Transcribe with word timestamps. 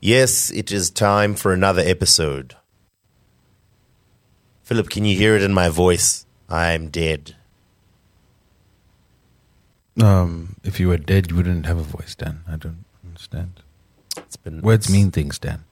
Yes, 0.00 0.50
it 0.50 0.70
is 0.70 0.90
time 0.90 1.34
for 1.34 1.52
another 1.52 1.82
episode. 1.82 2.54
Philip, 4.62 4.90
can 4.90 5.04
you 5.04 5.16
hear 5.16 5.34
it 5.34 5.42
in 5.42 5.52
my 5.52 5.68
voice? 5.68 6.24
I'm 6.48 6.88
dead. 6.88 7.34
Um, 10.00 10.56
if 10.62 10.78
you 10.78 10.88
were 10.88 10.98
dead, 10.98 11.30
you 11.30 11.36
wouldn't 11.36 11.66
have 11.66 11.78
a 11.78 11.82
voice, 11.82 12.14
Dan. 12.14 12.42
I 12.46 12.56
don't 12.56 12.84
understand. 13.04 13.62
It's 14.16 14.36
been 14.36 14.60
Words 14.60 14.90
mean 14.90 15.10
things, 15.10 15.38
Dan. 15.38 15.64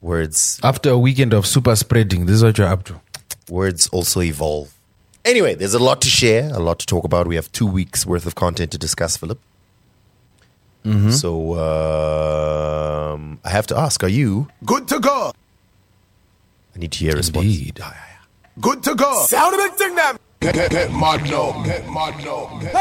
words. 0.00 0.60
After 0.62 0.90
a 0.90 0.98
weekend 0.98 1.32
of 1.32 1.46
super 1.46 1.74
spreading, 1.74 2.26
this 2.26 2.36
is 2.36 2.44
what 2.44 2.58
you're 2.58 2.68
up 2.68 2.84
to. 2.84 3.00
Words 3.48 3.88
also 3.88 4.20
evolve. 4.20 4.72
Anyway, 5.24 5.54
there's 5.54 5.74
a 5.74 5.78
lot 5.78 6.00
to 6.02 6.08
share, 6.08 6.48
a 6.54 6.60
lot 6.60 6.78
to 6.78 6.86
talk 6.86 7.04
about. 7.04 7.26
We 7.26 7.34
have 7.34 7.50
two 7.50 7.66
weeks 7.66 8.06
worth 8.06 8.24
of 8.26 8.34
content 8.34 8.70
to 8.72 8.78
discuss, 8.78 9.16
Philip. 9.16 9.40
So 11.10 11.54
um, 11.58 13.38
I 13.44 13.50
have 13.50 13.66
to 13.68 13.76
ask: 13.78 14.02
Are 14.02 14.08
you? 14.08 14.48
Good 14.64 14.88
to 14.88 15.00
go. 15.00 15.32
I 16.74 16.78
need 16.78 16.92
to 16.92 16.98
hear 16.98 17.12
a 17.12 17.16
response. 17.16 17.44
Indeed. 17.46 17.80
Good 18.60 18.82
to 18.84 18.94
go. 18.94 19.26
Sound 19.26 19.54
of 19.54 19.60
it, 19.60 19.74
thing 19.74 19.94
them. 19.94 20.18
Get, 20.40 20.54
get, 20.54 20.70
get 20.70 20.90
mad 20.92 21.22
now. 21.24 21.62
Get 21.64 21.84
mad 21.90 22.16
now. 22.24 22.58
Get 22.60 22.72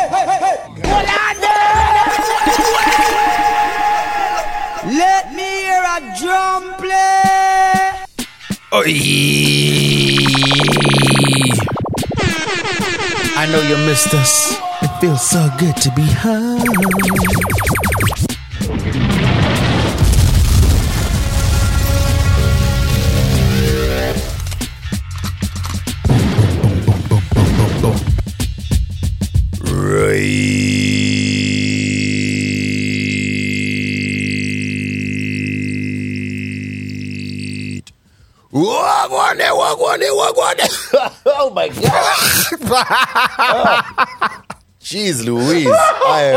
Let 4.87 5.33
me 5.33 5.43
hear 5.43 5.83
a 5.83 5.99
drum 6.19 6.73
play. 6.75 8.07
I 13.39 13.45
know 13.51 13.61
you 13.61 13.77
missed 13.85 14.13
us. 14.13 14.76
It 14.97 15.01
feels 15.01 15.29
so 15.29 15.47
good 15.59 15.77
to 15.77 15.91
be 15.91 16.01
home. 16.01 16.63
Right. 29.61 30.37
Oh 41.39 41.49
my 41.51 41.69
god. 41.69 42.23
Oh. 43.39 44.41
Jeez 44.87 45.25
Louise. 45.25 45.67
I 46.07 46.31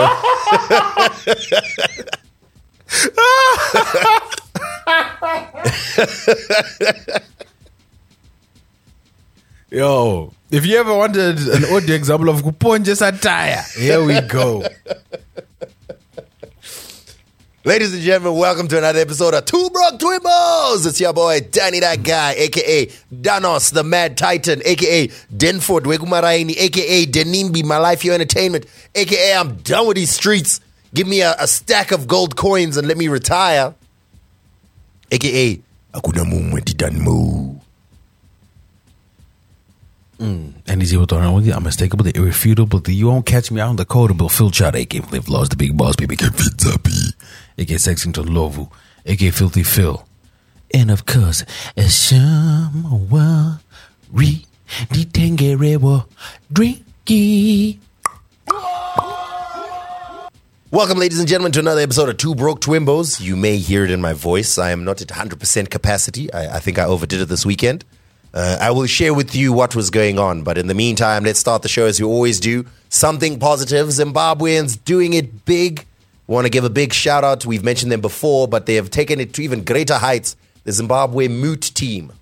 Yo, 9.71 10.33
if 10.51 10.67
you 10.67 10.79
ever 10.79 10.93
wanted 10.93 11.39
an 11.39 11.65
audio 11.67 11.95
example 11.95 12.29
of 12.29 12.43
kuponje 12.43 12.97
satire, 12.97 13.63
here 13.79 14.03
we 14.03 14.21
go. 14.23 14.65
Ladies 17.63 17.93
and 17.93 18.01
gentlemen, 18.03 18.41
welcome 18.41 18.69
to 18.69 18.79
another 18.79 19.01
episode 19.01 19.35
of 19.35 19.45
Two 19.45 19.69
Broke 19.69 20.01
Twimbos. 20.01 20.87
It's 20.87 20.99
your 20.99 21.13
boy, 21.13 21.41
Danny 21.41 21.81
That 21.81 22.03
Guy, 22.03 22.33
aka 22.33 22.87
Danos, 23.13 23.71
the 23.75 23.85
Mad 23.85 24.17
Titan, 24.17 24.63
aka 24.65 25.09
Denford 25.37 25.83
Wegumaraini, 25.83 26.57
aka 26.57 27.05
Denimbi, 27.05 27.63
My 27.63 27.77
Life 27.77 28.03
Your 28.03 28.15
Entertainment, 28.15 28.65
aka 28.95 29.35
I'm 29.37 29.57
done 29.57 29.87
with 29.87 29.97
these 29.99 30.11
streets. 30.11 30.63
Give 30.95 31.07
me 31.07 31.21
a, 31.21 31.35
a 31.39 31.47
stack 31.47 31.93
of 31.93 32.09
gold 32.09 32.35
coins 32.35 32.79
and 32.79 32.89
let 32.89 32.97
me 32.97 33.09
retire. 33.09 33.75
aka 35.13 35.61
Akuna 35.93 36.25
Mumwenti 36.25 36.73
Danmu. 36.73 37.61
Mm. 40.19 40.53
And 40.67 40.81
he's 40.83 40.93
able 40.95 41.07
to 41.09 41.17
run 41.17 41.35
with 41.35 41.45
the 41.45 41.53
unmistakable, 41.53 42.05
the 42.05 42.17
irrefutable, 42.17 42.79
the 42.81 42.93
you 42.95 43.09
won't 43.09 43.27
catch 43.27 43.51
me 43.51 43.61
out 43.61 43.69
on 43.71 43.77
the 43.77 43.87
codable, 43.87 44.31
Phil 44.31 44.51
Chad, 44.51 44.77
aka 44.77 45.01
Live 45.11 45.29
Lost, 45.29 45.51
the 45.51 45.57
big 45.57 45.77
boss, 45.77 45.97
baby, 45.97 46.15
aka 46.15 46.29
Fitzapi, 46.29 47.00
aka 47.61 47.79
Sexington 47.79 48.33
Lovu, 48.33 48.69
aka 49.05 49.31
Filthy 49.31 49.63
Phil. 49.63 50.05
And 50.73 50.91
of 50.91 51.05
course, 51.05 51.45
Eshamwa 51.77 53.61
Re 54.11 54.45
Ditengerewo 54.89 56.07
Drinky. 56.53 57.79
Welcome, 60.73 60.99
ladies 60.99 61.19
and 61.19 61.29
gentlemen, 61.29 61.53
to 61.53 61.59
another 61.59 61.81
episode 61.81 62.09
of 62.09 62.17
Two 62.17 62.35
Broke 62.35 62.61
Twimbos. 62.61 63.21
You 63.21 63.37
may 63.37 63.57
hear 63.57 63.85
it 63.85 63.91
in 63.91 64.01
my 64.01 64.13
voice. 64.13 64.57
I 64.57 64.71
am 64.71 64.85
not 64.85 65.03
at 65.03 65.09
100% 65.09 65.69
capacity. 65.69 66.33
I, 66.33 66.57
I 66.57 66.61
think 66.61 66.79
I 66.79 66.85
overdid 66.85 67.21
it 67.21 67.27
this 67.27 67.45
weekend. 67.45 67.85
Uh, 68.33 68.57
I 68.61 68.71
will 68.71 68.87
share 68.87 69.13
with 69.13 69.35
you 69.35 69.53
what 69.53 69.75
was 69.75 69.91
going 69.91 70.21
on, 70.21 70.45
but 70.45 70.57
in 70.57 70.69
the 70.69 70.75
meantime, 70.75 71.25
let's 71.25 71.41
start 71.41 71.63
the 71.63 71.69
show 71.69 71.87
as 71.87 72.01
we 72.01 72.07
always 72.07 72.39
do. 72.39 72.65
Something 72.89 73.41
positive. 73.41 73.89
Zimbabweans 73.89 74.83
doing 74.85 75.13
it 75.15 75.45
big. 75.45 75.85
Want 76.31 76.45
to 76.45 76.51
give 76.51 76.63
a 76.63 76.71
big 76.71 76.93
shout 76.93 77.25
out. 77.25 77.45
We've 77.45 77.65
mentioned 77.65 77.91
them 77.91 78.01
before, 78.01 78.47
but 78.47 78.67
they 78.67 78.77
have 78.77 78.89
taken 78.89 79.19
it 79.19 79.35
to 79.35 79.43
even 79.43 79.65
greater 79.65 79.95
heights. 79.95 80.37
The 80.63 80.71
Zimbabwe 80.71 81.27
Moot 81.27 81.61
team. 81.61 82.13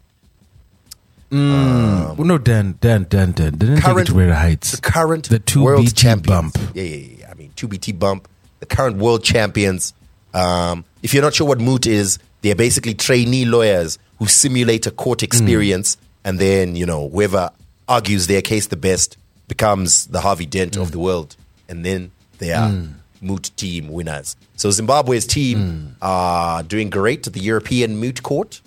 Mm, 1.31 1.37
um, 1.37 2.17
well, 2.17 2.27
no, 2.27 2.39
Dan, 2.39 2.79
Dan, 2.81 3.05
Dan, 3.11 3.33
Dan. 3.33 3.59
They 3.59 3.67
didn't 3.67 3.83
take 3.83 3.99
it 3.99 4.07
to 4.07 4.13
greater 4.15 4.35
heights. 4.35 4.73
The 4.73 4.81
current 4.81 5.29
The 5.29 5.39
two 5.39 5.63
world 5.63 5.83
BT 5.83 5.93
champions. 5.93 6.27
bump. 6.27 6.59
Yeah, 6.73 6.85
yeah, 6.85 7.17
yeah. 7.19 7.31
I 7.31 7.35
mean, 7.35 7.53
2BT 7.55 7.99
bump. 7.99 8.29
The 8.61 8.67
current 8.67 8.97
world 8.97 9.25
champions. 9.25 9.93
Um, 10.33 10.87
if 11.03 11.13
you're 11.13 11.23
not 11.23 11.35
sure 11.35 11.47
what 11.47 11.61
moot 11.61 11.87
is, 11.87 12.19
they're 12.41 12.55
basically 12.55 12.95
trainee 12.95 13.45
lawyers 13.45 13.99
who 14.19 14.27
simulate 14.27 14.87
a 14.87 14.91
court 14.91 15.21
hmm. 15.21 15.25
experience, 15.27 15.99
and 16.25 16.39
then 16.39 16.77
you 16.77 16.87
know 16.87 17.11
whoever 17.11 17.51
argues 17.87 18.27
their 18.27 18.41
case 18.41 18.69
the 18.69 18.77
best 18.77 19.19
becomes 19.49 20.07
the 20.07 20.23
Harvey 20.23 20.47
Dent 20.47 20.77
of 20.77 20.87
hmm. 20.87 20.93
the 20.93 20.99
world, 20.99 21.37
and 21.69 21.85
then 21.85 22.11
they 22.39 22.55
are 22.55 22.71
hmm. 22.71 22.93
Moot 23.21 23.51
team 23.57 23.89
winners. 23.89 24.37
So 24.57 24.71
Zimbabwe's 24.71 25.27
team 25.27 25.97
are 26.03 26.63
doing 26.63 26.91
great 26.91 27.27
at 27.27 27.33
the 27.33 27.41
European 27.41 27.97
Moot 27.99 28.23
Court. 28.23 28.61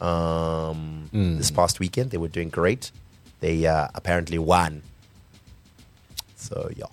Um, 0.00 1.10
This 1.12 1.50
past 1.50 1.80
weekend, 1.80 2.10
they 2.10 2.18
were 2.18 2.28
doing 2.28 2.48
great. 2.48 2.90
They 3.40 3.66
uh, 3.66 3.88
apparently 3.94 4.38
won. 4.38 4.82
So 6.36 6.70
yeah, 6.76 6.86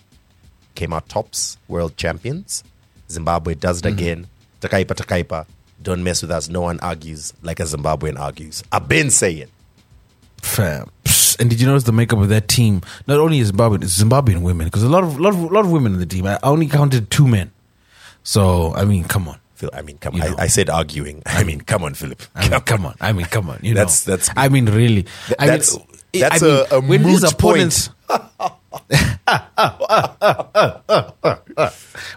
came 0.75 0.93
out 0.93 1.07
tops, 1.09 1.57
world 1.67 1.95
champions. 1.97 2.63
Zimbabwe 3.09 3.55
does 3.55 3.79
it 3.79 3.85
again. 3.85 4.27
Takaipa, 4.61 4.93
Takaipa. 4.95 5.45
Don't 5.81 6.03
mess 6.03 6.21
with 6.21 6.31
us. 6.31 6.49
No 6.49 6.61
one 6.61 6.79
argues 6.81 7.33
like 7.41 7.59
a 7.59 7.63
Zimbabwean 7.63 8.19
argues. 8.19 8.63
I've 8.71 8.87
been 8.89 9.09
saying. 9.11 9.47
Fam. 10.41 10.89
And 11.39 11.49
did 11.49 11.59
you 11.61 11.67
notice 11.67 11.83
the 11.83 11.91
makeup 11.91 12.19
of 12.19 12.29
that 12.29 12.47
team? 12.47 12.81
Not 13.07 13.19
only 13.19 13.39
is 13.39 13.51
Zimbabwean, 13.51 13.83
it's 13.83 14.01
Zimbabwean 14.01 14.41
women 14.41 14.67
because 14.67 14.83
a 14.83 14.89
lot 14.89 15.03
of 15.03 15.19
lot 15.19 15.33
of 15.33 15.39
lot 15.51 15.65
of 15.65 15.71
women 15.71 15.93
in 15.93 15.99
the 15.99 16.05
team. 16.05 16.25
I 16.25 16.39
only 16.43 16.67
counted 16.67 17.09
two 17.11 17.27
men. 17.27 17.51
So 18.23 18.73
I 18.75 18.85
mean, 18.85 19.03
come 19.05 19.27
on. 19.27 19.39
Phil, 19.55 19.69
I 19.73 19.81
mean, 19.81 19.97
come 19.97 20.13
You 20.15 20.21
on. 20.23 20.31
know. 20.31 20.37
I, 20.37 20.43
I 20.43 20.47
said 20.47 20.69
arguing. 20.69 21.23
I 21.25 21.43
mean, 21.43 21.61
come 21.61 21.83
on, 21.83 21.93
Philip. 21.95 22.21
I 22.35 22.47
mean, 22.49 22.59
come 22.61 22.85
on. 22.85 22.95
I 23.01 23.11
mean, 23.11 23.25
come 23.25 23.49
on. 23.49 23.59
You 23.63 23.73
That's- 23.73 24.05
know, 24.07 24.15
that's- 24.15 24.29
I 24.37 24.49
mean, 24.49 24.65
really. 24.67 25.05
I 25.39 25.47
that's- 25.47 25.75
mean, 25.75 25.87
that's 26.13 26.43
I 26.43 26.45
mean, 26.45 26.65
a- 26.71 26.75
a 26.75 26.79
when 26.81 27.03
these 27.03 27.23
opponents. 27.23 27.89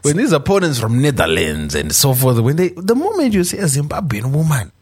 when 0.03 0.17
these 0.17 0.33
opponents 0.33 0.79
from 0.79 1.01
Netherlands 1.01 1.75
and 1.75 1.95
so 1.95 2.15
forth, 2.15 2.39
when 2.41 2.57
they, 2.57 2.69
the 2.71 2.95
moment 2.95 3.33
you 3.35 3.45
see 3.45 3.59
a 3.59 3.65
Zimbabwean 3.65 4.33
woman, 4.33 4.73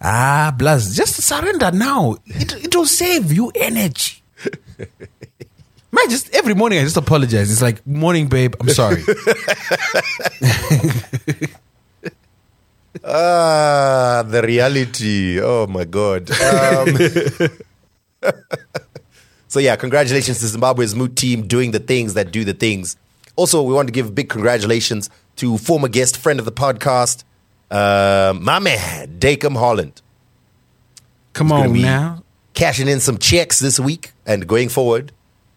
ah, 0.00 0.54
blast, 0.56 0.94
just 0.96 1.22
surrender 1.22 1.70
now. 1.72 2.16
It, 2.26 2.64
it 2.64 2.76
will 2.76 2.86
save 2.86 3.32
you 3.32 3.52
energy. 3.54 4.22
Man, 5.92 6.10
just 6.10 6.34
every 6.34 6.54
morning 6.54 6.78
I 6.78 6.82
just 6.82 6.96
apologize. 6.96 7.50
It's 7.50 7.62
like, 7.62 7.86
morning, 7.86 8.28
babe. 8.28 8.54
I'm 8.60 8.68
sorry. 8.68 9.02
Ah, 13.04 14.24
the 14.26 14.42
reality. 14.42 15.40
Oh 15.40 15.66
my 15.68 15.84
God. 15.84 16.28
Um, 16.30 16.96
so 19.48 19.60
yeah, 19.60 19.76
congratulations 19.76 20.40
to 20.40 20.46
Zimbabwe's 20.46 20.94
moot 20.94 21.14
team 21.14 21.46
doing 21.46 21.70
the 21.70 21.78
things 21.78 22.14
that 22.14 22.32
do 22.32 22.44
the 22.44 22.54
things. 22.54 22.96
Also, 23.36 23.62
we 23.62 23.74
want 23.74 23.86
to 23.86 23.92
give 23.92 24.14
big 24.14 24.28
congratulations 24.28 25.08
to 25.36 25.56
former 25.58 25.88
guest, 25.88 26.16
friend 26.16 26.40
of 26.40 26.46
the 26.46 26.52
podcast, 26.52 27.22
uh, 27.70 28.34
my 28.40 28.58
man, 28.58 29.18
Dacom 29.18 29.56
Holland. 29.56 30.02
Come 31.32 31.52
on 31.52 31.72
now. 31.72 32.22
Cashing 32.54 32.88
in 32.88 33.00
some 33.00 33.18
checks 33.18 33.58
this 33.58 33.78
week 33.78 34.12
and 34.24 34.46
going 34.46 34.68
forward 34.70 35.12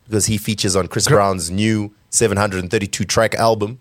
because 0.06 0.26
he 0.26 0.38
features 0.38 0.76
on 0.76 0.88
Chris 0.88 1.08
Brown's 1.08 1.50
new 1.50 1.94
732 2.10 3.06
track 3.06 3.36
album. 3.36 3.80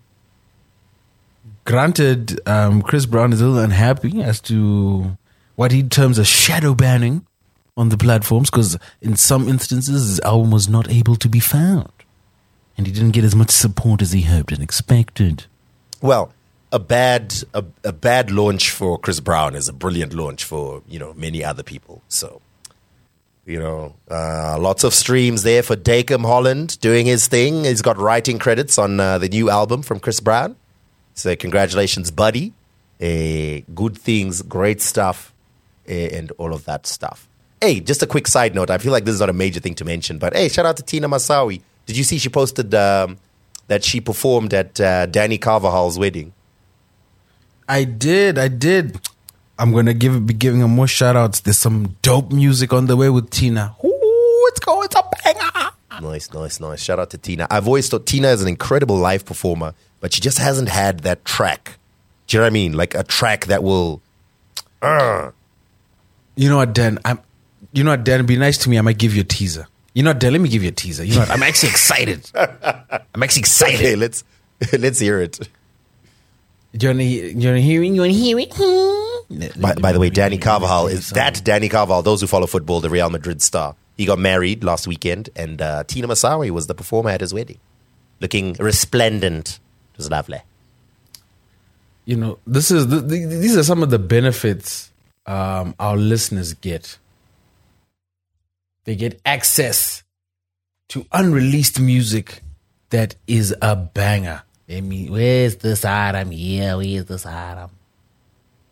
Granted, 1.65 2.39
um, 2.47 2.81
Chris 2.81 3.05
Brown 3.05 3.33
is 3.33 3.41
a 3.41 3.45
little 3.47 3.63
unhappy 3.63 4.21
as 4.21 4.39
to 4.41 5.17
what 5.55 5.71
he 5.71 5.83
terms 5.83 6.17
as 6.17 6.27
shadow 6.27 6.73
banning 6.73 7.25
on 7.75 7.89
the 7.89 7.97
platforms 7.97 8.49
because 8.49 8.77
in 9.01 9.15
some 9.15 9.47
instances 9.47 10.07
his 10.07 10.19
album 10.21 10.51
was 10.51 10.69
not 10.69 10.89
able 10.89 11.15
to 11.17 11.27
be 11.27 11.39
found. 11.39 11.91
And 12.77 12.87
he 12.87 12.93
didn't 12.93 13.11
get 13.11 13.25
as 13.25 13.35
much 13.35 13.49
support 13.49 14.01
as 14.01 14.13
he 14.13 14.21
hoped 14.21 14.53
and 14.53 14.63
expected. 14.63 15.45
Well, 16.01 16.33
a 16.71 16.79
bad 16.79 17.35
a, 17.53 17.63
a 17.83 17.93
bad 17.93 18.31
launch 18.31 18.71
for 18.71 18.97
Chris 18.99 19.19
Brown 19.19 19.55
is 19.55 19.67
a 19.67 19.73
brilliant 19.73 20.13
launch 20.13 20.43
for 20.43 20.83
you 20.87 20.99
know 20.99 21.13
many 21.13 21.43
other 21.43 21.63
people. 21.63 22.01
So 22.07 22.41
you 23.49 23.57
know, 23.59 23.95
uh, 24.11 24.57
lots 24.59 24.83
of 24.83 24.93
streams 24.93 25.41
there 25.41 25.63
for 25.63 25.75
Dacum 25.75 26.23
Holland 26.23 26.79
doing 26.81 27.07
his 27.07 27.27
thing. 27.27 27.63
He's 27.63 27.81
got 27.81 27.97
writing 27.97 28.37
credits 28.37 28.77
on 28.77 28.99
uh, 28.99 29.17
the 29.17 29.27
new 29.27 29.49
album 29.49 29.81
from 29.81 29.99
Chris 29.99 30.19
Brown. 30.19 30.55
So 31.15 31.35
congratulations, 31.35 32.11
buddy. 32.11 32.53
Uh, 33.01 33.65
good 33.73 33.97
things, 33.97 34.43
great 34.43 34.81
stuff, 34.81 35.33
uh, 35.89 35.93
and 35.93 36.31
all 36.37 36.53
of 36.53 36.65
that 36.65 36.85
stuff. 36.85 37.27
Hey, 37.59 37.79
just 37.79 38.03
a 38.03 38.07
quick 38.07 38.27
side 38.27 38.53
note. 38.53 38.69
I 38.69 38.77
feel 38.77 38.91
like 38.91 39.05
this 39.05 39.15
is 39.15 39.19
not 39.19 39.29
a 39.29 39.33
major 39.33 39.59
thing 39.59 39.73
to 39.75 39.85
mention, 39.85 40.19
but 40.19 40.35
hey, 40.35 40.47
shout 40.47 40.67
out 40.67 40.77
to 40.77 40.83
Tina 40.83 41.09
Masawi. 41.09 41.61
Did 41.87 41.97
you 41.97 42.03
see 42.03 42.19
she 42.19 42.29
posted 42.29 42.75
um, 42.75 43.17
that 43.67 43.83
she 43.83 43.99
performed 43.99 44.53
at 44.53 44.79
uh, 44.79 45.07
Dani 45.07 45.39
Carvajal's 45.39 45.97
wedding? 45.97 46.33
I 47.69 47.83
did, 47.85 48.37
I 48.37 48.47
did. 48.49 48.99
I'm 49.57 49.71
gonna 49.73 49.93
give 49.93 50.25
be 50.25 50.33
giving 50.33 50.61
her 50.61 50.67
more 50.67 50.87
shout 50.87 51.15
outs. 51.15 51.39
There's 51.41 51.57
some 51.57 51.95
dope 52.01 52.31
music 52.31 52.73
on 52.73 52.87
the 52.87 52.95
way 52.97 53.09
with 53.09 53.29
Tina. 53.29 53.75
Ooh, 53.83 54.43
it's 54.49 54.59
going, 54.59 54.85
it's 54.85 54.95
a 54.95 55.03
banger. 55.23 55.71
Nice, 56.01 56.33
nice, 56.33 56.59
nice. 56.59 56.81
Shout 56.81 56.97
out 56.99 57.09
to 57.11 57.17
Tina. 57.17 57.45
I've 57.51 57.67
always 57.67 57.89
thought 57.89 58.05
Tina 58.05 58.29
is 58.29 58.41
an 58.41 58.47
incredible 58.47 58.95
live 58.97 59.25
performer, 59.25 59.73
but 59.99 60.13
she 60.13 60.21
just 60.21 60.37
hasn't 60.37 60.69
had 60.69 61.01
that 61.01 61.25
track. 61.25 61.77
Do 62.27 62.37
you 62.37 62.39
know 62.39 62.45
what 62.45 62.47
I 62.47 62.53
mean? 62.53 62.73
Like 62.73 62.95
a 62.95 63.03
track 63.03 63.45
that 63.47 63.63
will. 63.63 64.01
Uh, 64.81 65.31
You 66.35 66.49
know 66.49 66.57
what, 66.57 66.73
Dan? 66.73 66.99
I'm. 67.05 67.19
You 67.73 67.83
know 67.83 67.91
what, 67.91 68.03
Dan? 68.05 68.25
Be 68.25 68.37
nice 68.37 68.57
to 68.59 68.69
me. 68.69 68.77
I 68.77 68.81
might 68.81 68.97
give 68.97 69.13
you 69.13 69.21
a 69.21 69.25
teaser. 69.25 69.67
You 69.93 70.03
know 70.03 70.11
what, 70.11 70.19
Dan? 70.19 70.31
Let 70.31 70.41
me 70.41 70.47
give 70.49 70.63
you 70.63 70.69
a 70.69 70.71
teaser. 70.71 71.03
You 71.03 71.15
know 71.15 71.19
what? 71.21 71.31
I'm 71.31 71.43
actually 71.43 71.69
excited. 71.69 72.31
I'm 72.35 73.21
actually 73.21 73.41
excited. 73.41 73.79
okay, 73.81 73.95
let's 73.97 74.23
let's 74.79 74.99
hear 74.99 75.19
it. 75.19 75.49
Do 76.75 76.85
you 76.85 76.89
wanna, 76.91 77.03
hear- 77.03 77.25
you 77.27 77.47
wanna 77.47 77.59
hear 77.61 77.81
it? 77.83 77.87
You 77.87 78.01
wanna 78.01 78.13
hear 78.13 78.39
it? 78.39 79.61
By, 79.61 79.73
by 79.75 79.91
the 79.91 79.99
way, 79.99 80.09
Dani 80.09 80.41
Carvajal 80.41 80.87
is 80.87 81.09
that 81.11 81.35
Dani 81.35 81.69
Carvajal. 81.69 82.01
Those 82.03 82.21
who 82.21 82.27
follow 82.27 82.47
football, 82.47 82.79
the 82.81 82.89
Real 82.89 83.09
Madrid 83.09 83.41
star. 83.41 83.75
He 83.97 84.05
got 84.05 84.17
married 84.17 84.63
last 84.63 84.87
weekend, 84.87 85.29
and 85.35 85.61
uh, 85.61 85.83
Tina 85.85 86.07
Masawi 86.07 86.49
was 86.51 86.67
the 86.67 86.73
performer 86.73 87.09
at 87.09 87.21
his 87.21 87.33
wedding, 87.33 87.59
looking 88.21 88.53
resplendent. 88.59 89.59
It 89.93 89.97
was 89.97 90.09
lovely. 90.09 90.41
you 92.05 92.15
know 92.15 92.39
this 92.47 92.71
is 92.71 92.87
th 92.87 93.01
th 93.09 93.27
these 93.43 93.55
are 93.57 93.63
some 93.63 93.83
of 93.83 93.89
the 93.91 93.99
benefits 93.99 94.89
um, 95.27 95.75
our 95.79 95.97
listeners 95.97 96.53
get 96.55 96.97
they 98.85 98.95
get 98.95 99.19
access 99.25 100.01
to 100.87 101.05
unreleased 101.11 101.79
music 101.79 102.41
that 102.89 103.13
is 103.27 103.53
a 103.61 103.75
banger 103.75 104.41
I 104.69 104.81
mean, 104.81 105.11
where's 105.11 105.55
the 105.57 105.75
side 105.75 106.15
i'm 106.15 106.31
here 106.31 106.77
where's 106.77 107.05
the 107.05 107.17
side 107.17 107.57
i'm 107.57 107.69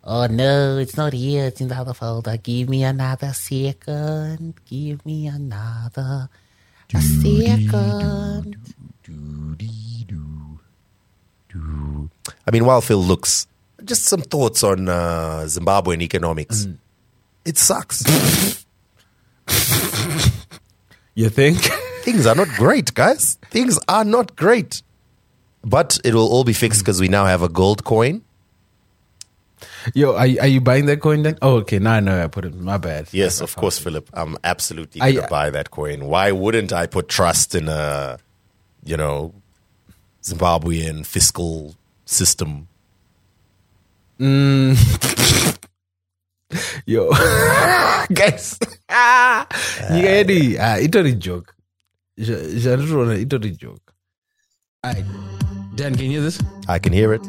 oh 0.04 0.26
no 0.26 0.78
it's 0.78 0.96
not 0.96 1.12
here 1.12 1.46
it's 1.46 1.60
in 1.60 1.68
the 1.68 1.74
other 1.74 1.92
folder 1.92 2.36
give 2.36 2.68
me 2.68 2.84
another 2.84 3.32
second 3.32 4.54
give 4.64 5.04
me 5.04 5.26
another 5.26 6.28
a 6.94 7.00
second 7.00 8.56
I 12.46 12.50
mean, 12.50 12.64
while 12.64 12.80
Phil 12.80 13.02
looks, 13.02 13.46
just 13.84 14.04
some 14.04 14.22
thoughts 14.22 14.62
on 14.62 14.88
uh, 14.88 15.40
Zimbabwean 15.44 16.00
economics. 16.00 16.66
It 17.44 17.58
sucks. 17.58 18.02
you 21.14 21.28
think 21.28 21.58
Things 22.08 22.26
are 22.26 22.34
not 22.34 22.48
great, 22.56 22.94
guys. 22.94 23.34
Things 23.50 23.78
are 23.86 24.02
not 24.02 24.34
great. 24.34 24.80
But 25.64 25.98
it 26.04 26.14
will 26.14 26.28
all 26.28 26.44
be 26.44 26.52
fixed 26.52 26.80
because 26.80 27.00
we 27.00 27.08
now 27.08 27.24
have 27.26 27.42
a 27.42 27.48
gold 27.48 27.84
coin. 27.84 28.22
Yo, 29.94 30.14
are, 30.14 30.26
you- 30.26 30.40
are 30.40 30.46
you 30.46 30.60
buying 30.60 30.86
that 30.86 31.00
coin 31.00 31.22
then? 31.22 31.36
Oh, 31.42 31.56
okay. 31.56 31.78
Now 31.78 31.94
I 31.94 32.00
know 32.00 32.22
I 32.22 32.28
put 32.28 32.44
it. 32.44 32.54
My 32.54 32.78
bad. 32.78 33.08
Yes, 33.12 33.40
of 33.40 33.56
course, 33.56 33.78
Philip. 33.78 34.08
I'm 34.12 34.36
absolutely 34.44 35.00
going 35.00 35.14
to 35.16 35.28
buy 35.28 35.50
that 35.50 35.70
coin. 35.70 36.04
Why 36.06 36.30
wouldn't 36.32 36.72
I 36.72 36.86
put 36.86 37.08
trust 37.08 37.54
in 37.54 37.68
a, 37.68 38.18
you 38.84 38.96
know, 38.96 39.34
Zimbabwean 40.22 41.04
fiscal 41.04 41.74
system? 42.04 42.68
Mm. 44.20 44.76
Yo, 46.86 47.10
guys. 48.12 48.58
Ah, 48.88 49.46
you 49.94 50.02
get 50.02 50.30
it? 50.30 50.56
Ah, 50.58 50.76
it 50.76 50.90
a 53.46 53.50
joke. 53.50 53.87
It. 54.84 54.86
Alright. 54.86 55.04
Dan, 55.74 55.96
can 55.96 56.04
you 56.04 56.10
hear 56.12 56.20
this? 56.20 56.40
I 56.68 56.78
can 56.78 56.92
hear 56.92 57.12
it. 57.12 57.26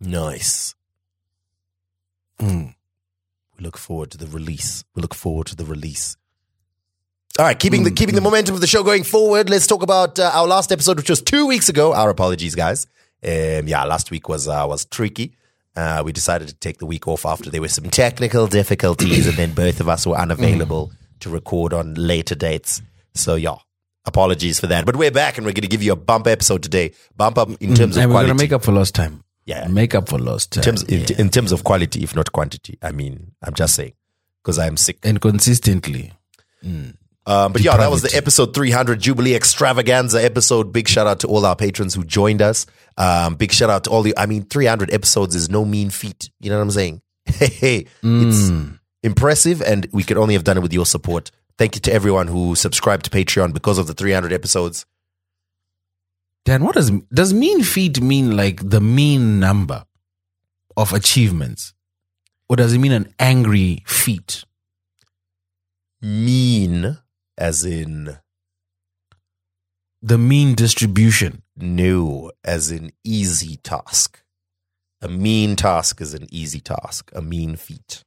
Nice. 0.00 0.74
Mm. 2.38 2.74
We 3.56 3.64
look 3.64 3.78
forward 3.78 4.10
to 4.10 4.18
the 4.18 4.26
release. 4.26 4.84
We 4.94 5.02
look 5.02 5.14
forward 5.14 5.46
to 5.48 5.56
the 5.56 5.64
release. 5.64 6.16
All 7.38 7.44
right, 7.44 7.58
keeping 7.58 7.84
the 7.84 7.90
keeping 7.90 8.14
the 8.14 8.20
momentum 8.22 8.54
of 8.54 8.62
the 8.62 8.66
show 8.66 8.82
going 8.82 9.04
forward. 9.04 9.50
Let's 9.50 9.66
talk 9.66 9.82
about 9.82 10.18
uh, 10.18 10.30
our 10.32 10.46
last 10.46 10.72
episode, 10.72 10.96
which 10.96 11.10
was 11.10 11.20
two 11.20 11.46
weeks 11.46 11.68
ago. 11.68 11.92
Our 11.92 12.08
apologies, 12.08 12.54
guys. 12.54 12.86
Um, 13.22 13.68
yeah, 13.68 13.84
last 13.84 14.10
week 14.10 14.28
was 14.28 14.48
uh, 14.48 14.64
was 14.66 14.86
tricky. 14.86 15.36
Uh, 15.74 16.02
we 16.04 16.12
decided 16.12 16.48
to 16.48 16.54
take 16.54 16.78
the 16.78 16.86
week 16.86 17.06
off 17.06 17.26
after 17.26 17.50
there 17.50 17.60
were 17.60 17.68
some 17.68 17.90
technical 17.90 18.46
difficulties, 18.46 19.26
and 19.26 19.36
then 19.36 19.52
both 19.52 19.80
of 19.80 19.88
us 19.88 20.06
were 20.06 20.16
unavailable 20.16 20.92
to 21.20 21.28
record 21.28 21.74
on 21.74 21.92
later 21.94 22.34
dates. 22.34 22.80
So 23.14 23.34
yeah, 23.34 23.56
apologies 24.06 24.60
for 24.60 24.68
that. 24.68 24.86
But 24.86 24.96
we're 24.96 25.10
back, 25.10 25.36
and 25.36 25.44
we're 25.46 25.52
going 25.52 25.62
to 25.62 25.68
give 25.68 25.82
you 25.82 25.92
a 25.92 25.96
bump 25.96 26.26
episode 26.26 26.62
today. 26.62 26.92
Bump 27.16 27.38
up 27.38 27.48
in 27.60 27.74
terms 27.74 27.96
of 27.96 28.02
And 28.02 28.10
we're 28.10 28.14
quality 28.14 28.28
going 28.28 28.38
to 28.38 28.44
make 28.44 28.52
up 28.52 28.62
for 28.62 28.72
lost 28.72 28.94
time. 28.94 29.22
Yeah. 29.44 29.66
Make 29.68 29.94
up 29.94 30.08
for 30.08 30.18
lost 30.18 30.52
time. 30.52 30.62
in 30.62 30.64
terms 30.64 30.84
Yeah. 30.88 31.16
in 31.18 31.28
terms 31.30 31.52
of 31.52 31.64
quality, 31.64 32.02
if 32.02 32.14
not 32.16 32.32
quantity. 32.32 32.78
I 32.82 32.92
mean, 32.92 33.32
I'm 33.42 33.54
just 33.54 33.74
saying 33.74 33.92
because 34.42 34.58
I'm 34.58 34.76
sick. 34.76 34.98
and 35.02 35.20
consistently. 35.20 36.12
Um, 37.28 37.52
but 37.52 37.60
yeah, 37.62 37.76
that 37.76 37.90
was 37.90 38.02
the 38.02 38.16
episode 38.16 38.54
300 38.54 39.00
Jubilee 39.00 39.34
Extravaganza 39.34 40.22
episode. 40.24 40.72
Big 40.72 40.88
shout 40.88 41.06
out 41.08 41.20
to 41.20 41.26
all 41.28 41.44
our 41.44 41.56
patrons 41.56 41.94
who 41.94 42.04
joined 42.04 42.40
us. 42.42 42.66
Um, 42.96 43.34
big 43.34 43.50
shout 43.52 43.68
out 43.70 43.84
to 43.84 43.90
all 43.90 44.02
the. 44.02 44.14
I 44.16 44.26
mean, 44.26 44.44
300 44.44 44.92
episodes 44.92 45.34
is 45.34 45.48
no 45.50 45.64
mean 45.64 45.90
feat. 45.90 46.30
You 46.40 46.50
know 46.50 46.56
what 46.58 46.62
I'm 46.62 46.70
saying? 46.70 47.02
Hey, 47.26 47.86
it's 48.02 48.52
impressive, 49.02 49.60
and 49.62 49.86
we 49.92 50.02
could 50.04 50.16
only 50.16 50.34
have 50.34 50.44
done 50.44 50.56
it 50.56 50.60
with 50.60 50.72
your 50.72 50.86
support. 50.86 51.30
Thank 51.58 51.74
you 51.74 51.80
to 51.82 51.92
everyone 51.92 52.28
who 52.28 52.54
subscribed 52.54 53.04
to 53.06 53.10
Patreon 53.10 53.54
because 53.54 53.78
of 53.78 53.86
the 53.86 53.94
300 53.94 54.32
episodes. 54.32 54.84
Dan, 56.44 56.64
what 56.64 56.74
does 56.74 56.90
does 57.12 57.34
mean 57.34 57.62
feat 57.62 58.00
mean 58.00 58.36
like 58.36 58.68
the 58.68 58.80
mean 58.80 59.40
number 59.40 59.84
of 60.76 60.92
achievements? 60.92 61.74
Or 62.48 62.56
does 62.56 62.72
it 62.74 62.78
mean 62.78 62.92
an 62.92 63.12
angry 63.18 63.82
feat? 63.86 64.44
Mean, 66.00 66.98
as 67.36 67.64
in 67.64 68.18
The 70.02 70.18
mean 70.18 70.54
distribution. 70.54 71.42
No, 71.56 72.30
as 72.44 72.70
in 72.70 72.92
easy 73.02 73.56
task. 73.56 74.22
A 75.02 75.08
mean 75.08 75.56
task 75.56 76.00
is 76.00 76.14
an 76.14 76.28
easy 76.30 76.60
task. 76.60 77.10
A 77.14 77.22
mean 77.22 77.56
feat. 77.56 78.04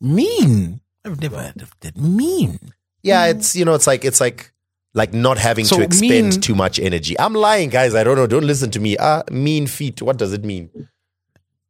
Mean? 0.00 0.80
I've 1.04 1.20
never 1.20 1.38
heard 1.38 1.62
of 1.62 1.72
that. 1.80 1.96
Mean. 1.96 2.58
Yeah, 3.02 3.26
it's 3.26 3.54
you 3.56 3.64
know, 3.64 3.74
it's 3.74 3.86
like 3.86 4.04
it's 4.04 4.20
like 4.20 4.52
like 4.94 5.12
not 5.12 5.38
having 5.38 5.64
So 5.64 5.76
to 5.76 5.82
expend 5.82 6.30
mean- 6.30 6.40
too 6.40 6.54
much 6.54 6.78
energy. 6.78 7.18
I'm 7.18 7.34
lying, 7.34 7.70
guys. 7.70 7.94
I 7.94 8.04
don't 8.04 8.16
know. 8.16 8.26
Don't 8.26 8.46
listen 8.46 8.70
to 8.72 8.80
me. 8.80 8.96
Ah, 8.98 9.22
mean 9.30 9.66
feat. 9.66 10.02
What 10.02 10.16
does 10.16 10.32
it 10.32 10.44
mean? 10.44 10.70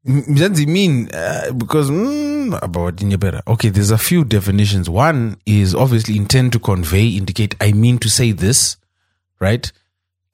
M- 0.06 0.34
Does 0.34 0.58
it 0.60 0.68
mean 0.68 1.10
uh, 1.12 1.52
because 1.52 1.90
mm, 1.90 2.58
about 2.62 2.96
better? 3.20 3.42
Okay, 3.46 3.68
there's 3.68 3.90
a 3.90 3.98
few 3.98 4.24
definitions. 4.24 4.88
One 4.88 5.36
is 5.44 5.74
obviously 5.74 6.16
intend 6.16 6.52
to 6.54 6.58
convey, 6.58 7.08
indicate 7.08 7.54
I 7.60 7.72
mean 7.72 7.98
to 7.98 8.08
say 8.08 8.32
this, 8.32 8.76
right? 9.40 9.70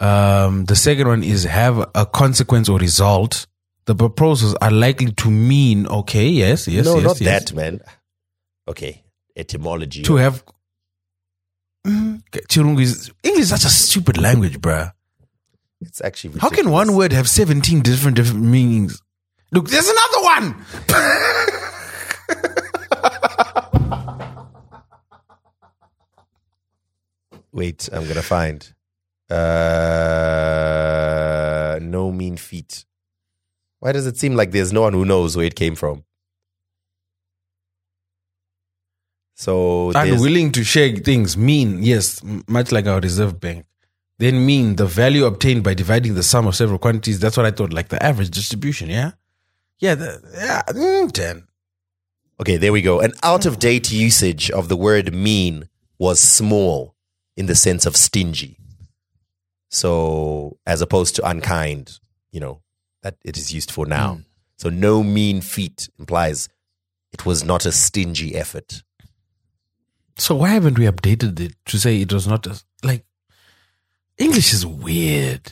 Um, 0.00 0.66
the 0.66 0.76
second 0.76 1.08
one 1.08 1.24
is 1.24 1.44
have 1.44 1.90
a 1.94 2.06
consequence 2.06 2.68
or 2.68 2.78
result. 2.78 3.46
The 3.86 3.94
proposals 3.94 4.54
are 4.60 4.70
likely 4.70 5.12
to 5.12 5.30
mean 5.30 5.86
okay, 5.88 6.28
yes, 6.28 6.68
yes, 6.68 6.76
yes. 6.76 6.84
no, 6.84 6.96
yes, 6.96 7.04
not 7.04 7.20
yes. 7.20 7.44
that, 7.44 7.54
man. 7.56 7.80
Okay, 8.66 9.04
etymology. 9.36 10.02
To 10.02 10.16
have 10.16 10.42
Mm, 11.86 12.22
Chirungu 12.48 12.80
is 12.80 13.10
English 13.22 13.42
is 13.42 13.48
such 13.50 13.64
a 13.64 13.68
stupid 13.68 14.16
language, 14.16 14.58
bruh. 14.58 14.92
It's 15.82 16.00
actually 16.00 16.38
How 16.38 16.48
can 16.48 16.70
one 16.70 16.96
word 16.96 17.12
have 17.12 17.28
17 17.28 17.82
different 17.82 18.16
different 18.16 18.42
meanings? 18.42 19.02
Look, 19.52 19.68
there's 19.68 19.86
another 19.88 20.22
one. 20.22 20.64
Wait, 27.52 27.88
I'm 27.92 28.08
gonna 28.08 28.22
find. 28.22 28.72
Uh, 29.30 29.38
no 31.82 32.10
mean 32.10 32.38
feet. 32.38 32.86
Why 33.80 33.92
does 33.92 34.06
it 34.06 34.16
seem 34.16 34.34
like 34.34 34.52
there's 34.52 34.72
no 34.72 34.80
one 34.80 34.94
who 34.94 35.04
knows 35.04 35.36
where 35.36 35.44
it 35.46 35.54
came 35.54 35.74
from? 35.74 36.04
So 39.34 39.90
Unwilling 39.94 40.52
to 40.52 40.64
share 40.64 40.94
things. 40.96 41.36
Mean, 41.36 41.82
yes, 41.82 42.22
much 42.46 42.72
like 42.72 42.86
our 42.86 43.00
reserve 43.00 43.40
bank. 43.40 43.66
Then 44.18 44.46
mean, 44.46 44.76
the 44.76 44.86
value 44.86 45.24
obtained 45.24 45.64
by 45.64 45.74
dividing 45.74 46.14
the 46.14 46.22
sum 46.22 46.46
of 46.46 46.54
several 46.54 46.78
quantities. 46.78 47.18
That's 47.18 47.36
what 47.36 47.46
I 47.46 47.50
thought, 47.50 47.72
like 47.72 47.88
the 47.88 48.00
average 48.02 48.30
distribution, 48.30 48.88
yeah? 48.88 49.12
Yeah, 49.80 49.96
the, 49.96 50.22
yeah, 50.34 50.62
mm, 50.68 51.10
10. 51.10 51.46
Okay, 52.40 52.56
there 52.56 52.72
we 52.72 52.80
go. 52.80 53.00
An 53.00 53.12
out 53.22 53.44
of 53.44 53.58
date 53.58 53.90
usage 53.90 54.50
of 54.50 54.68
the 54.68 54.76
word 54.76 55.12
mean 55.12 55.68
was 55.98 56.20
small 56.20 56.94
in 57.36 57.46
the 57.46 57.54
sense 57.54 57.86
of 57.86 57.96
stingy. 57.96 58.58
So, 59.70 60.58
as 60.64 60.80
opposed 60.80 61.16
to 61.16 61.28
unkind, 61.28 61.98
you 62.30 62.38
know, 62.38 62.62
that 63.02 63.16
it 63.24 63.36
is 63.36 63.52
used 63.52 63.72
for 63.72 63.86
now. 63.86 64.20
So, 64.56 64.70
no 64.70 65.02
mean 65.02 65.40
feat 65.40 65.88
implies 65.98 66.48
it 67.12 67.26
was 67.26 67.42
not 67.42 67.66
a 67.66 67.72
stingy 67.72 68.36
effort. 68.36 68.84
So 70.16 70.34
why 70.36 70.50
haven't 70.50 70.78
we 70.78 70.86
updated 70.86 71.40
it 71.40 71.54
to 71.66 71.78
say 71.78 72.00
it 72.00 72.12
was 72.12 72.26
not, 72.28 72.46
a, 72.46 72.60
like, 72.82 73.04
English 74.18 74.52
is 74.52 74.64
weird. 74.64 75.44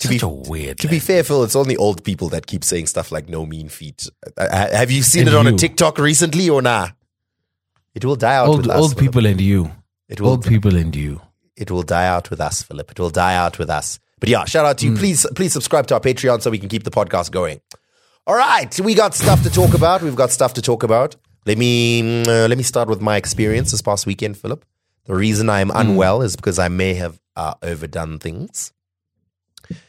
To 0.00 0.08
Such 0.08 0.20
be- 0.20 0.26
a 0.26 0.28
weird. 0.28 0.78
To 0.78 0.86
be 0.86 0.92
language. 0.96 1.02
fair, 1.02 1.24
Phil, 1.24 1.42
it's 1.44 1.56
only 1.56 1.76
old 1.76 2.04
people 2.04 2.28
that 2.28 2.46
keep 2.46 2.62
saying 2.62 2.86
stuff 2.86 3.10
like 3.10 3.28
no 3.28 3.44
mean 3.46 3.68
feat. 3.68 4.08
Uh, 4.36 4.42
uh, 4.42 4.76
have 4.76 4.90
you 4.90 5.02
seen 5.02 5.22
And 5.22 5.30
it 5.30 5.34
on 5.34 5.46
a. 5.46 5.52
TikTok 5.56 5.98
recently 5.98 6.48
or 6.50 6.62
nah? 6.62 6.88
It 7.94 8.04
will 8.04 8.16
die 8.16 8.36
out 8.36 8.48
old 8.48 8.58
with 8.66 8.70
us. 8.70 8.80
old 8.80 8.96
people 8.98 9.26
and 9.26 9.40
you. 9.40 9.72
It 10.08 10.20
will 10.20 10.30
Old 10.30 10.44
people 10.46 10.76
and 10.76 10.94
you. 10.94 11.20
it 11.56 11.70
will 11.70 11.82
die 11.82 12.06
out 12.06 12.30
with 12.30 12.40
us, 12.40 12.62
Philip. 12.62 12.90
It 12.92 13.00
will 13.00 13.10
die 13.10 13.34
out 13.34 13.58
with 13.58 13.68
us. 13.70 13.98
But 14.20 14.28
yeah, 14.28 14.44
shout 14.44 14.64
out 14.66 14.78
to 14.78 14.86
you. 14.86 14.94
Please, 14.96 15.26
please 15.34 15.52
subscribe 15.52 15.86
to 15.88 15.94
our 15.94 16.00
Patreon 16.00 16.42
so 16.42 16.50
we 16.50 16.58
can 16.58 16.68
keep 16.68 16.84
the 16.84 16.90
podcast 16.90 17.30
going. 17.32 17.60
All 18.26 18.36
right, 18.36 18.78
we 18.80 18.94
got 18.94 19.14
stuff 19.14 19.42
to 19.44 19.50
talk 19.50 19.74
about. 19.74 20.02
We've 20.02 20.14
got 20.16 20.30
stuff 20.30 20.54
to 20.54 20.62
talk 20.62 20.82
about. 20.82 21.16
Let 21.46 21.58
me 21.58 22.02
mm, 22.02 22.26
uh, 22.26 22.48
let 22.48 22.58
me 22.58 22.64
start 22.64 22.88
with 22.88 23.00
my 23.00 23.16
experience 23.16 23.70
this 23.70 23.82
past 23.82 24.06
weekend, 24.06 24.36
Philip. 24.36 24.64
The 25.04 25.14
reason 25.14 25.48
I'm 25.48 25.70
unwell 25.70 26.22
is 26.22 26.36
because 26.36 26.58
I 26.58 26.68
may 26.68 26.94
have 26.94 27.18
uh, 27.34 27.54
overdone 27.62 28.18
things. 28.18 28.72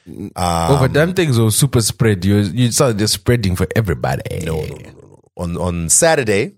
Um, 0.06 0.32
Overdone 0.36 1.14
things 1.14 1.40
or 1.40 1.52
super 1.52 1.82
spread. 1.82 2.26
You 2.26 2.38
you 2.38 2.72
saw 2.72 2.92
just 2.94 3.14
spreading 3.14 3.56
for 3.56 3.68
everybody. 3.76 4.46
No, 4.46 4.62
no, 4.62 4.68
no, 4.68 4.76
no, 4.76 4.92
no. 4.92 5.22
On 5.38 5.58
on 5.58 5.90
Saturday, 5.90 6.56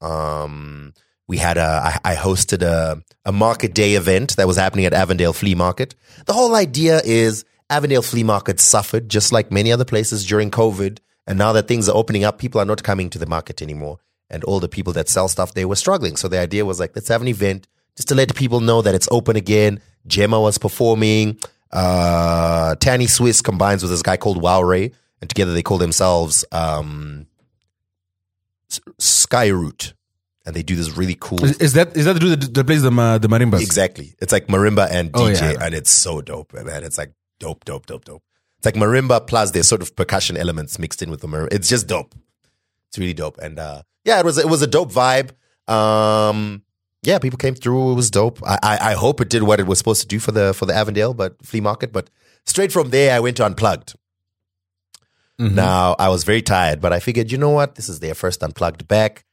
um, 0.00 0.92
we 1.26 1.38
had 1.38 1.56
a 1.56 1.98
I, 2.04 2.12
I 2.12 2.14
hosted 2.14 2.62
a 2.62 3.02
a 3.24 3.32
market 3.32 3.74
day 3.74 3.94
event 3.94 4.36
that 4.36 4.46
was 4.46 4.56
happening 4.56 4.84
at 4.84 4.92
Avondale 4.92 5.32
Flea 5.32 5.54
Market. 5.54 5.94
The 6.26 6.32
whole 6.32 6.54
idea 6.54 7.00
is 7.04 7.44
Avondale 7.70 8.02
Flea 8.02 8.24
Market 8.24 8.60
suffered 8.60 9.08
just 9.08 9.32
like 9.32 9.50
many 9.50 9.72
other 9.72 9.84
places 9.84 10.24
during 10.26 10.50
COVID, 10.50 10.98
and 11.26 11.38
now 11.38 11.52
that 11.52 11.68
things 11.68 11.88
are 11.88 11.96
opening 11.96 12.24
up, 12.24 12.38
people 12.38 12.60
are 12.60 12.66
not 12.66 12.82
coming 12.82 13.10
to 13.10 13.18
the 13.18 13.26
market 13.26 13.62
anymore, 13.62 13.98
and 14.30 14.44
all 14.44 14.60
the 14.60 14.68
people 14.68 14.92
that 14.94 15.08
sell 15.08 15.28
stuff 15.28 15.54
they 15.54 15.64
were 15.64 15.76
struggling. 15.76 16.16
So 16.16 16.28
the 16.28 16.38
idea 16.38 16.64
was 16.64 16.78
like, 16.80 16.94
let's 16.94 17.08
have 17.08 17.22
an 17.22 17.28
event 17.28 17.66
just 17.96 18.08
to 18.08 18.14
let 18.14 18.34
people 18.34 18.60
know 18.60 18.82
that 18.82 18.94
it's 18.94 19.08
open 19.10 19.36
again. 19.36 19.80
Gemma 20.06 20.40
was 20.40 20.58
performing. 20.58 21.38
Uh, 21.72 22.74
Tanny 22.76 23.06
Swiss 23.06 23.42
combines 23.42 23.82
with 23.82 23.90
this 23.90 24.02
guy 24.02 24.16
called 24.16 24.40
Wow 24.40 24.62
Ray, 24.62 24.92
and 25.20 25.28
together 25.28 25.52
they 25.52 25.62
call 25.62 25.76
themselves 25.78 26.44
um, 26.52 27.26
Skyroot, 28.98 29.92
and 30.46 30.54
they 30.54 30.62
do 30.62 30.76
this 30.76 30.96
really 30.96 31.16
cool. 31.18 31.44
Is, 31.44 31.58
is 31.58 31.72
that 31.74 31.96
is 31.96 32.04
that 32.04 32.14
the 32.14 32.20
dude 32.20 32.40
that, 32.40 32.54
that 32.54 32.64
plays 32.66 32.82
the 32.82 32.90
ma- 32.90 33.18
the 33.18 33.28
marimbas? 33.28 33.60
Exactly, 33.60 34.14
it's 34.20 34.32
like 34.32 34.46
marimba 34.46 34.88
and 34.90 35.10
Oh, 35.14 35.20
DJ, 35.22 35.54
yeah. 35.54 35.64
and 35.64 35.74
it's 35.74 35.90
so 35.90 36.20
dope, 36.20 36.52
man. 36.54 36.84
It's 36.84 36.98
like 36.98 37.12
dope, 37.38 37.64
dope, 37.64 37.86
dope, 37.86 38.04
dope. 38.04 38.22
It's 38.58 38.66
like 38.66 38.74
marimba 38.74 39.26
plus 39.26 39.50
there's 39.52 39.68
sort 39.68 39.82
of 39.82 39.94
percussion 39.94 40.36
elements 40.36 40.78
mixed 40.78 41.02
in 41.02 41.10
with 41.10 41.20
the 41.20 41.28
marimba. 41.28 41.48
It's 41.52 41.68
just 41.68 41.86
dope. 41.86 42.14
It's 42.88 42.98
really 42.98 43.14
dope, 43.14 43.38
and 43.38 43.58
uh, 43.58 43.82
yeah, 44.04 44.18
it 44.18 44.24
was 44.24 44.38
it 44.38 44.48
was 44.48 44.62
a 44.62 44.66
dope 44.66 44.92
vibe. 44.92 45.30
Um, 45.70 46.62
yeah, 47.02 47.18
people 47.18 47.36
came 47.36 47.54
through. 47.54 47.92
It 47.92 47.94
was 47.94 48.10
dope. 48.10 48.40
I, 48.46 48.58
I 48.62 48.78
I 48.90 48.92
hope 48.94 49.20
it 49.20 49.28
did 49.28 49.42
what 49.42 49.60
it 49.60 49.66
was 49.66 49.78
supposed 49.78 50.00
to 50.02 50.06
do 50.08 50.18
for 50.18 50.32
the 50.32 50.54
for 50.54 50.66
the 50.66 50.74
Avondale, 50.74 51.14
but 51.14 51.36
flea 51.44 51.60
market. 51.60 51.92
But 51.92 52.08
straight 52.44 52.72
from 52.72 52.90
there, 52.90 53.14
I 53.14 53.20
went 53.20 53.36
to 53.38 53.44
Unplugged. 53.44 53.94
Now 55.40 55.94
I 56.00 56.08
was 56.08 56.24
very 56.24 56.42
tired, 56.42 56.80
but 56.80 56.92
I 56.92 56.98
figured, 56.98 57.30
you 57.30 57.38
know 57.38 57.50
what? 57.50 57.76
This 57.76 57.88
is 57.88 58.00
their 58.00 58.14
first 58.14 58.42
Unplugged 58.42 58.88
back. 58.88 59.24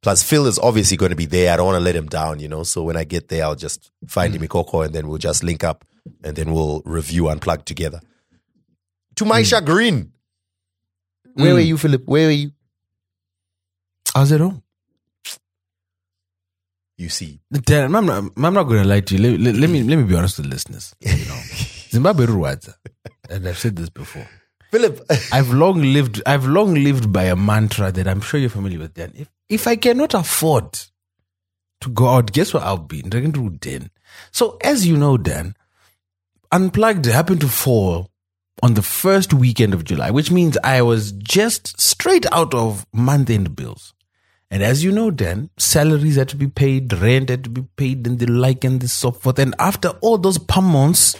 Plus, 0.00 0.22
Phil 0.22 0.46
is 0.46 0.58
obviously 0.58 0.96
going 0.96 1.10
to 1.10 1.16
be 1.16 1.26
there. 1.26 1.52
I 1.52 1.56
don't 1.56 1.66
want 1.66 1.76
to 1.76 1.84
let 1.84 1.94
him 1.94 2.06
down, 2.06 2.40
you 2.40 2.48
know. 2.48 2.62
So 2.62 2.82
when 2.82 2.96
I 2.96 3.04
get 3.04 3.28
there, 3.28 3.44
I'll 3.44 3.54
just 3.54 3.90
find 4.08 4.34
him 4.34 4.46
Coco 4.48 4.80
and 4.80 4.94
then 4.94 5.08
we'll 5.08 5.18
just 5.18 5.44
link 5.44 5.62
up 5.62 5.84
and 6.24 6.34
then 6.34 6.52
we'll 6.52 6.80
review 6.86 7.28
Unplugged 7.28 7.66
together. 7.66 8.00
To 9.16 9.24
my 9.26 9.42
chagrin. 9.42 10.12
Where 11.34 11.54
were 11.54 11.60
you, 11.60 11.76
Philip? 11.76 12.04
Where 12.06 12.26
were 12.28 12.32
you? 12.32 12.52
I 14.14 14.20
was 14.20 14.32
at 14.32 14.40
home. 14.40 14.62
You 16.98 17.08
see. 17.08 17.40
Dan, 17.50 17.94
I'm 17.94 18.06
not, 18.06 18.24
I'm 18.36 18.54
not 18.54 18.64
going 18.64 18.82
to 18.82 18.88
lie 18.88 19.00
to 19.00 19.16
you. 19.16 19.22
Let, 19.30 19.40
let- 19.40 19.54
let 19.56 19.70
me 19.70 19.82
let 19.82 19.96
me 19.96 20.04
be 20.04 20.14
honest 20.14 20.38
with 20.38 20.46
the 20.46 20.50
listeners. 20.54 20.94
You 21.00 21.24
know, 21.26 21.40
Zimbabwe 21.90 22.26
Ruwadza, 22.26 22.74
and 23.30 23.48
I've 23.48 23.58
said 23.58 23.76
this 23.76 23.88
before. 23.88 24.26
Philip, 24.70 25.00
I've 25.32 25.50
long 25.52 25.82
lived. 25.82 26.22
I've 26.26 26.46
long 26.46 26.74
lived 26.74 27.12
by 27.12 27.24
a 27.24 27.36
mantra 27.36 27.90
that 27.92 28.06
I'm 28.06 28.20
sure 28.20 28.38
you're 28.38 28.50
familiar 28.50 28.78
with. 28.78 28.94
Dan, 28.94 29.12
if 29.16 29.28
if 29.48 29.66
I 29.66 29.76
cannot 29.76 30.14
afford 30.14 30.72
to 31.80 31.88
go 31.90 32.08
out, 32.08 32.32
guess 32.32 32.54
what 32.54 32.62
I'll 32.62 32.76
be? 32.78 33.02
Dragon 33.02 33.32
to 33.32 33.50
Den. 33.50 33.90
So 34.30 34.58
as 34.62 34.86
you 34.86 34.96
know, 34.96 35.16
Dan, 35.16 35.56
Unplugged 36.52 37.06
happened 37.06 37.40
to 37.40 37.48
fall 37.48 38.10
on 38.62 38.74
the 38.74 38.82
first 38.82 39.32
weekend 39.34 39.74
of 39.74 39.82
July, 39.84 40.10
which 40.10 40.30
means 40.30 40.56
I 40.62 40.82
was 40.82 41.10
just 41.12 41.80
straight 41.80 42.26
out 42.30 42.54
of 42.54 42.86
month-end 42.92 43.56
bills. 43.56 43.92
And 44.52 44.62
as 44.62 44.84
you 44.84 44.92
know, 44.92 45.10
Dan, 45.10 45.48
salaries 45.56 46.16
had 46.16 46.28
to 46.28 46.36
be 46.36 46.46
paid, 46.46 46.92
rent 46.92 47.30
had 47.30 47.44
to 47.44 47.48
be 47.48 47.62
paid, 47.62 48.06
and 48.06 48.18
the 48.18 48.26
like, 48.26 48.64
and 48.64 48.82
the 48.82 48.86
so 48.86 49.10
forth. 49.10 49.38
And 49.38 49.54
after 49.58 49.88
all 50.02 50.18
those 50.18 50.36
pumps, 50.36 51.16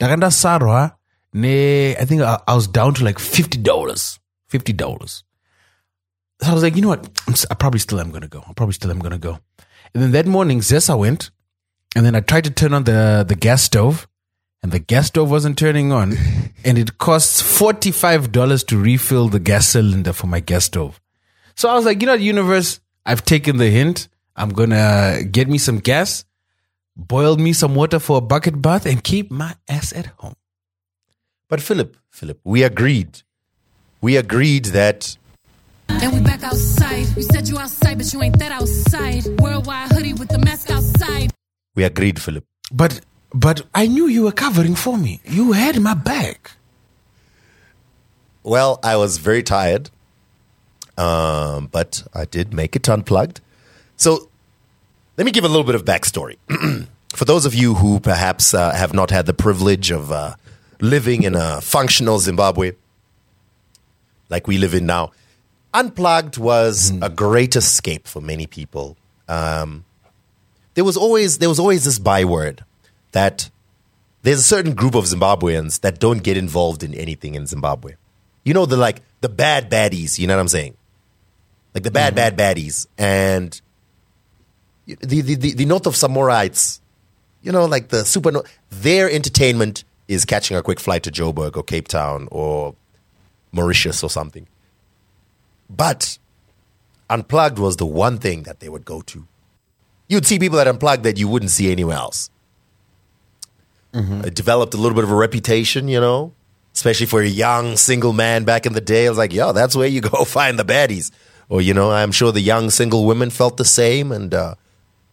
Daganda 0.00 0.30
Sarwa, 0.32 0.96
ne, 1.34 1.94
I 1.94 2.06
think 2.06 2.22
I, 2.22 2.40
I 2.48 2.54
was 2.54 2.66
down 2.66 2.94
to 2.94 3.04
like 3.04 3.18
fifty 3.18 3.58
dollars. 3.58 4.18
Fifty 4.48 4.72
dollars. 4.72 5.24
So 6.40 6.52
I 6.52 6.54
was 6.54 6.62
like, 6.62 6.74
you 6.74 6.80
know 6.80 6.88
what? 6.88 7.06
I'm, 7.28 7.34
I 7.50 7.54
probably 7.54 7.80
still 7.80 8.00
am 8.00 8.10
gonna 8.10 8.28
go. 8.28 8.42
I 8.48 8.54
probably 8.54 8.72
still 8.72 8.90
am 8.90 8.98
gonna 8.98 9.18
go. 9.18 9.38
And 9.92 10.02
then 10.02 10.12
that 10.12 10.26
morning, 10.26 10.60
ZESA 10.60 10.98
went, 10.98 11.32
and 11.94 12.06
then 12.06 12.16
I 12.16 12.20
tried 12.20 12.44
to 12.44 12.50
turn 12.50 12.72
on 12.72 12.84
the 12.84 13.26
the 13.28 13.36
gas 13.36 13.62
stove, 13.62 14.08
and 14.62 14.72
the 14.72 14.78
gas 14.78 15.08
stove 15.08 15.30
wasn't 15.30 15.58
turning 15.58 15.92
on, 15.92 16.14
and 16.64 16.78
it 16.78 16.96
costs 16.96 17.42
forty 17.42 17.90
five 17.90 18.32
dollars 18.32 18.64
to 18.64 18.78
refill 18.78 19.28
the 19.28 19.38
gas 19.38 19.66
cylinder 19.66 20.14
for 20.14 20.28
my 20.28 20.40
gas 20.40 20.64
stove. 20.64 20.98
So 21.56 21.68
I 21.68 21.74
was 21.74 21.84
like, 21.84 22.00
you 22.00 22.06
know, 22.06 22.12
what, 22.12 22.20
universe, 22.20 22.80
I've 23.06 23.24
taken 23.24 23.58
the 23.58 23.70
hint. 23.70 24.08
I'm 24.36 24.50
gonna 24.50 25.22
get 25.30 25.48
me 25.48 25.58
some 25.58 25.78
gas, 25.78 26.24
boil 26.96 27.36
me 27.36 27.52
some 27.52 27.74
water 27.74 27.98
for 28.00 28.18
a 28.18 28.20
bucket 28.20 28.60
bath, 28.60 28.86
and 28.86 29.02
keep 29.02 29.30
my 29.30 29.54
ass 29.68 29.92
at 29.92 30.06
home. 30.18 30.34
but 31.48 31.60
Philip, 31.60 31.96
Philip, 32.10 32.40
we 32.44 32.62
agreed. 32.64 33.22
We 34.00 34.16
agreed 34.16 34.66
that 34.66 35.16
And 35.88 36.12
we 36.12 36.20
back 36.20 36.42
outside. 36.42 37.06
You 37.16 37.22
said 37.22 37.48
you 37.48 37.58
outside, 37.58 37.98
but 37.98 38.12
you 38.12 38.22
ain't 38.22 38.38
that 38.38 38.52
outside. 38.52 39.26
Worldwide 39.40 39.92
hoodie 39.92 40.14
with 40.14 40.28
the 40.28 40.38
mask 40.38 40.70
outside. 40.70 41.30
we 41.76 41.84
agreed, 41.84 42.20
Philip. 42.20 42.44
But 42.72 43.00
but 43.32 43.62
I 43.74 43.86
knew 43.86 44.06
you 44.08 44.22
were 44.24 44.32
covering 44.32 44.74
for 44.74 44.96
me. 44.98 45.20
You 45.24 45.52
had 45.52 45.80
my 45.80 45.94
back. 45.94 46.52
Well, 48.42 48.78
I 48.82 48.96
was 48.96 49.18
very 49.18 49.42
tired, 49.42 49.90
um, 50.96 51.68
but 51.70 52.06
I 52.14 52.24
did 52.24 52.52
make 52.52 52.76
it 52.76 52.88
unplugged. 52.88 53.40
So 53.96 54.28
let 55.16 55.24
me 55.24 55.30
give 55.30 55.44
a 55.44 55.48
little 55.48 55.64
bit 55.64 55.74
of 55.74 55.84
backstory. 55.84 56.36
For 57.14 57.24
those 57.24 57.46
of 57.46 57.54
you 57.54 57.74
who 57.74 58.00
perhaps 58.00 58.54
uh, 58.54 58.72
have 58.72 58.92
not 58.92 59.10
had 59.10 59.26
the 59.26 59.34
privilege 59.34 59.90
of 59.90 60.10
uh, 60.10 60.34
living 60.80 61.22
in 61.22 61.34
a 61.36 61.60
functional 61.60 62.18
Zimbabwe 62.18 62.72
like 64.28 64.48
we 64.48 64.58
live 64.58 64.74
in 64.74 64.86
now, 64.86 65.12
Unplugged 65.72 66.38
was 66.38 66.92
a 67.02 67.08
great 67.08 67.56
escape 67.56 68.06
for 68.06 68.20
many 68.20 68.46
people. 68.46 68.96
Um, 69.28 69.84
there 70.74 70.84
was 70.84 70.96
always 70.96 71.38
there 71.38 71.48
was 71.48 71.58
always 71.58 71.84
this 71.84 71.98
byword 71.98 72.64
that 73.12 73.50
there's 74.22 74.38
a 74.38 74.44
certain 74.44 74.74
group 74.74 74.94
of 74.94 75.04
Zimbabweans 75.04 75.80
that 75.80 75.98
don't 75.98 76.22
get 76.22 76.36
involved 76.36 76.82
in 76.82 76.94
anything 76.94 77.34
in 77.34 77.46
Zimbabwe. 77.46 77.94
You 78.44 78.54
know 78.54 78.66
the 78.66 78.76
like 78.76 79.02
the 79.20 79.28
bad 79.28 79.70
baddies. 79.70 80.18
You 80.18 80.26
know 80.26 80.34
what 80.36 80.40
I'm 80.40 80.48
saying? 80.48 80.76
Like 81.74 81.82
the 81.82 81.90
bad 81.90 82.14
mm-hmm. 82.14 82.36
bad 82.36 82.56
baddies 82.56 82.86
and 82.96 83.60
the 84.86 85.20
the 85.20 85.34
the, 85.34 85.54
the 85.54 85.64
North 85.66 85.86
of 85.86 85.94
Samorites. 85.94 86.80
You 87.42 87.52
know, 87.52 87.66
like 87.66 87.88
the 87.88 88.04
super. 88.04 88.32
no- 88.32 88.44
Their 88.70 89.10
entertainment 89.10 89.84
is 90.08 90.24
catching 90.24 90.56
a 90.56 90.62
quick 90.62 90.80
flight 90.80 91.02
to 91.02 91.10
Joburg 91.10 91.56
or 91.56 91.62
Cape 91.62 91.88
Town 91.88 92.28
or 92.30 92.74
Mauritius 93.52 94.02
or 94.02 94.10
something. 94.10 94.46
But 95.68 96.18
Unplugged 97.10 97.58
was 97.58 97.76
the 97.76 97.86
one 97.86 98.18
thing 98.18 98.44
that 98.44 98.60
they 98.60 98.68
would 98.68 98.84
go 98.84 99.00
to. 99.02 99.26
You'd 100.08 100.26
see 100.26 100.38
people 100.38 100.58
at 100.58 100.68
Unplugged 100.68 101.04
that 101.04 101.18
you 101.18 101.28
wouldn't 101.28 101.50
see 101.50 101.70
anywhere 101.70 101.96
else. 101.96 102.30
Mm-hmm. 103.92 104.26
It 104.26 104.34
developed 104.34 104.74
a 104.74 104.76
little 104.76 104.94
bit 104.94 105.04
of 105.04 105.10
a 105.10 105.14
reputation, 105.14 105.88
you 105.88 106.00
know, 106.00 106.32
especially 106.74 107.06
for 107.06 107.20
a 107.20 107.26
young 107.26 107.76
single 107.76 108.12
man 108.12 108.44
back 108.44 108.66
in 108.66 108.72
the 108.72 108.80
day. 108.80 109.06
I 109.06 109.08
was 109.08 109.18
like, 109.18 109.32
yo, 109.32 109.52
that's 109.52 109.76
where 109.76 109.86
you 109.86 110.00
go 110.00 110.24
find 110.24 110.58
the 110.58 110.64
baddies. 110.64 111.10
Or, 111.48 111.60
you 111.60 111.74
know, 111.74 111.90
I'm 111.90 112.12
sure 112.12 112.32
the 112.32 112.40
young 112.40 112.70
single 112.70 113.04
women 113.04 113.30
felt 113.30 113.56
the 113.56 113.64
same. 113.64 114.12
And, 114.12 114.32
uh, 114.32 114.54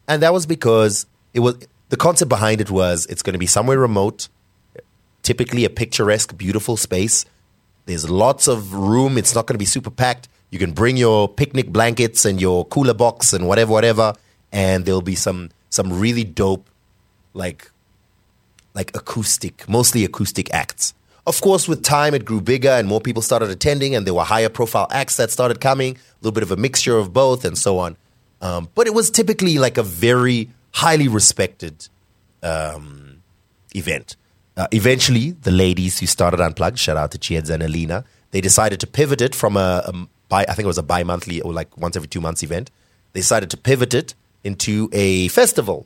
and 0.07 0.21
that 0.23 0.33
was 0.33 0.45
because 0.45 1.05
it 1.33 1.39
was 1.41 1.55
the 1.89 1.97
concept 1.97 2.29
behind 2.29 2.61
it 2.61 2.71
was 2.71 3.05
it's 3.07 3.21
going 3.21 3.33
to 3.33 3.39
be 3.39 3.45
somewhere 3.45 3.77
remote, 3.77 4.29
typically 5.23 5.65
a 5.65 5.69
picturesque, 5.69 6.37
beautiful 6.37 6.77
space. 6.77 7.25
There's 7.85 8.09
lots 8.09 8.47
of 8.47 8.73
room. 8.73 9.17
It's 9.17 9.35
not 9.35 9.45
going 9.45 9.55
to 9.55 9.59
be 9.59 9.65
super 9.65 9.91
packed. 9.91 10.29
You 10.51 10.59
can 10.59 10.71
bring 10.71 10.97
your 10.97 11.27
picnic 11.27 11.67
blankets 11.69 12.25
and 12.25 12.39
your 12.39 12.65
cooler 12.65 12.93
box 12.93 13.33
and 13.33 13.47
whatever, 13.47 13.71
whatever. 13.71 14.13
And 14.51 14.85
there'll 14.85 15.01
be 15.01 15.15
some 15.15 15.49
some 15.69 15.99
really 15.99 16.23
dope, 16.23 16.69
like 17.33 17.71
like 18.73 18.95
acoustic, 18.95 19.67
mostly 19.67 20.05
acoustic 20.05 20.53
acts. 20.53 20.93
Of 21.27 21.39
course, 21.41 21.67
with 21.67 21.83
time, 21.83 22.13
it 22.13 22.25
grew 22.25 22.41
bigger 22.41 22.69
and 22.69 22.87
more 22.87 22.99
people 22.99 23.21
started 23.21 23.49
attending, 23.49 23.95
and 23.95 24.07
there 24.07 24.13
were 24.13 24.23
higher 24.23 24.49
profile 24.49 24.87
acts 24.91 25.17
that 25.17 25.29
started 25.29 25.61
coming, 25.61 25.95
a 25.95 25.99
little 26.21 26.33
bit 26.33 26.43
of 26.43 26.51
a 26.51 26.57
mixture 26.57 26.97
of 26.97 27.13
both, 27.13 27.45
and 27.45 27.57
so 27.57 27.77
on. 27.77 27.95
Um, 28.41 28.69
but 28.73 28.87
it 28.87 28.93
was 28.93 29.11
typically 29.11 29.59
like 29.59 29.77
a 29.77 29.83
very 29.83 30.49
highly 30.71 31.07
respected 31.07 31.87
um, 32.41 33.21
event. 33.75 34.15
Uh, 34.57 34.67
eventually, 34.71 35.31
the 35.31 35.51
ladies 35.51 35.99
who 35.99 36.07
started 36.07 36.39
Unplugged, 36.39 36.79
shout 36.79 36.97
out 36.97 37.11
to 37.11 37.17
Chiedza 37.17 37.51
and 37.51 37.63
Alina, 37.63 38.03
they 38.31 38.41
decided 38.41 38.79
to 38.79 38.87
pivot 38.87 39.21
it 39.21 39.35
from 39.35 39.57
a, 39.57 39.83
a 39.85 40.07
bi, 40.27 40.45
I 40.47 40.53
think 40.53 40.65
it 40.65 40.67
was 40.67 40.77
a 40.77 40.83
bi 40.83 41.03
monthly 41.03 41.41
or 41.41 41.53
like 41.53 41.77
once 41.77 41.95
every 41.95 42.07
two 42.07 42.21
months 42.21 42.41
event. 42.43 42.71
They 43.13 43.19
decided 43.19 43.49
to 43.51 43.57
pivot 43.57 43.93
it 43.93 44.15
into 44.43 44.89
a 44.91 45.27
festival 45.27 45.85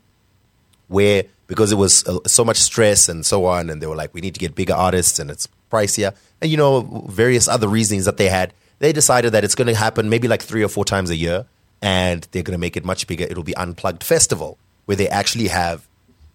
where 0.87 1.25
because 1.47 1.71
it 1.71 1.75
was 1.75 2.05
uh, 2.07 2.19
so 2.25 2.43
much 2.43 2.57
stress 2.57 3.09
and 3.09 3.25
so 3.25 3.45
on, 3.45 3.69
and 3.69 3.81
they 3.81 3.87
were 3.87 3.95
like, 3.95 4.13
we 4.13 4.21
need 4.21 4.33
to 4.33 4.39
get 4.39 4.55
bigger 4.55 4.73
artists 4.73 5.19
and 5.19 5.29
it's 5.29 5.47
pricier, 5.71 6.13
and 6.41 6.51
you 6.51 6.57
know 6.57 6.81
various 7.09 7.47
other 7.47 7.67
reasons 7.67 8.05
that 8.05 8.17
they 8.17 8.29
had. 8.29 8.53
They 8.79 8.91
decided 8.91 9.31
that 9.31 9.43
it's 9.43 9.55
going 9.55 9.67
to 9.67 9.75
happen 9.75 10.09
maybe 10.09 10.27
like 10.27 10.41
three 10.41 10.63
or 10.63 10.67
four 10.67 10.85
times 10.85 11.09
a 11.09 11.15
year, 11.15 11.45
and 11.81 12.27
they're 12.31 12.43
going 12.43 12.53
to 12.53 12.59
make 12.59 12.75
it 12.75 12.85
much 12.85 13.07
bigger. 13.07 13.25
It'll 13.25 13.43
be 13.43 13.55
Unplugged 13.55 14.03
Festival 14.03 14.57
where 14.85 14.97
they 14.97 15.07
actually 15.07 15.47
have 15.47 15.87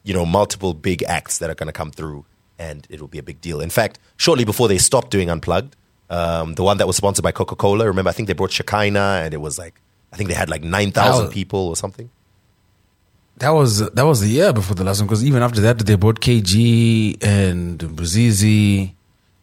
you 0.03 0.15
know 0.15 0.27
multiple 0.27 0.75
big 0.75 1.03
acts 1.05 1.39
that 1.39 1.51
are 1.51 1.55
going 1.55 1.67
to 1.69 1.73
come 1.73 1.91
through, 1.91 2.25
and 2.59 2.87
it'll 2.91 3.09
be 3.09 3.19
a 3.19 3.23
big 3.23 3.41
deal. 3.41 3.61
In 3.61 3.71
fact, 3.71 3.99
shortly 4.17 4.45
before 4.45 4.69
they 4.69 4.79
stopped 4.79 5.11
doing 5.11 5.29
Unplugged, 5.31 5.77
um, 6.09 6.55
the 6.55 6.63
one 6.63 6.79
that 6.79 6.87
was 6.87 6.97
sponsored 6.97 7.23
by 7.23 7.33
Coca 7.33 7.57
Cola, 7.57 7.87
remember 7.87 8.09
I 8.09 8.13
think 8.13 8.27
they 8.27 8.35
brought 8.35 8.53
Shekinah, 8.53 9.23
and 9.25 9.35
it 9.35 9.41
was 9.41 9.59
like 9.59 9.81
I 10.13 10.17
think 10.17 10.29
they 10.29 10.35
had 10.35 10.51
like 10.51 10.63
9,000 10.63 11.27
people 11.31 11.69
or 11.69 11.77
something. 11.77 12.11
That 13.41 13.51
was 13.51 13.91
that 13.91 14.05
was 14.05 14.21
the 14.21 14.29
year 14.29 14.53
before 14.53 14.75
the 14.75 14.85
last 14.85 15.01
one 15.01 15.07
because 15.09 15.25
even 15.25 15.43
after 15.43 15.61
that 15.63 15.79
they 15.79 15.97
bought 15.97 16.21
KG 16.21 17.17
and 17.23 17.79
Bruzizi. 17.79 18.93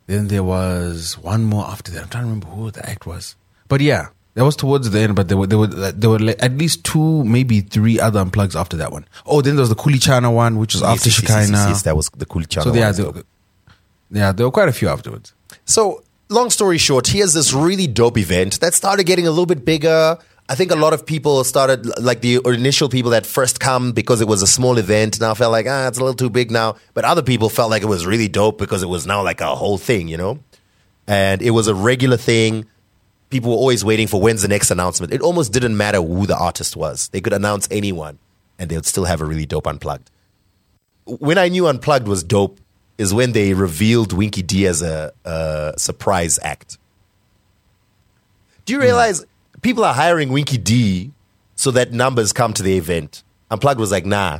Then 0.06 0.30
there 0.30 0.44
was 0.44 1.18
one 1.18 1.44
more 1.44 1.66
after 1.66 1.92
that. 1.92 2.04
I'm 2.04 2.10
trying 2.10 2.24
to 2.24 2.28
remember 2.30 2.48
who 2.48 2.72
the 2.72 2.88
act 2.90 3.06
was. 3.06 3.36
But 3.68 3.82
yeah, 3.82 4.08
that 4.36 4.46
was 4.46 4.56
towards 4.56 4.90
the 4.90 5.00
end. 5.00 5.16
But 5.16 5.28
there 5.30 5.38
were 5.38 5.48
there 5.48 5.58
were 5.58 5.68
there 5.68 6.10
were 6.12 6.20
like 6.20 6.42
at 6.42 6.54
least 6.54 6.84
two, 6.84 7.24
maybe 7.26 7.62
three 7.62 8.00
other 8.00 8.24
unplugs 8.24 8.56
after 8.56 8.78
that 8.78 8.92
one. 8.92 9.06
Oh, 9.26 9.42
then 9.42 9.56
there 9.56 9.62
was 9.64 9.70
the 9.70 9.76
Kulichana 9.76 10.34
one, 10.34 10.60
which 10.60 10.76
was 10.76 10.84
after 10.84 11.10
Yes, 11.10 11.22
yes, 11.24 11.30
yes, 11.30 11.50
yes, 11.50 11.70
yes, 11.70 11.82
that 11.82 11.96
was 11.98 12.10
the 12.10 12.26
channel. 12.48 12.74
so 12.74 12.80
yeah, 12.80 12.92
there, 12.92 13.24
yeah, 14.12 14.32
there 14.32 14.46
were 14.46 14.52
quite 14.52 14.70
a 14.70 14.74
few 14.74 14.88
afterwards. 14.90 15.34
So, 15.66 16.04
long 16.30 16.52
story 16.52 16.78
short, 16.78 17.08
here's 17.08 17.34
this 17.34 17.52
really 17.52 17.88
dope 17.88 18.18
event 18.18 18.60
that 18.60 18.76
started 18.76 19.06
getting 19.06 19.26
a 19.26 19.32
little 19.32 19.48
bit 19.48 19.66
bigger. 19.66 20.20
I 20.50 20.56
think 20.56 20.72
a 20.72 20.76
lot 20.76 20.94
of 20.94 21.06
people 21.06 21.44
started, 21.44 21.86
like 22.00 22.22
the 22.22 22.40
initial 22.46 22.88
people 22.88 23.12
that 23.12 23.26
first 23.26 23.60
come 23.60 23.92
because 23.92 24.22
it 24.22 24.28
was 24.28 24.42
a 24.42 24.48
small 24.48 24.78
event, 24.78 25.20
now 25.20 25.34
felt 25.34 25.52
like, 25.52 25.66
ah, 25.68 25.88
it's 25.88 25.98
a 25.98 26.02
little 26.02 26.16
too 26.16 26.30
big 26.30 26.52
now. 26.52 26.78
But 26.94 27.04
other 27.04 27.22
people 27.22 27.50
felt 27.50 27.70
like 27.70 27.84
it 27.84 27.88
was 27.88 28.06
really 28.06 28.30
dope 28.30 28.58
because 28.58 28.82
it 28.82 28.88
was 28.88 29.06
now 29.06 29.22
like 29.24 29.42
a 29.42 29.56
whole 29.56 29.78
thing, 29.78 30.08
you 30.08 30.16
know? 30.16 30.40
And 31.06 31.42
it 31.42 31.52
was 31.52 31.68
a 31.68 31.76
regular 31.76 32.18
thing. 32.18 32.66
People 33.30 33.52
were 33.52 33.58
always 33.58 33.84
waiting 33.84 34.08
for 34.08 34.22
when's 34.22 34.42
the 34.42 34.48
next 34.48 34.72
announcement. 34.72 35.12
It 35.12 35.22
almost 35.22 35.52
didn't 35.52 35.76
matter 35.76 36.02
who 36.02 36.26
the 36.26 36.38
artist 36.38 36.78
was, 36.78 37.10
they 37.10 37.20
could 37.20 37.34
announce 37.34 37.68
anyone 37.70 38.20
and 38.58 38.70
they'd 38.70 38.86
still 38.86 39.06
have 39.06 39.22
a 39.22 39.26
really 39.26 39.46
dope 39.46 39.68
unplugged 39.68 40.10
when 41.08 41.38
I 41.38 41.48
knew 41.48 41.68
Unplugged 41.68 42.08
was 42.08 42.24
dope 42.24 42.60
is 42.98 43.14
when 43.14 43.32
they 43.32 43.54
revealed 43.54 44.14
Winky 44.14 44.42
D 44.42 44.68
as 44.68 44.82
a, 44.82 45.12
a 45.24 45.74
surprise 45.78 46.40
act. 46.42 46.78
Do 48.66 48.74
you 48.74 48.82
realize 48.82 49.26
people 49.62 49.84
are 49.84 49.94
hiring 49.94 50.30
Winky 50.30 50.58
D 50.58 51.12
so 51.56 51.72
that 51.72 51.92
numbers 51.92 52.34
come 52.34 52.54
to 52.54 52.64
the 52.64 52.78
event? 52.78 53.24
Unplugged 53.50 53.80
was 53.80 53.92
like, 53.92 54.06
nah, 54.06 54.40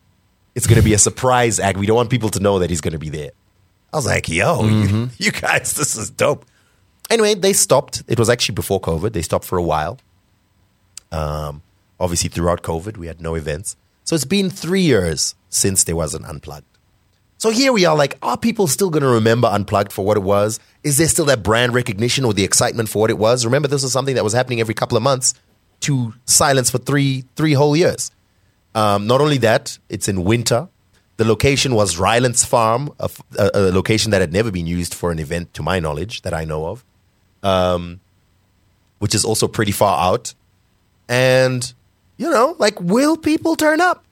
it's 0.54 0.66
going 0.66 0.80
to 0.80 0.84
be 0.84 0.94
a 0.94 0.98
surprise 0.98 1.58
act. 1.58 1.78
We 1.78 1.86
don't 1.86 1.96
want 1.96 2.10
people 2.10 2.30
to 2.30 2.40
know 2.40 2.58
that 2.60 2.70
he's 2.70 2.80
going 2.80 2.92
to 2.92 2.98
be 2.98 3.10
there. 3.10 3.30
I 3.92 3.96
was 3.96 4.06
like, 4.06 4.28
yo, 4.28 4.64
you, 4.64 5.10
you 5.18 5.30
guys, 5.30 5.74
this 5.74 5.96
is 5.96 6.10
dope. 6.10 6.44
Anyway, 7.10 7.34
they 7.34 7.52
stopped. 7.52 8.02
It 8.08 8.18
was 8.18 8.28
actually 8.28 8.54
before 8.54 8.80
COVID. 8.80 9.12
They 9.12 9.22
stopped 9.22 9.44
for 9.44 9.58
a 9.58 9.62
while. 9.62 9.98
Um, 11.12 11.62
obviously, 12.00 12.28
throughout 12.30 12.62
COVID, 12.62 12.96
we 12.96 13.06
had 13.06 13.20
no 13.20 13.34
events. 13.34 13.76
So 14.02 14.14
it's 14.14 14.24
been 14.24 14.50
three 14.50 14.82
years 14.82 15.34
since 15.48 15.84
there 15.84 15.96
was 15.96 16.14
an 16.14 16.24
Unplugged. 16.24 16.66
So 17.44 17.50
here 17.50 17.74
we 17.74 17.84
are, 17.84 17.94
like, 17.94 18.16
are 18.22 18.38
people 18.38 18.66
still 18.66 18.88
going 18.88 19.02
to 19.02 19.08
remember 19.08 19.48
Unplugged 19.48 19.92
for 19.92 20.02
what 20.02 20.16
it 20.16 20.22
was? 20.22 20.58
Is 20.82 20.96
there 20.96 21.08
still 21.08 21.26
that 21.26 21.42
brand 21.42 21.74
recognition 21.74 22.24
or 22.24 22.32
the 22.32 22.42
excitement 22.42 22.88
for 22.88 23.00
what 23.00 23.10
it 23.10 23.18
was? 23.18 23.44
Remember, 23.44 23.68
this 23.68 23.82
was 23.82 23.92
something 23.92 24.14
that 24.14 24.24
was 24.24 24.32
happening 24.32 24.60
every 24.60 24.72
couple 24.72 24.96
of 24.96 25.02
months 25.02 25.34
to 25.80 26.14
silence 26.24 26.70
for 26.70 26.78
three 26.78 27.26
three 27.36 27.52
whole 27.52 27.76
years. 27.76 28.10
Um, 28.74 29.06
not 29.06 29.20
only 29.20 29.36
that, 29.36 29.78
it's 29.90 30.08
in 30.08 30.24
winter. 30.24 30.70
The 31.18 31.26
location 31.26 31.74
was 31.74 31.98
Ryland's 31.98 32.46
Farm, 32.46 32.94
a 33.38 33.50
location 33.54 34.12
that 34.12 34.22
had 34.22 34.32
never 34.32 34.50
been 34.50 34.66
used 34.66 34.94
for 34.94 35.12
an 35.12 35.18
event, 35.18 35.52
to 35.52 35.62
my 35.62 35.80
knowledge, 35.80 36.22
that 36.22 36.32
I 36.32 36.46
know 36.46 36.64
of, 36.68 36.82
um, 37.42 38.00
which 39.00 39.14
is 39.14 39.22
also 39.22 39.48
pretty 39.48 39.72
far 39.72 40.10
out. 40.10 40.32
And, 41.10 41.74
you 42.16 42.30
know, 42.30 42.56
like, 42.58 42.80
will 42.80 43.18
people 43.18 43.54
turn 43.54 43.82
up? 43.82 44.02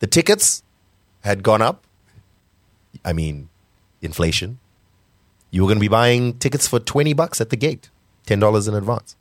The 0.00 0.08
tickets 0.08 0.64
had 1.20 1.44
gone 1.44 1.62
up. 1.62 1.83
I 3.04 3.12
mean, 3.12 3.48
inflation. 4.00 4.58
You 5.50 5.62
were 5.62 5.68
going 5.68 5.78
to 5.78 5.80
be 5.80 5.88
buying 5.88 6.38
tickets 6.38 6.66
for 6.66 6.80
20 6.80 7.12
bucks 7.12 7.40
at 7.40 7.50
the 7.50 7.56
gate, 7.56 7.90
$10 8.26 8.68
in 8.68 8.74
advance. 8.74 9.16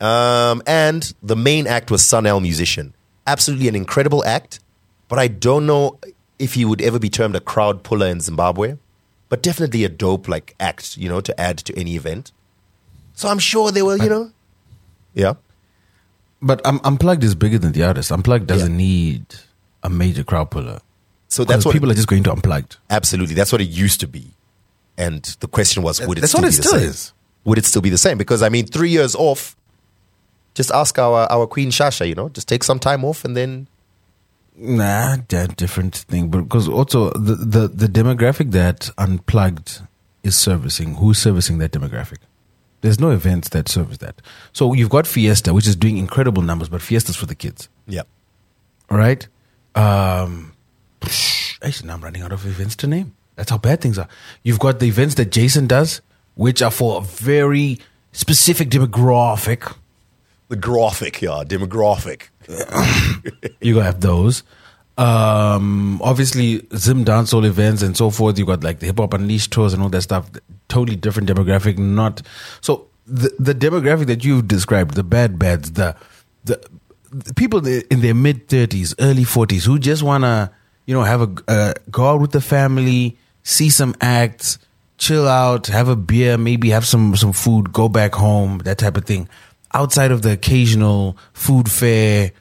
Um, 0.00 0.62
and 0.66 1.12
the 1.22 1.36
main 1.36 1.66
act 1.66 1.90
was 1.90 2.04
Sun 2.04 2.26
El 2.26 2.40
Musician. 2.40 2.94
Absolutely 3.26 3.68
an 3.68 3.76
incredible 3.76 4.24
act, 4.24 4.60
but 5.08 5.18
I 5.18 5.28
don't 5.28 5.66
know 5.66 5.98
if 6.38 6.54
he 6.54 6.64
would 6.64 6.80
ever 6.80 6.98
be 6.98 7.10
termed 7.10 7.36
a 7.36 7.40
crowd 7.40 7.82
puller 7.82 8.06
in 8.06 8.20
Zimbabwe, 8.20 8.76
but 9.28 9.42
definitely 9.42 9.84
a 9.84 9.88
dope 9.88 10.26
like 10.26 10.54
act, 10.58 10.96
you 10.96 11.08
know, 11.08 11.20
to 11.20 11.38
add 11.38 11.58
to 11.58 11.78
any 11.78 11.96
event. 11.96 12.32
So 13.14 13.28
I'm 13.28 13.38
sure 13.38 13.70
they 13.70 13.82
were, 13.82 13.96
you 13.96 14.08
know, 14.08 14.32
yeah. 15.14 15.34
But 16.40 16.64
um, 16.64 16.80
Unplugged 16.82 17.22
is 17.22 17.34
bigger 17.34 17.58
than 17.58 17.72
the 17.72 17.84
artist. 17.84 18.10
Unplugged 18.10 18.46
doesn't 18.46 18.74
need 18.74 19.26
a 19.82 19.90
major 19.90 20.24
crowd 20.24 20.50
puller. 20.50 20.80
So 21.30 21.44
That's 21.44 21.64
what 21.64 21.72
people 21.72 21.90
are 21.90 21.94
just 21.94 22.08
going 22.08 22.22
to 22.24 22.32
Unplugged. 22.32 22.76
Absolutely, 22.90 23.34
that's 23.34 23.52
what 23.52 23.60
it 23.60 23.68
used 23.68 24.00
to 24.00 24.06
be. 24.08 24.34
And 24.98 25.22
the 25.40 25.48
question 25.48 25.82
was, 25.82 26.04
would 26.06 26.18
it 26.18 26.20
That's 26.20 26.32
still 26.32 26.42
what 26.42 26.50
be 26.50 26.54
it 26.54 26.56
the 26.56 26.62
still 26.62 26.78
same? 26.78 26.88
is. 26.88 27.12
Would 27.44 27.56
it 27.58 27.64
still 27.64 27.80
be 27.80 27.88
the 27.88 27.98
same? 27.98 28.18
Because 28.18 28.42
I 28.42 28.48
mean, 28.50 28.66
three 28.66 28.90
years 28.90 29.14
off. 29.14 29.56
Just 30.54 30.70
ask 30.72 30.98
our 30.98 31.30
our 31.32 31.46
Queen 31.46 31.70
Shasha. 31.70 32.06
You 32.06 32.14
know, 32.16 32.28
just 32.28 32.48
take 32.48 32.64
some 32.64 32.78
time 32.78 33.04
off 33.04 33.24
and 33.24 33.36
then 33.36 33.68
Nah, 34.56 35.16
that 35.28 35.56
different 35.56 35.94
thing. 35.96 36.28
But 36.28 36.42
because 36.42 36.68
also 36.68 37.10
the, 37.12 37.36
the 37.36 37.68
the 37.68 37.86
demographic 37.86 38.50
that 38.50 38.90
Unplugged 38.98 39.80
is 40.22 40.36
servicing, 40.36 40.96
who's 40.96 41.18
servicing 41.18 41.58
that 41.58 41.70
demographic? 41.72 42.18
There's 42.82 42.98
no 42.98 43.10
events 43.10 43.50
that 43.50 43.68
service 43.68 43.98
that. 43.98 44.20
So 44.52 44.72
you've 44.74 44.90
got 44.90 45.06
Fiesta, 45.06 45.54
which 45.54 45.66
is 45.66 45.76
doing 45.76 45.96
incredible 45.98 46.42
numbers, 46.42 46.68
but 46.68 46.82
Fiesta's 46.82 47.16
for 47.16 47.26
the 47.26 47.34
kids, 47.34 47.68
yeah. 47.86 48.02
all 48.90 48.96
right? 48.98 49.26
Um, 49.74 50.52
actually, 51.62 51.88
now 51.88 51.94
I'm 51.94 52.00
running 52.00 52.22
out 52.22 52.32
of 52.32 52.46
events 52.46 52.76
to 52.76 52.86
name. 52.86 53.14
That's 53.36 53.50
how 53.50 53.58
bad 53.58 53.80
things 53.80 53.98
are. 53.98 54.08
You've 54.42 54.58
got 54.58 54.80
the 54.80 54.86
events 54.86 55.14
that 55.14 55.32
Jason 55.32 55.66
does, 55.66 56.02
which 56.34 56.62
are 56.62 56.70
for 56.70 56.98
a 56.98 57.00
very 57.00 57.78
specific 58.12 58.68
demographic. 58.68 59.74
The 60.48 60.56
graphic, 60.56 61.22
yeah, 61.22 61.42
demographic. 61.46 62.28
you 63.60 63.74
gotta 63.74 63.86
have 63.86 64.00
those. 64.00 64.42
Um, 64.98 66.02
obviously, 66.02 66.66
Zim 66.76 67.04
dancehall 67.04 67.46
events 67.46 67.82
and 67.82 67.96
so 67.96 68.10
forth. 68.10 68.38
You 68.38 68.44
got 68.44 68.62
like 68.62 68.80
the 68.80 68.86
hip 68.86 68.98
hop 68.98 69.14
unleashed 69.14 69.52
tours 69.52 69.72
and 69.72 69.82
all 69.82 69.88
that 69.88 70.02
stuff. 70.02 70.30
Totally 70.68 70.96
different 70.96 71.28
demographic. 71.28 71.78
Not 71.78 72.20
so 72.60 72.88
the 73.06 73.34
the 73.38 73.54
demographic 73.54 74.06
that 74.06 74.24
you've 74.24 74.48
described, 74.48 74.94
the 74.94 75.04
bad 75.04 75.38
bads, 75.38 75.72
the 75.72 75.96
the, 76.44 76.62
the 77.10 77.32
people 77.34 77.66
in 77.66 78.00
their 78.00 78.14
mid 78.14 78.48
thirties, 78.48 78.94
early 78.98 79.24
forties, 79.24 79.64
who 79.64 79.78
just 79.78 80.02
wanna 80.02 80.52
you 80.90 80.96
know, 80.96 81.04
have 81.04 81.22
a 81.22 81.30
uh, 81.46 81.72
go 81.88 82.04
out 82.04 82.20
with 82.20 82.32
the 82.32 82.40
family, 82.40 83.16
see 83.44 83.70
some 83.70 83.94
acts, 84.00 84.58
chill 84.98 85.28
out, 85.28 85.68
have 85.68 85.86
a 85.86 85.94
beer, 85.94 86.36
maybe 86.36 86.70
have 86.70 86.84
some 86.84 87.14
some 87.14 87.32
food, 87.32 87.72
go 87.72 87.88
back 87.88 88.12
home, 88.12 88.58
that 88.64 88.78
type 88.78 88.96
of 88.96 89.04
thing. 89.04 89.28
Outside 89.72 90.10
of 90.10 90.22
the 90.22 90.32
occasional 90.32 91.16
food 91.32 91.70
fair 91.70 92.32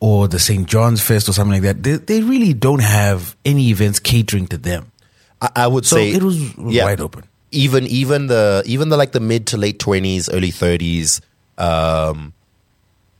or 0.00 0.28
the 0.28 0.38
St. 0.38 0.68
John's 0.68 1.00
Fest 1.00 1.30
or 1.30 1.32
something 1.32 1.54
like 1.54 1.62
that, 1.62 1.82
they, 1.82 1.96
they 1.96 2.20
really 2.20 2.52
don't 2.52 2.82
have 2.82 3.36
any 3.42 3.70
events 3.70 4.00
catering 4.00 4.48
to 4.48 4.58
them. 4.58 4.92
I, 5.40 5.48
I 5.56 5.66
would 5.66 5.86
So 5.86 5.96
say 5.96 6.10
it 6.12 6.22
was 6.22 6.54
wide 6.58 7.00
open. 7.00 7.24
Even 7.52 7.86
even 7.86 8.26
the 8.26 8.62
even 8.66 8.90
the 8.90 8.98
like 8.98 9.12
the 9.12 9.20
mid 9.20 9.46
to 9.46 9.56
late 9.56 9.78
twenties, 9.78 10.28
early 10.28 10.50
thirties, 10.50 11.22
um, 11.56 12.34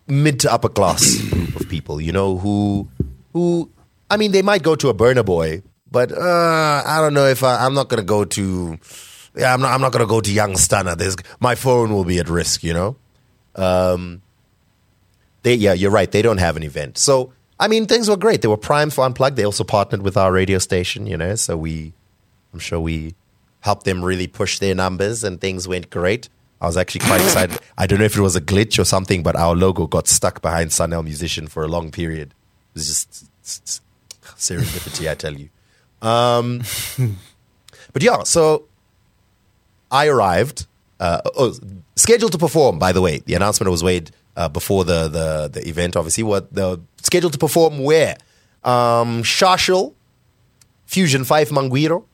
mid 0.06 0.40
to 0.40 0.52
upper 0.52 0.68
class 0.68 1.22
group 1.30 1.56
of 1.56 1.70
people, 1.70 2.02
you 2.02 2.12
know, 2.12 2.36
who 2.36 2.86
who 3.32 3.70
I 4.14 4.16
mean, 4.16 4.30
they 4.30 4.42
might 4.42 4.62
go 4.62 4.76
to 4.76 4.90
a 4.90 4.94
Burna 4.94 5.24
Boy, 5.24 5.64
but 5.90 6.12
uh, 6.12 6.82
I 6.86 7.00
don't 7.00 7.14
know 7.14 7.26
if 7.26 7.42
I, 7.42 7.66
I'm 7.66 7.74
not 7.74 7.88
gonna 7.88 8.04
go 8.04 8.24
to. 8.24 8.78
Yeah, 9.36 9.52
I'm 9.52 9.60
not. 9.60 9.72
I'm 9.72 9.80
not 9.80 9.90
gonna 9.90 10.06
go 10.06 10.20
to 10.20 10.32
Young 10.32 10.52
Stunna. 10.52 10.96
There's 10.96 11.16
my 11.40 11.56
phone 11.56 11.92
will 11.92 12.04
be 12.04 12.20
at 12.20 12.28
risk, 12.28 12.62
you 12.62 12.72
know. 12.72 12.96
Um, 13.56 14.22
they 15.42 15.54
yeah, 15.56 15.72
you're 15.72 15.90
right. 15.90 16.08
They 16.08 16.22
don't 16.22 16.38
have 16.38 16.56
an 16.56 16.62
event, 16.62 16.96
so 16.96 17.32
I 17.58 17.66
mean, 17.66 17.86
things 17.86 18.08
were 18.08 18.16
great. 18.16 18.40
They 18.40 18.46
were 18.46 18.56
primed 18.56 18.94
for 18.94 19.04
unplugged. 19.04 19.36
They 19.36 19.44
also 19.44 19.64
partnered 19.64 20.02
with 20.02 20.16
our 20.16 20.30
radio 20.30 20.58
station, 20.58 21.08
you 21.08 21.16
know. 21.16 21.34
So 21.34 21.56
we, 21.56 21.92
I'm 22.52 22.60
sure 22.60 22.78
we 22.78 23.16
helped 23.62 23.84
them 23.84 24.04
really 24.04 24.28
push 24.28 24.60
their 24.60 24.76
numbers, 24.76 25.24
and 25.24 25.40
things 25.40 25.66
went 25.66 25.90
great. 25.90 26.28
I 26.60 26.66
was 26.66 26.76
actually 26.76 27.04
quite 27.04 27.20
excited. 27.20 27.58
I 27.76 27.88
don't 27.88 27.98
know 27.98 28.04
if 28.04 28.16
it 28.16 28.20
was 28.20 28.36
a 28.36 28.40
glitch 28.40 28.78
or 28.78 28.84
something, 28.84 29.24
but 29.24 29.34
our 29.34 29.56
logo 29.56 29.88
got 29.88 30.06
stuck 30.06 30.40
behind 30.40 30.70
Sun 30.70 30.92
El 30.92 31.02
Musician 31.02 31.48
for 31.48 31.64
a 31.64 31.68
long 31.68 31.90
period. 31.90 32.28
It 32.28 32.78
was 32.78 32.86
just 32.86 33.83
serendipity, 34.44 35.10
I 35.10 35.14
tell 35.14 35.34
you. 35.34 35.48
Um, 36.02 36.62
but 37.92 38.02
yeah, 38.02 38.22
so 38.24 38.66
I 39.90 40.08
arrived. 40.08 40.66
Uh, 41.00 41.20
oh, 41.36 41.54
scheduled 41.96 42.32
to 42.32 42.38
perform. 42.38 42.78
By 42.78 42.92
the 42.92 43.00
way, 43.00 43.18
the 43.18 43.34
announcement 43.34 43.70
was 43.70 43.82
made 43.82 44.10
uh, 44.36 44.48
before 44.48 44.84
the, 44.84 45.08
the 45.08 45.48
the 45.52 45.68
event. 45.68 45.96
Obviously, 45.96 46.24
what 46.24 46.52
the 46.52 46.80
scheduled 47.02 47.32
to 47.32 47.38
perform 47.38 47.78
where? 47.78 48.16
Um, 48.62 49.22
Shashl, 49.22 49.94
Fusion 50.86 51.24
Five 51.24 51.50
Mangwiro, 51.50 52.04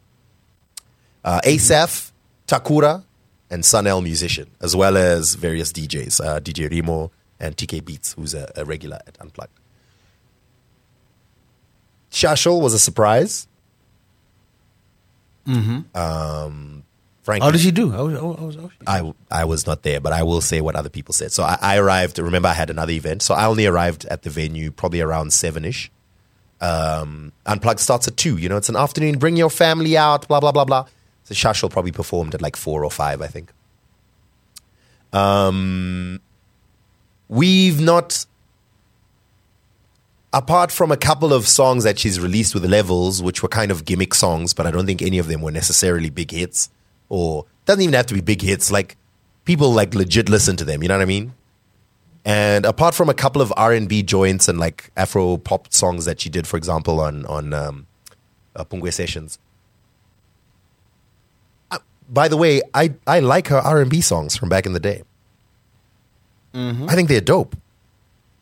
uh, 1.24 1.40
Asaf, 1.44 2.12
Takura, 2.46 3.04
and 3.50 3.64
Sun 3.64 3.86
El 3.86 4.00
Musician, 4.00 4.50
as 4.60 4.74
well 4.74 4.96
as 4.96 5.34
various 5.34 5.72
DJs, 5.72 6.24
uh, 6.24 6.40
DJ 6.40 6.70
Remo 6.70 7.10
and 7.38 7.56
TK 7.56 7.84
Beats, 7.84 8.12
who's 8.12 8.34
a, 8.34 8.50
a 8.56 8.64
regular 8.64 8.98
at 9.06 9.16
Unplugged. 9.20 9.59
Shashl 12.10 12.60
was 12.60 12.74
a 12.74 12.78
surprise. 12.78 13.46
Um, 15.94 16.84
frankly, 17.22 17.44
How 17.44 17.50
did 17.50 17.60
she 17.60 17.70
do? 17.70 17.90
How, 17.90 18.06
was- 18.06 18.18
how, 18.20 18.26
was- 18.46 18.56
was? 18.56 18.70
I, 18.86 19.12
I 19.30 19.44
was 19.44 19.66
not 19.66 19.82
there, 19.82 20.00
but 20.00 20.12
I 20.12 20.22
will 20.22 20.40
say 20.40 20.60
what 20.60 20.76
other 20.76 20.88
people 20.90 21.12
said. 21.12 21.32
So 21.32 21.42
I, 21.42 21.58
I 21.60 21.76
arrived. 21.78 22.18
Remember, 22.18 22.48
I 22.48 22.52
had 22.54 22.70
another 22.70 22.92
event, 22.92 23.22
so 23.22 23.34
I 23.34 23.46
only 23.46 23.66
arrived 23.66 24.04
at 24.06 24.22
the 24.22 24.30
venue 24.30 24.70
probably 24.70 25.00
around 25.00 25.32
seven 25.32 25.64
ish. 25.64 25.90
Um, 26.60 27.32
Unplugged 27.46 27.80
starts 27.80 28.06
at 28.06 28.16
two. 28.16 28.36
You 28.36 28.48
know, 28.48 28.56
it's 28.56 28.68
an 28.68 28.76
afternoon. 28.76 29.18
Bring 29.18 29.36
your 29.36 29.50
family 29.50 29.96
out. 29.96 30.28
Blah 30.28 30.40
blah 30.40 30.52
blah 30.52 30.64
blah. 30.64 30.86
So 31.24 31.34
Shashl 31.34 31.70
probably 31.70 31.92
performed 31.92 32.34
at 32.34 32.42
like 32.42 32.54
four 32.56 32.84
or 32.84 32.90
five, 32.90 33.22
I 33.22 33.26
think. 33.28 33.50
Um, 35.12 36.20
we've 37.28 37.80
not, 37.80 38.24
apart 40.32 40.70
from 40.70 40.92
a 40.92 40.96
couple 40.96 41.32
of 41.32 41.48
songs 41.48 41.84
that 41.84 41.98
she's 41.98 42.20
released 42.20 42.54
with 42.54 42.64
levels, 42.64 43.22
which 43.22 43.42
were 43.42 43.48
kind 43.48 43.70
of 43.70 43.84
gimmick 43.84 44.14
songs, 44.14 44.54
but 44.54 44.66
I 44.66 44.70
don't 44.70 44.86
think 44.86 45.02
any 45.02 45.18
of 45.18 45.28
them 45.28 45.42
were 45.42 45.50
necessarily 45.50 46.10
big 46.10 46.30
hits. 46.30 46.70
Or 47.08 47.46
doesn't 47.64 47.82
even 47.82 47.94
have 47.94 48.06
to 48.06 48.14
be 48.14 48.20
big 48.20 48.42
hits. 48.42 48.70
Like 48.70 48.96
people 49.44 49.72
like 49.72 49.94
legit 49.94 50.28
listen 50.28 50.56
to 50.56 50.64
them. 50.64 50.82
You 50.82 50.88
know 50.88 50.96
what 50.96 51.02
I 51.02 51.06
mean? 51.06 51.34
And 52.24 52.66
apart 52.66 52.94
from 52.94 53.08
a 53.08 53.14
couple 53.14 53.42
of 53.42 53.52
R 53.56 53.72
and 53.72 53.88
B 53.88 54.02
joints 54.02 54.48
and 54.48 54.58
like 54.58 54.90
Afro 54.96 55.38
pop 55.38 55.72
songs 55.72 56.04
that 56.04 56.20
she 56.20 56.28
did, 56.28 56.46
for 56.46 56.56
example, 56.56 57.00
on 57.00 57.24
on 57.26 57.52
um, 57.52 57.86
uh, 58.54 58.64
Pungwe 58.64 58.92
Sessions. 58.92 59.38
Uh, 61.70 61.78
by 62.08 62.28
the 62.28 62.36
way, 62.36 62.62
I 62.74 62.94
I 63.06 63.20
like 63.20 63.48
her 63.48 63.58
R 63.58 63.80
and 63.80 63.90
B 63.90 64.00
songs 64.00 64.36
from 64.36 64.48
back 64.48 64.66
in 64.66 64.74
the 64.74 64.80
day. 64.80 65.02
I 66.88 66.94
think 66.94 67.08
they're 67.08 67.20
dope. 67.20 67.56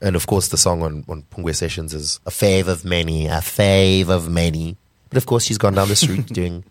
And 0.00 0.14
of 0.14 0.26
course, 0.26 0.48
the 0.48 0.56
song 0.56 0.82
on 0.82 1.04
on 1.08 1.24
Pungwe 1.30 1.54
Sessions 1.54 1.94
is 1.94 2.20
a 2.26 2.30
fave 2.30 2.68
of 2.68 2.84
many, 2.84 3.26
a 3.26 3.40
fave 3.40 4.08
of 4.08 4.28
many. 4.30 4.76
But 5.11 5.16
of 5.16 5.26
course, 5.26 5.44
she's 5.44 5.58
gone 5.58 5.74
down 5.74 5.88
the 5.88 5.96
street 5.96 6.26
doing 6.40 6.64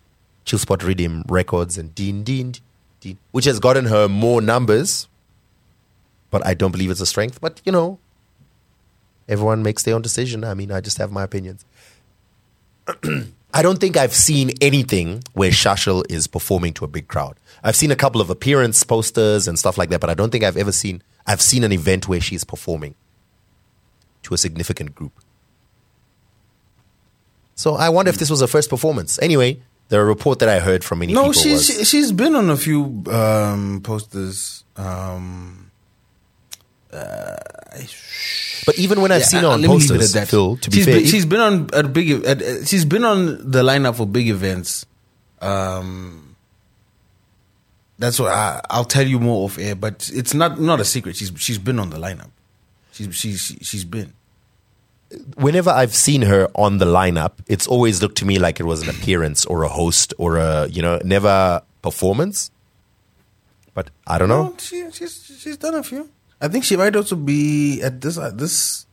Chill 0.45 0.59
Spot 0.59 0.81
Rhythm 0.83 1.23
records 1.27 1.77
and 1.77 1.93
Dean 1.93 2.23
Dean 2.23 2.53
Dean, 2.99 3.17
which 3.31 3.45
has 3.45 3.59
gotten 3.59 3.85
her 3.85 4.07
more 4.07 4.41
numbers 4.41 5.07
but 6.29 6.45
I 6.45 6.53
don't 6.53 6.71
believe 6.71 6.91
it's 6.91 7.01
a 7.01 7.05
strength. 7.05 7.39
But 7.41 7.61
you 7.65 7.71
know, 7.71 7.99
everyone 9.27 9.63
makes 9.63 9.83
their 9.83 9.95
own 9.95 10.01
decision. 10.01 10.43
I 10.43 10.53
mean, 10.53 10.71
I 10.71 10.81
just 10.81 10.97
have 10.97 11.11
my 11.11 11.23
opinions. 11.23 11.65
I 13.53 13.61
don't 13.61 13.79
think 13.79 13.97
I've 13.97 14.13
seen 14.13 14.51
anything 14.61 15.23
where 15.33 15.51
Shashl 15.51 16.03
is 16.11 16.27
performing 16.27 16.73
to 16.73 16.85
a 16.85 16.87
big 16.87 17.07
crowd. 17.07 17.37
I've 17.63 17.75
seen 17.75 17.91
a 17.91 17.95
couple 17.95 18.21
of 18.21 18.29
appearance 18.29 18.83
posters 18.83 19.47
and 19.47 19.57
stuff 19.57 19.77
like 19.77 19.89
that, 19.89 19.99
but 19.99 20.09
I 20.09 20.13
don't 20.13 20.31
think 20.31 20.43
I've 20.43 20.57
ever 20.57 20.71
seen 20.71 21.01
I've 21.25 21.41
seen 21.41 21.63
an 21.63 21.71
event 21.71 22.07
where 22.07 22.21
she's 22.21 22.43
performing 22.43 22.95
to 24.23 24.33
a 24.33 24.37
significant 24.37 24.95
group. 24.95 25.13
So 27.55 27.75
I 27.75 27.89
wonder 27.89 28.09
if 28.09 28.17
this 28.17 28.29
was 28.29 28.41
her 28.41 28.47
first 28.47 28.69
performance. 28.69 29.17
Anyway, 29.21 29.61
the 29.89 30.03
report 30.03 30.39
that 30.39 30.49
I 30.49 30.59
heard 30.59 30.83
from 30.83 30.99
many 30.99 31.13
No, 31.13 31.29
people 31.29 31.33
she's 31.41 31.77
was 31.77 31.89
she's 31.89 32.11
been 32.11 32.35
on 32.35 32.49
a 32.49 32.57
few 32.57 33.03
um, 33.11 33.81
posters. 33.83 34.63
Um, 34.75 35.71
But 38.65 38.77
even 38.77 39.01
when 39.01 39.11
I've 39.11 39.25
seen 39.25 39.41
her 39.41 39.47
uh, 39.47 39.51
on 39.53 39.61
let 39.61 39.69
me 39.69 39.75
leave 39.75 39.85
it 39.85 39.93
posters, 39.93 40.15
at 40.15 40.21
that. 40.21 40.27
Phil, 40.29 40.57
to 40.57 40.69
be 40.69 40.83
fair, 40.83 40.95
been, 40.95 41.05
she's 41.05 41.25
been 41.25 41.39
on 41.39 41.69
at 41.73 41.93
big. 41.93 42.11
At, 42.25 42.41
uh, 42.41 42.65
she's 42.65 42.85
been 42.85 43.03
on 43.05 43.51
the 43.51 43.63
lineup 43.63 43.95
for 43.95 44.05
big 44.05 44.29
events. 44.29 44.85
Um, 45.41 46.35
that's 47.97 48.19
what 48.19 48.31
I, 48.31 48.61
I'll 48.69 48.85
tell 48.85 49.05
you 49.07 49.19
more 49.19 49.45
off 49.45 49.57
air. 49.57 49.75
But 49.75 50.09
it's 50.13 50.33
not 50.33 50.59
not 50.59 50.79
a 50.79 50.85
secret. 50.85 51.15
She's 51.15 51.31
she's 51.37 51.57
been 51.57 51.79
on 51.79 51.89
the 51.89 51.97
lineup. 51.97 52.29
She's 52.97 53.15
she's 53.15 53.57
she's 53.61 53.85
been. 53.85 54.13
whenever 55.35 55.69
I've 55.69 55.95
seen 55.95 56.23
her 56.23 56.49
on 56.53 56.79
the 56.79 56.85
lineup, 56.85 57.33
it's 57.47 57.67
always 57.67 58.01
looked 58.01 58.17
to 58.17 58.25
me 58.25 58.39
like 58.39 58.59
it 58.59 58.65
was 58.65 58.81
an 58.81 58.89
appearance 58.89 59.45
or 59.45 59.63
a 59.63 59.69
host 59.69 60.13
or 60.17 60.37
a 60.37 60.67
you 60.67 60.81
know 60.81 60.99
never 61.03 61.61
performance. 61.81 62.51
But 63.73 63.89
I 64.05 64.17
don't 64.17 64.29
know. 64.29 64.43
No, 64.49 64.55
she 64.57 64.89
she's 64.91 65.13
she's 65.39 65.57
done 65.57 65.75
a 65.75 65.83
few. 65.83 66.09
I 66.41 66.47
think 66.49 66.63
she 66.65 66.75
might 66.75 66.95
also 66.95 67.15
be 67.15 67.81
at 67.81 68.01
this 68.01 68.17
uh, 68.17 68.31
this 68.33 68.85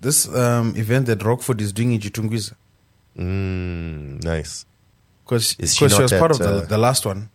this 0.00 0.28
um, 0.34 0.74
event 0.76 1.06
that 1.06 1.22
Rockford 1.24 1.60
is 1.60 1.72
doing 1.72 1.92
in 1.92 2.00
Chitungwiza 2.00 2.54
Mm, 3.16 4.22
nice. 4.24 4.66
because 5.24 5.54
she 5.60 5.66
she, 5.66 5.84
was 5.84 6.12
part 6.12 6.32
of 6.32 6.38
the, 6.38 6.48
uh, 6.48 6.66
the 6.66 6.78
last 6.78 7.06
one. 7.06 7.30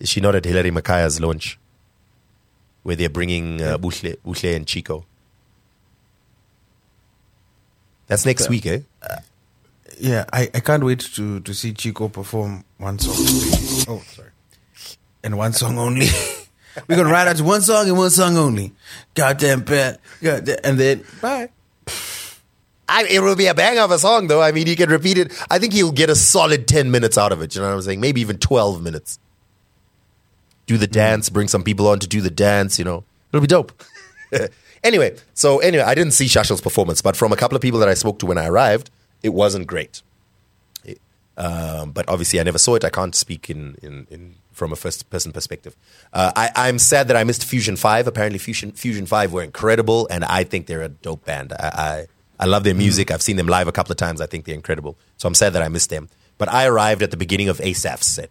Is 0.00 0.08
she 0.08 0.20
not 0.20 0.34
at 0.34 0.44
Hilary 0.44 0.70
Makaya's 0.70 1.20
launch, 1.20 1.58
where 2.82 2.96
they're 2.96 3.10
bringing 3.10 3.60
uh, 3.62 3.76
Buhle, 3.78 4.16
Buhle 4.24 4.56
and 4.56 4.66
Chico? 4.66 5.04
That's 8.08 8.26
next 8.26 8.48
week, 8.48 8.66
eh? 8.66 8.80
Yeah, 10.00 10.24
I, 10.32 10.50
I 10.54 10.60
can't 10.60 10.84
wait 10.84 11.00
to, 11.00 11.40
to 11.40 11.54
see 11.54 11.72
Chico 11.72 12.08
perform 12.08 12.64
one 12.78 12.98
song. 12.98 13.14
Oh, 13.88 14.02
sorry. 14.06 14.30
And 15.22 15.36
one 15.36 15.52
song 15.52 15.78
only. 15.78 16.06
We're 16.88 16.96
gonna 16.96 17.10
ride 17.10 17.26
out 17.28 17.36
to 17.36 17.44
one 17.44 17.62
song 17.62 17.88
and 17.88 17.98
one 17.98 18.10
song 18.10 18.36
only. 18.36 18.72
Goddamn 19.14 19.64
pet. 19.64 20.00
Goddamn, 20.22 20.58
and 20.62 20.78
then 20.78 21.04
bye. 21.20 21.50
I, 22.88 23.04
it 23.10 23.20
will 23.20 23.36
be 23.36 23.46
a 23.46 23.54
bang 23.54 23.78
of 23.78 23.90
a 23.90 23.98
song, 23.98 24.28
though. 24.28 24.40
I 24.40 24.52
mean, 24.52 24.66
he 24.66 24.74
can 24.74 24.88
repeat 24.88 25.18
it. 25.18 25.32
I 25.50 25.58
think 25.58 25.74
he'll 25.74 25.92
get 25.92 26.08
a 26.08 26.14
solid 26.14 26.66
10 26.66 26.90
minutes 26.90 27.18
out 27.18 27.32
of 27.32 27.42
it. 27.42 27.54
You 27.54 27.60
know 27.60 27.68
what 27.68 27.74
I'm 27.74 27.82
saying? 27.82 28.00
Maybe 28.00 28.22
even 28.22 28.38
12 28.38 28.82
minutes. 28.82 29.18
Do 30.66 30.78
the 30.78 30.86
dance, 30.86 31.28
bring 31.28 31.48
some 31.48 31.62
people 31.62 31.86
on 31.88 31.98
to 31.98 32.06
do 32.06 32.22
the 32.22 32.30
dance, 32.30 32.78
you 32.78 32.86
know. 32.86 33.04
It'll 33.30 33.42
be 33.42 33.46
dope. 33.46 33.72
anyway, 34.84 35.16
so 35.34 35.58
anyway, 35.58 35.84
I 35.84 35.94
didn't 35.94 36.12
see 36.12 36.26
Shashl's 36.26 36.60
performance, 36.60 37.02
but 37.02 37.16
from 37.16 37.32
a 37.32 37.36
couple 37.36 37.56
of 37.56 37.62
people 37.62 37.80
that 37.80 37.88
I 37.88 37.94
spoke 37.94 38.18
to 38.20 38.26
when 38.26 38.38
I 38.38 38.46
arrived, 38.46 38.90
it 39.22 39.30
wasn't 39.30 39.66
great. 39.66 40.02
It- 40.84 41.00
um, 41.36 41.92
but 41.92 42.08
obviously, 42.08 42.40
I 42.40 42.42
never 42.42 42.58
saw 42.58 42.74
it. 42.74 42.84
I 42.84 42.90
can't 42.90 43.14
speak 43.14 43.48
in, 43.48 43.76
in, 43.82 44.06
in 44.10 44.34
from 44.52 44.72
a 44.72 44.76
first 44.76 45.08
person 45.08 45.30
perspective. 45.32 45.76
Uh, 46.12 46.32
I, 46.34 46.50
I'm 46.56 46.78
sad 46.80 47.06
that 47.08 47.16
I 47.16 47.22
missed 47.22 47.44
Fusion 47.44 47.76
5. 47.76 48.08
Apparently, 48.08 48.38
Fusion, 48.38 48.72
Fusion 48.72 49.06
5 49.06 49.32
were 49.32 49.42
incredible, 49.44 50.08
and 50.10 50.24
I 50.24 50.42
think 50.42 50.66
they're 50.66 50.82
a 50.82 50.88
dope 50.88 51.24
band. 51.24 51.52
I, 51.52 51.56
I, 51.58 52.06
I 52.40 52.46
love 52.46 52.64
their 52.64 52.74
music. 52.74 53.12
I've 53.12 53.22
seen 53.22 53.36
them 53.36 53.46
live 53.46 53.68
a 53.68 53.72
couple 53.72 53.92
of 53.92 53.98
times. 53.98 54.20
I 54.20 54.26
think 54.26 54.46
they're 54.46 54.54
incredible. 54.56 54.96
So 55.16 55.28
I'm 55.28 55.34
sad 55.34 55.52
that 55.52 55.62
I 55.62 55.68
missed 55.68 55.90
them. 55.90 56.08
But 56.38 56.48
I 56.52 56.66
arrived 56.66 57.02
at 57.02 57.12
the 57.12 57.16
beginning 57.16 57.48
of 57.48 57.58
ASAF's 57.58 58.06
set. 58.06 58.30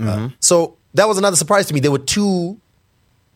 Uh, 0.00 0.28
so 0.40 0.76
that 0.94 1.08
was 1.08 1.18
another 1.18 1.36
surprise 1.36 1.66
to 1.66 1.74
me. 1.74 1.80
There 1.80 1.90
were 1.90 1.98
two 1.98 2.60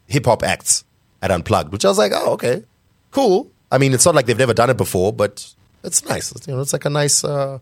hip 0.07 0.27
hop 0.27 0.43
acts 0.43 0.85
at 1.22 1.30
Unplugged, 1.30 1.72
which 1.72 1.85
I 1.85 1.88
was 1.88 1.98
like, 1.98 2.12
oh, 2.14 2.32
okay, 2.32 2.64
cool. 3.12 3.50
I 3.70 3.78
mean, 3.78 3.94
it's 3.94 4.04
not 4.04 4.14
like 4.14 4.26
they've 4.26 4.37
never 4.37 4.52
done 4.52 4.68
it 4.68 4.76
before, 4.76 5.12
but 5.12 5.54
it's 5.82 6.04
nice. 6.04 6.32
It's, 6.32 6.46
you 6.46 6.54
know, 6.54 6.61
it's 6.61 6.72
like 6.72 6.85
a 6.85 6.90
nice, 6.90 7.24
uh, 7.24 7.58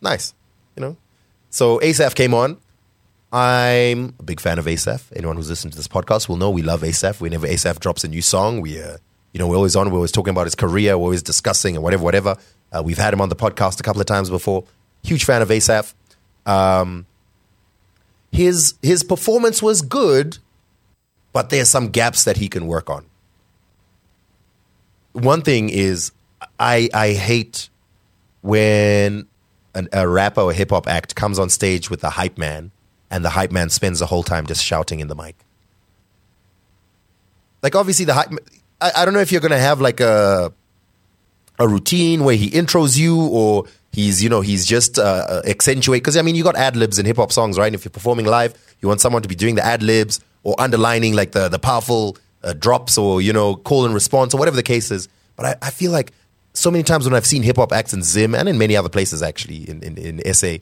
nice, 0.00 0.34
you 0.76 0.82
know. 0.82 0.96
So 1.48 1.78
ASAF 1.80 2.14
came 2.14 2.34
on. 2.34 2.58
I'm 3.32 4.14
a 4.18 4.22
big 4.22 4.40
fan 4.40 4.58
of 4.58 4.66
ASAF. 4.66 5.04
Anyone 5.14 5.36
who's 5.36 5.48
listened 5.48 5.72
to 5.72 5.76
this 5.76 5.88
podcast 5.88 6.28
will 6.28 6.36
know 6.36 6.50
we 6.50 6.62
love 6.62 6.82
ASAF. 6.82 7.20
Whenever 7.20 7.46
ASAF 7.46 7.80
drops 7.80 8.04
a 8.04 8.08
new 8.08 8.22
song, 8.22 8.60
we, 8.60 8.80
uh, 8.80 8.98
you 9.32 9.38
know, 9.38 9.46
we're 9.46 9.56
always 9.56 9.76
on. 9.76 9.90
We're 9.90 9.96
always 9.96 10.12
talking 10.12 10.32
about 10.32 10.46
his 10.46 10.54
career. 10.54 10.96
We're 10.98 11.04
always 11.04 11.22
discussing 11.22 11.76
and 11.76 11.82
whatever, 11.82 12.02
whatever. 12.04 12.36
Uh, 12.72 12.82
we've 12.84 12.98
had 12.98 13.14
him 13.14 13.20
on 13.20 13.28
the 13.28 13.36
podcast 13.36 13.80
a 13.80 13.82
couple 13.82 14.00
of 14.00 14.06
times 14.06 14.30
before. 14.30 14.64
Huge 15.04 15.24
fan 15.24 15.42
of 15.42 15.48
ASAF. 15.48 15.94
Um, 16.46 17.06
his 18.32 18.74
his 18.82 19.02
performance 19.02 19.62
was 19.62 19.82
good, 19.82 20.38
but 21.32 21.50
there's 21.50 21.68
some 21.68 21.88
gaps 21.88 22.24
that 22.24 22.36
he 22.36 22.48
can 22.48 22.66
work 22.66 22.90
on. 22.90 23.06
One 25.12 25.42
thing 25.42 25.68
is, 25.68 26.12
I 26.58 26.88
I 26.94 27.12
hate 27.12 27.68
when 28.42 29.26
an, 29.74 29.88
a 29.92 30.08
rapper 30.08 30.40
or 30.40 30.52
hip 30.52 30.70
hop 30.70 30.86
act 30.88 31.14
comes 31.14 31.38
on 31.38 31.50
stage 31.50 31.90
with 31.90 32.02
a 32.04 32.10
hype 32.10 32.38
man, 32.38 32.70
and 33.10 33.24
the 33.24 33.30
hype 33.30 33.52
man 33.52 33.70
spends 33.70 33.98
the 33.98 34.06
whole 34.06 34.22
time 34.22 34.46
just 34.46 34.64
shouting 34.64 35.00
in 35.00 35.08
the 35.08 35.14
mic. 35.14 35.36
Like 37.62 37.74
obviously 37.74 38.04
the 38.04 38.14
hype. 38.14 38.30
I, 38.80 38.92
I 38.96 39.04
don't 39.04 39.14
know 39.14 39.20
if 39.20 39.32
you're 39.32 39.40
gonna 39.40 39.58
have 39.58 39.80
like 39.80 40.00
a 40.00 40.52
a 41.58 41.68
routine 41.68 42.24
where 42.24 42.36
he 42.36 42.50
intros 42.50 42.98
you 42.98 43.20
or 43.20 43.66
he's 43.92 44.22
you 44.22 44.30
know 44.30 44.40
he's 44.40 44.64
just 44.64 44.98
uh, 44.98 45.42
accentuate 45.44 46.02
because 46.02 46.16
I 46.16 46.22
mean 46.22 46.34
you 46.34 46.42
got 46.42 46.56
ad 46.56 46.74
libs 46.74 46.98
in 46.98 47.04
hip 47.04 47.16
hop 47.16 47.32
songs 47.32 47.58
right 47.58 47.66
and 47.66 47.74
if 47.74 47.84
you're 47.84 47.90
performing 47.90 48.24
live 48.24 48.54
you 48.80 48.88
want 48.88 49.00
someone 49.00 49.20
to 49.22 49.28
be 49.28 49.34
doing 49.34 49.56
the 49.56 49.64
ad 49.64 49.82
libs 49.82 50.20
or 50.42 50.54
underlining 50.58 51.14
like 51.14 51.32
the 51.32 51.48
the 51.48 51.58
powerful 51.58 52.16
uh, 52.42 52.52
drops 52.52 52.96
or 52.96 53.20
you 53.20 53.32
know 53.32 53.56
call 53.56 53.84
and 53.84 53.94
response 53.94 54.34
or 54.34 54.38
whatever 54.38 54.56
the 54.56 54.62
case 54.62 54.90
is 54.90 55.08
but 55.36 55.46
I, 55.46 55.66
I 55.66 55.70
feel 55.70 55.92
like 55.92 56.12
so 56.52 56.70
many 56.70 56.82
times 56.82 57.04
when 57.04 57.14
I've 57.14 57.26
seen 57.26 57.42
hip 57.42 57.56
hop 57.56 57.72
acts 57.72 57.92
in 57.92 58.02
Zim 58.02 58.34
and 58.34 58.48
in 58.48 58.58
many 58.58 58.76
other 58.76 58.88
places 58.88 59.22
actually 59.22 59.68
in 59.68 59.82
in, 59.82 59.98
in 59.98 60.34
SA 60.34 60.56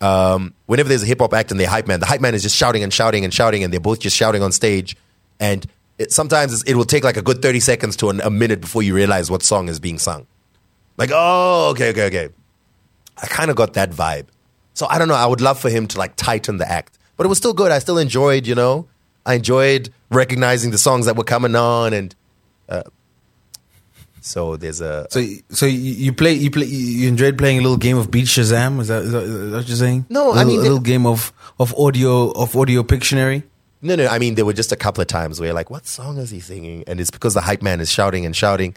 um, 0.00 0.52
whenever 0.66 0.88
there's 0.88 1.02
a 1.02 1.06
hip 1.06 1.20
hop 1.20 1.32
act 1.32 1.50
and 1.50 1.58
they 1.58 1.64
hype 1.64 1.86
man 1.86 2.00
the 2.00 2.06
hype 2.06 2.20
man 2.20 2.34
is 2.34 2.42
just 2.42 2.56
shouting 2.56 2.82
and 2.82 2.92
shouting 2.92 3.24
and 3.24 3.32
shouting 3.32 3.64
and 3.64 3.72
they're 3.72 3.80
both 3.80 4.00
just 4.00 4.16
shouting 4.16 4.42
on 4.42 4.52
stage 4.52 4.96
and 5.40 5.66
it, 5.98 6.12
sometimes 6.12 6.62
it 6.64 6.74
will 6.74 6.84
take 6.84 7.04
like 7.04 7.16
a 7.16 7.22
good 7.22 7.40
30 7.40 7.60
seconds 7.60 7.96
to 7.96 8.10
an, 8.10 8.20
a 8.20 8.30
minute 8.30 8.60
before 8.60 8.82
you 8.82 8.94
realize 8.94 9.30
what 9.30 9.42
song 9.42 9.68
is 9.68 9.80
being 9.80 9.98
sung 9.98 10.26
like, 10.96 11.10
oh, 11.12 11.70
okay, 11.70 11.90
okay, 11.90 12.06
okay. 12.06 12.28
I 13.22 13.26
kind 13.26 13.50
of 13.50 13.56
got 13.56 13.74
that 13.74 13.90
vibe. 13.90 14.26
So 14.74 14.86
I 14.86 14.98
don't 14.98 15.08
know. 15.08 15.14
I 15.14 15.26
would 15.26 15.40
love 15.40 15.58
for 15.58 15.70
him 15.70 15.86
to 15.88 15.98
like 15.98 16.16
tighten 16.16 16.58
the 16.58 16.70
act, 16.70 16.98
but 17.16 17.24
it 17.24 17.28
was 17.28 17.38
still 17.38 17.54
good. 17.54 17.72
I 17.72 17.78
still 17.78 17.98
enjoyed, 17.98 18.46
you 18.46 18.54
know, 18.54 18.88
I 19.26 19.34
enjoyed 19.34 19.90
recognizing 20.10 20.70
the 20.70 20.78
songs 20.78 21.04
that 21.06 21.16
were 21.16 21.24
coming 21.24 21.54
on, 21.56 21.92
and 21.92 22.14
uh, 22.68 22.84
so 24.20 24.56
there's 24.56 24.80
a. 24.80 25.06
So, 25.10 25.22
so 25.50 25.66
you 25.66 26.12
play, 26.12 26.32
you 26.32 26.50
play, 26.50 26.64
you 26.64 27.08
enjoyed 27.08 27.36
playing 27.36 27.58
a 27.58 27.62
little 27.62 27.76
game 27.76 27.98
of 27.98 28.10
Beat 28.10 28.26
Shazam. 28.26 28.80
Is 28.80 28.88
that, 28.88 29.02
is 29.02 29.12
that, 29.12 29.22
is 29.24 29.50
that 29.50 29.56
what 29.58 29.68
you're 29.68 29.76
saying? 29.76 30.06
No, 30.08 30.30
a 30.30 30.32
I 30.32 30.44
little, 30.44 30.46
mean, 30.48 30.58
a 30.60 30.62
little 30.62 30.80
game 30.80 31.06
of 31.06 31.32
of 31.58 31.74
audio 31.74 32.30
of 32.30 32.56
audio 32.56 32.82
Pictionary. 32.82 33.42
No, 33.82 33.94
no. 33.94 34.06
I 34.06 34.18
mean, 34.18 34.36
there 34.36 34.44
were 34.46 34.54
just 34.54 34.72
a 34.72 34.76
couple 34.76 35.02
of 35.02 35.08
times 35.08 35.38
where, 35.40 35.52
like, 35.52 35.70
what 35.70 35.86
song 35.86 36.16
is 36.18 36.30
he 36.30 36.40
singing? 36.40 36.84
And 36.86 37.00
it's 37.00 37.10
because 37.10 37.34
the 37.34 37.42
hype 37.42 37.62
man 37.62 37.80
is 37.80 37.90
shouting 37.90 38.24
and 38.24 38.34
shouting, 38.34 38.74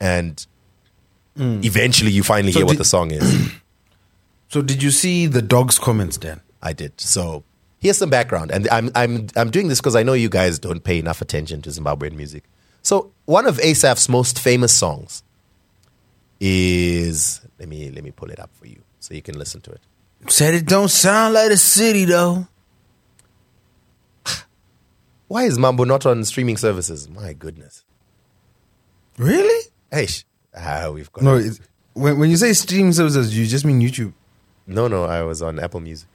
and 0.00 0.44
eventually 1.36 2.10
you 2.10 2.22
finally 2.22 2.52
So 2.52 2.58
hear 2.58 2.66
what 2.66 2.78
the 2.78 2.84
song 2.84 3.12
is. 3.12 3.52
So, 4.48 4.60
did 4.60 4.82
you 4.82 4.90
see 4.90 5.26
the 5.26 5.40
dog's 5.40 5.78
comments, 5.78 6.18
Dan? 6.18 6.42
I 6.62 6.74
did. 6.74 7.00
So 7.00 7.42
here's 7.82 7.98
some 7.98 8.08
background, 8.08 8.50
and 8.52 8.66
I'm 8.70 8.90
I'm 8.94 9.26
I'm 9.36 9.50
doing 9.50 9.68
this 9.68 9.80
because 9.80 9.96
I 9.96 10.02
know 10.04 10.12
you 10.14 10.28
guys 10.30 10.58
don't 10.58 10.82
pay 10.82 10.98
enough 10.98 11.20
attention 11.20 11.60
to 11.62 11.70
Zimbabwean 11.70 12.12
music. 12.12 12.44
So 12.80 13.12
one 13.26 13.46
of 13.46 13.58
Asaf's 13.58 14.08
most 14.08 14.38
famous 14.38 14.72
songs 14.72 15.22
is 16.40 17.40
let 17.58 17.68
me 17.68 17.90
let 17.90 18.02
me 18.04 18.10
pull 18.12 18.30
it 18.30 18.40
up 18.40 18.50
for 18.54 18.66
you 18.66 18.80
so 19.00 19.14
you 19.14 19.22
can 19.22 19.38
listen 19.38 19.60
to 19.62 19.72
it. 19.72 19.80
Said 20.28 20.54
it 20.54 20.66
don't 20.66 20.88
sound 20.90 21.34
like 21.34 21.50
a 21.50 21.56
city 21.56 22.04
though. 22.04 22.46
Why 25.28 25.44
is 25.44 25.58
Mambo 25.58 25.84
not 25.84 26.06
on 26.06 26.24
streaming 26.24 26.56
services? 26.56 27.08
My 27.08 27.32
goodness. 27.32 27.84
Really? 29.18 29.68
Hey, 29.90 30.06
sh- 30.06 30.24
ah, 30.56 30.90
we've 30.90 31.12
got 31.12 31.24
No. 31.24 31.42
When 31.94 32.18
when 32.18 32.30
you 32.30 32.36
say 32.36 32.52
streaming 32.54 32.92
services, 32.92 33.36
you 33.36 33.46
just 33.46 33.64
mean 33.64 33.80
YouTube. 33.80 34.12
no, 34.66 34.88
no. 34.88 35.04
I 35.04 35.22
was 35.22 35.42
on 35.42 35.58
Apple 35.58 35.80
Music. 35.80 36.08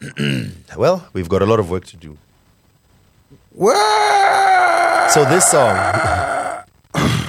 well, 0.76 1.08
we've 1.12 1.28
got 1.28 1.42
a 1.42 1.46
lot 1.46 1.58
of 1.58 1.70
work 1.70 1.84
to 1.86 1.96
do. 1.96 2.16
So 5.12 5.24
this 5.24 5.50
song, 5.50 5.74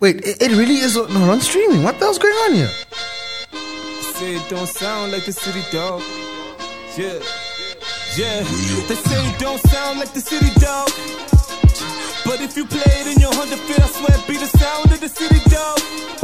Wait, 0.00 0.16
it, 0.16 0.42
it 0.42 0.50
really 0.50 0.76
is 0.76 0.96
not 0.96 1.10
on 1.10 1.40
streaming. 1.40 1.82
What 1.84 1.98
the 1.98 2.06
hell's 2.06 2.18
going 2.18 2.34
on 2.34 2.52
here? 2.54 2.70
Say 4.18 4.34
it 4.36 4.48
don't 4.50 4.66
sound 4.68 5.12
like 5.12 5.24
the 5.24 5.32
city 5.32 5.62
dog. 5.70 6.02
Yeah. 6.96 7.20
Yeah. 8.16 8.42
They 8.88 8.96
say 8.96 9.28
it 9.28 9.38
don't 9.38 9.60
sound 9.60 10.00
like 10.00 10.12
the 10.12 10.20
city 10.20 10.50
dog. 10.60 10.90
But 12.24 12.40
if 12.40 12.56
you 12.56 12.66
play 12.66 12.82
it 13.00 13.06
in 13.14 13.20
your 13.20 13.32
Honda 13.32 13.56
Fit, 13.56 13.80
I 13.80 13.86
swear 13.86 14.18
it 14.18 14.26
be 14.28 14.36
the 14.36 14.46
sound 14.46 14.92
of 14.92 15.00
the 15.00 15.08
city 15.08 15.40
dog. 15.48 16.21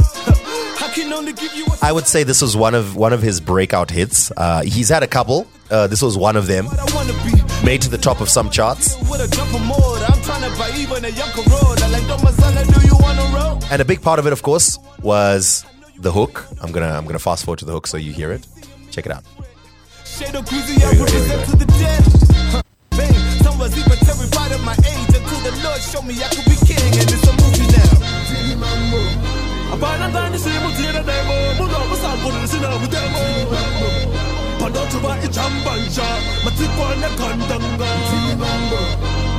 I 1.82 1.92
would 1.92 2.06
say 2.06 2.22
this 2.22 2.42
was 2.42 2.56
one 2.56 2.74
of 2.74 2.96
one 2.96 3.12
of 3.12 3.22
his 3.22 3.40
breakout 3.40 3.90
hits. 3.90 4.30
Uh, 4.36 4.62
he's 4.62 4.88
had 4.88 5.02
a 5.02 5.06
couple. 5.06 5.46
Uh, 5.70 5.86
this 5.86 6.02
was 6.02 6.16
one 6.16 6.36
of 6.36 6.46
them. 6.46 6.66
Made 7.64 7.82
to 7.82 7.90
the 7.90 7.98
top 8.00 8.20
of 8.20 8.28
some 8.28 8.50
charts. 8.50 8.96
And 13.70 13.82
a 13.82 13.84
big 13.84 14.02
part 14.02 14.18
of 14.18 14.26
it, 14.26 14.32
of 14.32 14.42
course, 14.42 14.78
was 15.02 15.64
the 15.98 16.12
hook. 16.12 16.46
I'm 16.60 16.72
gonna 16.72 16.92
I'm 16.92 17.04
gonna 17.06 17.18
fast 17.18 17.44
forward 17.44 17.58
to 17.60 17.64
the 17.64 17.72
hook 17.72 17.86
so 17.86 17.96
you 17.96 18.12
hear 18.12 18.32
it. 18.32 18.46
Check 18.90 19.06
it 19.06 19.12
out. 19.12 19.24
King, 26.66 27.00
and 27.00 27.10
it's 27.10 27.26
a 27.26 27.32
movie 27.32 27.66
now. 27.76 29.37
Abana 29.72 30.08
ndani 30.08 30.38
simu 30.38 30.68
tira 30.76 31.02
demo 31.08 31.34
Muno 31.58 31.78
musambulu 31.90 32.48
sina 32.48 32.68
mudemo 32.80 33.22
Pandotuba 34.60 35.16
ichambanja 35.24 36.06
Matikwane 36.44 37.08
kandanga 37.18 37.90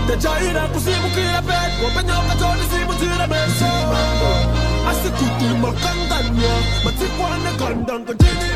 Tejaira 0.08 0.62
kusimu 0.68 1.10
kira 1.16 1.42
pet 1.42 1.72
Wapenyoka 1.84 2.36
toni 2.40 2.64
simu 2.72 2.94
tira 3.00 3.28
meso. 3.28 3.70
Asikuti 4.90 5.46
makandanya 5.62 6.54
Matikwane 6.86 7.52
kandanga 7.60 8.14
Jini 8.14 8.50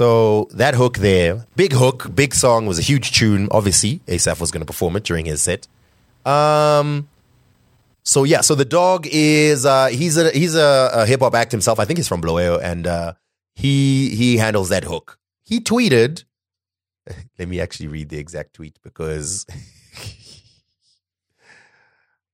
So 0.00 0.48
that 0.52 0.76
hook 0.76 0.96
there, 0.96 1.44
big 1.56 1.74
hook, 1.74 2.06
big 2.14 2.34
song, 2.34 2.64
was 2.64 2.78
a 2.78 2.82
huge 2.82 3.12
tune. 3.12 3.48
Obviously, 3.50 4.00
ASAF 4.06 4.40
was 4.40 4.50
going 4.50 4.62
to 4.62 4.66
perform 4.66 4.96
it 4.96 5.04
during 5.04 5.26
his 5.26 5.42
set. 5.42 5.68
Um, 6.24 7.10
so 8.02 8.24
yeah, 8.24 8.40
so 8.40 8.54
the 8.54 8.64
dog 8.64 9.06
is 9.10 9.66
uh, 9.66 9.88
he's 9.88 10.16
a 10.16 10.30
he's 10.30 10.54
a, 10.54 10.90
a 10.94 11.04
hip 11.04 11.20
hop 11.20 11.34
act 11.34 11.52
himself. 11.52 11.78
I 11.78 11.84
think 11.84 11.98
he's 11.98 12.08
from 12.08 12.22
Bloeo, 12.22 12.58
and 12.62 12.86
uh, 12.86 13.12
he 13.54 14.16
he 14.16 14.38
handles 14.38 14.70
that 14.70 14.84
hook. 14.84 15.18
He 15.44 15.60
tweeted. 15.60 16.24
Let 17.38 17.48
me 17.48 17.60
actually 17.60 17.88
read 17.88 18.08
the 18.08 18.16
exact 18.16 18.54
tweet 18.54 18.78
because. 18.82 19.44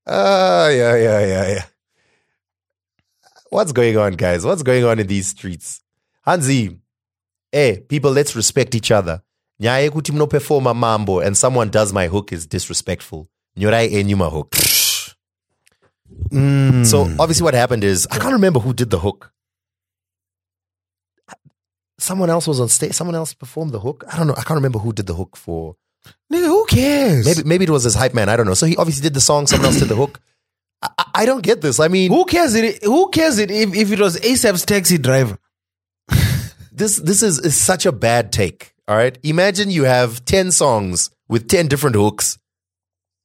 Ah, 0.09 0.69
yeah, 0.69 0.95
yeah, 0.95 1.19
yeah, 1.19 1.47
yeah. 1.49 1.65
What's 3.49 3.73
going 3.73 3.97
on, 3.97 4.13
guys? 4.13 4.45
What's 4.45 4.63
going 4.63 4.85
on 4.85 4.99
in 4.99 5.07
these 5.07 5.27
streets? 5.27 5.81
Hansi, 6.21 6.79
hey, 7.51 7.79
people, 7.87 8.11
let's 8.11 8.35
respect 8.35 8.75
each 8.75 8.91
other. 8.91 9.21
Nyaya 9.61 9.89
yekuti 9.89 10.11
munoperforma 10.11 10.75
mambo 10.75 11.19
and 11.19 11.35
someone 11.37 11.69
does 11.69 11.91
my 11.93 12.07
hook 12.07 12.31
is 12.31 12.45
disrespectful. 12.45 13.27
Nyorai 13.57 13.89
enyu 13.91 14.17
hook. 14.31 14.55
Hmm. 16.29 16.83
So 16.83 17.01
obviously 17.19 17.43
what 17.43 17.53
happened 17.53 17.83
is 17.83 18.07
I 18.11 18.19
can't 18.19 18.33
remember 18.33 18.59
who 18.59 18.73
did 18.73 18.89
the 18.89 18.99
hook. 18.99 19.31
Someone 21.99 22.29
else 22.29 22.47
was 22.47 22.59
on 22.59 22.69
stage. 22.69 22.93
Someone 22.93 23.15
else 23.15 23.33
performed 23.33 23.71
the 23.71 23.79
hook. 23.79 24.03
I 24.11 24.17
don't 24.17 24.27
know. 24.27 24.33
I 24.37 24.43
can't 24.43 24.57
remember 24.57 24.77
who 24.79 24.93
did 24.93 25.07
the 25.07 25.15
hook 25.15 25.35
for. 25.35 25.75
Nigga, 26.31 26.45
who 26.45 26.65
cares? 26.67 27.25
Maybe 27.25 27.43
maybe 27.47 27.63
it 27.65 27.71
was 27.71 27.83
his 27.83 27.95
hype 27.95 28.13
man. 28.13 28.29
I 28.29 28.35
don't 28.35 28.45
know. 28.45 28.53
So 28.53 28.67
he 28.67 28.77
obviously 28.77 29.01
did 29.01 29.15
the 29.15 29.21
song. 29.21 29.47
Someone 29.47 29.65
else 29.67 29.79
did 29.79 29.89
the 29.89 29.95
hook. 29.95 30.19
I, 30.81 30.89
I- 30.97 31.03
I 31.17 31.25
don't 31.25 31.41
get 31.41 31.61
this. 31.61 31.79
I 31.79 31.87
mean, 31.87 32.11
Who 32.11 32.25
cares? 32.25 32.53
It, 32.53 32.83
who 32.83 33.09
cares 33.09 33.39
it 33.39 33.49
if, 33.49 33.73
if 33.75 33.91
it 33.91 33.99
was 33.99 34.19
ASAF's 34.19 34.63
taxi 34.65 34.99
driver? 34.99 35.39
This 36.77 36.97
this 36.97 37.23
is, 37.23 37.39
is 37.39 37.55
such 37.55 37.85
a 37.85 37.91
bad 37.91 38.31
take. 38.31 38.73
All 38.87 38.95
right. 38.95 39.17
Imagine 39.23 39.69
you 39.69 39.83
have 39.83 40.23
10 40.25 40.51
songs 40.51 41.09
with 41.27 41.47
10 41.47 41.67
different 41.67 41.95
hooks 41.95 42.37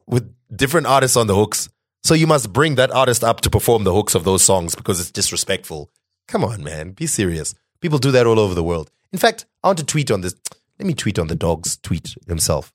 with 0.06 0.34
different 0.54 0.86
artists 0.86 1.16
on 1.16 1.26
the 1.26 1.34
hooks. 1.34 1.68
So 2.02 2.14
you 2.14 2.26
must 2.26 2.52
bring 2.52 2.74
that 2.74 2.90
artist 2.90 3.22
up 3.22 3.40
to 3.42 3.50
perform 3.50 3.84
the 3.84 3.94
hooks 3.94 4.14
of 4.14 4.24
those 4.24 4.42
songs 4.42 4.74
because 4.74 4.98
it's 4.98 5.12
disrespectful. 5.12 5.90
Come 6.26 6.44
on, 6.44 6.64
man. 6.64 6.90
Be 6.90 7.06
serious. 7.06 7.54
People 7.80 7.98
do 7.98 8.10
that 8.10 8.26
all 8.26 8.40
over 8.40 8.54
the 8.54 8.64
world. 8.64 8.90
In 9.12 9.18
fact, 9.18 9.46
I 9.62 9.68
want 9.68 9.78
to 9.78 9.84
tweet 9.84 10.10
on 10.10 10.22
this. 10.22 10.34
Let 10.78 10.86
me 10.86 10.94
tweet 10.94 11.18
on 11.18 11.28
the 11.28 11.36
dog's 11.36 11.76
tweet 11.76 12.14
himself. 12.26 12.72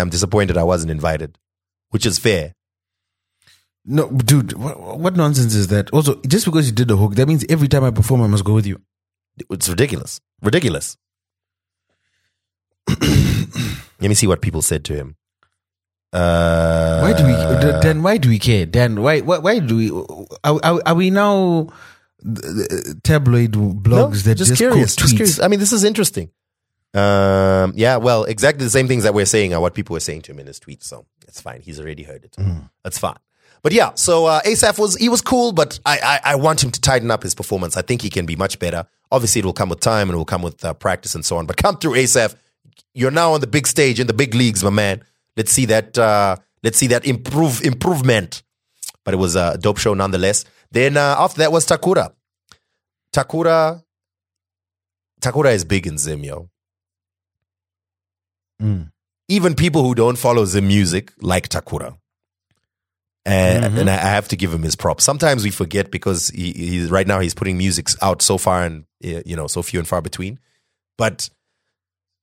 i'm 0.00 0.10
disappointed 0.10 0.56
i 0.56 0.62
wasn't 0.64 0.90
invited 0.90 1.38
which 1.90 2.04
is 2.04 2.18
fair 2.18 2.54
No, 3.90 4.10
dude, 4.10 4.52
what, 4.52 4.98
what 5.00 5.16
nonsense 5.16 5.54
is 5.54 5.68
that? 5.68 5.90
Also, 5.94 6.20
just 6.28 6.44
because 6.44 6.66
you 6.66 6.74
did 6.74 6.88
the 6.88 6.96
hook, 6.96 7.14
that 7.14 7.26
means 7.26 7.44
every 7.48 7.68
time 7.68 7.84
I 7.84 7.90
perform, 7.90 8.20
I 8.20 8.26
must 8.26 8.44
go 8.44 8.52
with 8.52 8.66
you. 8.66 8.82
it's 9.50 9.68
ridiculous 9.68 10.20
ridiculous 10.42 10.96
let 13.00 14.08
me 14.08 14.14
see 14.14 14.26
what 14.26 14.40
people 14.40 14.62
said 14.62 14.84
to 14.84 14.94
him 14.94 15.16
uh, 16.12 17.00
Why 17.00 17.12
do 17.12 17.26
we, 17.26 17.32
Dan? 17.82 18.02
Why 18.02 18.16
do 18.16 18.28
we 18.28 18.38
care, 18.38 18.64
Dan? 18.66 19.02
Why, 19.02 19.20
why, 19.20 19.38
why 19.38 19.58
do 19.58 19.76
we? 19.76 19.90
Are, 20.42 20.58
are, 20.62 20.80
are 20.86 20.94
we 20.94 21.10
now 21.10 21.68
uh, 22.26 22.62
tabloid 23.02 23.52
blogs 23.52 24.22
that 24.24 24.36
just, 24.36 24.56
curious, 24.56 24.94
quote 24.94 25.00
just 25.00 25.14
tweets? 25.14 25.16
curious. 25.16 25.40
I 25.40 25.48
mean, 25.48 25.60
this 25.60 25.72
is 25.72 25.84
interesting. 25.84 26.30
Um, 26.94 27.74
yeah, 27.76 27.96
well, 27.96 28.24
exactly 28.24 28.64
the 28.64 28.70
same 28.70 28.88
things 28.88 29.02
that 29.02 29.12
we're 29.12 29.26
saying 29.26 29.52
are 29.52 29.60
what 29.60 29.74
people 29.74 29.92
were 29.92 30.00
saying 30.00 30.22
to 30.22 30.32
him 30.32 30.38
in 30.38 30.46
his 30.46 30.58
tweet. 30.58 30.82
So 30.82 31.04
it's 31.26 31.42
fine. 31.42 31.60
He's 31.60 31.78
already 31.78 32.04
heard 32.04 32.24
it. 32.24 32.36
That's 32.82 32.98
fine. 32.98 33.18
But 33.62 33.72
yeah, 33.72 33.92
so 33.94 34.26
uh, 34.26 34.40
ASAF 34.42 34.78
was 34.78 34.96
he 34.96 35.08
was 35.08 35.20
cool, 35.20 35.52
but 35.52 35.78
I, 35.84 35.98
I 35.98 36.32
I 36.32 36.34
want 36.36 36.62
him 36.62 36.70
to 36.70 36.80
tighten 36.80 37.10
up 37.10 37.22
his 37.22 37.34
performance. 37.34 37.76
I 37.76 37.82
think 37.82 38.02
he 38.02 38.10
can 38.10 38.26
be 38.26 38.36
much 38.36 38.58
better. 38.58 38.86
Obviously, 39.10 39.40
it 39.40 39.44
will 39.44 39.52
come 39.52 39.68
with 39.68 39.80
time 39.80 40.08
and 40.08 40.14
it 40.14 40.18
will 40.18 40.24
come 40.24 40.42
with 40.42 40.64
uh, 40.64 40.74
practice 40.74 41.14
and 41.14 41.24
so 41.24 41.36
on. 41.36 41.46
But 41.46 41.56
come 41.56 41.76
through 41.76 41.92
ASAF. 41.92 42.34
You're 42.94 43.10
now 43.10 43.32
on 43.32 43.40
the 43.40 43.46
big 43.46 43.66
stage 43.66 44.00
in 44.00 44.06
the 44.06 44.12
big 44.12 44.34
leagues, 44.34 44.62
my 44.62 44.70
man. 44.70 45.02
Let's 45.36 45.52
see 45.52 45.66
that. 45.66 45.96
Uh, 45.98 46.36
let's 46.62 46.78
see 46.78 46.88
that 46.88 47.06
improve 47.06 47.62
improvement. 47.62 48.42
But 49.04 49.14
it 49.14 49.18
was 49.18 49.36
a 49.36 49.56
dope 49.58 49.78
show 49.78 49.94
nonetheless. 49.94 50.44
Then 50.70 50.96
uh, 50.96 51.16
after 51.18 51.38
that 51.38 51.52
was 51.52 51.66
Takura. 51.66 52.12
Takura. 53.12 53.82
Takura 55.20 55.52
is 55.52 55.64
big 55.64 55.86
in 55.86 55.98
Zim, 55.98 56.22
yo. 56.24 56.48
Even 59.28 59.54
people 59.54 59.82
who 59.82 59.94
don't 59.94 60.16
follow 60.18 60.44
Zim 60.44 60.68
music 60.68 61.12
like 61.20 61.48
Takura. 61.48 61.96
And, 63.28 63.78
and 63.78 63.90
I 63.90 63.96
have 63.96 64.28
to 64.28 64.36
give 64.36 64.52
him 64.52 64.62
his 64.62 64.74
props. 64.76 65.04
Sometimes 65.04 65.44
we 65.44 65.50
forget 65.50 65.90
because 65.90 66.28
he, 66.28 66.52
he 66.52 66.86
right 66.86 67.06
now 67.06 67.20
he's 67.20 67.34
putting 67.34 67.58
music 67.58 67.88
out 68.00 68.22
so 68.22 68.38
far 68.38 68.64
and 68.64 68.84
uh, 69.04 69.22
you 69.26 69.36
know 69.36 69.46
so 69.46 69.62
few 69.62 69.78
and 69.78 69.86
far 69.86 70.00
between. 70.00 70.38
But 70.96 71.28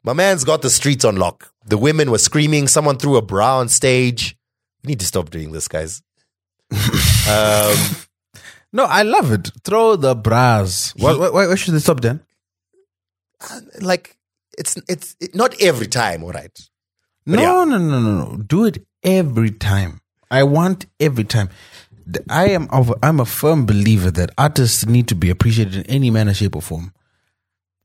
my 0.04 0.14
man's 0.14 0.44
got 0.44 0.62
the 0.62 0.70
streets 0.70 1.06
on 1.06 1.18
lock. 1.18 1.52
The 1.66 1.78
women 1.78 2.12
were 2.12 2.18
screaming. 2.18 2.68
Someone 2.68 2.98
threw 2.98 3.18
a 3.18 3.22
bra 3.22 3.60
on 3.60 3.70
stage. 3.70 4.38
We 4.84 4.90
need 4.90 5.00
to 5.00 5.06
stop 5.06 5.30
doing 5.30 5.52
this, 5.52 5.68
guys. 5.68 6.02
um, 7.30 7.78
No, 8.76 8.84
I 8.84 9.04
love 9.04 9.32
it. 9.32 9.52
Throw 9.64 9.96
the 9.96 10.16
bras. 10.16 10.94
Why, 10.98 11.16
why, 11.16 11.30
why 11.30 11.56
should 11.56 11.74
they 11.74 11.80
stop, 11.80 12.02
then? 12.02 12.20
like 13.80 14.18
it's 14.58 14.76
it's 14.90 15.16
it, 15.22 15.34
not 15.34 15.56
every 15.62 15.88
time, 15.88 16.24
all 16.24 16.32
right. 16.32 16.58
No, 17.26 17.42
yeah. 17.42 17.66
no, 17.66 17.78
no, 17.78 18.00
no, 18.00 18.26
no. 18.26 18.38
Do 18.38 18.66
it 18.66 18.86
every 19.02 19.52
time. 19.52 20.02
I 20.30 20.44
want 20.44 20.86
every 21.00 21.24
time. 21.24 21.50
I 22.30 22.50
am 22.50 22.68
of, 22.72 22.94
I'm 23.02 23.20
a 23.20 23.26
firm 23.26 23.66
believer 23.66 24.12
that 24.12 24.32
artists 24.38 24.86
need 24.86 25.08
to 25.08 25.16
be 25.16 25.30
appreciated 25.30 25.76
in 25.76 25.84
any 25.88 26.12
manner, 26.12 26.34
shape, 26.34 26.56
or 26.56 26.62
form. 26.62 26.94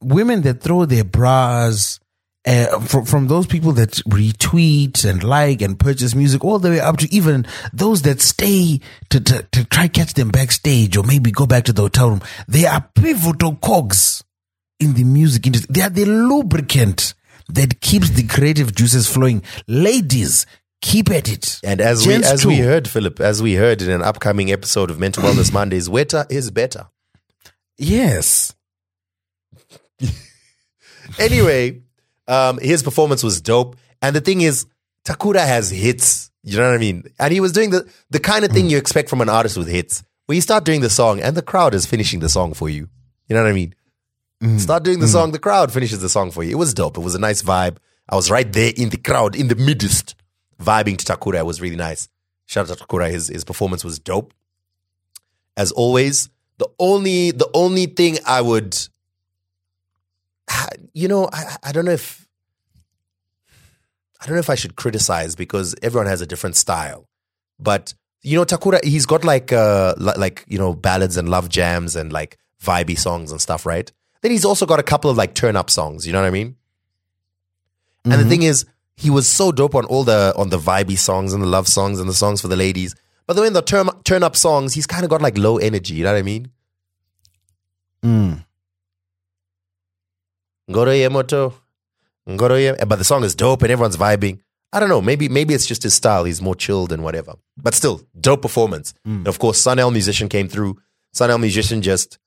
Women 0.03 0.43
that 0.43 0.61
throw 0.61 0.85
their 0.85 1.05
bras 1.05 2.01
uh, 2.47 2.81
from, 2.81 3.05
from 3.05 3.27
those 3.29 3.47
people 3.47 3.73
that 3.73 3.91
retweet 4.09 5.09
and 5.09 5.23
like 5.23 5.61
and 5.63 5.79
purchase 5.79 6.15
music, 6.15 6.45
all 6.45 6.59
the 6.59 6.71
way 6.71 6.81
up 6.81 6.97
to 6.99 7.15
even 7.15 7.47
those 7.73 8.03
that 8.03 8.21
stay 8.21 8.81
to, 9.11 9.21
to, 9.21 9.43
to 9.53 9.65
try 9.67 9.89
catch 9.89 10.15
them 10.15 10.31
backstage 10.31 10.97
or 10.97 11.05
maybe 11.05 11.31
go 11.31 11.47
back 11.47 11.65
to 11.65 11.73
the 11.73 11.83
hotel 11.83 12.11
room. 12.11 12.23
They 12.49 12.67
are 12.67 12.89
pivotal 12.95 13.57
cogs 13.57 14.25
in 14.79 14.95
the 14.95 15.05
music 15.05 15.47
industry. 15.47 15.73
They 15.73 15.83
are 15.83 15.91
the 15.91 16.07
lubricant 16.07 17.15
that 17.49 17.81
keeps 17.81 18.11
the 18.11 18.27
creative 18.27 18.75
juices 18.75 19.07
flowing. 19.09 19.43
Ladies, 19.67 20.47
keep 20.81 21.11
at 21.11 21.29
it. 21.29 21.61
And 21.63 21.81
as 21.81 22.07
we 22.07 22.15
as 22.15 22.47
we 22.47 22.59
heard, 22.59 22.89
Philip, 22.89 23.21
as 23.21 23.43
we 23.43 23.55
heard 23.55 23.83
in 23.83 23.91
an 23.91 24.03
upcoming 24.03 24.51
episode 24.51 24.91
of 24.91 24.99
Mental 24.99 25.23
Wellness 25.23 25.53
Mondays, 25.53 25.89
wetter 25.89 26.27
is 26.31 26.51
better. 26.51 26.89
Yes. 27.79 28.55
Anyway, 31.19 31.83
um, 32.29 32.59
his 32.59 32.83
performance 32.83 33.23
was 33.23 33.41
dope. 33.41 33.77
And 34.03 34.15
the 34.15 34.21
thing 34.21 34.41
is, 34.41 34.67
Takura 35.05 35.45
has 35.45 35.71
hits. 35.71 36.31
You 36.43 36.59
know 36.59 36.69
what 36.69 36.75
I 36.75 36.79
mean? 36.79 37.05
And 37.19 37.33
he 37.33 37.41
was 37.41 37.53
doing 37.53 37.71
the, 37.71 37.91
the 38.11 38.21
kind 38.21 38.45
of 38.45 38.53
thing 38.53 38.67
mm. 38.67 38.71
you 38.71 38.79
expect 38.79 39.11
from 39.11 39.21
an 39.21 39.29
artist 39.29 39.59
with 39.59 39.69
hits, 39.69 40.03
where 40.27 40.37
you 40.37 40.41
start 40.41 40.65
doing 40.65 40.81
the 40.81 40.89
song 40.89 41.21
and 41.21 41.37
the 41.37 41.43
crowd 41.43 41.75
is 41.75 41.85
finishing 41.85 42.21
the 42.21 42.29
song 42.29 42.55
for 42.55 42.71
you. 42.71 42.89
You 43.29 43.37
know 43.37 43.43
what 43.43 43.51
I 43.51 43.55
mean? 43.55 43.75
Mm. 44.43 44.59
Start 44.59 44.85
doing 44.85 45.01
the 45.01 45.07
mm. 45.07 45.13
song, 45.13 45.33
the 45.33 45.39
crowd 45.39 45.71
finishes 45.71 46.01
the 46.01 46.09
song 46.09 46.31
for 46.31 46.43
you. 46.43 46.53
It 46.53 46.59
was 46.59 46.73
dope. 46.73 46.97
It 46.97 47.03
was 47.03 47.15
a 47.15 47.19
nice 47.19 47.43
vibe. 47.43 47.77
I 48.09 48.17
was 48.17 48.31
right 48.31 48.51
there 48.51 48.73
in 48.75 48.89
the 48.89 48.97
crowd, 48.97 49.37
in 49.37 49.49
the 49.49 49.55
midst, 49.55 50.15
vibing 50.61 50.97
to 50.99 51.05
Takura. 51.05 51.45
Was 51.45 51.61
really 51.61 51.77
nice. 51.77 52.09
Shout 52.47 52.71
out 52.71 52.79
to 52.79 52.85
Takura. 52.85 53.11
His 53.11 53.29
his 53.29 53.45
performance 53.45 53.85
was 53.85 53.99
dope. 53.99 54.35
As 55.57 55.73
always, 55.73 56.31
the 56.59 56.69
only 56.79 57.31
the 57.31 57.51
only 57.55 57.87
thing 57.87 58.19
I 58.27 58.41
would 58.41 58.77
you 60.93 61.09
know, 61.09 61.29
I, 61.33 61.57
I 61.63 61.73
don't 61.73 61.85
know 61.85 61.93
if 61.93 62.27
I 64.21 64.27
don't 64.27 64.35
know 64.35 64.41
if 64.41 64.51
I 64.51 64.55
should 64.55 64.77
criticize 64.77 65.35
because 65.35 65.75
everyone 65.83 66.07
has 66.07 66.21
a 66.21 66.27
different 66.27 66.57
style. 66.57 67.09
But 67.59 67.95
you 68.23 68.37
know, 68.37 68.45
Takura, 68.45 68.85
he's 68.85 69.07
got 69.07 69.25
like 69.25 69.53
uh 69.53 69.95
like 69.99 70.45
you 70.47 70.59
know 70.59 70.75
ballads 70.75 71.17
and 71.17 71.29
love 71.29 71.49
jams 71.49 71.97
and 71.97 72.13
like 72.13 72.39
vibey 72.63 72.99
songs 72.99 73.31
and 73.31 73.41
stuff, 73.41 73.65
right? 73.65 73.91
Then 74.23 74.31
he's 74.33 74.45
also 74.45 74.67
got 74.67 74.79
a 74.79 74.83
couple 74.83 75.11
of 75.11 75.17
like 75.17 75.35
turn 75.35 75.57
up 75.57 75.71
songs. 75.71 76.07
You 76.07 76.13
know 76.13 76.21
what 76.21 76.29
I 76.29 76.31
mean? 76.31 76.57
And 78.05 78.15
the 78.15 78.25
thing 78.25 78.43
is, 78.43 78.65
he 79.01 79.11
was 79.11 79.27
so 79.29 79.51
dope 79.51 79.75
on 79.75 79.85
all 79.87 80.05
the 80.05 80.33
on 80.37 80.51
the 80.51 80.59
vibey 80.59 80.99
songs 80.99 81.33
and 81.33 81.43
the 81.43 81.47
love 81.47 81.67
songs 81.67 81.99
and 82.01 82.09
the 82.09 82.15
songs 82.15 82.41
for 82.41 82.49
the 82.49 82.57
ladies. 82.57 82.95
But 83.27 83.35
then 83.35 83.47
in 83.47 83.53
the 83.53 83.63
turn 83.63 83.89
turn 84.05 84.23
up 84.23 84.37
songs, 84.37 84.75
he's 84.75 84.87
kind 84.87 85.05
of 85.05 85.11
got 85.11 85.23
like 85.23 85.39
low 85.39 85.57
energy. 85.59 85.95
You 85.95 86.05
know 86.05 86.13
what 86.13 86.19
I 86.19 86.23
mean? 86.23 86.51
Hmm. 88.03 88.33
Ngoro 90.71 90.93
Yemoto. 90.95 91.53
Ngoro 92.29 92.59
Ye- 92.59 92.69
eh, 92.79 92.85
But 92.85 92.97
the 92.97 93.05
song 93.05 93.25
is 93.25 93.35
dope 93.35 93.63
and 93.63 93.73
everyone's 93.73 93.97
vibing. 93.97 94.41
I 94.73 94.79
don't 94.81 94.89
know. 94.89 95.01
Maybe 95.01 95.29
maybe 95.29 95.55
it's 95.55 95.67
just 95.67 95.83
his 95.83 95.95
style. 95.95 96.25
He's 96.25 96.41
more 96.41 96.55
chilled 96.55 96.93
and 96.93 97.03
whatever. 97.03 97.35
But 97.57 97.75
still, 97.75 98.03
dope 98.19 98.43
performance. 98.43 98.95
And 99.05 99.27
of 99.27 99.39
course, 99.39 99.59
Sun 99.61 99.79
El 99.81 99.91
Musician 99.91 100.29
came 100.29 100.49
through. 100.49 100.77
Sun 101.13 101.31
El 101.31 101.39
Musician 101.39 101.83
just 101.83 102.19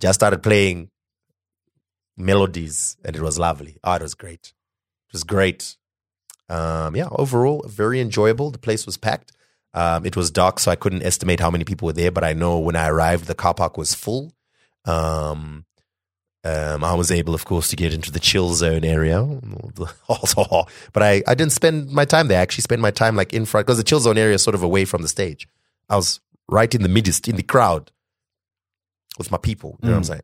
just 0.00 0.18
started 0.18 0.42
playing 0.42 0.90
melodies 2.16 2.96
and 3.04 3.14
it 3.14 3.22
was 3.22 3.38
lovely. 3.38 3.76
Oh, 3.84 3.92
it 3.94 4.02
was 4.02 4.14
great. 4.14 4.52
It 5.08 5.12
was 5.12 5.22
great. 5.24 5.76
Um, 6.48 6.96
yeah, 6.96 7.08
overall, 7.12 7.64
very 7.68 8.00
enjoyable. 8.00 8.50
The 8.50 8.58
place 8.58 8.86
was 8.86 8.96
packed. 8.96 9.32
Um, 9.74 10.06
it 10.06 10.16
was 10.16 10.30
dark, 10.30 10.58
so 10.58 10.70
I 10.70 10.76
couldn't 10.76 11.02
estimate 11.02 11.40
how 11.40 11.50
many 11.50 11.64
people 11.64 11.86
were 11.86 11.92
there, 11.92 12.10
but 12.10 12.24
I 12.24 12.32
know 12.32 12.58
when 12.58 12.76
I 12.76 12.88
arrived, 12.88 13.26
the 13.26 13.34
car 13.34 13.54
park 13.54 13.76
was 13.76 13.94
full. 13.94 14.32
Um, 14.84 15.66
um, 16.44 16.82
I 16.84 16.94
was 16.94 17.10
able, 17.10 17.34
of 17.34 17.44
course, 17.44 17.68
to 17.68 17.76
get 17.76 17.92
into 17.92 18.10
the 18.10 18.20
chill 18.20 18.54
zone 18.54 18.84
area. 18.84 19.22
But 20.92 21.02
I, 21.02 21.22
I 21.26 21.34
didn't 21.34 21.52
spend 21.52 21.90
my 21.90 22.04
time 22.04 22.28
there. 22.28 22.38
I 22.38 22.42
actually 22.42 22.62
spent 22.62 22.80
my 22.80 22.90
time 22.90 23.16
like 23.16 23.34
in 23.34 23.44
front 23.44 23.66
because 23.66 23.76
the 23.76 23.84
chill 23.84 24.00
zone 24.00 24.16
area 24.16 24.34
is 24.34 24.42
sort 24.42 24.54
of 24.54 24.62
away 24.62 24.84
from 24.84 25.02
the 25.02 25.08
stage. 25.08 25.46
I 25.88 25.96
was 25.96 26.20
right 26.48 26.72
in 26.74 26.82
the 26.82 26.88
midst, 26.88 27.28
in 27.28 27.36
the 27.36 27.42
crowd 27.42 27.92
with 29.18 29.30
my 29.30 29.38
people. 29.38 29.78
You 29.82 29.88
know 29.88 29.94
what 29.94 29.98
I'm 29.98 30.04
saying? 30.04 30.22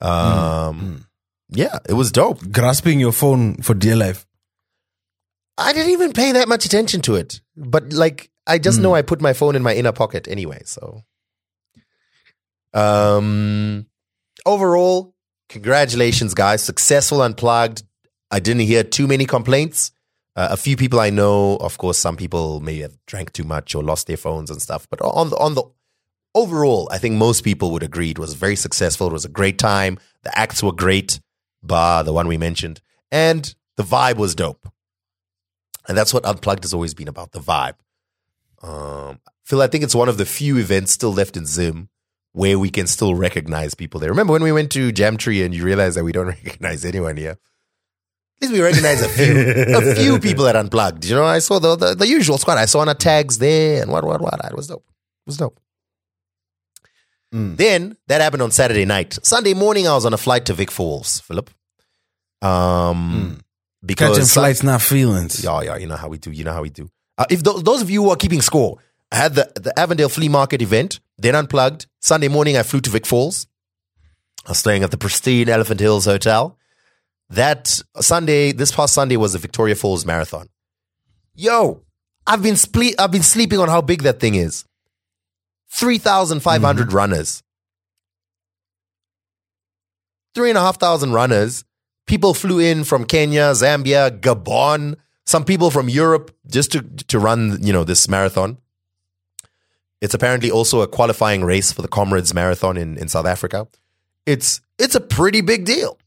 Um, 0.00 1.06
yeah, 1.50 1.78
it 1.88 1.94
was 1.94 2.12
dope. 2.12 2.52
Grasping 2.52 3.00
your 3.00 3.12
phone 3.12 3.56
for 3.56 3.74
dear 3.74 3.96
life. 3.96 4.26
I 5.58 5.72
didn't 5.72 5.90
even 5.90 6.12
pay 6.12 6.32
that 6.32 6.48
much 6.48 6.64
attention 6.64 7.00
to 7.02 7.16
it. 7.16 7.40
But 7.56 7.92
like 7.92 8.30
I 8.46 8.58
just 8.58 8.80
know 8.80 8.94
I 8.94 9.02
put 9.02 9.20
my 9.20 9.32
phone 9.32 9.56
in 9.56 9.62
my 9.62 9.74
inner 9.74 9.92
pocket 9.92 10.28
anyway, 10.28 10.62
so 10.64 11.02
um 12.72 13.86
overall, 14.46 15.14
congratulations 15.48 16.34
guys. 16.34 16.62
Successful 16.62 17.20
unplugged. 17.20 17.82
I 18.30 18.40
didn't 18.40 18.62
hear 18.62 18.84
too 18.84 19.06
many 19.06 19.26
complaints. 19.26 19.90
Uh, 20.36 20.48
a 20.52 20.56
few 20.56 20.76
people 20.76 21.00
I 21.00 21.10
know, 21.10 21.56
of 21.56 21.78
course, 21.78 21.98
some 21.98 22.16
people 22.16 22.60
may 22.60 22.78
have 22.78 22.96
drank 23.06 23.32
too 23.32 23.42
much 23.42 23.74
or 23.74 23.82
lost 23.82 24.06
their 24.06 24.16
phones 24.16 24.50
and 24.50 24.62
stuff. 24.62 24.86
But 24.88 25.00
on 25.00 25.30
the 25.30 25.36
on 25.36 25.54
the 25.54 25.64
overall, 26.34 26.88
I 26.92 26.98
think 26.98 27.16
most 27.16 27.42
people 27.42 27.72
would 27.72 27.82
agree 27.82 28.10
it 28.10 28.18
was 28.20 28.34
very 28.34 28.54
successful. 28.54 29.08
It 29.08 29.12
was 29.12 29.24
a 29.24 29.30
great 29.30 29.58
time. 29.58 29.98
The 30.22 30.38
acts 30.38 30.62
were 30.62 30.72
great, 30.72 31.20
bar 31.62 32.04
the 32.04 32.12
one 32.12 32.28
we 32.28 32.38
mentioned, 32.38 32.80
and 33.10 33.52
the 33.76 33.82
vibe 33.82 34.16
was 34.16 34.36
dope. 34.36 34.68
And 35.88 35.96
that's 35.96 36.12
what 36.12 36.24
Unplugged 36.24 36.64
has 36.64 36.74
always 36.74 36.94
been 36.94 37.08
about 37.08 37.32
the 37.32 37.40
vibe. 37.40 37.74
Um, 38.62 39.20
Phil, 39.44 39.62
I 39.62 39.66
think 39.66 39.82
it's 39.82 39.94
one 39.94 40.08
of 40.08 40.18
the 40.18 40.26
few 40.26 40.58
events 40.58 40.92
still 40.92 41.12
left 41.12 41.36
in 41.36 41.46
Zim 41.46 41.88
where 42.32 42.58
we 42.58 42.70
can 42.70 42.86
still 42.86 43.14
recognize 43.14 43.74
people 43.74 43.98
there. 43.98 44.10
Remember 44.10 44.34
when 44.34 44.42
we 44.42 44.52
went 44.52 44.70
to 44.72 44.92
Jamtree 44.92 45.44
and 45.44 45.54
you 45.54 45.64
realized 45.64 45.96
that 45.96 46.04
we 46.04 46.12
don't 46.12 46.26
recognize 46.44 46.84
anyone 46.84 47.16
here? 47.16 47.38
At 48.40 48.42
least 48.42 48.52
we 48.52 48.60
recognize 48.60 49.02
a 49.02 49.08
few, 49.08 49.74
a 49.74 49.94
few 49.96 50.20
people 50.20 50.46
at 50.46 50.54
Unplugged. 50.54 51.04
You 51.06 51.16
know, 51.16 51.24
I 51.24 51.40
saw 51.40 51.58
the, 51.58 51.74
the, 51.74 51.94
the 51.94 52.06
usual 52.06 52.38
squad. 52.38 52.58
I 52.58 52.66
saw 52.66 52.82
Anna 52.82 52.94
tags 52.94 53.38
there 53.38 53.82
and 53.82 53.90
what, 53.90 54.04
what, 54.04 54.20
what. 54.20 54.38
It 54.44 54.54
was 54.54 54.68
dope. 54.68 54.84
It 54.86 55.30
was 55.30 55.38
dope. 55.38 55.58
Then 57.30 57.96
that 58.06 58.20
happened 58.20 58.42
on 58.42 58.50
Saturday 58.50 58.84
night. 58.84 59.18
Sunday 59.22 59.54
morning, 59.54 59.86
I 59.86 59.94
was 59.94 60.06
on 60.06 60.14
a 60.14 60.16
flight 60.18 60.46
to 60.46 60.54
Vic 60.54 60.70
Falls, 60.70 61.20
Philip. 61.20 61.50
Um, 62.40 63.40
because 63.88 64.18
Catching 64.18 64.28
flights, 64.28 64.62
not 64.62 64.82
feelings. 64.82 65.42
yeah, 65.42 65.62
yeah, 65.62 65.76
you 65.76 65.86
know 65.86 65.96
how 65.96 66.08
we 66.08 66.18
do. 66.18 66.30
You 66.30 66.44
know 66.44 66.52
how 66.52 66.62
we 66.62 66.70
do. 66.70 66.88
Uh, 67.16 67.24
if 67.30 67.42
those, 67.42 67.62
those 67.64 67.82
of 67.82 67.90
you 67.90 68.04
who 68.04 68.10
are 68.10 68.16
keeping 68.16 68.42
score, 68.42 68.78
I 69.10 69.16
had 69.16 69.34
the, 69.34 69.50
the 69.56 69.76
Avondale 69.76 70.10
Flea 70.10 70.28
Market 70.28 70.62
event, 70.62 71.00
then 71.16 71.34
unplugged. 71.34 71.86
Sunday 71.98 72.28
morning, 72.28 72.56
I 72.56 72.62
flew 72.62 72.80
to 72.82 72.90
Vic 72.90 73.06
Falls. 73.06 73.46
I 74.46 74.50
was 74.50 74.58
staying 74.58 74.82
at 74.84 74.90
the 74.90 74.98
pristine 74.98 75.48
Elephant 75.48 75.80
Hills 75.80 76.04
Hotel. 76.04 76.56
That 77.30 77.80
Sunday, 78.00 78.52
this 78.52 78.70
past 78.72 78.94
Sunday 78.94 79.16
was 79.16 79.32
the 79.32 79.38
Victoria 79.38 79.74
Falls 79.74 80.04
Marathon. 80.06 80.48
Yo, 81.34 81.82
I've 82.26 82.42
been 82.42 82.54
sple- 82.54 82.94
I've 82.98 83.10
been 83.10 83.22
sleeping 83.22 83.58
on 83.58 83.68
how 83.68 83.80
big 83.80 84.02
that 84.02 84.20
thing 84.20 84.34
is. 84.34 84.64
3,500 85.70 86.92
runners. 86.92 87.42
Three 90.34 90.50
and 90.50 90.58
a 90.58 90.60
half 90.60 90.78
thousand 90.78 91.12
runners. 91.12 91.64
People 92.08 92.34
flew 92.34 92.58
in 92.58 92.84
from 92.84 93.04
Kenya, 93.04 93.52
Zambia, 93.52 94.10
Gabon, 94.18 94.96
some 95.26 95.44
people 95.44 95.70
from 95.70 95.90
Europe 95.90 96.34
just 96.46 96.72
to, 96.72 96.80
to 96.82 97.18
run, 97.18 97.58
you 97.60 97.72
know, 97.72 97.84
this 97.84 98.08
marathon. 98.08 98.56
It's 100.00 100.14
apparently 100.14 100.50
also 100.50 100.80
a 100.80 100.88
qualifying 100.88 101.44
race 101.44 101.70
for 101.70 101.82
the 101.82 101.88
Comrades 101.88 102.32
Marathon 102.32 102.76
in, 102.76 102.96
in 102.96 103.08
South 103.08 103.26
Africa. 103.26 103.68
It's 104.24 104.60
it's 104.78 104.94
a 104.94 105.00
pretty 105.00 105.42
big 105.42 105.64
deal. 105.64 105.98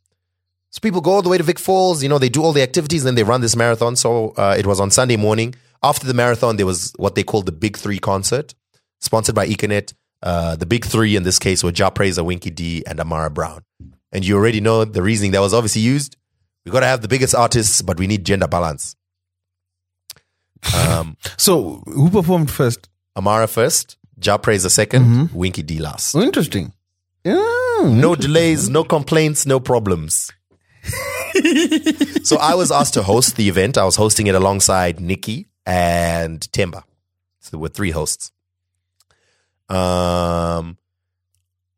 So 0.72 0.80
people 0.80 1.02
go 1.02 1.12
all 1.12 1.22
the 1.22 1.30
way 1.30 1.38
to 1.38 1.43
Vic 1.43 1.60
Falls, 1.60 2.02
you 2.02 2.10
know, 2.10 2.18
they 2.18 2.30
do 2.30 2.41
all 2.41 2.54
the 2.54 2.62
activities, 2.62 3.04
then 3.04 3.16
they 3.16 3.24
run 3.24 3.41
this 3.41 3.56
marathon. 3.56 3.95
So 3.95 4.30
uh, 4.38 4.56
it 4.58 4.66
was 4.66 4.80
on 4.80 4.89
Sunday 4.89 5.18
morning. 5.18 5.54
After 5.84 6.08
the 6.08 6.14
marathon, 6.14 6.56
there 6.56 6.66
was 6.66 6.93
what 6.97 7.16
they 7.16 7.24
called 7.24 7.45
the 7.45 7.52
Big 7.52 7.78
Three 7.78 7.99
concert, 7.99 8.56
sponsored 9.02 9.36
by 9.36 9.47
Econet. 9.47 9.93
Uh, 10.24 10.56
the 10.56 10.66
Big 10.66 10.86
Three 10.86 11.16
in 11.16 11.24
this 11.24 11.38
case 11.39 11.64
were 11.64 11.72
Jah 11.72 11.91
Prayzah, 11.91 12.24
Winky 12.24 12.49
D, 12.49 12.84
and 12.88 12.99
Amara 12.99 13.30
Brown. 13.30 13.64
And 14.12 14.26
you 14.26 14.36
already 14.36 14.62
know 14.62 14.84
the 14.86 15.01
reasoning 15.01 15.32
that 15.32 15.39
was 15.41 15.53
obviously 15.53 15.82
used. 15.82 16.18
We 16.66 16.72
got 16.72 16.82
to 16.82 16.86
have 16.86 17.01
the 17.01 17.07
biggest 17.07 17.34
artists, 17.34 17.82
but 17.82 17.97
we 17.97 18.07
need 18.07 18.26
gender 18.26 18.47
balance. 18.47 18.95
Um, 20.76 21.18
So, 21.38 21.82
who 21.86 22.09
performed 22.09 22.51
first? 22.51 22.89
Amara 23.16 23.47
first, 23.47 23.97
Jah 24.20 24.38
the 24.38 24.51
2nd 24.51 25.34
Winky 25.34 25.64
D 25.64 25.80
last. 25.80 26.16
Oh, 26.16 26.22
interesting. 26.22 26.74
Yeah. 27.24 27.34
No 27.84 28.16
delays, 28.16 28.70
no 28.70 28.84
complaints, 28.84 29.45
no 29.45 29.59
problems. 29.59 30.32
so 32.24 32.38
I 32.38 32.55
was 32.55 32.72
asked 32.72 32.93
to 32.95 33.03
host 33.03 33.36
the 33.36 33.47
event. 33.47 33.78
I 33.78 33.86
was 33.86 33.95
hosting 33.95 34.28
it 34.28 34.36
alongside 34.36 34.99
Nikki 34.99 35.47
and 35.66 36.39
Temba. 36.51 36.84
So 37.39 37.51
there 37.51 37.59
were 37.59 37.70
three 37.70 37.91
hosts. 37.91 38.32
Um, 39.70 40.78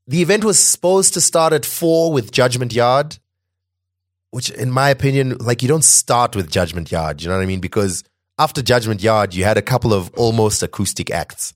the 0.08 0.22
event 0.22 0.44
was 0.44 0.60
supposed 0.60 1.14
to 1.14 1.22
start 1.22 1.54
at 1.54 1.66
four 1.66 2.12
with 2.12 2.32
Judgment 2.32 2.74
Yard, 2.74 3.20
which, 4.32 4.50
in 4.50 4.72
my 4.72 4.90
opinion, 4.90 5.38
like 5.40 5.62
you 5.62 5.68
don't 5.68 5.84
start 5.84 6.36
with 6.36 6.50
Judgment 6.50 6.92
Yard. 6.92 7.22
You 7.22 7.30
know 7.30 7.36
what 7.36 7.44
I 7.44 7.46
mean? 7.46 7.60
Because 7.62 8.04
after 8.38 8.62
Judgment 8.62 9.02
Yard, 9.02 9.34
you 9.34 9.44
had 9.44 9.58
a 9.58 9.62
couple 9.62 9.94
of 9.94 10.12
almost 10.16 10.64
acoustic 10.64 11.12
acts. 11.12 11.54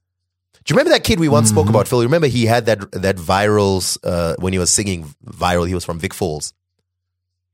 Do 0.64 0.74
you 0.74 0.78
remember 0.78 0.92
that 0.92 1.06
kid 1.06 1.20
we 1.20 1.30
once 1.30 1.50
spoke 1.50 1.70
about, 1.70 1.88
Phil? 1.88 2.04
Remember 2.04 2.28
he 2.28 2.46
had 2.46 2.66
that 2.66 2.92
that 2.92 3.16
viral 3.16 3.98
uh, 4.04 4.36
when 4.40 4.52
he 4.52 4.60
was 4.60 4.70
singing 4.70 5.16
viral. 5.26 5.66
He 5.66 5.74
was 5.74 5.86
from 5.86 5.98
Vic 5.98 6.14
Falls. 6.14 6.54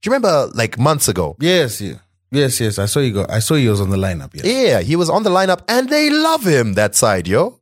Do 0.02 0.10
you 0.10 0.14
remember 0.14 0.52
like 0.56 0.80
months 0.80 1.08
ago? 1.08 1.36
Yes, 1.40 1.80
yeah. 1.80 2.00
Yes, 2.32 2.60
yes. 2.60 2.80
I 2.80 2.88
saw 2.88 3.00
you 3.00 3.14
go. 3.14 3.28
I 3.30 3.38
saw 3.38 3.54
you 3.54 3.70
was 3.70 3.80
on 3.80 3.92
the 3.92 3.98
lineup. 3.98 4.34
Yeah. 4.34 4.46
Yeah, 4.46 4.82
he 4.82 4.96
was 4.96 5.10
on 5.12 5.22
the 5.22 5.30
lineup, 5.30 5.62
and 5.68 5.90
they 5.90 6.10
love 6.10 6.44
him 6.44 6.74
that 6.74 6.96
side, 6.96 7.28
yo. 7.28 7.60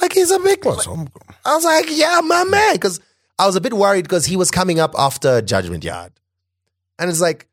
Like 0.00 0.12
he's 0.12 0.30
a 0.30 0.38
big. 0.38 0.62
Home- 0.64 1.08
I 1.44 1.54
was 1.54 1.64
like, 1.64 1.86
yeah, 1.90 2.20
my 2.22 2.44
man, 2.44 2.74
because 2.74 3.00
I 3.38 3.46
was 3.46 3.56
a 3.56 3.60
bit 3.60 3.72
worried 3.72 4.02
because 4.02 4.26
he 4.26 4.36
was 4.36 4.50
coming 4.50 4.80
up 4.80 4.94
after 4.98 5.40
Judgment 5.42 5.84
Yard, 5.84 6.12
and 6.98 7.08
it's 7.10 7.20
like 7.20 7.48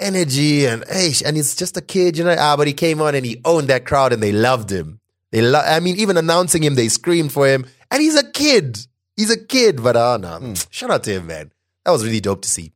energy 0.00 0.66
and 0.66 0.84
hey, 0.88 1.12
and 1.24 1.36
he's 1.36 1.54
just 1.56 1.76
a 1.76 1.80
kid, 1.80 2.16
you 2.18 2.24
know. 2.24 2.34
Ah, 2.38 2.56
but 2.56 2.66
he 2.66 2.72
came 2.72 3.00
on 3.00 3.14
and 3.14 3.24
he 3.24 3.40
owned 3.44 3.68
that 3.68 3.84
crowd, 3.86 4.12
and 4.12 4.22
they 4.22 4.32
loved 4.32 4.70
him. 4.70 5.00
They, 5.32 5.42
lo- 5.42 5.62
I 5.64 5.80
mean, 5.80 5.96
even 5.96 6.16
announcing 6.16 6.62
him, 6.62 6.74
they 6.76 6.88
screamed 6.88 7.32
for 7.32 7.46
him, 7.46 7.66
and 7.90 8.00
he's 8.02 8.16
a 8.16 8.30
kid. 8.30 8.78
He's 9.16 9.30
a 9.30 9.38
kid, 9.42 9.82
but 9.82 9.96
uh, 9.96 10.16
no, 10.18 10.54
shout 10.70 10.90
out 10.90 11.04
to 11.04 11.12
him, 11.12 11.26
man. 11.26 11.52
That 11.84 11.90
was 11.92 12.04
really 12.04 12.20
dope 12.20 12.42
to 12.42 12.48
see. 12.48 12.72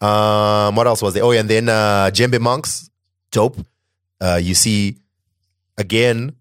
Um, 0.00 0.76
what 0.76 0.86
else 0.86 1.02
was 1.02 1.14
there? 1.14 1.24
Oh, 1.24 1.32
yeah, 1.32 1.40
and 1.40 1.48
then 1.50 1.68
uh, 1.68 2.10
Djembe 2.12 2.40
Monks, 2.40 2.88
dope. 3.30 3.56
Uh, 4.20 4.38
you 4.40 4.54
see, 4.54 4.96
again, 5.76 6.36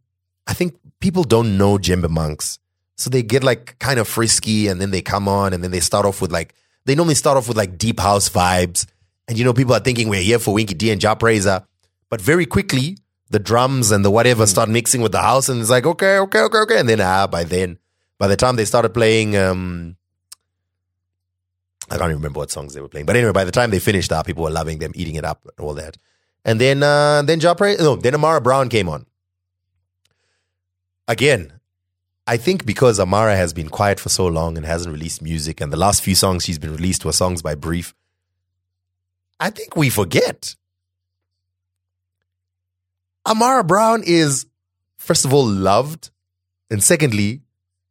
I 0.45 0.53
think 0.53 0.75
people 0.99 1.23
don't 1.23 1.57
know 1.57 1.77
Djembe 1.77 2.09
Monks, 2.09 2.59
so 2.95 3.09
they 3.09 3.23
get 3.23 3.43
like 3.43 3.77
kind 3.79 3.99
of 3.99 4.07
frisky, 4.07 4.67
and 4.67 4.81
then 4.81 4.91
they 4.91 5.01
come 5.01 5.27
on, 5.27 5.53
and 5.53 5.63
then 5.63 5.71
they 5.71 5.79
start 5.79 6.05
off 6.05 6.21
with 6.21 6.31
like 6.31 6.53
they 6.85 6.95
normally 6.95 7.15
start 7.15 7.37
off 7.37 7.47
with 7.47 7.57
like 7.57 7.77
deep 7.77 7.99
house 7.99 8.29
vibes, 8.29 8.85
and 9.27 9.37
you 9.37 9.43
know 9.43 9.53
people 9.53 9.73
are 9.73 9.79
thinking 9.79 10.09
we're 10.09 10.21
here 10.21 10.39
for 10.39 10.53
Winky 10.53 10.73
D 10.73 10.91
and 10.91 11.01
Jah 11.01 11.15
Prayzah, 11.15 11.65
but 12.09 12.21
very 12.21 12.45
quickly 12.45 12.97
the 13.29 13.39
drums 13.39 13.91
and 13.91 14.05
the 14.05 14.11
whatever 14.11 14.45
start 14.45 14.69
mixing 14.69 15.01
with 15.01 15.11
the 15.11 15.21
house, 15.21 15.49
and 15.49 15.59
it's 15.61 15.69
like 15.69 15.85
okay, 15.85 16.17
okay, 16.19 16.39
okay, 16.41 16.57
okay, 16.59 16.79
and 16.79 16.89
then 16.89 17.01
ah, 17.01 17.27
by 17.27 17.43
then, 17.43 17.77
by 18.17 18.27
the 18.27 18.37
time 18.37 18.55
they 18.55 18.65
started 18.65 18.93
playing, 18.93 19.35
um, 19.35 19.97
I 21.89 21.97
can't 21.97 22.09
even 22.09 22.17
remember 22.17 22.39
what 22.39 22.51
songs 22.51 22.73
they 22.73 22.81
were 22.81 22.89
playing. 22.89 23.05
But 23.05 23.15
anyway, 23.15 23.31
by 23.31 23.45
the 23.45 23.51
time 23.51 23.71
they 23.71 23.79
finished 23.79 24.11
up, 24.11 24.25
people 24.25 24.43
were 24.43 24.49
loving 24.49 24.79
them, 24.79 24.91
eating 24.95 25.15
it 25.15 25.25
up, 25.25 25.41
and 25.45 25.65
all 25.65 25.73
that. 25.75 25.97
And 26.45 26.61
then 26.61 26.83
uh 26.83 27.21
then 27.23 27.39
Ja 27.39 27.53
Pra- 27.53 27.77
no, 27.77 27.95
then 27.95 28.15
Amara 28.15 28.39
Brown 28.39 28.69
came 28.69 28.87
on. 28.87 29.05
Again, 31.07 31.53
I 32.25 32.35
think 32.37 32.65
because 32.65 32.99
Amara 32.99 33.37
has 33.37 33.53
been 33.53 33.69
quiet 33.69 33.99
for 33.99 34.09
so 34.09 34.27
long 34.27 34.57
and 34.57 34.65
hasn't 34.65 34.93
released 34.93 35.21
music, 35.21 35.61
and 35.61 35.71
the 35.71 35.77
last 35.77 36.03
few 36.03 36.15
songs 36.15 36.43
she's 36.43 36.59
been 36.59 36.73
released 36.73 37.05
were 37.05 37.13
songs 37.13 37.41
by 37.41 37.55
Brief, 37.55 37.95
I 39.39 39.49
think 39.49 39.75
we 39.75 39.89
forget. 39.89 40.55
Amara 43.25 43.63
Brown 43.63 44.03
is, 44.05 44.45
first 44.97 45.25
of 45.25 45.33
all, 45.33 45.45
loved, 45.45 46.11
and 46.69 46.83
secondly, 46.83 47.41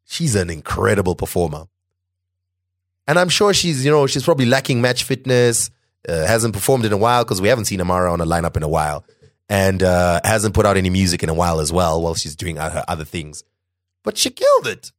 she's 0.04 0.34
an 0.34 0.50
incredible 0.50 1.14
performer. 1.14 1.66
And 3.06 3.18
I'm 3.18 3.28
sure 3.28 3.54
she's, 3.54 3.84
you 3.84 3.90
know, 3.90 4.06
she's 4.06 4.24
probably 4.24 4.46
lacking 4.46 4.80
match 4.80 5.04
fitness, 5.04 5.70
uh, 6.08 6.26
hasn't 6.26 6.52
performed 6.54 6.84
in 6.84 6.92
a 6.92 6.96
while 6.96 7.24
because 7.24 7.40
we 7.40 7.48
haven't 7.48 7.66
seen 7.66 7.80
Amara 7.80 8.12
on 8.12 8.20
a 8.20 8.26
lineup 8.26 8.56
in 8.56 8.62
a 8.62 8.68
while, 8.68 9.04
and 9.48 9.82
uh, 9.82 10.20
hasn't 10.24 10.54
put 10.54 10.66
out 10.66 10.76
any 10.76 10.90
music 10.90 11.22
in 11.22 11.28
a 11.28 11.34
while 11.34 11.60
as 11.60 11.72
well 11.72 12.02
while 12.02 12.14
she's 12.14 12.34
doing 12.36 12.56
her 12.56 12.84
other 12.88 13.04
things. 13.04 13.44
But 14.02 14.18
she 14.18 14.30
killed 14.30 14.66
it. 14.66 14.92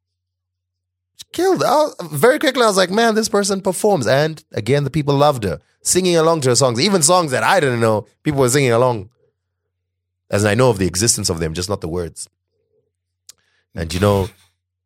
She 1.17 1.25
killed 1.33 1.61
it. 1.61 1.67
I 1.67 1.75
was- 1.75 1.95
very 2.11 2.39
quickly, 2.39 2.63
I 2.63 2.67
was 2.67 2.77
like, 2.77 2.91
man, 2.91 3.15
this 3.15 3.29
person 3.29 3.61
performs. 3.61 4.07
And 4.07 4.43
again, 4.53 4.83
the 4.83 4.89
people 4.89 5.15
loved 5.15 5.43
her, 5.43 5.59
singing 5.81 6.15
along 6.15 6.41
to 6.41 6.49
her 6.49 6.55
songs, 6.55 6.79
even 6.79 7.01
songs 7.01 7.31
that 7.31 7.43
I 7.43 7.59
didn't 7.59 7.79
know, 7.79 8.07
people 8.23 8.39
were 8.39 8.49
singing 8.49 8.71
along. 8.71 9.09
As 10.29 10.43
I 10.43 10.55
know 10.55 10.69
of 10.69 10.77
the 10.77 10.87
existence 10.87 11.29
of 11.29 11.39
them, 11.39 11.53
just 11.53 11.69
not 11.69 11.81
the 11.81 11.87
words. 11.87 12.29
And 13.73 13.93
you 13.93 13.99
know, 13.99 14.27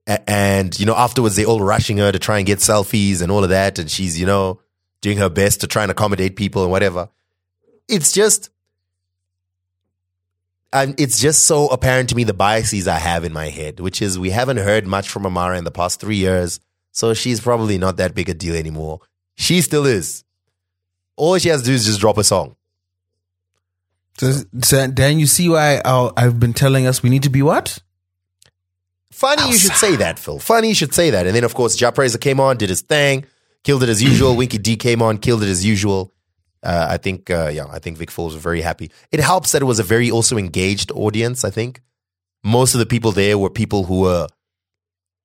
and 0.07 0.77
you 0.79 0.85
know 0.85 0.95
afterwards 0.95 1.35
they 1.35 1.45
all 1.45 1.61
rushing 1.61 1.97
her 1.97 2.11
to 2.11 2.19
try 2.19 2.37
and 2.37 2.45
get 2.47 2.59
selfies 2.59 3.21
and 3.21 3.31
all 3.31 3.43
of 3.43 3.49
that 3.51 3.77
and 3.79 3.89
she's 3.89 4.19
you 4.19 4.25
know 4.25 4.59
doing 4.99 5.17
her 5.17 5.29
best 5.29 5.61
to 5.61 5.67
try 5.67 5.83
and 5.83 5.91
accommodate 5.91 6.35
people 6.35 6.63
and 6.63 6.71
whatever 6.71 7.07
it's 7.87 8.11
just 8.11 8.49
and 10.73 10.99
it's 10.99 11.19
just 11.19 11.45
so 11.45 11.67
apparent 11.67 12.09
to 12.09 12.15
me 12.15 12.23
the 12.23 12.33
biases 12.33 12.87
i 12.87 12.97
have 12.97 13.23
in 13.23 13.33
my 13.33 13.49
head 13.49 13.79
which 13.79 14.01
is 14.01 14.17
we 14.17 14.29
haven't 14.29 14.57
heard 14.57 14.87
much 14.87 15.09
from 15.09 15.25
amara 15.25 15.57
in 15.57 15.63
the 15.63 15.71
past 15.71 15.99
three 15.99 16.17
years 16.17 16.59
so 16.91 17.13
she's 17.13 17.39
probably 17.41 17.77
not 17.77 17.97
that 17.97 18.13
big 18.15 18.29
a 18.29 18.33
deal 18.33 18.55
anymore 18.55 18.99
she 19.35 19.61
still 19.61 19.85
is 19.85 20.23
all 21.17 21.37
she 21.37 21.49
has 21.49 21.61
to 21.61 21.67
do 21.67 21.73
is 21.73 21.85
just 21.85 21.99
drop 21.99 22.17
a 22.17 22.23
song 22.23 22.55
So, 24.17 24.31
so 24.61 24.87
then 24.87 25.19
you 25.19 25.25
see 25.27 25.49
why 25.49 25.81
I, 25.83 26.11
I've 26.17 26.39
been 26.39 26.53
telling 26.53 26.85
us 26.87 27.01
we 27.01 27.09
need 27.09 27.23
to 27.23 27.29
be 27.29 27.41
what? 27.41 27.79
Funny 29.11 29.51
you 29.51 29.57
should 29.57 29.73
say 29.73 29.95
that, 29.97 30.19
Phil. 30.19 30.39
Funny 30.39 30.69
you 30.69 30.75
should 30.75 30.93
say 30.93 31.09
that. 31.11 31.27
And 31.27 31.35
then, 31.35 31.43
of 31.43 31.53
course, 31.53 31.75
Jah 31.75 31.91
Prayzah 31.91 32.19
came 32.19 32.39
on, 32.39 32.57
did 32.57 32.69
his 32.69 32.81
thing, 32.81 33.25
killed 33.63 33.83
it 33.83 33.89
as 33.89 34.01
usual. 34.01 34.35
Winky 34.41 34.57
D 34.57 34.75
came 34.77 35.01
on, 35.01 35.17
killed 35.17 35.43
it 35.43 35.49
as 35.49 35.65
usual. 35.65 36.13
Uh, 36.63 36.85
I 36.89 36.97
think, 36.97 37.29
uh, 37.29 37.49
yeah, 37.53 37.65
I 37.71 37.79
think 37.79 37.97
Vic 37.97 38.11
Falls 38.11 38.33
were 38.35 38.39
very 38.39 38.61
happy. 38.61 38.91
It 39.11 39.19
helps 39.19 39.51
that 39.51 39.61
it 39.61 39.65
was 39.65 39.79
a 39.79 39.83
very 39.83 40.11
also 40.11 40.37
engaged 40.37 40.91
audience. 40.91 41.43
I 41.43 41.49
think 41.49 41.81
most 42.43 42.75
of 42.75 42.79
the 42.79 42.85
people 42.85 43.11
there 43.11 43.37
were 43.37 43.49
people 43.49 43.85
who 43.85 44.01
were 44.01 44.27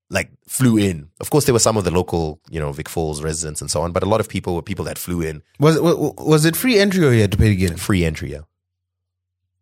like 0.09 0.31
flew 0.49 0.77
in. 0.79 1.09
Of 1.21 1.31
course, 1.31 1.45
there 1.45 1.53
were 1.53 1.59
some 1.59 1.77
of 1.77 1.85
the 1.85 1.91
local, 1.91 2.41
you 2.49 2.61
know, 2.61 2.73
Vic 2.73 2.89
Falls 2.89 3.23
residents 3.23 3.61
and 3.61 3.71
so 3.71 3.83
on, 3.83 3.93
but 3.93 4.03
a 4.03 4.07
lot 4.07 4.21
of 4.21 4.29
people 4.29 4.55
were 4.55 4.63
people 4.63 4.85
that 4.87 4.99
flew 4.99 5.21
in, 5.21 5.43
Was 5.59 5.77
it 5.77 5.83
was 5.83 6.45
it 6.45 6.57
free 6.57 6.79
entry 6.79 7.05
or 7.05 7.13
you 7.13 7.21
had 7.23 7.33
to 7.33 7.39
pay 7.39 7.49
to 7.49 7.57
get 7.57 7.73
in? 7.73 7.77
free 7.77 8.05
entry. 8.05 8.31
Yeah. 8.33 8.43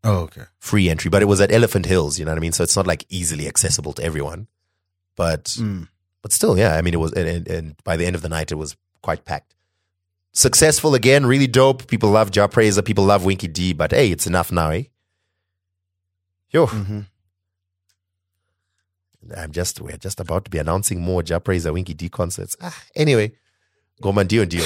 Oh, 0.06 0.18
okay. 0.24 0.42
free 0.58 0.90
entry, 0.90 1.08
but 1.08 1.22
it 1.22 1.26
was 1.26 1.40
at 1.40 1.50
Elephant 1.50 1.86
Hills. 1.86 2.18
You 2.18 2.26
know 2.26 2.32
what 2.32 2.36
I 2.36 2.40
mean? 2.40 2.52
So 2.52 2.62
it's 2.62 2.76
not 2.76 2.86
like 2.86 3.06
easily 3.08 3.48
accessible 3.48 3.94
to 3.94 4.02
everyone, 4.04 4.48
but 5.16 5.56
but 6.20 6.30
still, 6.32 6.58
yeah. 6.58 6.76
I 6.76 6.82
mean, 6.82 6.92
it 6.94 7.00
was, 7.00 7.12
and, 7.14 7.48
and 7.48 7.74
by 7.84 7.96
the 7.96 8.04
end 8.04 8.14
of 8.14 8.20
the 8.22 8.28
night, 8.28 8.52
it 8.52 8.56
was 8.56 8.76
quite 9.02 9.24
packed. 9.24 9.53
Successful 10.36 10.96
again, 10.96 11.24
really 11.26 11.46
dope. 11.46 11.86
People 11.86 12.10
love 12.10 12.32
Jah 12.32 12.48
Prayzah, 12.48 12.84
people 12.84 13.04
love 13.04 13.24
Winky 13.24 13.46
D, 13.46 13.72
but 13.72 13.92
hey, 13.92 14.10
it's 14.10 14.26
enough 14.26 14.50
now, 14.50 14.70
eh? 14.70 14.82
Yo, 16.50 16.66
I'm 19.36 19.52
just 19.52 19.80
we're 19.80 19.96
just 19.96 20.18
about 20.18 20.44
to 20.44 20.50
be 20.50 20.58
announcing 20.58 21.00
more 21.00 21.22
Jah 21.22 21.40
Prayzah, 21.40 21.72
Winky 21.72 21.94
D 21.94 22.08
concerts. 22.08 22.56
Ah, 22.60 22.76
anyway, 22.96 23.32
Goma 24.02 24.26
Dio 24.26 24.44
Dio. 24.44 24.64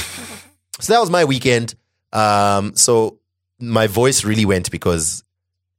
so 0.80 0.92
that 0.92 1.00
was 1.00 1.10
my 1.10 1.24
weekend. 1.26 1.74
Um, 2.14 2.74
so 2.74 3.18
my 3.60 3.86
voice 3.88 4.24
really 4.24 4.46
went 4.46 4.70
because 4.70 5.22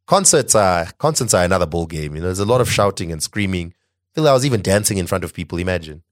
concerts 0.06 0.54
are 0.54 0.86
concerts 1.00 1.34
are 1.34 1.44
another 1.44 1.66
ball 1.66 1.88
game. 1.88 2.14
You 2.16 2.22
know, 2.22 2.28
there's 2.28 2.40
a 2.40 2.46
lot 2.46 2.62
of 2.62 2.72
shouting 2.72 3.12
and 3.12 3.24
screaming. 3.24 3.74
I 4.14 4.16
feel 4.16 4.28
I 4.28 4.34
was 4.34 4.46
even 4.46 4.62
dancing 4.62 5.00
in 5.00 5.08
front 5.08 5.24
of 5.24 5.34
people. 5.34 5.58
Imagine, 5.58 6.04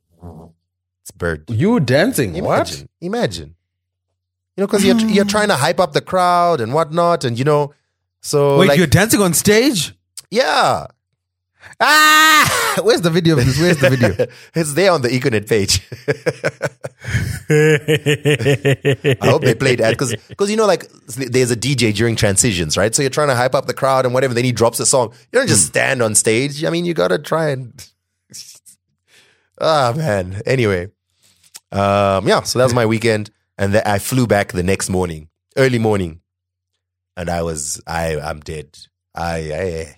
it's 1.01 1.11
bird. 1.11 1.45
You 1.47 1.79
dancing? 1.79 2.35
Imagine, 2.35 2.89
imagine. 3.01 3.53
You 4.57 4.63
know, 4.63 4.67
because 4.67 4.83
you're 4.83 4.97
you're 4.97 5.25
trying 5.25 5.49
to 5.49 5.55
hype 5.55 5.79
up 5.79 5.93
the 5.93 6.01
crowd 6.01 6.59
and 6.59 6.73
whatnot, 6.73 7.23
and 7.23 7.37
you 7.37 7.45
know, 7.45 7.73
so 8.21 8.57
Wait, 8.57 8.69
like, 8.69 8.77
you're 8.77 8.87
dancing 8.87 9.21
on 9.21 9.33
stage? 9.33 9.93
yeah, 10.31 10.87
Ah! 11.79 12.75
Where's 12.83 13.01
the 13.01 13.09
video 13.09 13.37
of 13.37 13.45
this? 13.45 13.59
Where's 13.59 13.77
the 13.77 13.89
video? 13.89 14.27
it's 14.55 14.73
there 14.73 14.91
on 14.91 15.01
the 15.01 15.09
Econet 15.09 15.47
page. 15.47 15.81
I 19.21 19.27
hope 19.27 19.41
they 19.41 19.55
played 19.55 19.79
that 19.79 19.91
because 19.91 20.15
because 20.27 20.49
you 20.49 20.57
know 20.57 20.65
like 20.65 20.89
there's 21.15 21.51
a 21.51 21.55
DJ 21.55 21.93
during 21.93 22.15
transitions, 22.15 22.77
right? 22.77 22.93
So 22.93 23.01
you're 23.01 23.09
trying 23.09 23.29
to 23.29 23.35
hype 23.35 23.55
up 23.55 23.65
the 23.65 23.73
crowd 23.73 24.05
and 24.05 24.13
whatever. 24.13 24.33
Then 24.33 24.45
he 24.45 24.51
drops 24.51 24.79
a 24.79 24.85
song. 24.85 25.13
You 25.31 25.39
don't 25.39 25.47
just 25.47 25.67
stand 25.67 26.01
on 26.01 26.15
stage. 26.15 26.63
I 26.63 26.69
mean, 26.69 26.85
you 26.85 26.93
got 26.93 27.09
to 27.09 27.19
try 27.19 27.49
and. 27.49 27.73
Ah 29.59 29.93
man. 29.95 30.41
Anyway, 30.45 30.85
um, 31.71 32.27
yeah. 32.27 32.41
So 32.41 32.59
that 32.59 32.65
was 32.65 32.73
my 32.73 32.85
weekend, 32.85 33.31
and 33.57 33.73
then 33.73 33.83
I 33.85 33.99
flew 33.99 34.27
back 34.27 34.51
the 34.51 34.63
next 34.63 34.89
morning, 34.89 35.29
early 35.55 35.79
morning, 35.79 36.21
and 37.15 37.29
I 37.29 37.41
was 37.41 37.81
I 37.87 38.19
I'm 38.19 38.39
dead. 38.39 38.77
I 39.15 39.35
I 39.53 39.95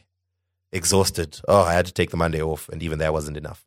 exhausted. 0.71 1.39
Oh, 1.47 1.61
I 1.61 1.73
had 1.73 1.85
to 1.87 1.93
take 1.93 2.11
the 2.11 2.17
Monday 2.17 2.41
off, 2.41 2.69
and 2.69 2.81
even 2.83 2.99
that 2.99 3.13
wasn't 3.13 3.37
enough. 3.37 3.65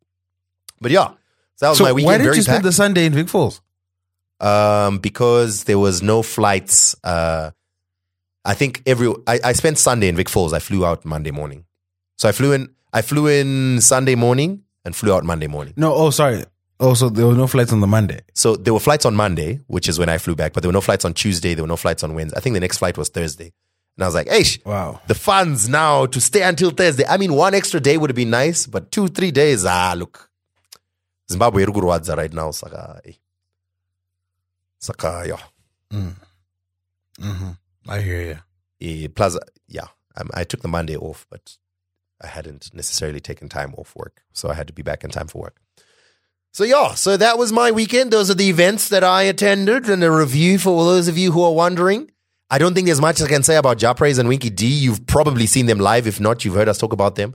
But 0.81 0.91
yeah, 0.91 1.09
so 1.57 1.67
that 1.67 1.69
was 1.71 1.79
so 1.79 1.85
my 1.85 1.93
weekend. 1.93 2.23
why 2.23 2.27
did 2.27 2.37
you 2.37 2.43
spend 2.43 2.65
the 2.65 2.73
Sunday 2.73 3.07
in 3.07 3.13
Vic 3.13 3.29
Falls? 3.29 3.61
um, 4.43 4.99
because 4.99 5.65
there 5.65 5.79
was 5.79 6.03
no 6.03 6.23
flights. 6.23 6.95
Uh, 7.03 7.53
I 8.45 8.55
think 8.55 8.83
every 8.87 9.15
I, 9.27 9.39
I 9.45 9.53
spent 9.53 9.79
Sunday 9.79 10.09
in 10.09 10.17
Vic 10.17 10.29
Falls. 10.29 10.53
I 10.53 10.59
flew 10.59 10.85
out 10.85 11.05
Monday 11.05 11.31
morning, 11.31 11.65
so 12.17 12.29
I 12.29 12.33
flew 12.33 12.53
in. 12.53 12.75
I 12.93 13.01
flew 13.01 13.29
in 13.29 13.81
Sunday 13.81 14.17
morning 14.17 14.65
and 14.85 14.95
flew 14.95 15.15
out 15.15 15.25
Monday 15.25 15.47
morning. 15.47 15.73
No, 15.77 15.95
oh, 15.95 16.11
sorry. 16.11 16.45
Oh, 16.85 16.95
so 16.95 17.09
there 17.09 17.27
were 17.29 17.35
no 17.35 17.47
flights 17.47 17.73
on 17.73 17.81
the 17.81 17.87
Monday. 17.87 18.21
So 18.35 18.57
there 18.57 18.75
were 18.75 18.81
flights 18.81 19.05
on 19.07 19.15
Monday, 19.15 19.61
which 19.69 19.89
is 19.89 20.01
when 20.01 20.09
I 20.09 20.19
flew 20.19 20.35
back, 20.35 20.53
but 20.53 20.63
there 20.65 20.69
were 20.69 20.73
no 20.73 20.81
flights 20.81 21.05
on 21.05 21.15
Tuesday. 21.15 21.55
There 21.55 21.63
were 21.63 21.69
no 21.69 21.77
flights 21.77 22.03
on 22.03 22.13
Wednesday. 22.15 22.37
I 22.37 22.41
think 22.41 22.55
the 22.55 22.61
next 22.61 22.79
flight 22.79 22.99
was 22.99 23.09
Thursday, 23.09 23.53
and 23.97 24.03
I 24.03 24.07
was 24.07 24.17
like, 24.17 24.29
"Hey, 24.29 24.43
Wow. 24.65 25.01
the 25.07 25.15
funds 25.15 25.69
now 25.69 26.07
to 26.07 26.21
stay 26.21 26.43
until 26.43 26.71
Thursday." 26.73 27.05
I 27.09 27.19
mean, 27.19 27.35
one 27.35 27.55
extra 27.55 27.79
day 27.79 27.97
would 27.99 28.11
have 28.11 28.17
been 28.17 28.31
nice, 28.31 28.67
but 28.67 28.91
two, 28.91 29.07
three 29.07 29.31
days, 29.31 29.65
ah, 29.65 29.95
look, 29.97 30.29
Zimbabwe 31.31 31.63
iri 31.63 31.73
kurwadza 31.73 32.17
right 32.17 32.33
now. 32.33 32.51
Saka, 32.51 33.01
eh. 33.05 33.13
saka, 34.81 35.25
yeah. 35.25 36.03
I 37.89 38.01
hear 38.01 38.23
you. 38.23 38.39
Eh, 39.05 39.07
plus, 39.15 39.39
yeah, 39.69 39.87
um, 40.17 40.31
I 40.35 40.43
took 40.43 40.63
the 40.63 40.69
Monday 40.69 40.97
off, 40.97 41.27
but 41.31 41.57
I 42.21 42.27
hadn't 42.27 42.75
necessarily 42.75 43.21
taken 43.21 43.49
time 43.49 43.73
off 43.79 43.95
work, 43.95 44.23
so 44.33 44.49
I 44.51 44.55
had 44.55 44.67
to 44.67 44.73
be 44.73 44.83
back 44.83 45.05
in 45.05 45.11
time 45.11 45.29
for 45.29 45.43
work. 45.43 45.61
So 46.53 46.65
yeah, 46.65 46.95
so 46.95 47.17
that 47.17 47.39
was 47.39 47.53
my 47.53 47.71
weekend. 47.71 48.11
Those 48.11 48.31
are 48.31 48.35
the 48.35 48.49
events 48.49 48.89
that 48.91 49.03
I 49.03 49.23
attended, 49.23 49.89
and 49.89 50.05
a 50.05 50.11
review 50.11 50.59
for 50.59 50.71
all 50.71 50.85
those 50.85 51.09
of 51.09 51.19
you 51.19 51.33
who 51.33 51.43
are 51.43 51.53
wondering. 51.53 52.11
I 52.51 52.59
don't 52.59 52.75
think 52.75 52.87
there's 52.87 53.01
much 53.01 53.23
I 53.23 53.29
can 53.29 53.43
say 53.43 53.57
about 53.57 53.79
Jah 53.79 53.95
Prayzah 53.95 54.21
and 54.21 54.29
Winky 54.29 54.51
D. 54.51 54.67
You've 54.67 55.07
probably 55.07 55.47
seen 55.47 55.67
them 55.67 55.79
live. 55.79 56.07
If 56.07 56.21
not, 56.21 56.45
you've 56.45 56.55
heard 56.55 56.69
us 56.69 56.77
talk 56.77 56.93
about 56.93 57.15
them. 57.15 57.35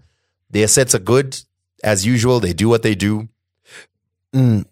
Their 0.51 0.67
sets 0.67 0.93
are 0.93 0.99
good 0.99 1.39
as 1.83 2.05
usual. 2.05 2.39
They 2.39 2.53
do 2.53 2.69
what 2.69 2.83
they 2.83 2.93
do. 2.93 3.27
Mm. 4.33 4.65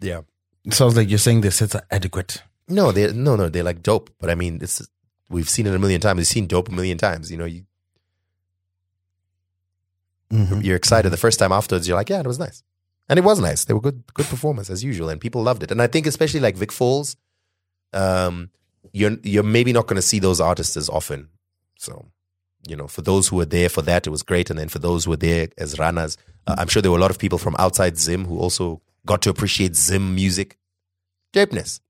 Yeah. 0.00 0.20
It 0.64 0.74
sounds 0.74 0.96
like 0.96 1.08
you're 1.08 1.18
saying 1.18 1.40
their 1.40 1.50
sets 1.50 1.74
are 1.74 1.82
adequate. 1.90 2.42
No, 2.68 2.92
they 2.92 3.12
no 3.12 3.36
no 3.36 3.48
they're 3.48 3.64
like 3.64 3.82
dope. 3.82 4.10
But 4.20 4.30
I 4.30 4.34
mean, 4.34 4.58
this 4.58 4.80
is, 4.80 4.88
we've 5.30 5.48
seen 5.48 5.66
it 5.66 5.74
a 5.74 5.78
million 5.78 6.00
times. 6.00 6.18
We've 6.18 6.26
seen 6.26 6.46
dope 6.46 6.68
a 6.68 6.72
million 6.72 6.98
times. 6.98 7.30
You 7.30 7.38
know, 7.38 7.46
you 7.46 7.64
mm-hmm. 10.30 10.60
you're 10.60 10.76
excited 10.76 11.10
the 11.10 11.16
first 11.16 11.38
time 11.38 11.52
afterwards. 11.52 11.88
You're 11.88 11.96
like, 11.96 12.10
yeah, 12.10 12.20
it 12.20 12.26
was 12.26 12.38
nice, 12.38 12.62
and 13.08 13.18
it 13.18 13.24
was 13.24 13.40
nice. 13.40 13.64
They 13.64 13.74
were 13.74 13.80
good 13.80 14.02
good 14.14 14.26
performance 14.26 14.70
as 14.70 14.84
usual, 14.84 15.08
and 15.08 15.20
people 15.20 15.42
loved 15.42 15.62
it. 15.62 15.70
And 15.70 15.80
I 15.80 15.86
think 15.86 16.06
especially 16.06 16.40
like 16.40 16.56
Vic 16.56 16.72
Falls, 16.72 17.16
um, 17.92 18.50
you're 18.92 19.16
you're 19.22 19.42
maybe 19.42 19.72
not 19.72 19.86
going 19.86 19.96
to 19.96 20.02
see 20.02 20.18
those 20.18 20.40
artists 20.40 20.76
as 20.76 20.88
often. 20.88 21.28
So, 21.78 22.06
you 22.66 22.76
know, 22.76 22.86
for 22.88 23.02
those 23.02 23.28
who 23.28 23.36
were 23.36 23.44
there 23.44 23.68
for 23.68 23.82
that, 23.82 24.06
it 24.06 24.10
was 24.10 24.22
great. 24.22 24.50
And 24.50 24.58
then 24.58 24.68
for 24.68 24.78
those 24.78 25.04
who 25.04 25.10
were 25.10 25.16
there 25.16 25.48
as 25.56 25.78
runners, 25.78 26.16
uh, 26.46 26.56
I'm 26.58 26.68
sure 26.68 26.82
there 26.82 26.90
were 26.90 26.98
a 26.98 27.00
lot 27.00 27.10
of 27.10 27.18
people 27.18 27.38
from 27.38 27.56
outside 27.58 27.96
Zim 27.98 28.24
who 28.24 28.38
also 28.38 28.82
got 29.06 29.22
to 29.22 29.30
appreciate 29.30 29.76
Zim 29.76 30.14
music. 30.14 30.58
Dopeness. 31.32 31.80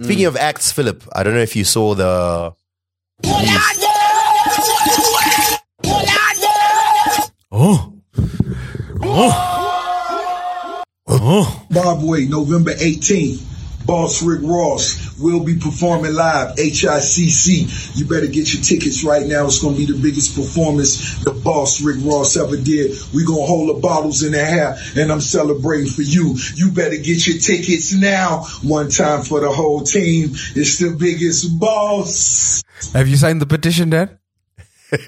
Speaking 0.00 0.26
of 0.26 0.36
acts, 0.36 0.72
Philip, 0.72 1.04
I 1.12 1.22
don't 1.22 1.34
know 1.34 1.40
if 1.40 1.54
you 1.54 1.62
saw 1.62 1.94
the. 1.94 2.52
Oh. 7.52 7.92
Oh. 9.02 9.53
Bob 11.70 12.02
Way, 12.02 12.26
November 12.26 12.72
18th. 12.72 13.52
Boss 13.86 14.22
Rick 14.22 14.40
Ross 14.42 15.18
will 15.18 15.44
be 15.44 15.56
performing 15.56 16.14
live, 16.14 16.56
HICC. 16.56 17.96
You 17.98 18.06
better 18.06 18.26
get 18.26 18.52
your 18.52 18.62
tickets 18.62 19.04
right 19.04 19.26
now. 19.26 19.44
It's 19.46 19.60
going 19.60 19.74
to 19.74 19.86
be 19.86 19.92
the 19.92 19.98
biggest 20.00 20.34
performance 20.34 21.22
the 21.22 21.32
Boss 21.32 21.82
Rick 21.82 21.96
Ross 22.00 22.36
ever 22.36 22.56
did. 22.56 22.96
we 23.14 23.24
going 23.24 23.40
to 23.40 23.46
hold 23.46 23.76
the 23.76 23.80
bottles 23.80 24.22
in 24.22 24.32
the 24.32 24.40
air, 24.40 24.76
and 24.96 25.12
I'm 25.12 25.20
celebrating 25.20 25.90
for 25.90 26.02
you. 26.02 26.36
You 26.54 26.72
better 26.72 26.96
get 26.96 27.26
your 27.26 27.38
tickets 27.38 27.94
now. 27.94 28.44
One 28.62 28.88
time 28.88 29.22
for 29.22 29.40
the 29.40 29.50
whole 29.50 29.82
team. 29.82 30.30
It's 30.54 30.78
the 30.78 30.96
biggest 30.98 31.58
boss. 31.58 32.62
Have 32.92 33.08
you 33.08 33.16
signed 33.16 33.40
the 33.40 33.46
petition, 33.46 33.90
Dad? 33.90 34.18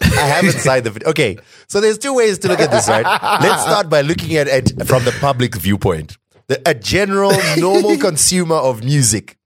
I 0.00 0.26
haven't 0.26 0.52
signed 0.52 0.86
the. 0.86 1.08
Okay, 1.10 1.38
so 1.70 1.80
there's 1.80 1.98
two 1.98 2.14
ways 2.14 2.38
to 2.38 2.48
look 2.48 2.58
at 2.58 2.72
this, 2.72 2.88
right? 2.88 3.04
Let's 3.40 3.62
start 3.62 3.88
by 3.88 4.00
looking 4.00 4.34
at 4.34 4.48
it 4.48 4.70
from 4.88 5.04
the 5.04 5.16
public 5.20 5.54
viewpoint. 5.54 6.18
The, 6.48 6.60
a 6.68 6.74
general, 6.74 7.30
normal 7.58 7.96
consumer 8.08 8.56
of 8.56 8.82
music. 8.82 9.38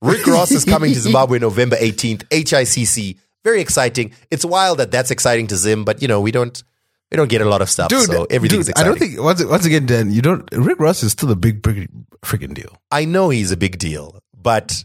Rick 0.00 0.26
Ross 0.26 0.52
is 0.52 0.64
coming 0.64 0.94
to 0.94 0.98
Zimbabwe 0.98 1.38
November 1.38 1.76
18th, 1.76 2.22
HICC. 2.30 3.18
Very 3.44 3.60
exciting. 3.60 4.14
It's 4.30 4.42
wild 4.42 4.78
that 4.78 4.90
that's 4.90 5.10
exciting 5.10 5.48
to 5.48 5.56
Zim, 5.56 5.84
but 5.84 6.00
you 6.00 6.08
know, 6.08 6.22
we 6.22 6.30
don't 6.30 6.62
we 7.10 7.16
don't 7.16 7.28
get 7.28 7.42
a 7.42 7.48
lot 7.48 7.60
of 7.60 7.68
stuff, 7.68 7.92
so 7.92 8.26
everything's 8.30 8.66
dude, 8.66 8.78
I 8.78 8.82
don't 8.82 8.98
think 8.98 9.20
once 9.20 9.44
once 9.44 9.66
again, 9.66 9.84
Dan, 9.84 10.10
you 10.10 10.22
don't. 10.22 10.48
Rick 10.52 10.80
Ross 10.80 11.02
is 11.02 11.12
still 11.12 11.30
a 11.30 11.36
big, 11.36 11.60
big 11.60 11.90
freaking 12.22 12.54
deal. 12.54 12.80
I 12.90 13.04
know 13.04 13.28
he's 13.28 13.52
a 13.52 13.56
big 13.58 13.78
deal, 13.78 14.22
but 14.34 14.82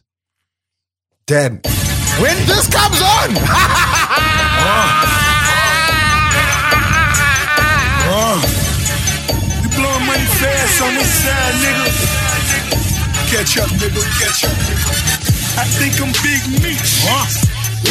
Dan, 1.26 1.62
when 2.20 2.36
this 2.48 2.70
comes 2.70 3.02
on, 3.02 3.36
You 8.16 9.70
blowing 9.76 10.06
money 10.08 10.24
fast 10.40 10.82
on 10.82 10.94
this 10.96 11.12
side, 11.20 11.56
nigga. 11.60 11.92
Catch 13.28 13.58
up, 13.58 13.70
nigga, 13.76 14.02
catch 14.20 14.46
up. 14.46 14.56
I 15.60 15.66
think 15.76 16.00
I'm 16.00 16.14
Big 16.24 16.64
Meech. 16.64 17.04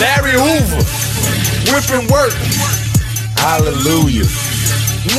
Larry 0.00 0.32
Hoover, 0.32 0.80
whipping 1.70 2.08
work. 2.10 2.32
hallelujah. 3.36 4.24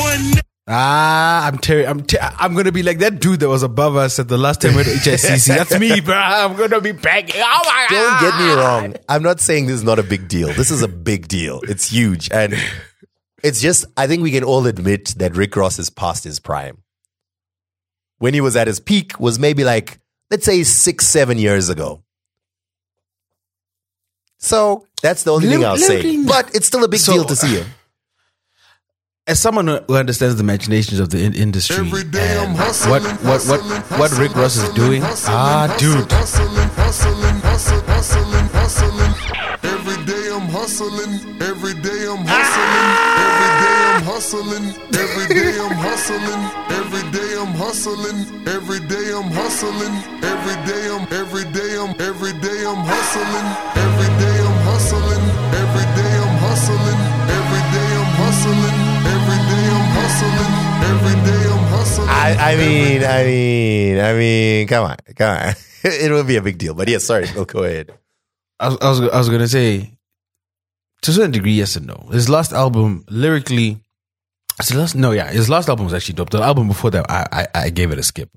One 0.02 0.42
Ah, 0.68 1.46
I'm 1.46 1.60
Terry. 1.60 1.86
I'm 1.86 2.02
ter- 2.02 2.18
I'm 2.40 2.56
gonna 2.56 2.72
be 2.72 2.82
like 2.82 2.98
that 3.00 3.20
dude 3.20 3.42
that 3.42 3.50
was 3.50 3.62
above 3.62 3.96
us 3.96 4.18
at 4.18 4.28
the 4.28 4.40
last 4.40 4.62
time 4.62 4.72
we 4.72 4.78
went 4.78 4.88
to 4.88 4.96
HICC. 4.96 5.48
That's 5.56 5.80
me, 5.80 6.02
bro. 6.02 6.16
I'm 6.16 6.56
gonna 6.56 6.82
be 6.82 6.94
begging. 6.94 7.36
Oh 7.38 7.62
my 7.64 7.86
Don't 7.92 8.10
god! 8.10 8.22
get 8.22 8.40
me 8.44 8.54
wrong. 8.54 8.96
I'm 9.08 9.22
not 9.22 9.40
saying 9.40 9.68
this 9.68 9.76
is 9.76 9.84
not 9.84 10.00
a 10.00 10.04
big 10.04 10.28
deal. 10.28 10.48
This 10.54 10.72
is 10.72 10.82
a 10.82 10.88
big 10.88 11.28
deal. 11.28 11.62
It's 11.68 11.88
huge. 11.92 12.30
And 12.32 12.56
it's 13.46 13.62
just, 13.62 13.86
I 13.96 14.08
think 14.08 14.24
we 14.24 14.32
can 14.32 14.44
all 14.44 14.66
admit 14.66 15.14
that 15.18 15.36
Rick 15.38 15.56
Ross 15.56 15.78
is 15.80 15.90
past 15.90 16.24
his 16.24 16.40
prime. 16.40 16.82
When 18.18 18.34
he 18.34 18.42
was 18.42 18.56
at 18.56 18.68
his 18.68 18.80
peak 18.80 19.20
was 19.20 19.38
maybe 19.40 19.64
like, 19.64 20.00
let's 20.32 20.46
say 20.46 20.64
six, 20.64 21.06
seven 21.06 21.38
years 21.38 21.70
ago. 21.70 22.02
So 24.38 24.86
that's 25.02 25.24
the 25.24 25.32
only 25.34 25.48
thing 25.50 25.64
I'll 25.66 25.78
say. 25.78 26.24
But 26.24 26.54
it's 26.56 26.68
still 26.68 26.84
a 26.84 26.88
big 26.88 27.00
So- 27.00 27.14
deal 27.14 27.26
to 27.26 27.36
see 27.36 27.56
him. 27.60 27.68
As 29.28 29.40
someone 29.40 29.66
who 29.68 29.96
understands 29.96 30.36
the 30.36 30.44
machinations 30.44 31.00
of 31.00 31.10
the 31.10 31.24
in- 31.24 31.34
industry, 31.34 31.78
Every 31.78 32.04
day 32.04 32.38
I'm 32.38 32.50
and 32.50 32.58
hustling, 32.58 33.04
what 33.26 33.42
what 33.50 33.62
what 33.62 34.00
what 34.00 34.12
Rick 34.20 34.36
Ross 34.36 34.56
is 34.56 34.70
doing, 34.76 35.02
ah, 35.04 35.66
dude. 35.80 36.12
Hustling, 36.12 36.70
hustling, 36.78 37.40
hustling, 37.42 37.86
hustling, 37.90 38.48
hustling. 38.54 39.14
Every 39.64 39.98
day 40.06 40.30
I'm 40.32 40.48
hustling. 40.58 41.42
Every 41.42 41.74
day 41.82 42.06
I'm 42.08 42.22
hustling. 42.24 42.45
Every 44.26 45.28
day 45.30 45.54
I'm 45.62 45.78
hustling. 45.78 46.42
Every 46.74 47.06
day 47.14 47.38
I'm 47.38 47.54
hustling. 47.54 48.26
Every 48.50 48.80
day 48.90 49.14
I'm 49.14 49.30
hustling. 49.30 49.94
Every 50.26 50.58
day 50.66 50.90
I'm 50.90 51.06
every 51.14 51.46
day 51.54 51.78
I'm 51.78 51.94
every 52.02 52.34
day 52.42 52.66
I'm 52.66 52.82
hustling. 52.90 53.48
Every 53.78 54.10
day 54.18 54.38
I'm 54.42 54.58
hustling. 54.66 55.26
Every 55.62 55.86
day 55.94 56.14
I'm 56.26 56.38
hustling. 56.42 57.00
Every 57.38 57.64
day 57.70 57.90
I'm 58.02 58.12
hustling. 58.18 58.78
Every 59.14 59.42
day 59.46 59.66
I'm 59.78 59.88
hustling. 59.94 60.54
Every 60.90 61.18
day 61.22 61.44
I'm 61.54 61.66
hustling. 61.70 62.10
I 62.10 62.34
I, 62.34 62.54
I 62.54 62.56
mean, 62.58 63.04
I 63.04 63.24
mean, 63.26 64.00
I 64.00 64.14
mean, 64.14 64.68
come 64.68 64.86
on, 64.90 64.98
come 65.16 65.38
on. 65.38 65.54
it 65.84 66.12
will 66.12 66.24
be 66.24 66.38
a 66.38 66.42
big 66.42 66.58
deal. 66.58 66.74
But 66.74 66.88
yes, 66.90 67.04
sorry, 67.04 67.28
Phil, 67.28 67.46
go 67.46 67.64
ahead. 67.64 67.94
I 68.60 68.70
was, 68.70 68.78
I 68.82 68.90
was, 68.90 69.02
I 69.02 69.18
was 69.20 69.30
gonna 69.30 69.48
say, 69.48 69.92
to 71.04 71.12
a 71.12 71.14
certain 71.14 71.30
degree, 71.30 71.54
yes 71.54 71.76
and 71.76 71.86
no. 71.86 72.10
His 72.12 72.28
last 72.28 72.54
album, 72.54 73.06
lyrically, 73.08 73.85
his 74.60 74.74
last, 74.74 74.96
no, 74.96 75.12
yeah, 75.12 75.30
his 75.32 75.50
last 75.50 75.70
album 75.70 75.86
was 75.86 75.94
actually 75.94 76.16
dope. 76.16 76.30
The 76.30 76.42
album 76.42 76.68
before 76.68 76.92
that, 76.92 77.10
I, 77.10 77.28
I, 77.32 77.48
I 77.66 77.70
gave 77.70 77.92
it 77.92 78.00
a 78.00 78.04
skip. 78.04 78.30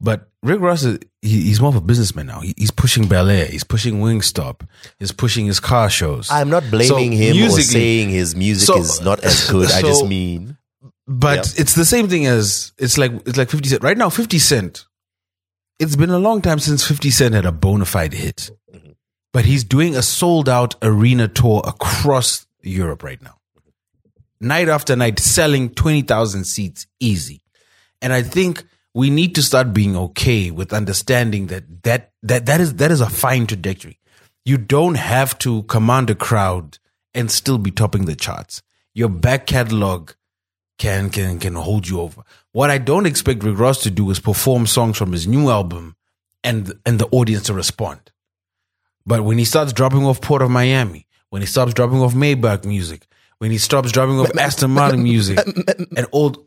But 0.00 0.28
Rick 0.42 0.60
Ross, 0.60 0.82
is, 0.82 0.98
he, 1.20 1.42
he's 1.42 1.60
more 1.60 1.68
of 1.70 1.76
a 1.76 1.80
businessman 1.80 2.26
now. 2.26 2.40
He, 2.40 2.54
he's 2.56 2.72
pushing 2.72 3.04
Belaire, 3.04 3.46
he's 3.48 3.62
pushing 3.62 4.00
Wingstop, 4.00 4.66
he's 4.98 5.12
pushing 5.12 5.46
his 5.46 5.60
car 5.60 5.88
shows. 5.88 6.28
I'm 6.30 6.50
not 6.50 6.64
blaming 6.70 6.88
So, 6.88 6.96
him 6.96 7.46
or 7.46 7.50
saying 7.60 8.08
his 8.10 8.34
music 8.34 8.66
So- 8.66 8.78
is 8.78 9.00
not 9.00 9.20
as 9.20 9.46
good. 9.50 9.70
I 9.70 9.80
just 9.82 10.04
mean, 10.06 10.56
But 11.06 11.36
Yeah. 11.36 11.62
it's 11.62 11.74
the 11.74 11.84
same 11.84 12.08
thing 12.08 12.26
as 12.26 12.72
it's 12.78 12.98
like 12.98 13.12
it's 13.26 13.36
like 13.36 13.50
Fifty 13.50 13.68
Cent 13.68 13.82
right 13.84 13.96
now. 13.98 14.08
Fifty 14.10 14.38
Cent. 14.40 14.86
It's 15.78 15.96
been 15.96 16.10
a 16.10 16.18
long 16.18 16.42
time 16.42 16.58
since 16.58 16.84
Fifty 16.86 17.10
Cent 17.10 17.34
had 17.34 17.44
a 17.46 17.52
bona 17.52 17.84
fide 17.84 18.12
hit, 18.14 18.50
mm-hmm. 18.72 18.92
but 19.32 19.44
he's 19.44 19.62
doing 19.64 19.94
a 19.96 20.02
sold 20.02 20.48
out 20.48 20.74
arena 20.82 21.26
tour 21.28 21.62
across 21.66 22.46
Europe 22.62 23.02
right 23.02 23.20
now, 23.22 23.36
night 24.42 24.68
after 24.68 24.96
night, 24.96 25.18
selling 25.18 25.70
twenty 25.70 26.02
thousand 26.02 26.44
seats 26.44 26.86
easy. 27.00 27.42
And 28.00 28.12
I 28.12 28.22
think 28.22 28.64
we 28.94 29.10
need 29.10 29.34
to 29.36 29.42
start 29.42 29.72
being 29.72 29.96
okay 29.96 30.50
with 30.50 30.72
understanding 30.72 31.46
that 31.46 31.82
that 31.84 32.12
that 32.22 32.46
that 32.46 32.60
is 32.60 32.74
that 32.76 32.90
is 32.90 33.00
a 33.00 33.08
fine 33.08 33.46
trajectory. 33.46 33.98
You 34.44 34.58
don't 34.58 34.96
have 34.96 35.38
to 35.38 35.62
command 35.64 36.10
a 36.10 36.14
crowd 36.14 36.78
and 37.14 37.30
still 37.30 37.58
be 37.58 37.70
topping 37.70 38.04
the 38.06 38.16
charts. 38.16 38.62
Your 38.94 39.08
back 39.08 39.46
catalog 39.46 40.12
can 40.78 41.10
can 41.10 41.38
can 41.38 41.54
hold 41.54 41.88
you 41.88 42.00
over. 42.00 42.22
What 42.52 42.70
I 42.70 42.78
don't 42.78 43.06
expect 43.06 43.44
Rick 43.44 43.58
Ross 43.58 43.82
to 43.84 43.90
do 43.90 44.10
is 44.10 44.20
perform 44.20 44.66
songs 44.66 44.98
from 44.98 45.12
his 45.12 45.26
new 45.26 45.48
album 45.48 45.96
and 46.42 46.74
and 46.84 46.98
the 46.98 47.08
audience 47.12 47.44
to 47.44 47.54
respond. 47.54 48.00
But 49.06 49.24
when 49.24 49.38
he 49.38 49.44
starts 49.44 49.72
dropping 49.72 50.04
off 50.04 50.20
Port 50.20 50.42
of 50.42 50.50
Miami, 50.50 51.06
when 51.30 51.42
he 51.42 51.46
stops 51.46 51.74
dropping 51.74 52.00
off 52.00 52.14
Maybach 52.14 52.64
music, 52.64 53.06
when 53.42 53.50
he 53.50 53.58
stops 53.58 53.90
dropping 53.90 54.20
off 54.20 54.30
Aston 54.38 54.70
Martin 54.70 55.02
music, 55.02 55.36
and 55.96 56.06
old 56.12 56.46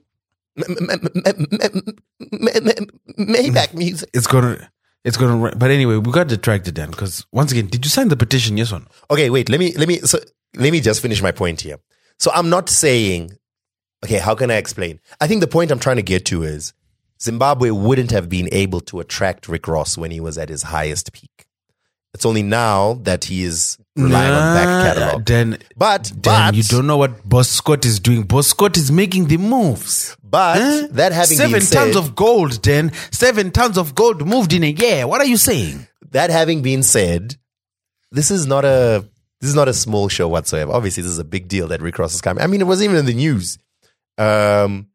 Maybach 3.20 3.74
music. 3.74 4.10
it's 4.14 4.28
gonna 4.28 4.72
it's 5.04 5.18
gonna. 5.18 5.54
But 5.58 5.72
anyway, 5.72 5.98
we 5.98 6.12
got 6.14 6.30
detracted 6.30 6.76
then 6.76 6.92
because 6.92 7.26
once 7.34 7.52
again, 7.52 7.68
did 7.68 7.84
you 7.84 7.90
sign 7.90 8.08
the 8.08 8.16
petition? 8.16 8.56
Yes 8.56 8.72
or 8.72 8.80
no? 8.80 8.86
Okay, 9.12 9.30
wait. 9.30 9.50
Let 9.50 9.60
me 9.60 9.74
let 9.74 9.90
me 9.90 9.98
so 10.00 10.20
let 10.56 10.72
me 10.72 10.80
just 10.80 11.02
finish 11.02 11.22
my 11.22 11.34
point 11.34 11.60
here. 11.60 11.80
So 12.18 12.32
I'm 12.34 12.50
not 12.50 12.70
saying. 12.70 13.32
Okay, 14.06 14.20
how 14.20 14.34
can 14.34 14.50
I 14.50 14.56
explain? 14.56 15.02
I 15.20 15.28
think 15.28 15.42
the 15.42 15.48
point 15.48 15.72
I'm 15.72 15.80
trying 15.80 15.98
to 15.98 16.02
get 16.02 16.24
to 16.28 16.44
is 16.44 16.72
Zimbabwe 17.22 17.72
wouldn't 17.72 18.12
have 18.12 18.30
been 18.30 18.48
able 18.54 18.80
to 18.82 19.02
attract 19.02 19.50
Rick 19.50 19.68
Ross 19.68 19.98
when 19.98 20.12
he 20.12 20.22
was 20.22 20.38
at 20.38 20.48
his 20.48 20.64
highest 20.64 21.12
peak. 21.12 21.46
It's 22.14 22.26
only 22.26 22.44
now 22.44 22.94
that 23.02 23.26
he 23.26 23.44
is 23.44 23.80
relying 23.96 24.34
on 24.34 24.54
back 24.56 24.66
Nah, 24.68 24.84
catalog. 24.94 25.26
Then, 25.26 25.58
But 25.78 26.04
then 26.14 26.20
but 26.22 26.56
you 26.56 26.64
don't 26.64 26.88
know 26.88 26.98
what 26.98 27.28
Boss 27.28 27.50
Scott 27.50 27.86
is 27.86 28.00
doing. 28.00 28.24
Boss 28.24 28.48
Scott 28.48 28.78
is 28.78 28.92
making 28.92 29.26
the 29.28 29.38
moves. 29.38 30.16
But 30.24 30.58
Huh? 30.62 30.88
that 30.92 31.12
having 31.14 31.38
seven 31.38 31.52
been 31.54 31.62
said, 31.62 31.78
tons 31.86 31.96
of 31.96 32.16
gold, 32.16 32.62
then 32.64 32.92
seven 33.12 33.52
tons 33.52 33.78
of 33.78 33.96
gold 33.96 34.26
moved 34.28 34.52
in 34.54 34.64
a 34.64 34.72
year. 34.72 35.08
What 35.08 35.22
are 35.22 35.26
you 35.28 35.38
saying? 35.38 35.88
that 36.12 36.30
having 36.30 36.62
been 36.62 36.82
said, 36.82 37.36
this 38.12 38.32
is 38.32 38.48
not 38.48 38.64
a 38.64 39.06
this 39.42 39.50
is 39.50 39.56
not 39.56 39.68
a 39.68 39.74
small 39.74 40.08
show 40.08 40.28
whatsoever. 40.30 40.72
Obviously, 40.72 41.04
this 41.04 41.12
is 41.12 41.20
a 41.20 41.26
big 41.26 41.48
deal 41.50 41.68
that 41.68 41.82
Rick 41.82 42.00
Ross 42.00 42.16
is 42.16 42.22
coming. 42.22 42.42
I 42.42 42.48
mean, 42.48 42.62
it 42.62 42.68
wasn't 42.68 42.86
even 42.92 42.98
in 43.00 43.06
the 43.06 43.14
news. 43.14 43.58
Um, 44.18 44.88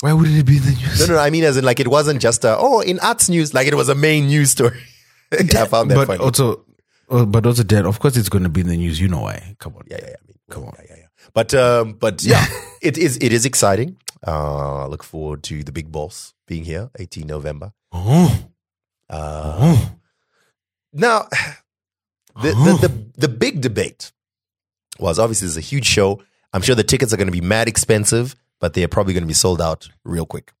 Why 0.00 0.14
wouldn't 0.14 0.38
it 0.38 0.46
be 0.46 0.56
in 0.56 0.62
the 0.62 0.70
news? 0.70 1.06
no, 1.08 1.14
no, 1.16 1.20
I 1.20 1.28
mean, 1.28 1.44
as 1.44 1.58
in 1.58 1.64
like 1.64 1.78
it 1.78 1.88
wasn't 1.88 2.22
just 2.22 2.44
a 2.44 2.56
oh 2.58 2.80
in 2.80 2.98
arts 3.00 3.28
news, 3.28 3.52
like 3.52 3.66
it 3.66 3.74
was 3.74 3.90
a 3.90 3.94
main 3.94 4.28
news 4.28 4.52
story. 4.52 4.80
I 5.32 5.66
found 5.66 5.90
that 5.90 5.96
but 5.96 6.06
funny. 6.06 6.24
also, 6.24 6.64
uh, 7.10 7.24
but 7.26 7.46
also, 7.46 7.62
Dan. 7.62 7.86
Of 7.86 7.98
course, 7.98 8.16
it's 8.16 8.28
going 8.28 8.44
to 8.44 8.48
be 8.50 8.60
in 8.62 8.68
the 8.68 8.76
news. 8.76 9.00
You 9.00 9.08
know 9.08 9.20
why? 9.22 9.56
Come 9.58 9.74
on. 9.76 9.84
yeah, 9.90 9.98
yeah, 10.00 10.08
yeah. 10.10 10.14
I 10.22 10.26
mean, 10.26 10.38
come 10.50 10.64
on, 10.64 10.74
yeah, 10.78 10.84
yeah, 10.90 10.96
yeah. 10.98 11.06
But 11.34 11.54
um, 11.54 11.92
but 11.94 12.22
yeah, 12.24 12.44
it 12.82 12.96
is 12.98 13.18
it 13.20 13.32
is 13.32 13.44
exciting. 13.44 13.96
Uh, 14.26 14.84
I 14.84 14.86
look 14.86 15.02
forward 15.02 15.42
to 15.44 15.62
the 15.64 15.72
big 15.72 15.90
boss 15.90 16.34
being 16.46 16.64
here, 16.64 16.90
18 16.98 17.26
November. 17.26 17.72
Oh, 17.92 18.44
Uh, 19.08 19.56
oh. 19.58 19.92
Now, 20.92 21.26
the, 22.42 22.50
the, 22.50 22.88
the, 22.88 23.04
the 23.16 23.28
big 23.28 23.62
debate 23.62 24.12
was 24.98 25.18
obviously 25.18 25.46
there's 25.46 25.56
a 25.56 25.60
huge 25.62 25.86
show. 25.86 26.22
I'm 26.52 26.60
sure 26.62 26.74
the 26.74 26.84
tickets 26.84 27.14
are 27.14 27.16
going 27.16 27.28
to 27.28 27.32
be 27.32 27.40
mad 27.40 27.66
expensive, 27.66 28.36
but 28.60 28.74
they're 28.74 28.88
probably 28.88 29.14
going 29.14 29.22
to 29.22 29.28
be 29.28 29.32
sold 29.34 29.62
out 29.62 29.88
real 30.04 30.26
quick. 30.26 30.52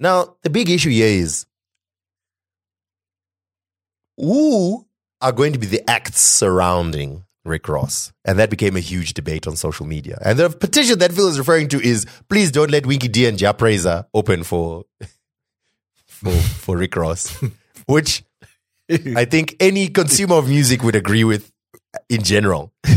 Now, 0.00 0.36
the 0.42 0.48
big 0.50 0.70
issue 0.70 0.90
here 0.90 1.08
is 1.08 1.44
who 4.16 4.86
are 5.20 5.32
going 5.32 5.52
to 5.52 5.58
be 5.58 5.66
the 5.66 5.88
acts 5.88 6.20
surrounding 6.20 7.24
Rick 7.44 7.68
Ross? 7.68 8.12
And 8.24 8.38
that 8.38 8.50
became 8.50 8.76
a 8.76 8.80
huge 8.80 9.14
debate 9.14 9.46
on 9.46 9.56
social 9.56 9.86
media. 9.86 10.18
And 10.24 10.38
the 10.38 10.50
petition 10.50 10.98
that 11.00 11.12
Phil 11.12 11.28
is 11.28 11.38
referring 11.38 11.68
to 11.68 11.80
is 11.80 12.06
please 12.28 12.50
don't 12.50 12.70
let 12.70 12.86
Winky 12.86 13.08
D 13.08 13.26
and 13.26 13.38
Jah 13.38 13.54
Prayzah 13.54 14.06
open 14.14 14.44
for, 14.44 14.84
for, 16.06 16.30
for 16.32 16.76
Rick 16.76 16.96
Ross, 16.96 17.36
which 17.86 18.22
I 18.90 19.24
think 19.24 19.56
any 19.60 19.88
consumer 19.88 20.36
of 20.36 20.48
music 20.48 20.82
would 20.82 20.96
agree 20.96 21.24
with 21.24 21.52
in 22.08 22.22
general. 22.22 22.72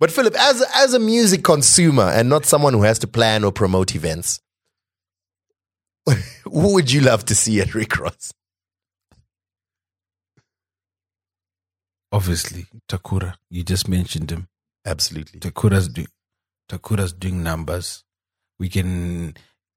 But 0.00 0.10
Philip, 0.10 0.34
as 0.38 0.62
as 0.74 0.92
a 0.92 0.98
music 0.98 1.44
consumer 1.44 2.02
and 2.02 2.28
not 2.28 2.44
someone 2.44 2.74
who 2.74 2.82
has 2.82 2.98
to 2.98 3.06
plan 3.06 3.42
or 3.42 3.52
promote 3.52 3.94
events, 3.94 4.40
who 6.44 6.74
would 6.74 6.92
you 6.92 7.00
love 7.00 7.24
to 7.26 7.34
see 7.34 7.60
at 7.60 7.74
Rick 7.74 7.98
Ross? 7.98 8.32
Obviously, 12.14 12.66
Takura. 12.88 13.34
You 13.50 13.64
just 13.64 13.88
mentioned 13.88 14.30
him. 14.30 14.48
Absolutely. 14.86 15.40
Takura's 15.40 15.88
doing 15.88 16.06
Takura's 16.70 17.12
doing 17.12 17.42
numbers. 17.42 18.04
We 18.58 18.68
can 18.68 19.34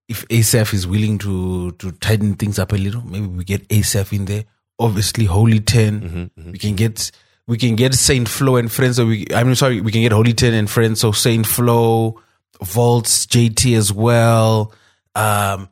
if 0.08 0.28
ASAF 0.28 0.74
is 0.74 0.86
willing 0.86 1.18
to 1.20 1.72
to 1.74 1.92
tighten 1.94 2.36
things 2.36 2.60
up 2.60 2.72
a 2.74 2.78
little, 2.78 3.02
maybe 3.02 3.26
we 3.26 3.44
get 3.44 3.68
ASAF 3.70 4.14
in 4.14 4.26
there. 4.26 4.46
Obviously, 4.80 5.26
Holy 5.26 5.60
Ten 5.60 6.30
We 6.52 6.60
can 6.60 6.76
get 6.76 7.12
we 7.48 7.58
can 7.58 7.76
get 7.76 7.94
Saintfloew 7.94 8.60
and 8.60 8.72
friends. 8.72 8.98
So 8.98 9.08
we 9.08 9.26
I'm 9.34 9.56
sorry, 9.56 9.82
we 9.82 9.92
can 9.92 10.02
get 10.02 10.12
Holy 10.12 10.34
Ten 10.34 10.54
and 10.54 10.70
friends. 10.70 11.00
So 11.00 11.12
Saint 11.12 11.48
Flo, 11.48 12.22
Voltz, 12.62 13.26
JT 13.26 13.76
as 13.76 13.92
well. 13.92 14.74
Um 15.16 15.70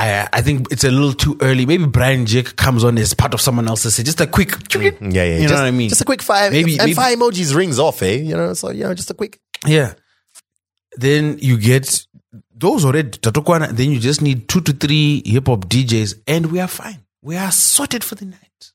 I 0.00 0.28
I 0.38 0.42
think 0.42 0.70
it's 0.72 0.84
a 0.84 0.90
little 0.90 1.12
too 1.12 1.36
early. 1.40 1.66
Maybe 1.66 1.86
Brian 1.86 2.26
Jake 2.26 2.56
comes 2.56 2.84
on 2.84 2.96
as 2.98 3.12
part 3.14 3.34
of 3.34 3.40
someone 3.40 3.68
else's 3.68 3.94
set. 3.96 4.06
Just 4.06 4.20
a 4.20 4.26
quick 4.26 4.50
Yeah, 4.74 4.90
yeah. 5.00 5.24
You 5.38 5.48
know 5.48 5.54
what 5.54 5.64
I 5.64 5.70
mean? 5.70 5.88
Just 5.88 6.00
a 6.00 6.04
quick 6.04 6.22
five, 6.22 6.52
Maybe- 6.52 6.72
and 6.78 6.82
maybe- 6.88 6.94
fire 6.94 7.16
emojis 7.16 7.54
rings 7.54 7.78
off, 7.78 8.02
eh? 8.02 8.16
You 8.16 8.36
know, 8.36 8.54
so 8.54 8.70
you 8.70 8.84
know, 8.84 8.94
just 8.94 9.10
a 9.10 9.14
quick. 9.14 9.40
Yeah. 9.66 9.94
Then 10.96 11.38
you 11.40 11.56
get 11.58 12.06
those 12.54 12.84
already 12.84 13.10
Tatokwana. 13.10 13.70
Then 13.76 13.90
you 13.90 14.00
just 14.00 14.22
need 14.22 14.48
two 14.48 14.60
to 14.62 14.72
three 14.72 15.22
hip 15.24 15.46
hop 15.46 15.66
DJs, 15.68 16.14
and 16.26 16.46
we 16.52 16.60
are 16.60 16.68
fine. 16.68 17.00
We 17.22 17.36
are 17.36 17.52
sorted 17.52 18.02
for 18.02 18.14
the 18.16 18.24
night. 18.26 18.72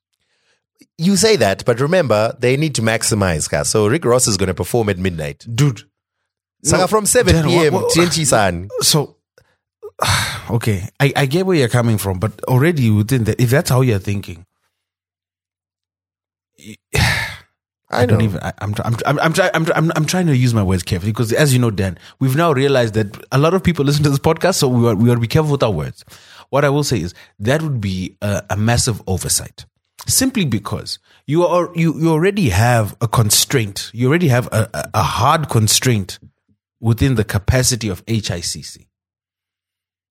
You 0.97 1.17
say 1.17 1.35
that, 1.37 1.65
but 1.65 1.79
remember, 1.81 2.35
they 2.39 2.55
need 2.55 2.75
to 2.75 2.81
maximize, 2.81 3.49
guys. 3.49 3.67
So 3.69 3.87
Rick 3.87 4.05
Ross 4.05 4.27
is 4.27 4.37
going 4.37 4.47
to 4.47 4.53
perform 4.53 4.89
at 4.89 4.97
midnight. 4.97 5.45
Dude. 5.53 5.81
Saka 6.63 6.83
No, 6.83 6.87
from 6.87 7.05
7 7.05 7.33
Dan, 7.33 7.45
p.m. 7.45 7.73
TNT 7.73 8.25
san. 8.25 8.69
So, 8.81 9.17
okay, 10.49 10.87
I, 10.99 11.13
I 11.15 11.25
get 11.25 11.45
where 11.45 11.57
you're 11.57 11.69
coming 11.69 11.97
from, 11.97 12.19
but 12.19 12.43
already 12.45 12.89
within 12.89 13.25
that, 13.25 13.39
if 13.39 13.49
that's 13.49 13.69
how 13.69 13.81
you're 13.81 13.99
thinking, 13.99 14.45
I, 17.89 18.05
don't 18.05 18.19
know. 18.19 18.25
even. 18.25 18.39
I, 18.41 18.53
I'm, 18.59 18.73
I'm, 18.83 18.95
I'm, 19.05 19.19
I'm, 19.19 19.33
try, 19.33 19.49
I'm, 19.53 19.65
I'm, 19.73 19.91
I'm 19.95 20.05
trying 20.05 20.27
to 20.27 20.35
use 20.35 20.53
my 20.53 20.63
words 20.63 20.83
carefully 20.83 21.11
because, 21.11 21.31
as 21.31 21.53
you 21.53 21.59
know, 21.59 21.71
Dan, 21.71 21.97
we've 22.19 22.35
now 22.35 22.51
realized 22.51 22.93
that 22.95 23.23
a 23.31 23.37
lot 23.37 23.53
of 23.53 23.63
people 23.63 23.85
listen 23.85 24.03
to 24.03 24.09
this 24.09 24.19
podcast, 24.19 24.55
so 24.55 24.67
we 24.67 24.87
are, 24.87 24.95
we 24.95 25.09
are 25.11 25.15
to 25.15 25.21
be 25.21 25.27
careful 25.27 25.51
with 25.51 25.63
our 25.63 25.71
words. 25.71 26.03
What 26.49 26.65
I 26.65 26.69
will 26.69 26.83
say 26.83 26.99
is 26.99 27.13
that 27.39 27.61
would 27.61 27.79
be 27.79 28.17
a, 28.21 28.43
a 28.51 28.57
massive 28.57 29.01
oversight, 29.07 29.65
simply 30.07 30.45
because 30.45 30.99
you 31.25 31.45
are 31.45 31.69
you 31.75 31.97
you 31.99 32.11
already 32.11 32.49
have 32.49 32.95
a 33.01 33.07
constraint. 33.07 33.91
You 33.93 34.09
already 34.09 34.27
have 34.27 34.47
a, 34.47 34.69
a, 34.73 34.89
a 34.95 35.03
hard 35.03 35.49
constraint 35.49 36.19
within 36.79 37.15
the 37.15 37.23
capacity 37.23 37.87
of 37.87 38.05
HICC. 38.05 38.85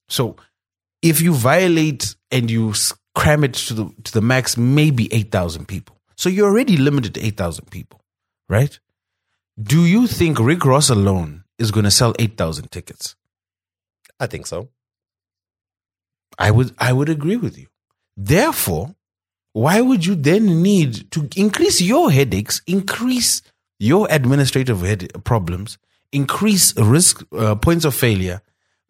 So, 0.08 0.36
if 1.02 1.20
you 1.20 1.34
violate 1.34 2.16
and 2.30 2.50
you 2.50 2.72
cram 3.14 3.44
it 3.44 3.54
to 3.54 3.74
the 3.74 3.90
to 4.04 4.12
the 4.12 4.20
max, 4.20 4.56
maybe 4.56 5.12
eight 5.12 5.30
thousand 5.30 5.66
people. 5.66 6.00
So 6.16 6.28
you're 6.28 6.48
already 6.48 6.76
limited 6.76 7.14
to 7.14 7.24
eight 7.24 7.36
thousand 7.36 7.70
people, 7.70 8.00
right? 8.48 8.78
Do 9.60 9.84
you 9.84 10.06
think 10.06 10.38
Rick 10.38 10.64
Ross 10.64 10.90
alone 10.90 11.44
is 11.58 11.70
going 11.70 11.84
to 11.84 11.90
sell 11.90 12.14
eight 12.18 12.36
thousand 12.36 12.70
tickets? 12.70 13.14
I 14.18 14.26
think 14.26 14.46
so. 14.46 14.68
I 16.38 16.50
would 16.50 16.74
I 16.78 16.92
would 16.92 17.08
agree 17.08 17.36
with 17.36 17.58
you. 17.58 17.66
Therefore, 18.16 18.94
why 19.52 19.80
would 19.80 20.04
you 20.04 20.14
then 20.14 20.62
need 20.62 21.10
to 21.12 21.28
increase 21.36 21.80
your 21.80 22.10
headaches, 22.10 22.60
increase 22.66 23.42
your 23.78 24.08
administrative 24.10 24.80
head 24.80 25.24
problems, 25.24 25.78
increase 26.12 26.76
risk 26.76 27.22
uh, 27.36 27.54
points 27.54 27.84
of 27.84 27.94
failure 27.94 28.40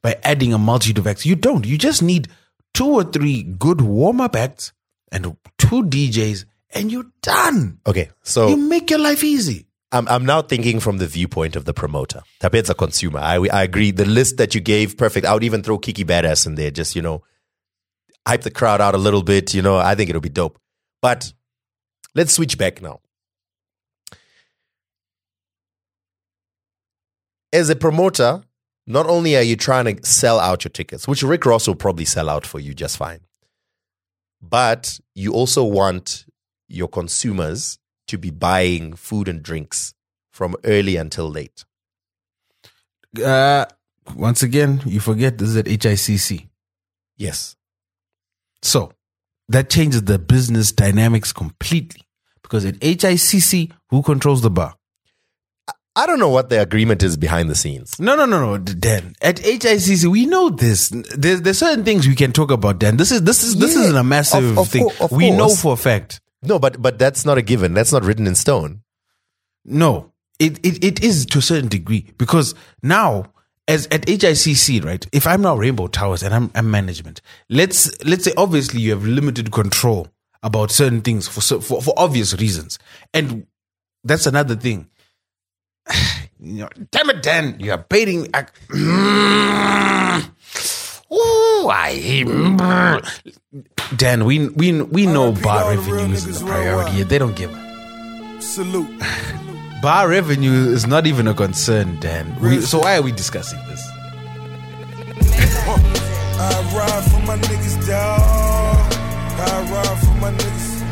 by 0.04 0.18
adding 0.22 0.52
a 0.52 0.58
multitude 0.58 0.98
of 0.98 1.06
acts. 1.06 1.24
You 1.24 1.34
don't. 1.34 1.66
You 1.66 1.78
just 1.78 2.02
need 2.02 2.28
two 2.74 2.86
or 2.86 3.04
three 3.04 3.42
good 3.42 3.80
warm 3.80 4.20
up 4.20 4.36
acts 4.36 4.72
and 5.10 5.34
two 5.56 5.82
DJs, 5.84 6.44
and 6.74 6.92
you're 6.92 7.10
done. 7.22 7.80
Okay, 7.86 8.10
so 8.22 8.48
You 8.48 8.58
make 8.58 8.90
your 8.90 8.98
life 8.98 9.24
easy. 9.24 9.66
I'm, 9.90 10.06
I'm 10.08 10.26
now 10.26 10.42
thinking 10.42 10.78
from 10.78 10.98
the 10.98 11.06
viewpoint 11.06 11.56
of 11.56 11.64
the 11.64 11.72
promoter. 11.72 12.20
Tapet's 12.40 12.68
a 12.68 12.74
consumer. 12.74 13.20
I, 13.20 13.36
I 13.50 13.62
agree. 13.62 13.92
The 13.92 14.04
list 14.04 14.36
that 14.36 14.54
you 14.54 14.60
gave, 14.60 14.98
perfect. 14.98 15.24
I 15.24 15.32
would 15.32 15.44
even 15.44 15.62
throw 15.62 15.78
Kikky 15.78 16.04
Badass 16.04 16.46
in 16.46 16.56
there. 16.56 16.70
Just, 16.70 16.94
you 16.94 17.00
know, 17.00 17.22
hype 18.26 18.42
the 18.42 18.50
crowd 18.50 18.82
out 18.82 18.94
a 18.94 18.98
little 18.98 19.22
bit. 19.22 19.54
You 19.54 19.62
know, 19.62 19.78
I 19.78 19.94
think 19.94 20.10
it'll 20.10 20.20
be 20.20 20.28
dope. 20.28 20.58
But 21.00 21.32
let's 22.14 22.34
switch 22.34 22.58
back 22.58 22.82
now. 22.82 23.00
As 27.52 27.70
a 27.70 27.76
promoter, 27.76 28.42
not 28.86 29.06
only 29.06 29.36
are 29.36 29.42
you 29.42 29.56
trying 29.56 29.96
to 29.96 30.06
sell 30.06 30.38
out 30.38 30.64
your 30.64 30.70
tickets, 30.70 31.08
which 31.08 31.22
Rick 31.22 31.46
Ross 31.46 31.66
will 31.66 31.74
probably 31.74 32.04
sell 32.04 32.28
out 32.28 32.46
for 32.46 32.60
you 32.60 32.74
just 32.74 32.96
fine, 32.96 33.20
but 34.42 34.98
you 35.14 35.32
also 35.32 35.64
want 35.64 36.26
your 36.68 36.88
consumers 36.88 37.78
to 38.08 38.18
be 38.18 38.30
buying 38.30 38.94
food 38.94 39.28
and 39.28 39.42
drinks 39.42 39.94
from 40.32 40.56
early 40.64 40.96
until 40.96 41.30
late. 41.30 41.64
Uh, 43.24 43.64
once 44.14 44.42
again, 44.42 44.82
you 44.84 45.00
forget 45.00 45.38
this 45.38 45.50
is 45.50 45.56
at 45.56 45.66
HICC. 45.66 46.48
Yes. 47.16 47.56
So 48.62 48.92
that 49.48 49.70
changes 49.70 50.02
the 50.02 50.18
business 50.18 50.72
dynamics 50.72 51.32
completely. 51.32 52.02
Because 52.42 52.64
at 52.64 52.74
HICC, 52.80 53.72
who 53.88 54.02
controls 54.02 54.42
the 54.42 54.50
bar? 54.50 54.74
I 55.96 56.06
don't 56.06 56.18
know 56.18 56.28
what 56.28 56.48
the 56.50 56.60
agreement 56.60 57.02
is 57.04 57.16
behind 57.16 57.48
the 57.48 57.54
scenes. 57.54 58.00
No, 58.00 58.16
no, 58.16 58.26
no, 58.26 58.40
no, 58.56 58.58
Dan. 58.58 59.14
At 59.22 59.36
HICC, 59.36 60.06
we 60.06 60.26
know 60.26 60.50
this. 60.50 60.88
There's, 61.16 61.42
there's 61.42 61.58
certain 61.58 61.84
things 61.84 62.08
we 62.08 62.16
can 62.16 62.32
talk 62.32 62.50
about, 62.50 62.80
Dan. 62.80 62.96
This 62.96 63.12
is 63.12 63.22
this 63.22 63.44
is 63.44 63.54
this 63.56 63.74
Yeah, 63.76 63.82
isn't 63.82 63.96
a 63.96 64.02
massive 64.04 64.44
of- 64.44 64.58
of 64.58 64.68
thing. 64.68 64.90
of 65.00 65.12
we 65.12 65.30
know 65.30 65.50
for 65.54 65.74
a 65.74 65.76
fact. 65.76 66.20
No, 66.42 66.58
but 66.58 66.82
but 66.82 66.98
that's 66.98 67.24
not 67.24 67.38
a 67.38 67.42
given. 67.42 67.74
That's 67.74 67.92
not 67.92 68.04
written 68.04 68.26
in 68.26 68.34
stone. 68.34 68.82
No, 69.64 70.12
it, 70.38 70.58
it 70.66 70.82
it 70.84 71.02
is 71.04 71.26
to 71.26 71.38
a 71.38 71.42
certain 71.42 71.68
degree 71.68 72.12
because 72.18 72.54
now 72.82 73.32
as 73.68 73.86
at 73.86 74.02
HICC, 74.06 74.84
right? 74.84 75.06
If 75.12 75.26
I'm 75.26 75.40
now 75.42 75.56
Rainbow 75.56 75.86
Towers 75.86 76.22
and 76.22 76.34
I'm, 76.34 76.50
I'm 76.54 76.70
management, 76.70 77.22
let's 77.48 77.90
let's 78.04 78.24
say 78.24 78.32
obviously 78.36 78.80
you 78.80 78.90
have 78.90 79.06
limited 79.06 79.52
control 79.52 80.08
about 80.42 80.70
certain 80.70 81.00
things 81.02 81.28
for 81.28 81.40
for, 81.62 81.80
for 81.80 81.94
obvious 81.96 82.34
reasons, 82.38 82.78
and 83.14 83.46
that's 84.02 84.26
another 84.26 84.56
thing. 84.56 84.88
You 86.40 86.64
know, 86.64 86.68
damn 86.90 87.08
it, 87.08 87.22
Dan, 87.22 87.56
you 87.58 87.72
are 87.72 87.78
baiting. 87.78 88.22
me. 88.22 88.28
I, 88.34 88.42
mm. 88.68 90.30
Ooh, 91.10 91.68
I 91.70 93.02
Dan, 93.96 94.24
we 94.26 94.48
we 94.48 94.82
we 94.82 95.06
know 95.06 95.32
bar 95.32 95.64
all 95.64 95.70
the 95.70 95.76
real 95.78 95.94
revenue 95.96 96.14
isn't 96.14 96.32
niggas 96.32 96.46
priority. 96.46 97.02
They 97.04 97.18
don't 97.18 97.34
give 97.36 97.50
a 97.54 98.40
Salute. 98.42 98.90
bar 99.82 100.08
revenue 100.08 100.70
is 100.72 100.86
not 100.86 101.06
even 101.06 101.28
a 101.28 101.34
concern, 101.34 101.98
Dan. 102.00 102.36
We, 102.40 102.60
so 102.60 102.80
why 102.80 102.96
are 102.98 103.02
we 103.02 103.12
discussing 103.12 103.60
this? 103.68 103.88
I 106.36 106.50
ride 106.76 107.04
for 107.10 107.20
my 107.26 107.36
niggas, 107.38 107.86
dawg. 107.86 108.92
I 109.40 109.70
ride 109.72 109.98
for 110.00 110.14
my 110.20 110.32
niggas. 110.32 110.82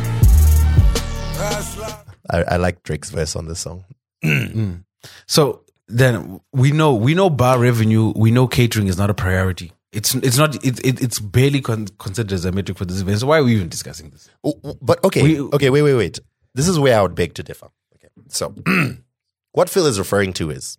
I. 1.39 2.03
I, 2.31 2.43
I 2.55 2.57
like 2.57 2.83
Drake's 2.85 3.11
verse 3.11 3.35
on 3.37 3.49
this 3.49 3.61
song. 3.61 3.85
Mm. 4.25 4.85
So 5.27 5.65
then 5.89 6.41
we 6.53 6.71
know 6.73 6.95
we 6.95 7.15
know 7.15 7.29
bar 7.31 7.59
revenue. 7.59 8.13
We 8.17 8.31
know 8.31 8.47
catering 8.47 8.87
is 8.87 8.97
not 8.97 9.11
a 9.11 9.15
priority. 9.15 9.73
It's 9.93 10.15
it's 10.15 10.39
not 10.39 10.55
it, 10.65 10.79
it, 10.87 11.03
it's 11.03 11.19
barely 11.19 11.61
con- 11.61 11.89
considered 11.99 12.33
as 12.33 12.45
a 12.45 12.53
metric 12.53 12.79
for 12.79 12.85
this 12.85 13.01
event. 13.01 13.19
So 13.21 13.27
why 13.27 13.39
are 13.39 13.45
we 13.45 13.55
even 13.55 13.69
discussing 13.69 14.11
this? 14.11 14.31
Oh, 14.45 14.55
But 14.81 15.03
okay, 15.05 15.23
We- 15.23 15.41
okay, 15.41 15.71
wait, 15.71 15.83
wait, 15.83 15.95
wait. 15.95 16.19
This 16.55 16.69
is 16.69 16.79
where 16.79 16.99
I 16.99 17.03
would 17.03 17.15
beg 17.15 17.35
to 17.35 17.43
differ. 17.43 17.69
Okay, 17.97 18.09
so 18.29 18.55
what 19.53 19.69
Phil 19.69 19.87
is 19.87 19.99
referring 19.99 20.33
to 20.35 20.51
is 20.51 20.79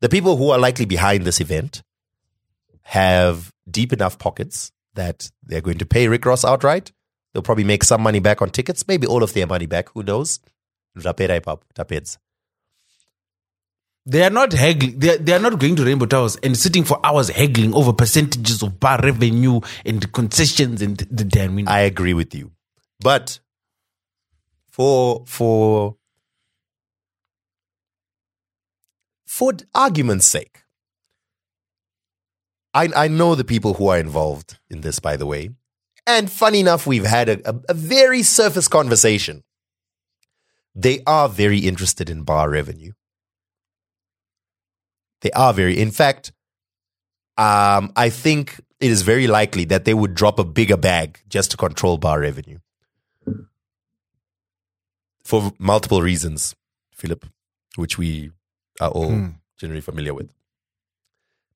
the 0.00 0.08
people 0.08 0.36
who 0.36 0.50
are 0.50 0.58
likely 0.58 0.84
behind 0.86 1.24
this 1.24 1.40
event 1.40 1.82
have 2.82 3.52
deep 3.70 3.92
enough 3.92 4.18
pockets 4.18 4.70
that 4.94 5.30
they're 5.42 5.60
going 5.60 5.78
to 5.78 5.86
pay 5.86 6.08
Rick 6.08 6.26
Ross 6.26 6.44
outright. 6.44 6.92
They'll 7.32 7.42
probably 7.42 7.64
make 7.64 7.84
some 7.84 8.02
money 8.02 8.20
back 8.20 8.42
on 8.42 8.50
tickets, 8.50 8.86
maybe 8.86 9.06
all 9.06 9.22
of 9.22 9.32
their 9.32 9.46
money 9.46 9.66
back. 9.66 9.88
Who 9.94 10.02
knows? 10.02 10.40
Rapera 10.94 11.40
tapeds. 11.74 12.18
They 14.06 14.22
are 14.22 14.30
not 14.30 14.52
haggling. 14.52 14.98
They 14.98 15.14
are, 15.14 15.18
they 15.18 15.32
are 15.32 15.38
not 15.38 15.58
going 15.58 15.76
to 15.76 15.84
Rainbow 15.84 16.06
Towers 16.06 16.36
and 16.42 16.56
sitting 16.56 16.84
for 16.84 17.00
hours 17.04 17.30
haggling 17.30 17.74
over 17.74 17.92
percentages 17.92 18.62
of 18.62 18.78
bar 18.78 19.00
revenue 19.02 19.60
and 19.84 20.12
concessions 20.12 20.82
and 20.82 20.98
the 20.98 21.24
damn. 21.24 21.66
I 21.68 21.80
agree 21.80 22.12
with 22.12 22.34
you, 22.34 22.52
but 23.00 23.40
for 24.70 25.24
for 25.26 25.96
for 29.26 29.52
argument's 29.74 30.26
sake, 30.26 30.64
I 32.74 32.90
I 32.94 33.08
know 33.08 33.34
the 33.34 33.44
people 33.44 33.74
who 33.74 33.88
are 33.88 33.98
involved 33.98 34.58
in 34.68 34.82
this, 34.82 34.98
by 34.98 35.16
the 35.16 35.26
way, 35.26 35.48
and 36.06 36.30
funny 36.30 36.60
enough, 36.60 36.86
we've 36.86 37.06
had 37.06 37.30
a, 37.30 37.50
a, 37.50 37.54
a 37.70 37.74
very 37.74 38.22
surface 38.22 38.68
conversation. 38.68 39.44
They 40.74 41.02
are 41.06 41.28
very 41.28 41.60
interested 41.60 42.10
in 42.10 42.24
bar 42.24 42.50
revenue. 42.50 42.92
They 45.24 45.30
are 45.30 45.54
very, 45.54 45.80
in 45.80 45.90
fact, 45.90 46.32
um, 47.38 47.92
I 47.96 48.10
think 48.10 48.60
it 48.78 48.90
is 48.90 49.00
very 49.00 49.26
likely 49.26 49.64
that 49.64 49.86
they 49.86 49.94
would 49.94 50.14
drop 50.14 50.38
a 50.38 50.44
bigger 50.44 50.76
bag 50.76 51.18
just 51.30 51.50
to 51.52 51.56
control 51.56 51.96
bar 51.96 52.20
revenue. 52.20 52.58
For 55.24 55.54
multiple 55.58 56.02
reasons, 56.02 56.54
Philip, 56.92 57.24
which 57.76 57.96
we 57.96 58.32
are 58.82 58.90
all 58.90 59.12
generally 59.56 59.80
familiar 59.80 60.12
with. 60.12 60.30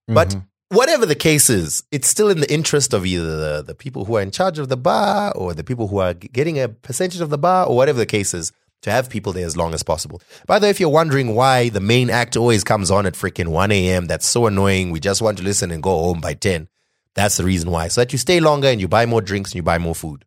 But 0.06 0.34
whatever 0.70 1.04
the 1.04 1.14
case 1.14 1.50
is, 1.50 1.84
it's 1.92 2.08
still 2.08 2.30
in 2.30 2.40
the 2.40 2.50
interest 2.50 2.94
of 2.94 3.04
either 3.04 3.36
the, 3.36 3.62
the 3.62 3.74
people 3.74 4.06
who 4.06 4.16
are 4.16 4.22
in 4.22 4.30
charge 4.30 4.58
of 4.58 4.70
the 4.70 4.78
bar 4.78 5.30
or 5.36 5.52
the 5.52 5.62
people 5.62 5.88
who 5.88 5.98
are 5.98 6.14
getting 6.14 6.58
a 6.58 6.70
percentage 6.70 7.20
of 7.20 7.28
the 7.28 7.36
bar 7.36 7.66
or 7.66 7.76
whatever 7.76 7.98
the 7.98 8.06
case 8.06 8.32
is 8.32 8.50
to 8.82 8.90
have 8.90 9.10
people 9.10 9.32
there 9.32 9.46
as 9.46 9.56
long 9.56 9.74
as 9.74 9.82
possible. 9.82 10.20
By 10.46 10.58
the 10.58 10.66
way, 10.66 10.70
if 10.70 10.80
you're 10.80 10.88
wondering 10.88 11.34
why 11.34 11.68
the 11.68 11.80
main 11.80 12.10
act 12.10 12.36
always 12.36 12.64
comes 12.64 12.90
on 12.90 13.06
at 13.06 13.14
freaking 13.14 13.48
1 13.48 13.72
a.m., 13.72 14.06
that's 14.06 14.26
so 14.26 14.46
annoying. 14.46 14.90
We 14.90 15.00
just 15.00 15.20
want 15.20 15.38
to 15.38 15.44
listen 15.44 15.70
and 15.70 15.82
go 15.82 15.90
home 15.90 16.20
by 16.20 16.34
10. 16.34 16.68
That's 17.14 17.36
the 17.36 17.44
reason 17.44 17.70
why. 17.70 17.88
So 17.88 18.00
that 18.00 18.12
you 18.12 18.18
stay 18.18 18.38
longer 18.40 18.68
and 18.68 18.80
you 18.80 18.86
buy 18.86 19.06
more 19.06 19.20
drinks 19.20 19.50
and 19.50 19.56
you 19.56 19.62
buy 19.62 19.78
more 19.78 19.94
food. 19.94 20.24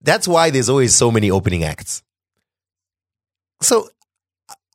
That's 0.00 0.28
why 0.28 0.50
there's 0.50 0.68
always 0.68 0.94
so 0.94 1.10
many 1.10 1.30
opening 1.30 1.64
acts. 1.64 2.02
So 3.60 3.88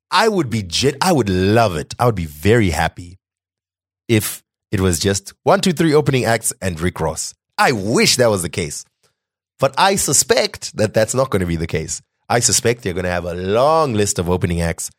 I 0.10 0.28
would 0.28 0.50
be. 0.50 0.70
I 1.02 1.14
would 1.14 1.30
love 1.30 1.78
it. 1.78 1.96
I 1.98 2.06
would 2.06 2.16
be 2.16 2.26
very 2.26 2.70
happy 2.72 3.18
if 4.10 4.44
it 4.72 4.82
was 4.82 5.00
just 5.00 5.34
one, 5.44 5.62
two, 5.62 5.72
three 5.72 5.94
opening 5.94 6.26
acts 6.26 6.52
and 6.62 6.80
Rick 6.80 7.00
Ross. 7.00 7.34
I 7.58 7.72
wish 7.72 8.18
that 8.18 8.30
was 8.30 8.42
the 8.42 8.50
case, 8.50 8.84
but 9.62 9.74
I 9.78 9.96
suspect 9.96 10.76
that 10.76 10.94
that's 10.94 11.16
not 11.16 11.30
going 11.30 11.40
to 11.40 11.46
be 11.46 11.56
the 11.56 11.68
case. 11.68 12.02
I 12.28 12.40
suspect 12.40 12.82
they're 12.82 12.94
going 12.94 13.06
to 13.06 13.12
have 13.12 13.26
a 13.26 13.34
long 13.34 13.94
list 13.94 14.20
of 14.20 14.30
opening 14.30 14.60
acts, 14.60 14.90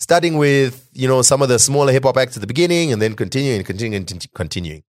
starting 0.00 0.38
with 0.38 0.88
you 0.92 1.06
know 1.06 1.22
some 1.22 1.42
of 1.42 1.48
the 1.48 1.58
smaller 1.58 1.92
hip 1.92 2.04
hop 2.04 2.16
acts 2.16 2.36
at 2.36 2.40
the 2.40 2.46
beginning, 2.48 2.92
and 2.92 3.00
then 3.00 3.14
continuing 3.14 3.62
continuing 3.62 4.06
continuing. 4.34 4.82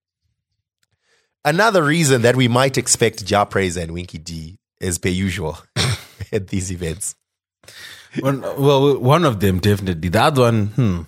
Another 1.45 1.83
reason 1.83 2.23
that 2.23 2.35
we 2.35 2.47
might 2.47 2.77
expect 2.77 3.25
Jah 3.25 3.45
Prayzah 3.45 3.83
and 3.83 3.91
Winky 3.91 4.17
D 4.17 4.57
as 4.81 4.97
per 4.97 5.09
usual 5.09 5.57
at 6.31 6.47
these 6.47 6.71
events. 6.71 7.15
One, 8.19 8.41
well, 8.41 8.97
one 8.97 9.25
of 9.25 9.39
them 9.39 9.59
definitely. 9.59 10.09
The 10.09 10.21
other 10.21 10.41
one, 10.41 10.67
hmm. 10.67 11.01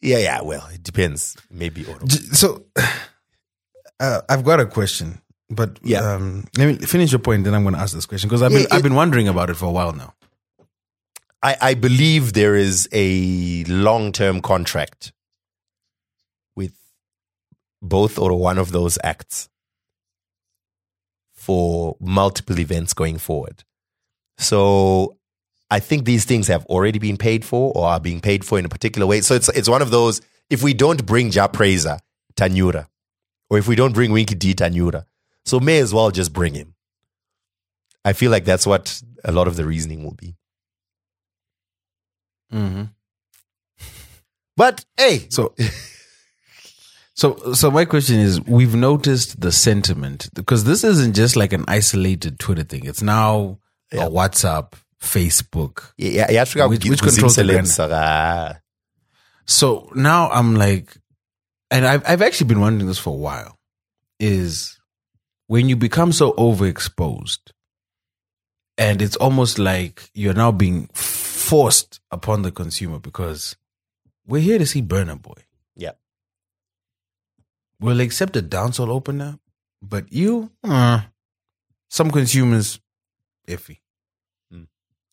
Yeah, 0.00 0.18
yeah. 0.18 0.40
Well, 0.42 0.66
it 0.72 0.82
depends. 0.82 1.36
Maybe 1.50 1.84
or 1.84 1.98
So, 2.32 2.64
uh, 4.00 4.22
I've 4.28 4.44
got 4.44 4.60
a 4.60 4.66
question, 4.66 5.20
but 5.50 5.78
Yeah. 5.82 6.00
um, 6.14 6.44
let 6.56 6.66
me 6.80 6.86
finish 6.86 7.10
your 7.12 7.18
point. 7.18 7.44
Then 7.44 7.54
I'm 7.54 7.62
going 7.62 7.74
to 7.74 7.80
ask 7.80 7.94
this 7.94 8.06
question 8.06 8.28
because 8.28 8.42
I've 8.42 8.50
been 8.52 8.62
Yeah, 8.62 8.68
I've 8.72 8.82
been 8.82 8.94
wondering 8.94 9.28
about 9.28 9.50
it 9.50 9.54
for 9.56 9.66
a 9.66 9.70
while 9.72 9.92
now. 9.92 10.14
I, 11.42 11.56
I 11.60 11.74
believe 11.74 12.32
there 12.34 12.54
is 12.54 12.88
a 12.92 13.64
long 13.64 14.12
term 14.12 14.40
contract 14.42 15.12
with 16.54 16.74
both 17.82 18.18
or 18.18 18.38
one 18.38 18.58
of 18.58 18.72
those 18.72 18.98
acts 19.02 19.48
for 21.32 21.96
multiple 22.00 22.58
events 22.58 22.92
going 22.92 23.18
forward. 23.18 23.64
So 24.38 25.16
I 25.70 25.80
think 25.80 26.04
these 26.04 26.24
things 26.24 26.48
have 26.48 26.66
already 26.66 26.98
been 26.98 27.16
paid 27.16 27.44
for 27.44 27.72
or 27.74 27.86
are 27.86 28.00
being 28.00 28.20
paid 28.20 28.44
for 28.44 28.58
in 28.58 28.64
a 28.64 28.68
particular 28.68 29.06
way. 29.06 29.20
So 29.22 29.34
it's 29.34 29.48
it's 29.50 29.68
one 29.68 29.82
of 29.82 29.90
those 29.90 30.20
if 30.50 30.62
we 30.62 30.74
don't 30.74 31.06
bring 31.06 31.30
Jah 31.30 31.48
Prayzah, 31.48 32.00
Tanyura, 32.36 32.86
or 33.48 33.58
if 33.58 33.66
we 33.68 33.76
don't 33.76 33.92
bring 33.94 34.12
Winky 34.12 34.34
D 34.34 34.52
Tanyura, 34.54 35.04
so 35.44 35.60
may 35.60 35.78
as 35.80 35.92
well 35.94 36.10
just 36.10 36.32
bring 36.32 36.54
him. 36.54 36.74
I 38.04 38.12
feel 38.14 38.30
like 38.30 38.44
that's 38.44 38.66
what 38.66 39.02
a 39.24 39.32
lot 39.32 39.46
of 39.48 39.56
the 39.56 39.64
reasoning 39.66 40.04
will 40.04 40.14
be. 40.14 40.36
Mm-hmm. 42.52 42.84
But 44.56 44.84
hey, 44.96 45.26
So, 45.30 45.54
so, 47.14 47.52
so 47.52 47.70
my 47.70 47.84
question 47.84 48.16
is: 48.18 48.40
We've 48.42 48.74
noticed 48.74 49.40
the 49.40 49.52
sentiment 49.52 50.28
because 50.34 50.64
this 50.64 50.84
isn't 50.84 51.14
just 51.14 51.36
like 51.36 51.52
an 51.52 51.64
isolated 51.68 52.38
Twitter 52.38 52.64
thing. 52.64 52.84
It's 52.86 53.02
now 53.02 53.58
a 53.92 53.96
WhatsApp, 53.96 54.72
Facebook. 55.00 55.92
yeah, 55.96 56.26
yeah, 56.30 56.44
yeah, 56.54 56.66
Which- 56.66 56.84
which 56.84 57.00
controls 57.02 57.36
the 57.36 58.60
So 59.46 59.90
now 59.94 60.30
I'm 60.30 60.54
like, 60.56 60.96
and 61.70 61.86
I've 61.86 62.02
I've 62.08 62.22
actually 62.22 62.48
been 62.48 62.60
wondering 62.60 62.86
this 62.88 62.98
for 62.98 63.10
a 63.10 63.16
while. 63.18 63.56
Is 64.18 64.78
when 65.50 65.68
you 65.68 65.74
become 65.74 66.12
so 66.12 66.30
overexposed, 66.34 67.40
and 68.78 69.02
it's 69.02 69.16
almost 69.16 69.58
like 69.58 70.08
you're 70.14 70.32
now 70.32 70.52
being 70.52 70.86
forced 70.94 71.98
upon 72.12 72.42
the 72.42 72.52
consumer 72.52 73.00
because 73.00 73.56
we're 74.24 74.40
here 74.40 74.60
to 74.60 74.64
see 74.64 74.80
Burna 74.80 75.20
Boy. 75.20 75.42
Yeah. 75.74 75.94
We'll 77.80 78.00
accept 78.00 78.36
a 78.36 78.42
dancehall 78.42 78.90
opener, 78.90 79.40
but 79.82 80.12
you, 80.12 80.52
uh, 80.62 81.00
some 81.88 82.12
consumers, 82.12 82.78
iffy. 83.48 83.78
Mm. 84.54 84.68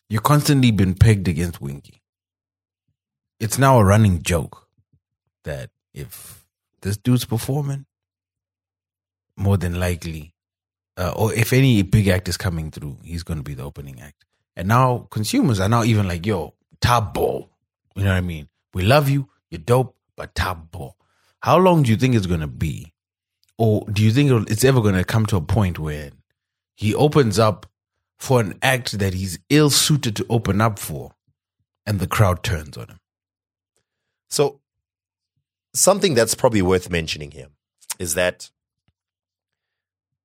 You're 0.07 0.21
constantly 0.21 0.69
been 0.69 0.93
pegged 0.93 1.27
against 1.27 1.61
Winky. 1.61 2.03
It's 3.39 3.57
now 3.57 3.79
a 3.79 3.83
running 3.83 4.21
joke 4.21 4.67
that 5.45 5.71
if 5.95 6.45
this 6.83 6.95
dude's 6.95 7.25
performing, 7.25 7.86
more 9.38 9.57
than 9.57 9.79
likely, 9.79 10.33
uh, 10.97 11.13
or 11.15 11.33
if 11.33 11.53
any 11.53 11.83
big 11.83 12.07
act 12.07 12.27
is 12.27 12.38
coming 12.38 12.71
through, 12.71 12.97
he's 13.03 13.23
going 13.23 13.38
to 13.38 13.43
be 13.43 13.53
the 13.53 13.63
opening 13.63 14.01
act. 14.01 14.25
And 14.55 14.67
now 14.67 15.07
consumers 15.11 15.59
are 15.59 15.69
now 15.69 15.83
even 15.83 16.07
like, 16.07 16.25
yo, 16.25 16.55
top 16.81 17.13
ball. 17.13 17.49
You 17.95 18.03
know 18.03 18.11
what 18.11 18.17
I 18.17 18.21
mean? 18.21 18.49
We 18.73 18.83
love 18.83 19.09
you, 19.09 19.29
you're 19.49 19.59
dope, 19.59 19.95
but 20.15 20.35
top 20.35 20.71
ball. 20.71 20.97
How 21.41 21.57
long 21.57 21.83
do 21.83 21.91
you 21.91 21.97
think 21.97 22.15
it's 22.15 22.25
going 22.25 22.41
to 22.41 22.47
be? 22.47 22.93
Or 23.57 23.85
do 23.91 24.03
you 24.03 24.11
think 24.11 24.49
it's 24.49 24.63
ever 24.63 24.81
going 24.81 24.95
to 24.95 25.03
come 25.03 25.25
to 25.27 25.38
a 25.38 25.41
point 25.41 25.79
where 25.79 26.11
he 26.75 26.93
opens 26.93 27.39
up 27.39 27.65
for 28.17 28.39
an 28.39 28.57
act 28.61 28.97
that 28.99 29.13
he's 29.13 29.39
ill 29.49 29.69
suited 29.69 30.15
to 30.15 30.25
open 30.29 30.61
up 30.61 30.79
for 30.79 31.13
and 31.85 31.99
the 31.99 32.07
crowd 32.07 32.43
turns 32.43 32.77
on 32.77 32.88
him? 32.88 32.99
So, 34.29 34.59
something 35.73 36.13
that's 36.13 36.35
probably 36.35 36.61
worth 36.61 36.89
mentioning 36.89 37.31
here 37.31 37.47
is 37.99 38.15
that 38.15 38.49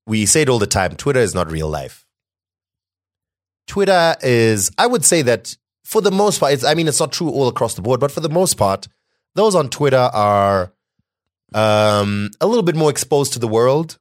we 0.06 0.26
say 0.26 0.42
it 0.42 0.48
all 0.48 0.58
the 0.58 0.66
time 0.66 0.96
Twitter 0.96 1.20
is 1.20 1.34
not 1.34 1.50
real 1.50 1.68
life. 1.68 2.06
Twitter 3.66 4.16
is, 4.22 4.70
I 4.76 4.86
would 4.86 5.04
say 5.04 5.22
that 5.22 5.56
for 5.84 6.00
the 6.00 6.10
most 6.10 6.40
part, 6.40 6.52
it's, 6.52 6.64
I 6.64 6.74
mean, 6.74 6.88
it's 6.88 7.00
not 7.00 7.12
true 7.12 7.30
all 7.30 7.48
across 7.48 7.74
the 7.74 7.82
board, 7.82 8.00
but 8.00 8.10
for 8.10 8.20
the 8.20 8.28
most 8.28 8.54
part, 8.54 8.88
those 9.34 9.54
on 9.54 9.68
Twitter 9.68 9.96
are 10.12 10.72
um, 11.54 12.30
a 12.40 12.46
little 12.46 12.62
bit 12.62 12.76
more 12.76 12.90
exposed 12.90 13.32
to 13.34 13.38
the 13.38 13.48
world, 13.48 13.98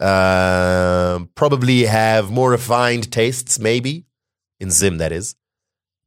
um 0.00 1.28
probably 1.34 1.84
have 1.84 2.30
more 2.30 2.50
refined 2.50 3.12
tastes, 3.12 3.58
maybe, 3.58 4.04
in 4.58 4.70
Zim, 4.70 4.98
that 4.98 5.12
is, 5.12 5.36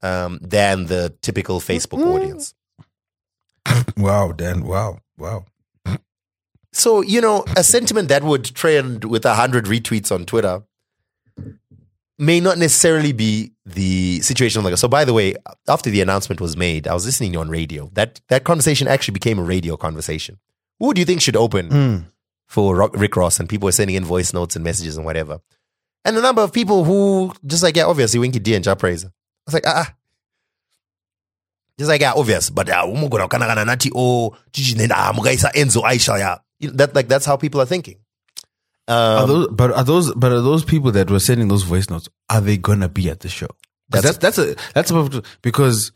um, 0.01 0.39
than 0.41 0.87
the 0.87 1.15
typical 1.21 1.59
Facebook 1.59 2.05
audience. 2.05 2.53
Wow, 3.97 4.31
Dan. 4.31 4.63
Wow. 4.65 4.99
Wow. 5.17 5.45
So, 6.75 6.99
you 6.99 7.21
know, 7.21 7.45
a 7.55 7.63
sentiment 7.63 8.09
that 8.09 8.21
would 8.21 8.43
trend 8.43 9.05
with 9.05 9.23
100 9.23 9.63
retweets 9.65 10.11
on 10.11 10.25
Twitter 10.25 10.61
may 12.19 12.41
not 12.41 12.57
necessarily 12.57 13.13
be 13.13 13.53
the 13.65 14.19
situation 14.21 14.63
like 14.63 14.77
so 14.77 14.87
by 14.87 15.03
the 15.03 15.13
way 15.13 15.35
after 15.67 15.89
the 15.89 15.99
announcement 15.99 16.39
was 16.39 16.55
made 16.55 16.87
i 16.87 16.93
was 16.93 17.05
listening 17.05 17.35
on 17.35 17.49
radio. 17.49 17.89
That 17.93 18.21
that 18.29 18.43
conversation 18.43 18.87
actually 18.87 19.13
became 19.13 19.39
a 19.39 19.43
radio 19.43 19.75
conversation. 19.75 20.39
Who 20.79 20.93
do 20.93 20.99
you 21.01 21.05
think 21.05 21.21
should 21.21 21.35
open 21.35 22.07
for 22.45 22.89
rick 22.93 23.15
ross? 23.15 23.39
And 23.39 23.49
people 23.49 23.65
were 23.65 23.71
sending 23.71 23.95
in 23.95 24.05
voice 24.05 24.33
notes 24.33 24.55
and 24.55 24.63
messages 24.63 24.97
and 24.97 25.05
whatever. 25.05 25.39
And 26.05 26.17
a 26.17 26.21
number 26.21 26.41
of 26.41 26.53
people 26.53 26.83
who 26.83 27.33
just 27.45 27.63
like 27.63 27.75
yeah 27.75 27.85
obviously 27.85 28.19
winky 28.19 28.39
d 28.39 28.53
and 28.53 28.63
Jah 28.63 28.75
Prayzah. 28.75 29.07
i 29.07 29.45
was 29.47 29.53
like 29.53 29.65
ah, 29.65 29.85
ah. 29.87 29.95
Just 31.77 31.89
like 31.89 32.01
yeah 32.01 32.13
obvious. 32.15 32.49
But 32.49 32.67
yeah 32.67 32.83
umugona 32.83 33.65
nati 33.65 33.91
oh 33.95 34.35
ah, 34.91 35.13
mukaisa 35.13 35.51
enzo 35.53 35.83
aisha 35.83 36.17
know, 36.17 36.44
that 36.61 36.95
like 36.95 37.07
that's 37.07 37.25
how 37.25 37.37
people 37.37 37.61
are 37.61 37.65
thinking 37.65 37.97
are 38.87 39.23
um, 39.23 39.27
those, 39.29 39.47
but 39.49 39.71
are 39.71 39.83
those, 39.83 40.13
but 40.13 40.31
are 40.31 40.41
those 40.41 40.63
people 40.63 40.91
that 40.91 41.09
were 41.09 41.19
sending 41.19 41.47
those 41.47 41.63
voice 41.63 41.89
notes? 41.89 42.07
Are 42.29 42.39
they 42.41 42.57
gonna 42.57 42.87
be 42.89 43.09
at 43.09 43.21
the 43.21 43.29
show? 43.29 43.47
That's- 43.89 44.17
That's 44.17 44.37
that's, 44.37 44.49
a 44.51 44.55
that's 44.73 44.91
a, 45.17 45.23
because 45.41 45.91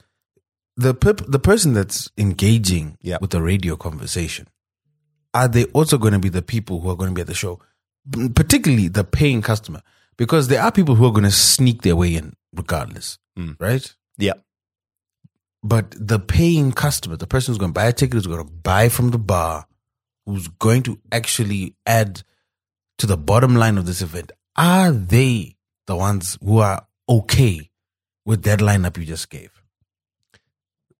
the 0.76 0.94
pep, 0.94 1.22
the 1.28 1.40
person 1.40 1.74
that's 1.74 2.10
engaging 2.18 2.98
Yeah. 3.02 3.18
with 3.22 3.30
the 3.32 3.42
radio 3.42 3.76
conversation 3.76 4.48
are 5.34 5.48
they 5.48 5.66
also 5.66 5.98
going 6.00 6.14
to 6.14 6.20
be 6.20 6.30
the 6.30 6.42
people 6.42 6.80
who 6.80 6.90
are 6.90 6.96
going 6.96 7.10
to 7.10 7.14
be 7.14 7.22
at 7.22 7.28
the 7.28 7.34
show, 7.36 7.60
particularly 8.34 8.88
the 8.88 9.04
paying 9.04 9.42
customer? 9.44 9.82
Because 10.18 10.48
there 10.48 10.60
are 10.62 10.72
people 10.72 10.96
who 10.96 11.06
are 11.06 11.12
going 11.12 11.24
to 11.24 11.32
sneak 11.32 11.84
their 11.84 11.96
way 11.96 12.16
in 12.16 12.34
regardless, 12.56 13.20
Mm. 13.38 13.56
right? 13.60 13.94
yeah 14.18 14.34
But 15.64 15.92
the 16.00 16.18
paying 16.20 16.72
customer, 16.72 17.16
the 17.18 17.28
person 17.28 17.52
who's 17.52 17.60
going 17.60 17.72
to 17.72 17.80
buy 17.80 17.86
a 17.86 17.94
ticket, 17.94 18.14
who's 18.16 18.28
going 18.28 18.44
to 18.44 18.52
buy 18.52 18.90
from 18.90 19.12
the 19.12 19.20
bar, 19.20 19.66
who's 20.30 20.48
going 20.48 20.84
to 20.84 21.00
actually 21.12 21.76
add 21.86 22.22
to 22.98 23.08
the 23.08 23.18
bottom 23.18 23.56
line 23.56 23.78
of 23.78 23.86
this 23.86 24.02
event, 24.02 24.32
are 24.56 24.92
they 24.92 25.56
the 25.88 25.96
ones 25.96 26.38
who 26.44 26.60
are 26.60 26.86
okay 27.08 27.70
with 28.26 28.44
that 28.44 28.60
lineup 28.60 28.98
you 28.98 29.06
just 29.06 29.30
gave? 29.30 29.52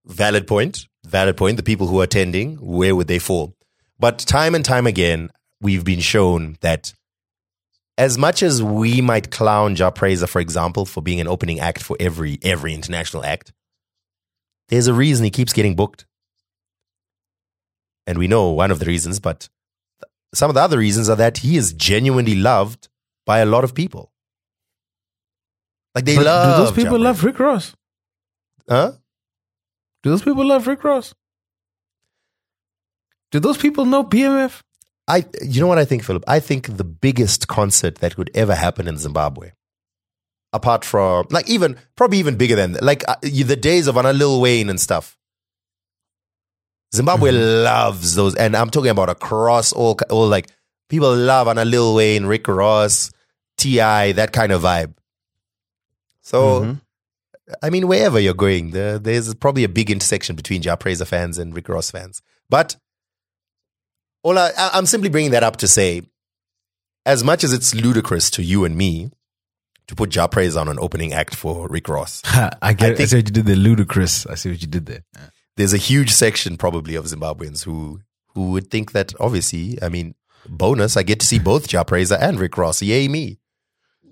valid 0.06 0.46
point 0.46 0.88
valid 1.04 1.36
point 1.36 1.56
the 1.56 1.62
people 1.62 1.86
who 1.86 2.00
are 2.00 2.04
attending 2.04 2.56
where 2.56 2.96
would 2.96 3.06
they 3.06 3.18
fall 3.18 3.54
but 3.98 4.18
time 4.18 4.56
and 4.56 4.64
time 4.64 4.86
again 4.86 5.30
we've 5.60 5.84
been 5.84 6.00
shown 6.00 6.56
that 6.62 6.92
as 7.98 8.16
much 8.16 8.42
as 8.42 8.62
we 8.62 9.02
might 9.02 9.30
clown 9.30 9.74
Jah 9.74 9.92
Prayzah, 9.92 10.26
for 10.26 10.40
example, 10.40 10.86
for 10.86 11.02
being 11.02 11.20
an 11.20 11.28
opening 11.28 11.60
act 11.60 11.82
for 11.82 11.98
every 12.00 12.38
every 12.42 12.72
international 12.72 13.26
act, 13.26 13.52
there's 14.68 14.86
a 14.86 14.94
reason 14.94 15.24
he 15.24 15.30
keeps 15.30 15.52
getting 15.52 15.76
booked. 15.76 16.06
And 18.06 18.18
we 18.18 18.26
know 18.26 18.50
one 18.50 18.70
of 18.70 18.78
the 18.78 18.86
reasons, 18.86 19.20
but 19.20 19.48
some 20.34 20.50
of 20.50 20.54
the 20.54 20.60
other 20.60 20.78
reasons 20.78 21.08
are 21.08 21.16
that 21.16 21.38
he 21.38 21.56
is 21.56 21.72
genuinely 21.72 22.34
loved 22.34 22.88
by 23.26 23.38
a 23.38 23.46
lot 23.46 23.64
of 23.64 23.74
people. 23.74 24.12
Like 25.94 26.04
they 26.04 26.16
But 26.16 26.24
love 26.24 26.58
do 26.58 26.64
those 26.64 26.84
people 26.84 26.98
love 26.98 27.24
Rick 27.24 27.38
Ross? 27.38 27.74
Huh? 28.68 28.92
Do 30.02 30.10
those 30.10 30.22
people 30.22 30.46
love 30.46 30.66
Rick 30.66 30.84
Ross? 30.84 31.14
Do 33.30 33.40
those 33.40 33.58
people 33.58 33.84
know 33.84 34.04
BMF? 34.04 34.62
I, 35.08 35.24
you 35.42 35.60
know 35.60 35.66
what 35.66 35.78
I 35.78 35.84
think, 35.84 36.04
Philip? 36.04 36.24
I 36.28 36.40
think 36.40 36.76
the 36.76 36.84
biggest 36.84 37.48
concert 37.48 37.96
that 37.96 38.14
could 38.14 38.30
ever 38.34 38.54
happen 38.54 38.86
in 38.86 38.96
Zimbabwe, 38.96 39.52
apart 40.52 40.84
from 40.84 41.26
like 41.30 41.48
even 41.50 41.76
probably 41.96 42.18
even 42.18 42.36
bigger 42.36 42.54
than 42.54 42.76
like 42.80 43.02
uh, 43.08 43.16
the 43.22 43.56
days 43.56 43.88
of 43.88 43.96
Anna 43.96 44.12
Lil 44.12 44.40
Wayne 44.40 44.70
and 44.70 44.80
stuff. 44.80 45.16
Zimbabwe 46.94 47.30
mm-hmm. 47.30 47.64
loves 47.64 48.14
those, 48.14 48.34
and 48.34 48.56
I'm 48.56 48.70
talking 48.70 48.90
about 48.90 49.08
across 49.08 49.72
all 49.72 49.98
all 50.10 50.26
like 50.26 50.50
people 50.88 51.14
love 51.14 51.48
Anna 51.48 51.64
Lil 51.64 51.94
Wayne, 51.94 52.26
Rick 52.26 52.48
Ross, 52.48 53.12
Ti, 53.56 53.76
that 53.76 54.32
kind 54.32 54.52
of 54.52 54.62
vibe. 54.62 54.94
So, 56.22 56.60
mm-hmm. 56.60 56.72
I 57.62 57.70
mean, 57.70 57.88
wherever 57.88 58.18
you're 58.18 58.34
going, 58.34 58.70
there, 58.70 58.98
there's 58.98 59.32
probably 59.34 59.64
a 59.64 59.68
big 59.68 59.90
intersection 59.90 60.36
between 60.36 60.62
Jah 60.62 60.76
Prayzah 60.76 61.06
fans 61.06 61.38
and 61.38 61.54
Rick 61.54 61.68
Ross 61.68 61.90
fans. 61.90 62.22
But 62.48 62.76
all 64.22 64.38
I, 64.38 64.50
I- 64.56 64.70
I'm 64.74 64.86
simply 64.86 65.08
bringing 65.08 65.30
that 65.32 65.42
up 65.42 65.56
to 65.58 65.68
say, 65.68 66.02
as 67.06 67.24
much 67.24 67.44
as 67.44 67.52
it's 67.52 67.74
ludicrous 67.74 68.30
to 68.32 68.42
you 68.42 68.64
and 68.64 68.76
me 68.76 69.10
to 69.86 69.94
put 69.94 70.10
Jah 70.10 70.28
Prayzah 70.28 70.60
on 70.60 70.68
an 70.68 70.78
opening 70.80 71.12
act 71.12 71.34
for 71.34 71.68
Rick 71.68 71.88
Ross, 71.88 72.22
I 72.62 72.72
get. 72.72 72.92
I, 72.92 72.94
think- 72.94 73.08
see 73.08 73.16
what 73.16 73.28
you 73.28 73.32
did 73.32 73.46
there, 73.46 73.56
ludicrous. 73.56 74.26
I 74.26 74.34
see 74.34 74.50
what 74.50 74.60
you 74.60 74.68
did 74.68 74.86
there. 74.86 75.04
There's 75.56 75.72
a 75.72 75.78
huge 75.78 76.10
section 76.10 76.56
probably 76.56 76.94
of 76.94 77.06
Zimbabweans 77.06 77.64
who 77.64 78.00
who 78.34 78.52
would 78.52 78.70
think 78.70 78.92
that 78.92 79.12
obviously, 79.18 79.78
I 79.82 79.88
mean, 79.88 80.14
bonus, 80.48 80.96
I 80.96 81.02
get 81.02 81.20
to 81.20 81.26
see 81.26 81.38
both 81.38 81.68
Jah 81.68 81.84
Prayzah 81.84 82.18
and 82.20 82.38
Rick 82.38 82.56
Ross. 82.56 82.82
Yay 82.82 83.08
me! 83.08 83.38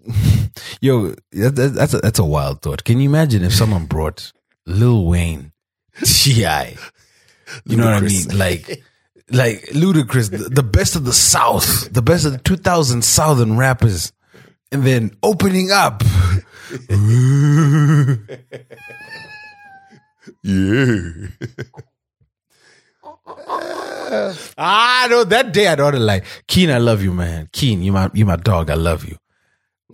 Yo, 0.80 1.14
that, 1.32 1.54
that, 1.54 1.74
that's 1.74 1.94
a, 1.94 1.98
that's 1.98 2.18
a 2.18 2.24
wild 2.24 2.62
thought. 2.62 2.84
Can 2.84 3.00
you 3.00 3.08
imagine 3.08 3.42
if 3.42 3.54
someone 3.54 3.86
brought 3.86 4.32
Lil 4.66 5.06
Wayne, 5.06 5.52
Ti, 6.02 6.76
you 7.64 7.76
know 7.76 7.86
what 7.86 7.94
I 7.94 8.00
mean? 8.00 8.36
Like, 8.36 8.82
like 9.30 9.66
the, 9.70 10.48
the 10.50 10.62
best 10.62 10.96
of 10.96 11.04
the 11.04 11.12
South, 11.12 11.92
the 11.92 12.02
best 12.02 12.24
of 12.24 12.32
the 12.32 12.38
2000 12.38 13.02
Southern 13.02 13.56
rappers, 13.56 14.12
and 14.72 14.84
then 14.84 15.12
opening 15.22 15.70
up. 15.70 16.02
Yeah. 20.42 21.10
Ah, 24.56 25.06
no, 25.10 25.22
that 25.24 25.52
day 25.52 25.66
I 25.68 25.74
don't 25.74 25.94
like 26.00 26.24
Keen. 26.46 26.70
I 26.70 26.78
love 26.78 27.02
you, 27.02 27.12
man. 27.12 27.48
Keen, 27.52 27.82
you 27.82 27.92
my 27.92 28.10
you 28.14 28.24
my 28.24 28.36
dog. 28.36 28.70
I 28.70 28.74
love 28.74 29.04
you. 29.04 29.16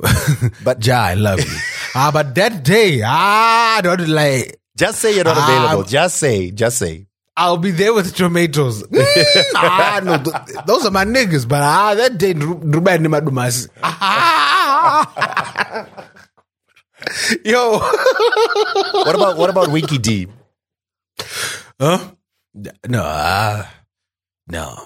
But- 0.65 0.85
Ja, 0.87 1.03
I 1.03 1.15
love 1.15 1.41
you. 1.41 1.57
ah, 1.95 2.11
but 2.13 2.35
that 2.37 2.63
day, 2.65 3.03
ah, 3.05 3.79
I 3.79 3.81
don't 3.81 4.07
like. 4.09 4.61
Just 4.77 5.01
say 5.01 5.15
you're 5.17 5.25
not 5.25 5.37
Ah, 5.37 5.45
available. 5.67 5.85
Just 5.85 6.17
say, 6.19 6.51
just 6.53 6.79
say. 6.79 7.07
I'll 7.37 7.57
be 7.59 7.73
there 7.73 7.93
with 7.93 8.07
the 8.07 8.13
tomatoes. 8.13 8.85
Mm, 8.93 9.45
ah, 9.57 10.01
no, 10.05 10.19
th- 10.23 10.59
those 10.67 10.87
are 10.87 10.91
my 10.93 11.05
niggas, 11.05 11.47
but 11.49 11.63
ah, 11.63 11.95
that 11.97 12.17
day, 12.17 12.33
Ruben 12.35 13.05
Madumasi. 13.07 13.69
Yo, 17.45 17.79
What 18.93 19.15
about 19.15 19.37
what 19.37 19.51
about 19.51 19.71
Winky 19.71 19.99
D? 19.99 20.29
huh? 21.81 21.99
No, 22.89 23.03
ah, 23.05 23.73
no. 24.49 24.77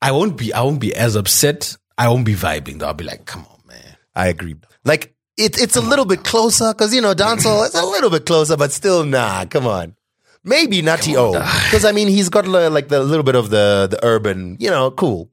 I 0.00 0.12
won't 0.12 0.36
be. 0.36 0.52
I 0.52 0.60
won't 0.62 0.80
be 0.80 0.94
as 0.94 1.16
upset. 1.16 1.76
I 1.98 2.08
won't 2.08 2.24
be 2.24 2.34
vibing. 2.34 2.78
though. 2.78 2.86
I'll 2.86 2.94
be 2.94 3.04
like, 3.04 3.24
come 3.24 3.46
on, 3.50 3.60
man. 3.66 3.96
I 4.14 4.28
agree. 4.28 4.54
Like 4.84 5.14
it, 5.36 5.58
it's 5.60 5.76
a 5.76 5.80
little 5.80 6.04
bit 6.04 6.22
closer 6.24 6.72
because 6.72 6.94
you 6.94 7.00
know 7.00 7.14
dancehall. 7.14 7.66
It's 7.66 7.74
a 7.74 7.84
little 7.84 8.10
bit 8.10 8.26
closer, 8.26 8.56
but 8.56 8.72
still, 8.72 9.04
nah. 9.04 9.44
Come 9.46 9.66
on, 9.66 9.96
maybe 10.44 10.82
Nutty 10.82 11.16
O 11.16 11.32
because 11.32 11.84
I 11.84 11.92
mean 11.92 12.08
he's 12.08 12.28
got 12.28 12.46
like 12.46 12.88
the 12.88 13.00
little 13.02 13.24
bit 13.24 13.34
of 13.34 13.50
the 13.50 13.88
the 13.90 13.98
urban. 14.04 14.56
You 14.60 14.70
know, 14.70 14.90
cool. 14.92 15.30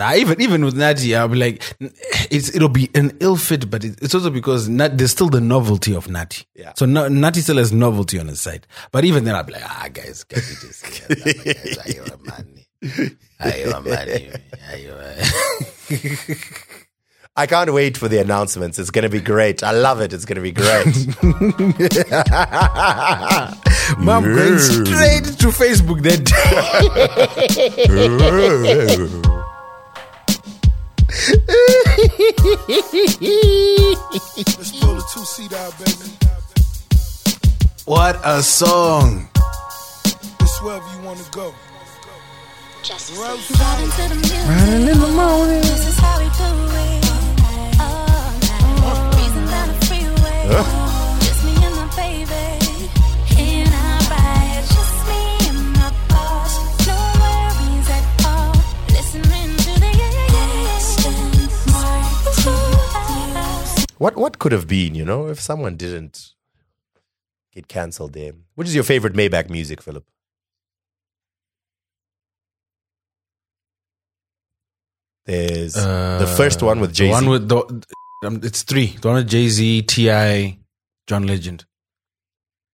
Nah, 0.00 0.14
even 0.14 0.40
even 0.40 0.64
with 0.64 0.74
Natty, 0.78 1.14
I'll 1.14 1.28
be 1.28 1.36
like, 1.36 1.62
it's 2.30 2.54
it'll 2.54 2.70
be 2.70 2.88
an 2.94 3.14
ill 3.20 3.36
fit, 3.36 3.70
but 3.70 3.84
it's 3.84 4.14
also 4.14 4.30
because 4.30 4.66
Nat, 4.66 4.96
there's 4.96 5.10
still 5.10 5.28
the 5.28 5.42
novelty 5.42 5.94
of 5.94 6.08
Natty. 6.08 6.46
Yeah. 6.54 6.72
So 6.74 6.86
no, 6.86 7.06
Natty 7.08 7.42
still 7.42 7.58
has 7.58 7.70
novelty 7.70 8.18
on 8.18 8.28
his 8.28 8.40
side. 8.40 8.66
But 8.92 9.04
even 9.04 9.24
then, 9.24 9.34
I'll 9.34 9.42
be 9.42 9.52
like, 9.52 9.62
ah, 9.62 9.88
guys, 9.92 10.24
guys. 10.24 10.48
Guys, 10.80 11.76
ayo, 11.84 12.18
money, 12.24 12.66
ayo, 13.42 13.84
money, 13.84 14.30
ayo. 14.72 14.96
I 17.36 17.46
can't 17.46 17.70
wait 17.70 17.98
for 17.98 18.08
the 18.08 18.22
announcements. 18.22 18.78
It's 18.78 18.90
going 18.90 19.02
to 19.02 19.10
be 19.10 19.20
great. 19.20 19.62
I 19.62 19.72
love 19.72 20.00
it. 20.00 20.14
It's 20.14 20.24
going 20.24 20.36
to 20.36 20.42
be 20.42 20.52
great. 20.52 20.86
Mom 23.98 24.24
going 24.24 24.58
straight 24.58 25.24
to 25.40 25.48
Facebook 25.48 26.02
that 26.04 26.24
day. 29.04 29.36
What 37.84 38.20
a 38.24 38.42
song! 38.42 39.28
It's 40.40 40.62
wherever 40.62 40.86
you 40.94 41.02
wanna 41.02 41.24
go. 41.32 41.52
Riding 43.18 43.90
to 43.90 44.04
the 44.08 44.20
in 44.76 44.98
the 45.00 45.08
morning. 45.08 45.62
This 45.62 45.88
is 45.88 45.98
how 45.98 46.18
we 46.18 46.26
do 46.26 46.30
it. 46.78 47.04
All 47.80 48.06
night. 48.46 49.12
Breezing 49.12 49.46
down 49.46 49.68
the 49.68 49.74
freeway. 49.86 50.89
What 64.00 64.16
what 64.16 64.38
could 64.38 64.52
have 64.52 64.66
been, 64.66 64.94
you 64.94 65.04
know, 65.04 65.26
if 65.26 65.38
someone 65.38 65.76
didn't 65.76 66.32
get 67.52 67.68
cancelled 67.68 68.14
there? 68.14 68.32
Which 68.54 68.66
is 68.66 68.74
your 68.74 68.82
favorite 68.82 69.12
Maybach 69.12 69.50
music, 69.50 69.82
Philip? 69.82 70.06
There's 75.26 75.74
the 75.74 76.34
first 76.34 76.62
one 76.62 76.80
with 76.80 76.94
Jay 76.94 77.08
Z. 77.08 77.12
one 77.12 77.28
with 77.28 77.48
the, 77.50 77.58
um, 78.24 78.40
it's 78.42 78.62
three. 78.62 78.86
The 78.86 79.08
one 79.08 79.16
with 79.18 79.28
Jay 79.28 79.48
Z, 79.48 79.82
T.I., 79.82 80.56
John 81.06 81.26
Legend. 81.26 81.66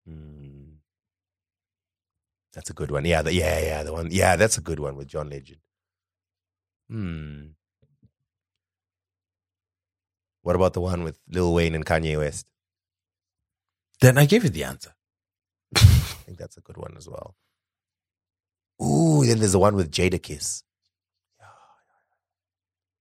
Mm. 0.09 0.77
That's 2.53 2.69
a 2.69 2.73
good 2.73 2.89
one. 2.89 3.03
Yeah, 3.03 3.21
the, 3.21 3.33
yeah, 3.33 3.59
yeah. 3.59 3.83
The 3.83 3.91
one. 3.91 4.07
Yeah, 4.11 4.37
that's 4.37 4.57
a 4.57 4.61
good 4.61 4.79
one 4.79 4.95
with 4.95 5.09
John 5.09 5.29
Legend. 5.29 5.59
Hmm. 6.89 7.47
What 10.47 10.55
about 10.55 10.71
the 10.71 10.79
one 10.79 11.03
with 11.03 11.19
Lil 11.27 11.53
Wayne 11.53 11.75
and 11.75 11.85
Kanye 11.85 12.17
West? 12.17 12.45
Then 13.99 14.17
I 14.17 14.25
gave 14.25 14.45
you 14.45 14.49
the 14.49 14.63
answer. 14.63 14.93
I 15.75 15.79
think 16.23 16.37
that's 16.37 16.55
a 16.55 16.61
good 16.61 16.77
one 16.77 16.93
as 16.95 17.05
well. 17.09 17.35
Ooh, 18.81 19.25
then 19.25 19.39
there's 19.39 19.51
the 19.51 19.59
one 19.59 19.75
with 19.75 19.91
Jadakiss. 19.91 20.63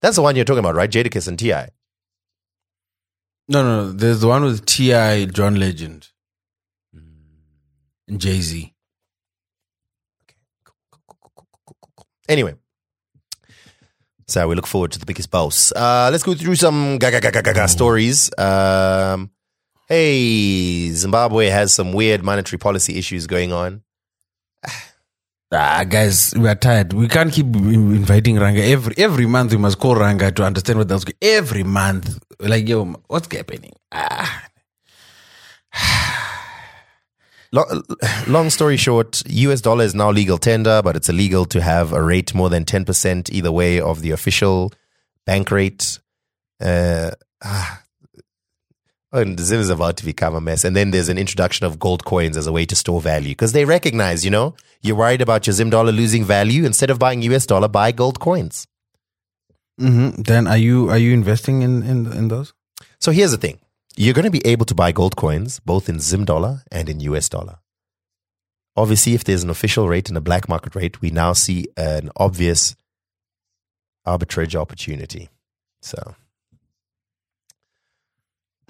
That's 0.02 0.16
the 0.16 0.22
one 0.22 0.34
you're 0.34 0.44
talking 0.44 0.58
about, 0.58 0.74
right? 0.74 0.90
Jadakiss 0.90 1.28
and 1.28 1.38
Ti. 1.38 1.52
No, 3.46 3.62
no, 3.62 3.62
no. 3.62 3.92
There's 3.92 4.22
the 4.22 4.26
one 4.26 4.42
with 4.42 4.66
T.I., 4.66 5.26
John 5.26 5.54
Legend, 5.54 6.08
mm. 6.92 7.00
and 8.08 8.20
Jay 8.20 8.40
Z. 8.40 8.74
Okay. 10.24 10.34
Anyway, 12.28 12.56
so 14.28 14.46
we 14.48 14.54
look 14.54 14.66
forward 14.66 14.92
to 14.92 14.98
the 14.98 15.06
biggest 15.06 15.30
boss. 15.30 15.72
Uh, 15.72 16.08
let's 16.10 16.22
go 16.24 16.34
through 16.34 16.56
some 16.56 16.98
gaga 16.98 17.20
gaga 17.20 17.42
gaga 17.42 17.68
stories. 17.68 18.30
Um, 18.38 19.30
hey, 19.88 20.90
Zimbabwe 20.90 21.46
has 21.46 21.72
some 21.72 21.92
weird 21.92 22.22
monetary 22.22 22.58
policy 22.58 22.98
issues 22.98 23.26
going 23.26 23.52
on. 23.52 23.82
Ah, 25.52 25.84
guys, 25.88 26.34
we 26.36 26.48
are 26.48 26.56
tired. 26.56 26.92
We 26.92 27.06
can't 27.06 27.32
keep 27.32 27.46
inviting 27.46 28.36
Ranga 28.36 28.64
every 28.64 28.94
every 28.98 29.26
month. 29.26 29.52
We 29.52 29.58
must 29.58 29.78
call 29.78 29.94
Ranga 29.94 30.32
to 30.32 30.42
understand 30.42 30.80
what 30.80 30.90
else. 30.90 31.04
Every 31.22 31.62
month, 31.62 32.18
like 32.40 32.68
yo, 32.68 32.84
what's 33.06 33.32
happening? 33.32 33.72
Ah, 33.92 34.45
Long, 37.56 37.82
long 38.28 38.50
story 38.50 38.76
short, 38.76 39.22
US 39.26 39.60
dollar 39.60 39.84
is 39.84 39.94
now 39.94 40.10
legal 40.10 40.38
tender, 40.38 40.82
but 40.82 40.94
it's 40.94 41.08
illegal 41.08 41.46
to 41.46 41.60
have 41.62 41.92
a 41.92 42.02
rate 42.02 42.34
more 42.34 42.50
than 42.50 42.64
10% 42.64 43.30
either 43.32 43.50
way 43.50 43.80
of 43.80 44.02
the 44.02 44.10
official 44.10 44.72
bank 45.24 45.50
rate. 45.50 45.98
Uh, 46.60 47.12
ah, 47.42 47.82
and 49.12 49.40
Zim 49.40 49.60
is 49.60 49.70
about 49.70 49.96
to 49.96 50.04
become 50.04 50.34
a 50.34 50.40
mess. 50.40 50.64
And 50.64 50.76
then 50.76 50.90
there's 50.90 51.08
an 51.08 51.16
introduction 51.16 51.64
of 51.64 51.78
gold 51.78 52.04
coins 52.04 52.36
as 52.36 52.46
a 52.46 52.52
way 52.52 52.66
to 52.66 52.76
store 52.76 53.00
value 53.00 53.30
because 53.30 53.52
they 53.52 53.64
recognize, 53.64 54.24
you 54.24 54.30
know, 54.30 54.54
you're 54.82 54.96
worried 54.96 55.22
about 55.22 55.46
your 55.46 55.54
Zim 55.54 55.70
dollar 55.70 55.92
losing 55.92 56.24
value. 56.24 56.64
Instead 56.64 56.90
of 56.90 56.98
buying 56.98 57.22
US 57.22 57.46
dollar, 57.46 57.68
buy 57.68 57.92
gold 57.92 58.20
coins. 58.20 58.66
mm-hmm. 59.80 60.22
then 60.22 60.46
are 60.46 60.58
you 60.58 60.90
are 60.90 60.98
you 60.98 61.12
investing 61.14 61.62
in 61.62 61.82
in 61.82 62.12
in 62.12 62.28
those? 62.28 62.52
So 63.00 63.12
here's 63.12 63.30
the 63.30 63.38
thing 63.38 63.58
you're 63.96 64.14
going 64.14 64.24
to 64.24 64.30
be 64.30 64.46
able 64.46 64.66
to 64.66 64.74
buy 64.74 64.92
gold 64.92 65.16
coins 65.16 65.60
both 65.60 65.88
in 65.88 66.00
Zim 66.00 66.24
dollar 66.24 66.62
and 66.70 66.88
in 66.88 67.00
US 67.00 67.28
dollar. 67.28 67.58
Obviously, 68.76 69.14
if 69.14 69.24
there's 69.24 69.42
an 69.42 69.48
official 69.50 69.88
rate 69.88 70.08
and 70.10 70.18
a 70.18 70.20
black 70.20 70.48
market 70.48 70.74
rate, 70.74 71.00
we 71.00 71.10
now 71.10 71.32
see 71.32 71.66
an 71.78 72.10
obvious 72.16 72.76
arbitrage 74.06 74.54
opportunity. 74.54 75.30
So, 75.80 76.14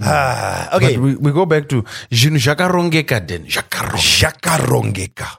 ah, 0.01 0.77
okay. 0.77 0.95
But 0.95 1.03
we, 1.03 1.17
we 1.17 1.33
go 1.33 1.45
back 1.45 1.69
to 1.71 1.83
Jinu 2.11 2.39
Jakarongeka 2.39 3.27
then. 3.27 3.47
Shakarongeka. 3.47 5.39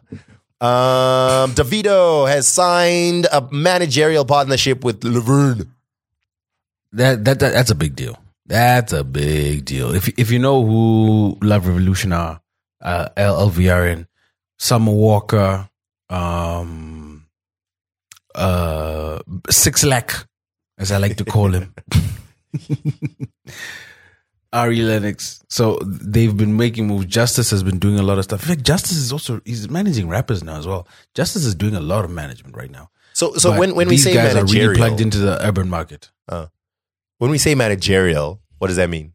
Um, 0.60 1.54
Davido 1.54 2.28
has 2.28 2.48
signed 2.48 3.28
a 3.32 3.48
managerial 3.52 4.26
partnership 4.26 4.84
with 4.84 5.04
Laverne. 5.04 5.72
That, 6.92 7.24
that 7.26 7.40
that 7.40 7.54
that's 7.54 7.70
a 7.70 7.76
big 7.76 7.96
deal. 7.96 8.18
That's 8.48 8.94
a 8.94 9.04
big 9.04 9.66
deal. 9.66 9.94
If 9.94 10.08
if 10.18 10.32
you 10.32 10.40
know 10.40 10.66
who 10.66 11.38
Love 11.42 11.68
Revolution 11.68 12.14
are, 12.14 12.42
uh, 12.82 14.06
Summer 14.60 14.92
Walker, 14.92 15.70
um, 16.10 17.28
uh, 18.34 19.20
Six 19.50 19.84
Lack, 19.84 20.26
as 20.78 20.92
I 20.94 20.98
like 20.98 21.18
to 21.18 21.26
call 21.26 21.52
him, 21.52 21.76
Ari 24.54 24.82
Lennox. 24.82 25.44
So 25.50 25.78
they've 25.86 26.36
been 26.36 26.56
making 26.56 26.88
moves. 26.88 27.06
Justice 27.06 27.52
has 27.52 27.64
been 27.64 27.80
doing 27.80 28.00
a 28.00 28.04
lot 28.04 28.18
of 28.18 28.24
stuff. 28.24 28.44
In 28.44 28.48
fact, 28.48 28.64
Justice 28.64 28.98
is 28.98 29.12
also 29.12 29.42
he's 29.44 29.70
managing 29.70 30.08
rappers 30.08 30.42
now 30.42 30.58
as 30.58 30.66
well. 30.66 30.88
Justice 31.14 31.44
is 31.44 31.54
doing 31.54 31.76
a 31.76 31.82
lot 31.82 32.06
of 32.06 32.12
management 32.12 32.56
right 32.56 32.72
now. 32.72 32.90
So, 33.14 33.34
so 33.34 33.52
But 33.52 33.60
when, 33.60 33.76
when 33.76 33.88
we 33.88 33.96
these 33.96 34.04
say 34.04 34.14
guys 34.14 34.36
are 34.36 34.46
really 34.46 34.76
plugged 34.76 35.02
into 35.02 35.18
the 35.18 35.46
urban 35.46 35.70
market. 35.70 36.12
When 37.18 37.32
we 37.32 37.38
say 37.38 37.56
managerial, 37.56 38.42
what 38.60 38.68
does 38.68 38.78
that 38.78 38.90
mean? 38.90 39.14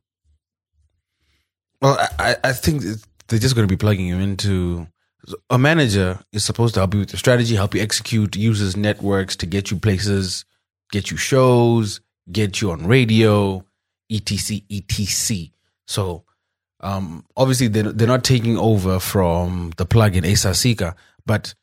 Well, 1.81 1.97
I, 2.19 2.37
I- 2.45 2.53
think 2.53 2.83
they're 3.29 3.39
just 3.39 3.55
going 3.55 3.67
to 3.67 3.73
be 3.73 3.79
plugging 3.79 4.07
him 4.07 4.21
into. 4.21 4.87
A 5.51 5.59
manager 5.59 6.19
is 6.33 6.45
supposed 6.45 6.75
to 6.75 6.81
help 6.81 6.95
you 6.95 7.01
with 7.01 7.13
your 7.13 7.19
strategy, 7.19 7.55
help 7.55 7.75
you 7.75 7.81
execute, 7.81 8.35
uses 8.37 8.77
networks 8.77 9.37
to 9.37 9.47
get 9.47 9.71
you 9.71 9.79
places, 9.79 10.45
get 10.91 11.13
you 11.13 11.17
shows, 11.17 12.01
get 12.31 12.61
you 12.61 12.73
on 12.73 12.87
radio, 12.87 13.65
etc. 14.11 14.63
etc. 14.69 15.47
So, 15.87 16.25
um, 16.81 17.25
obviously 17.37 17.69
they're, 17.69 17.93
they're 17.93 18.09
not 18.09 18.25
taking 18.25 18.59
over 18.59 18.99
from 18.99 19.73
the 19.77 19.87
plug 19.87 20.17
in 20.17 20.25
Asa 20.25 20.51
Asika, 20.51 20.95
but 21.25 21.55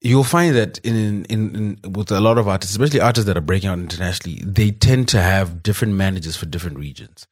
you'll 0.00 0.24
find 0.24 0.54
that 0.56 0.78
in, 0.78 1.24
in, 1.26 1.78
in 1.84 1.92
with 1.92 2.10
a 2.10 2.20
lot 2.20 2.38
of 2.38 2.48
artists, 2.48 2.74
especially 2.74 3.00
artists 3.00 3.26
that 3.26 3.36
are 3.36 3.42
breaking 3.42 3.68
out 3.68 3.78
internationally, 3.78 4.42
they 4.44 4.70
tend 4.70 5.08
to 5.08 5.20
have 5.20 5.62
different 5.62 5.94
managers 5.94 6.36
for 6.36 6.46
different 6.46 6.78
regions. 6.78 7.26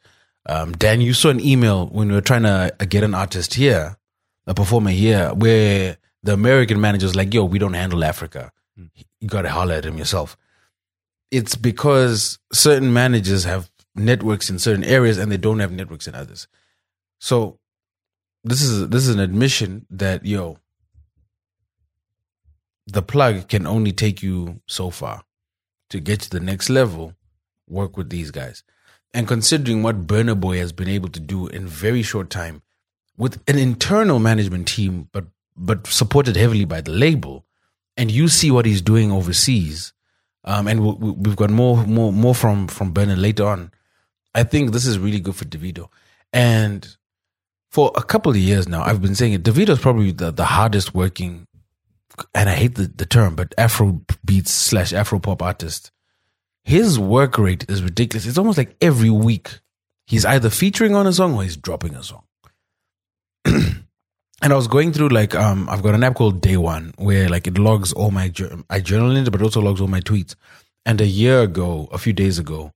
Um, 0.46 0.72
Dan, 0.72 1.00
you 1.00 1.12
saw 1.12 1.28
an 1.28 1.40
email 1.40 1.86
when 1.88 2.08
we 2.08 2.14
were 2.14 2.20
trying 2.20 2.44
to 2.44 2.74
uh, 2.80 2.84
get 2.84 3.04
an 3.04 3.14
artist 3.14 3.54
here. 3.54 3.96
a 4.46 4.54
performer 4.54 4.90
here 4.90 5.32
where 5.34 5.98
the 6.22 6.32
American 6.32 6.80
manager 6.80 7.06
manager's 7.06 7.16
like, 7.16 7.34
yo, 7.34 7.44
we 7.44 7.58
don't 7.58 7.74
handle 7.74 8.02
Africa. 8.02 8.50
You 9.20 9.28
got 9.28 9.42
to 9.42 9.50
holler 9.50 9.74
at 9.74 9.84
him 9.84 9.98
yourself. 9.98 10.36
It's 11.30 11.56
because 11.56 12.38
certain 12.52 12.92
managers 12.92 13.44
have 13.44 13.70
networks 13.94 14.48
in 14.48 14.58
certain 14.58 14.84
areas 14.84 15.18
and 15.18 15.30
they 15.30 15.36
don't 15.36 15.58
have 15.58 15.72
networks 15.72 16.06
in 16.06 16.14
others. 16.14 16.48
So 17.20 17.58
this 18.44 18.62
is 18.62 18.88
this 18.88 19.06
is 19.06 19.14
an 19.14 19.20
admission 19.20 19.86
that 19.90 20.24
yo, 20.24 20.58
the 22.92 23.02
plug 23.02 23.48
can 23.48 23.66
only 23.66 23.92
take 23.92 24.22
you 24.22 24.60
so 24.66 24.90
far. 24.90 25.22
To 25.90 26.00
get 26.00 26.20
to 26.20 26.30
the 26.30 26.40
next 26.40 26.68
level, 26.68 27.14
work 27.66 27.96
with 27.96 28.10
these 28.10 28.30
guys. 28.30 28.62
And 29.14 29.26
considering 29.26 29.82
what 29.82 30.06
Burna 30.06 30.38
Boy 30.38 30.58
has 30.58 30.70
been 30.72 30.88
able 30.88 31.08
to 31.08 31.20
do 31.20 31.46
in 31.46 31.66
very 31.66 32.02
short 32.02 32.28
time 32.28 32.60
with 33.16 33.40
an 33.48 33.58
internal 33.58 34.18
management 34.18 34.68
team, 34.68 35.08
but 35.12 35.24
but 35.56 35.86
supported 35.88 36.36
heavily 36.36 36.64
by 36.66 36.80
the 36.82 36.92
label, 36.92 37.44
and 37.96 38.10
you 38.10 38.28
see 38.28 38.50
what 38.50 38.64
he's 38.66 38.80
doing 38.82 39.10
overseas, 39.10 39.92
um, 40.44 40.68
and 40.68 40.84
we, 40.84 40.92
we- 40.92 41.10
we've 41.12 41.36
got 41.36 41.50
more 41.50 41.84
more 41.86 42.12
more 42.12 42.34
from 42.34 42.68
from 42.68 42.92
Burna 42.92 43.16
later 43.20 43.46
on. 43.46 43.72
I 44.34 44.44
think 44.44 44.72
this 44.72 44.86
is 44.86 44.98
really 44.98 45.20
good 45.20 45.34
for 45.36 45.46
Davido, 45.46 45.88
and 46.34 46.86
for 47.70 47.90
a 47.96 48.02
couple 48.02 48.30
of 48.30 48.36
years 48.36 48.68
now, 48.68 48.82
I've 48.82 49.02
been 49.02 49.14
saying 49.16 49.32
it. 49.32 49.42
Davido's 49.42 49.80
probably 49.80 50.12
the, 50.12 50.30
the 50.30 50.44
hardest 50.44 50.94
working, 50.94 51.47
and 52.34 52.48
I 52.48 52.54
hate 52.54 52.74
the, 52.74 52.86
the 52.86 53.06
term, 53.06 53.34
but 53.34 53.54
Afro 53.58 54.02
beats 54.24 54.50
slash 54.50 54.92
Afro 54.92 55.18
pop 55.18 55.42
artist. 55.42 55.90
His 56.64 56.98
work 56.98 57.38
rate 57.38 57.64
is 57.68 57.82
ridiculous. 57.82 58.26
It's 58.26 58.38
almost 58.38 58.58
like 58.58 58.76
every 58.80 59.10
week 59.10 59.60
he's 60.06 60.24
either 60.24 60.50
featuring 60.50 60.94
on 60.94 61.06
a 61.06 61.12
song 61.12 61.34
or 61.34 61.42
he's 61.42 61.56
dropping 61.56 61.94
a 61.94 62.02
song. 62.02 62.24
and 63.44 63.82
I 64.42 64.54
was 64.54 64.68
going 64.68 64.92
through 64.92 65.08
like 65.08 65.34
um 65.34 65.68
I've 65.68 65.82
got 65.82 65.94
an 65.94 66.04
app 66.04 66.14
called 66.14 66.40
Day 66.40 66.56
One 66.56 66.92
where 66.98 67.28
like 67.28 67.46
it 67.46 67.58
logs 67.58 67.92
all 67.92 68.10
my 68.10 68.32
I 68.68 68.80
journal 68.80 69.16
in 69.16 69.26
it, 69.26 69.30
but 69.30 69.42
also 69.42 69.60
logs 69.60 69.80
all 69.80 69.88
my 69.88 70.00
tweets. 70.00 70.34
And 70.84 71.00
a 71.00 71.06
year 71.06 71.42
ago, 71.42 71.88
a 71.92 71.98
few 71.98 72.12
days 72.12 72.38
ago, 72.38 72.72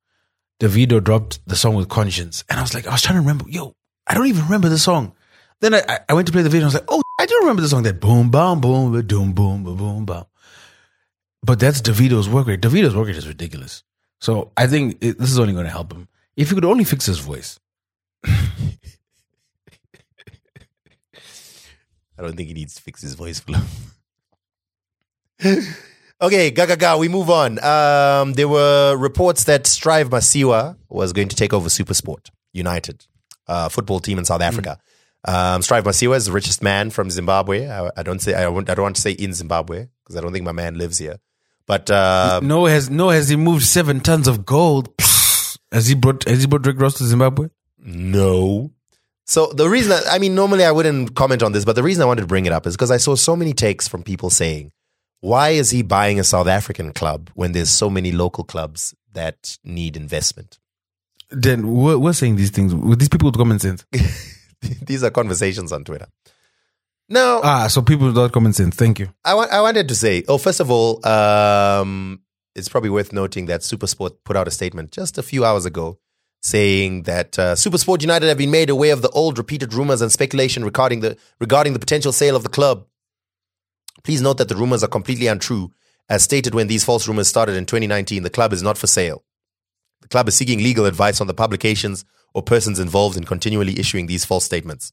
Davido 0.61 1.03
dropped 1.03 1.41
the 1.47 1.57
song 1.57 1.75
with 1.75 1.89
Conscience, 1.89 2.45
and 2.49 2.59
I 2.59 2.63
was 2.63 2.75
like, 2.75 2.87
I 2.87 2.93
was 2.93 3.03
trying 3.03 3.17
to 3.17 3.21
remember, 3.21 3.47
yo, 3.49 3.75
I 4.07 4.15
don't 4.15 4.27
even 4.27 4.45
remember 4.45 4.69
the 4.69 4.79
song. 4.79 5.15
Then 5.63 5.75
I 5.75 6.01
I- 6.09 6.13
went 6.13 6.27
to 6.27 6.33
play 6.33 6.43
the 6.43 6.51
video, 6.51 6.67
and 6.67 6.75
I 6.75 6.79
was 6.79 6.83
like, 6.83 6.85
oh, 6.89 7.01
I 7.19 7.25
do 7.25 7.39
remember 7.41 7.63
the 7.63 7.69
song 7.69 7.85
that 7.85 8.01
boom 8.01 8.31
boom 8.31 8.61
boom 8.61 8.93
ba, 8.93 9.03
boom 9.03 9.33
boom 9.33 9.63
boom 9.65 10.05
boom. 10.05 10.25
But 11.45 11.61
that's 11.61 11.81
Davido's 11.81 12.29
work 12.29 12.49
rate. 12.49 12.61
Davido's 12.61 12.95
work 12.97 13.07
rate 13.07 13.17
is 13.17 13.29
ridiculous. 13.29 13.85
So 14.21 14.51
I 14.57 14.67
think 14.67 14.99
it, 15.01 15.19
this 15.19 15.31
is 15.31 15.39
only 15.39 15.53
going 15.53 15.65
to 15.65 15.71
help 15.71 15.93
him 15.93 16.09
if 16.37 16.49
he 16.49 16.55
could 16.55 16.65
only 16.65 16.85
fix 16.85 17.07
his 17.07 17.21
voice. 17.21 17.61
I 18.25 18.33
don't 22.19 22.37
think 22.37 22.49
he 22.49 22.55
needs 22.55 22.75
to 22.75 22.83
fix 22.83 23.01
his 23.01 23.15
voice 23.15 23.41
flow. 23.41 23.61
okay, 26.21 26.51
gaga 26.51 26.77
ga, 26.77 26.97
we 26.97 27.09
move 27.09 27.31
on. 27.31 27.63
Um, 27.65 28.33
there 28.35 28.49
were 28.49 28.97
reports 28.97 29.45
that 29.45 29.67
Strive 29.67 30.11
Masiyiwa 30.11 30.77
was 30.89 31.13
going 31.13 31.29
to 31.29 31.37
take 31.37 31.53
over 31.53 31.69
Supersport 31.69 32.31
United, 32.53 33.07
uh, 33.49 33.69
football 33.69 34.01
team 34.01 34.19
in 34.19 34.25
South 34.25 34.41
Africa. 34.43 34.79
Um, 35.25 35.63
Strive 35.63 35.85
Masiyiwa 35.85 36.17
is 36.17 36.27
the 36.27 36.33
richest 36.33 36.63
man 36.63 36.91
from 36.91 37.11
Zimbabwe. 37.11 37.69
I, 37.69 37.91
I 37.97 38.03
don't 38.03 38.21
say 38.21 38.35
I, 38.35 38.49
won't, 38.49 38.69
I 38.69 38.75
don't 38.75 38.83
want 38.83 38.97
to 38.97 39.03
say 39.03 39.13
in 39.13 39.33
Zimbabwe 39.33 39.87
because 40.03 40.17
I 40.17 40.21
don't 40.21 40.33
think 40.33 40.45
my 40.45 40.53
man 40.53 40.77
lives 40.77 40.99
here. 40.99 41.19
But 41.67 41.91
uh, 41.91 42.41
no 42.43 42.67
has 42.67 42.91
no 42.91 43.11
has 43.11 43.29
he 43.29 43.37
moved 43.37 43.63
seven 43.63 44.01
tons 44.01 44.27
of 44.27 44.45
gold? 44.45 44.89
Has 45.71 45.87
he 45.87 45.95
brought 45.95 46.25
has 46.25 46.41
he 46.41 46.49
brought 46.49 46.67
Rick 46.67 46.81
Ross 46.81 46.95
to 46.95 47.05
Zimbabwe? 47.05 47.49
No. 47.79 48.73
So 49.25 49.47
the 49.47 49.69
reason 49.69 49.91
that, 49.91 50.03
I 50.11 50.19
mean, 50.19 50.35
normally 50.35 50.65
I 50.65 50.73
wouldn't 50.73 51.15
comment 51.15 51.43
on 51.43 51.53
this, 51.53 51.65
but 51.65 51.77
the 51.77 51.83
reason 51.83 52.03
I 52.03 52.07
wanted 52.07 52.23
to 52.23 52.27
bring 52.27 52.47
it 52.47 52.53
up 52.53 52.67
is 52.67 52.75
because 52.75 52.91
I 52.91 52.97
saw 52.97 53.15
so 53.15 53.37
many 53.37 53.53
takes 53.53 53.87
from 53.89 54.03
people 54.03 54.31
saying, 54.31 54.73
why 55.21 55.51
is 55.51 55.71
he 55.71 55.83
buying 55.83 56.19
a 56.19 56.25
South 56.25 56.49
African 56.49 56.93
club 56.93 57.31
when 57.35 57.53
there's 57.53 57.71
so 57.71 57.89
many 57.89 58.11
local 58.11 58.45
clubs 58.45 58.95
that 59.13 59.57
need 59.65 59.97
investment? 59.97 60.59
Then 61.31 61.69
we're, 61.73 61.97
we're 61.97 62.13
saying 62.13 62.37
these 62.37 62.51
things 62.51 62.75
with 62.75 62.99
these 62.99 63.09
people 63.09 63.29
with 63.29 63.39
common 63.39 63.59
sense. 63.59 63.87
These 64.87 65.03
are 65.03 65.11
conversations 65.11 65.73
on 65.73 65.85
Twitter. 65.85 66.07
Now, 67.09 67.41
Ah, 67.43 67.67
so 67.67 67.83
people 67.83 68.07
without 68.07 68.33
common 68.33 68.53
sense. 68.53 68.75
Thank 68.77 68.99
you. 68.99 69.09
I, 69.25 69.35
wa- 69.35 69.49
I 69.51 69.61
wanted 69.61 69.89
to 69.89 69.95
say, 69.95 70.25
oh, 70.29 70.39
first 70.39 70.61
of 70.61 70.71
all, 70.71 71.07
um, 71.07 72.21
it's 72.55 72.69
probably 72.69 72.91
worth 72.91 73.13
noting 73.13 73.47
that 73.47 73.61
Supersport 73.63 74.13
put 74.25 74.37
out 74.37 74.49
a 74.49 74.51
statement 74.51 74.93
just 74.93 75.19
a 75.19 75.23
few 75.23 75.45
hours 75.45 75.67
ago 75.67 75.99
saying 76.43 77.03
that 77.05 77.39
uh, 77.39 77.55
Supersport 77.55 78.01
United 78.03 78.27
have 78.29 78.39
been 78.39 78.51
made 78.51 78.71
aware 78.71 78.93
of 78.93 79.03
the 79.03 79.11
old 79.11 79.39
repeated 79.39 79.73
rumors 79.75 80.01
and 80.01 80.11
speculation 80.11 80.65
regarding 80.65 81.01
the 81.01 81.17
regarding 81.39 81.73
the 81.73 81.79
potential 81.79 82.13
sale 82.13 82.35
of 82.35 82.43
the 82.43 82.49
club. 82.49 82.87
Please 84.05 84.21
note 84.21 84.39
that 84.39 84.49
the 84.49 84.57
rumors 84.57 84.83
are 84.83 84.89
completely 84.89 85.27
untrue. 85.29 85.71
As 86.09 86.25
stated 86.25 86.55
when 86.55 86.67
these 86.67 86.85
false 86.85 87.07
rumors 87.07 87.29
started 87.29 87.55
in 87.57 87.65
2019, 87.65 88.23
the 88.23 88.31
club 88.31 88.53
is 88.53 88.63
not 88.63 88.77
for 88.77 88.87
sale. 88.89 89.23
The 90.03 90.09
club 90.09 90.29
is 90.29 90.35
seeking 90.35 90.59
legal 90.59 90.85
advice 90.85 91.21
on 91.21 91.27
the 91.29 91.35
publications 91.35 92.05
or 92.35 92.43
persons 92.43 92.79
involved 92.79 93.17
in 93.17 93.25
continually 93.25 93.79
issuing 93.79 94.07
these 94.07 94.25
false 94.25 94.45
statements. 94.45 94.93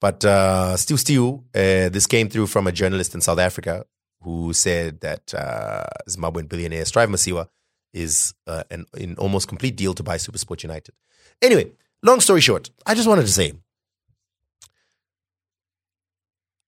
But 0.00 0.24
uh, 0.24 0.76
still, 0.76 1.44
uh, 1.54 1.88
this 1.88 2.06
came 2.06 2.28
through 2.28 2.46
from 2.46 2.66
a 2.66 2.72
journalist 2.72 3.14
in 3.14 3.20
South 3.20 3.38
Africa 3.38 3.84
who 4.22 4.52
said 4.52 5.00
that 5.00 5.34
uh, 5.34 5.84
Zimbabwean 6.08 6.48
billionaire 6.48 6.84
Strive 6.84 7.08
Masiyiwa 7.08 7.48
is 7.92 8.34
uh, 8.46 8.64
an, 8.70 8.84
an 8.94 9.16
almost 9.18 9.48
complete 9.48 9.76
deal 9.76 9.94
to 9.94 10.02
buy 10.02 10.16
Supersport 10.16 10.62
United. 10.62 10.94
Anyway, 11.42 11.72
long 12.02 12.20
story 12.20 12.40
short, 12.40 12.70
I 12.86 12.94
just 12.94 13.08
wanted 13.08 13.22
to 13.22 13.32
say, 13.32 13.54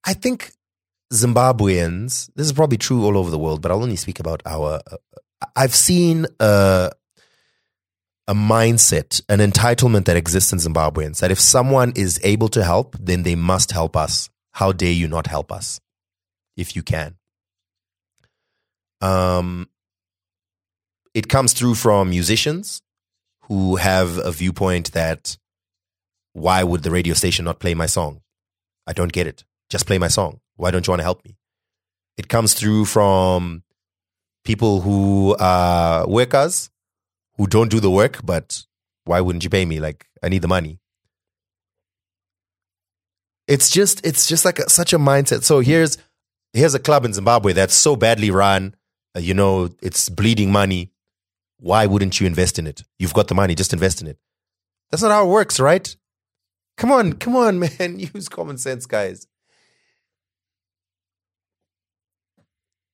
I 0.04 0.14
think 0.14 0.52
Zimbabweans. 1.12 2.30
This 2.34 2.46
is 2.46 2.52
probably 2.52 2.78
true 2.78 3.04
all 3.04 3.16
over 3.16 3.30
the 3.30 3.38
world, 3.38 3.60
but 3.60 3.70
I'll 3.70 3.82
only 3.82 3.96
speak 3.96 4.20
about 4.20 4.42
our. 4.46 4.80
Uh, 4.90 4.96
I've 5.56 5.74
seen 5.74 6.26
uh, 6.38 6.90
a 8.28 8.34
mindset, 8.34 9.22
an 9.28 9.38
entitlement 9.40 10.04
that 10.04 10.16
exists 10.16 10.52
in 10.52 10.58
Zimbabweans 10.58 11.20
that 11.20 11.30
if 11.30 11.40
someone 11.40 11.92
is 11.96 12.20
able 12.22 12.48
to 12.48 12.62
help, 12.62 12.96
then 13.00 13.22
they 13.22 13.34
must 13.34 13.72
help 13.72 13.96
us. 13.96 14.30
How 14.52 14.72
dare 14.72 14.92
you 14.92 15.08
not 15.08 15.26
help 15.26 15.52
us 15.52 15.80
if 16.56 16.76
you 16.76 16.82
can? 16.82 17.16
Um, 19.00 19.68
it 21.14 21.28
comes 21.28 21.52
through 21.52 21.74
from 21.74 22.10
musicians 22.10 22.82
who 23.42 23.76
have 23.76 24.18
a 24.18 24.30
viewpoint 24.30 24.92
that 24.92 25.36
why 26.32 26.62
would 26.62 26.82
the 26.82 26.90
radio 26.90 27.14
station 27.14 27.44
not 27.44 27.58
play 27.58 27.74
my 27.74 27.86
song? 27.86 28.20
I 28.86 28.92
don't 28.92 29.12
get 29.12 29.26
it. 29.26 29.44
Just 29.68 29.86
play 29.86 29.98
my 29.98 30.08
song. 30.08 30.40
Why 30.56 30.70
don't 30.70 30.86
you 30.86 30.92
want 30.92 31.00
to 31.00 31.04
help 31.04 31.24
me? 31.24 31.36
It 32.16 32.28
comes 32.28 32.54
through 32.54 32.84
from 32.84 33.62
people 34.44 34.80
who 34.80 35.36
are 35.38 36.06
workers 36.06 36.70
who 37.40 37.46
don't 37.46 37.70
do 37.70 37.80
the 37.80 37.90
work, 37.90 38.20
but 38.22 38.64
why 39.04 39.18
wouldn't 39.22 39.44
you 39.44 39.48
pay 39.48 39.64
me? 39.64 39.80
Like, 39.80 40.04
I 40.22 40.28
need 40.28 40.42
the 40.42 40.48
money. 40.48 40.78
It's 43.48 43.70
just, 43.70 44.04
it's 44.04 44.26
just 44.26 44.44
like 44.44 44.58
a, 44.58 44.68
such 44.68 44.92
a 44.92 44.98
mindset. 44.98 45.42
So 45.42 45.60
here's, 45.60 45.96
here's 46.52 46.74
a 46.74 46.78
club 46.78 47.06
in 47.06 47.14
Zimbabwe 47.14 47.54
that's 47.54 47.72
so 47.72 47.96
badly 47.96 48.30
run. 48.30 48.74
uh, 49.16 49.20
you 49.20 49.32
know, 49.32 49.70
it's 49.80 50.10
bleeding 50.10 50.52
money. 50.52 50.90
Why 51.58 51.86
wouldn't 51.86 52.20
you 52.20 52.26
invest 52.26 52.58
in 52.58 52.66
it? 52.66 52.82
You've 52.98 53.14
got 53.14 53.28
the 53.28 53.34
money, 53.34 53.54
just 53.54 53.72
invest 53.72 54.02
in 54.02 54.06
it. 54.06 54.18
That's 54.90 55.02
not 55.02 55.10
how 55.10 55.24
it 55.24 55.30
works, 55.30 55.58
right? 55.58 55.96
Come 56.76 56.92
on, 56.92 57.14
come 57.14 57.36
on, 57.36 57.58
man. 57.78 57.98
Use 57.98 58.28
common 58.28 58.58
sense, 58.58 58.84
guys. 58.84 59.26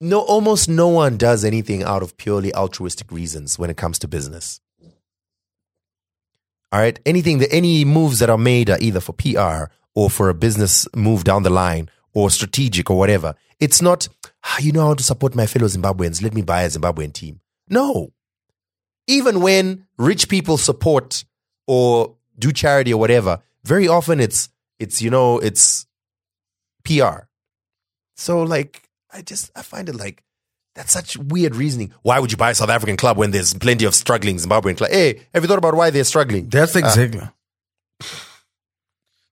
No, 0.01 0.21
almost 0.21 0.69
no 0.69 0.89
one 0.89 1.17
does 1.17 1.45
anything 1.45 1.83
out 1.83 2.03
of 2.03 2.17
purely 2.17 2.55
altruistic 2.55 3.11
reasons 3.11 3.59
when 3.59 3.71
it 3.71 3.77
comes 3.77 3.99
to 4.01 4.09
business. 4.09 4.61
All 6.73 6.81
right. 6.81 6.99
Anything 7.07 7.39
that 7.39 7.53
any 7.53 7.85
moves 7.85 8.19
that 8.19 8.29
are 8.29 8.37
made 8.37 8.69
are 8.69 8.79
either 8.81 9.01
for 9.01 9.13
PR 9.15 9.73
or 9.95 10.11
for 10.11 10.29
a 10.29 10.35
business 10.35 10.87
move 10.95 11.25
down 11.25 11.43
the 11.43 11.51
line 11.51 11.89
or 12.13 12.29
strategic 12.29 12.91
or 12.91 12.99
whatever. 12.99 13.35
It's 13.59 13.81
not, 13.81 14.09
"Ah, 14.45 14.59
you 14.59 14.73
know 14.73 14.87
how 14.87 14.95
to 14.95 15.03
support 15.03 15.35
my 15.35 15.47
fellow 15.47 15.67
Zimbabweans. 15.69 16.23
Let 16.23 16.35
me 16.35 16.43
buy 16.43 16.63
a 16.65 16.69
Zimbabwean 16.69 17.13
team. 17.13 17.41
No. 17.69 18.13
Even 19.07 19.41
when 19.41 19.87
rich 19.97 20.29
people 20.29 20.59
support 20.59 21.25
or 21.67 22.17
do 22.39 22.53
charity 22.53 22.93
or 22.93 23.01
whatever, 23.01 23.41
very 23.65 23.89
often 23.89 24.21
it's, 24.21 24.51
it's, 24.79 25.01
you 25.01 25.09
know, 25.09 25.39
it's 25.39 25.87
PR. 26.85 27.29
So 28.17 28.43
like, 28.43 28.86
I 29.17 29.23
just, 29.23 29.51
I 29.57 29.63
find 29.63 29.89
it 29.89 29.95
like, 29.95 30.23
that's 30.75 30.93
such 30.93 31.17
weird 31.17 31.57
reasoning. 31.57 31.95
Why 32.03 32.19
would 32.19 32.31
you 32.31 32.37
buy 32.37 32.51
a 32.51 32.55
South 32.55 32.69
African 32.69 32.99
club 32.99 33.17
when 33.17 33.31
there's 33.31 33.55
plenty 33.55 33.87
of 33.87 33.95
struggling 33.95 34.37
Zimbabwean 34.37 34.77
club? 34.77 34.91
Hey, 34.91 35.23
have 35.33 35.43
you 35.43 35.49
thought 35.49 35.57
about 35.59 35.75
why 35.75 35.89
they're 35.89 36.05
struggling? 36.05 36.49
That's 36.49 36.77
exactly. 36.77 37.23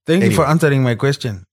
Thank 0.07 0.25
you 0.25 0.31
for 0.33 0.47
answering 0.47 0.83
my 0.83 0.95
question. 0.95 1.45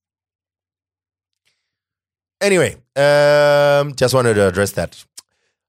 Anyway, 2.40 2.76
um, 2.96 3.94
just 3.96 4.14
wanted 4.14 4.36
to 4.36 4.48
address 4.48 4.72
that. 4.72 5.04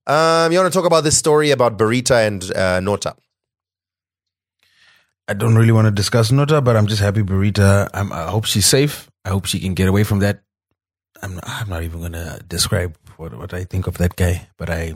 Um, 0.06 0.52
you 0.52 0.58
want 0.58 0.72
to 0.72 0.76
talk 0.76 0.86
about 0.86 1.04
this 1.04 1.18
story 1.18 1.50
about 1.50 1.76
Berita 1.76 2.26
and 2.26 2.56
uh, 2.56 2.80
Nota? 2.80 3.16
I 5.28 5.34
don't 5.34 5.54
really 5.54 5.72
want 5.72 5.86
to 5.86 5.90
discuss 5.90 6.30
Nota, 6.32 6.60
but 6.60 6.76
I'm 6.76 6.86
just 6.86 7.02
happy 7.02 7.22
Berita. 7.22 7.88
I'm, 7.92 8.12
I 8.12 8.30
hope 8.30 8.44
she's 8.44 8.66
safe. 8.66 9.10
I 9.24 9.30
hope 9.30 9.46
she 9.46 9.60
can 9.60 9.74
get 9.74 9.88
away 9.88 10.04
from 10.04 10.20
that. 10.20 10.42
I'm 11.22 11.34
not, 11.34 11.44
I'm 11.46 11.68
not 11.68 11.82
even 11.82 12.00
going 12.00 12.12
to 12.12 12.40
describe 12.48 12.96
what, 13.16 13.34
what 13.36 13.54
I 13.54 13.64
think 13.64 13.86
of 13.86 13.98
that 13.98 14.16
guy, 14.16 14.48
but 14.56 14.68
I, 14.68 14.94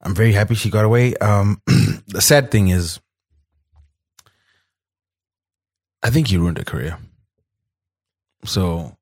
I'm 0.00 0.14
very 0.14 0.32
happy 0.32 0.54
she 0.54 0.70
got 0.70 0.84
away. 0.84 1.16
Um, 1.16 1.60
the 2.06 2.20
sad 2.20 2.50
thing 2.50 2.68
is, 2.68 3.00
I 6.02 6.10
think 6.10 6.28
he 6.28 6.36
ruined 6.36 6.58
her 6.58 6.64
career. 6.64 6.98
So, 8.44 8.96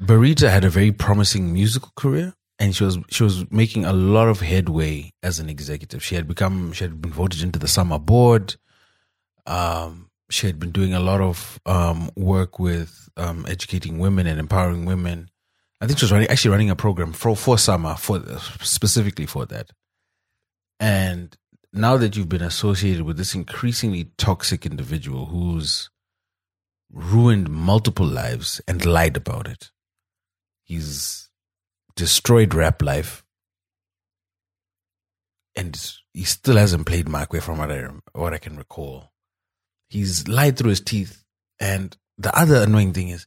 Berita 0.00 0.48
had 0.48 0.64
a 0.64 0.70
very 0.70 0.92
promising 0.92 1.52
musical 1.52 1.90
career, 1.96 2.34
and 2.58 2.74
she 2.74 2.84
was 2.84 2.98
she 3.08 3.24
was 3.24 3.50
making 3.50 3.84
a 3.84 3.92
lot 3.92 4.28
of 4.28 4.40
headway 4.40 5.12
as 5.22 5.40
an 5.40 5.50
executive. 5.50 6.04
She 6.04 6.14
had 6.14 6.28
become 6.28 6.72
she 6.72 6.84
had 6.84 7.00
been 7.02 7.12
voted 7.12 7.42
into 7.42 7.58
the 7.58 7.66
Samro 7.66 8.00
board. 8.00 8.56
Um, 9.46 10.10
she 10.30 10.46
had 10.46 10.60
been 10.60 10.70
doing 10.70 10.94
a 10.94 11.00
lot 11.00 11.20
of 11.20 11.58
um, 11.66 12.10
work 12.16 12.58
with 12.58 13.08
um, 13.16 13.44
educating 13.48 13.98
women 13.98 14.26
and 14.26 14.38
empowering 14.38 14.84
women. 14.84 15.28
I 15.80 15.86
think 15.86 15.98
she 15.98 16.04
was 16.04 16.12
running 16.12 16.28
actually 16.28 16.50
running 16.50 16.70
a 16.70 16.76
program 16.76 17.12
for 17.12 17.34
for 17.34 17.56
Samro 17.56 17.98
for 17.98 18.20
specifically 18.64 19.26
for 19.26 19.46
that. 19.46 19.70
And 20.78 21.36
now 21.72 21.96
that 21.96 22.16
you've 22.16 22.28
been 22.28 22.42
associated 22.42 23.02
with 23.02 23.16
this 23.16 23.34
increasingly 23.34 24.10
toxic 24.18 24.66
individual 24.66 25.26
who's 25.26 25.90
ruined 26.90 27.48
multiple 27.48 28.06
lives 28.06 28.60
and 28.66 28.84
lied 28.84 29.16
about 29.16 29.46
it, 29.46 29.70
he's 30.64 31.30
destroyed 31.96 32.54
rap 32.54 32.82
life, 32.82 33.24
and 35.54 35.78
he 36.12 36.24
still 36.24 36.56
hasn't 36.56 36.86
played 36.86 37.08
my 37.08 37.26
way 37.30 37.40
from 37.40 37.58
what 37.58 37.70
I 37.70 37.88
what 38.12 38.34
I 38.34 38.38
can 38.38 38.56
recall. 38.56 39.12
He's 39.88 40.28
lied 40.28 40.56
through 40.56 40.70
his 40.70 40.80
teeth, 40.80 41.24
and 41.58 41.96
the 42.18 42.36
other 42.36 42.56
annoying 42.56 42.92
thing 42.92 43.08
is, 43.08 43.26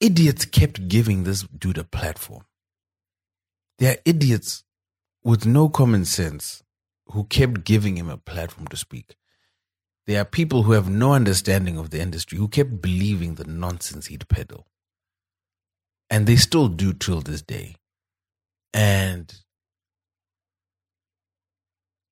idiots 0.00 0.44
kept 0.44 0.88
giving 0.88 1.24
this 1.24 1.42
dude 1.42 1.78
a 1.78 1.84
platform. 1.84 2.44
There 3.78 3.92
are 3.92 4.00
idiots 4.04 4.64
with 5.22 5.46
no 5.46 5.68
common 5.68 6.04
sense 6.04 6.62
who 7.06 7.24
kept 7.24 7.64
giving 7.64 7.96
him 7.96 8.08
a 8.08 8.16
platform 8.16 8.68
to 8.68 8.76
speak. 8.76 9.16
There 10.06 10.20
are 10.20 10.24
people 10.24 10.64
who 10.64 10.72
have 10.72 10.88
no 10.88 11.12
understanding 11.12 11.78
of 11.78 11.90
the 11.90 12.00
industry 12.00 12.38
who 12.38 12.48
kept 12.48 12.80
believing 12.80 13.34
the 13.34 13.44
nonsense 13.44 14.06
he'd 14.06 14.28
peddle. 14.28 14.66
And 16.08 16.26
they 16.26 16.36
still 16.36 16.68
do 16.68 16.92
till 16.92 17.20
this 17.20 17.42
day. 17.42 17.76
And 18.74 19.32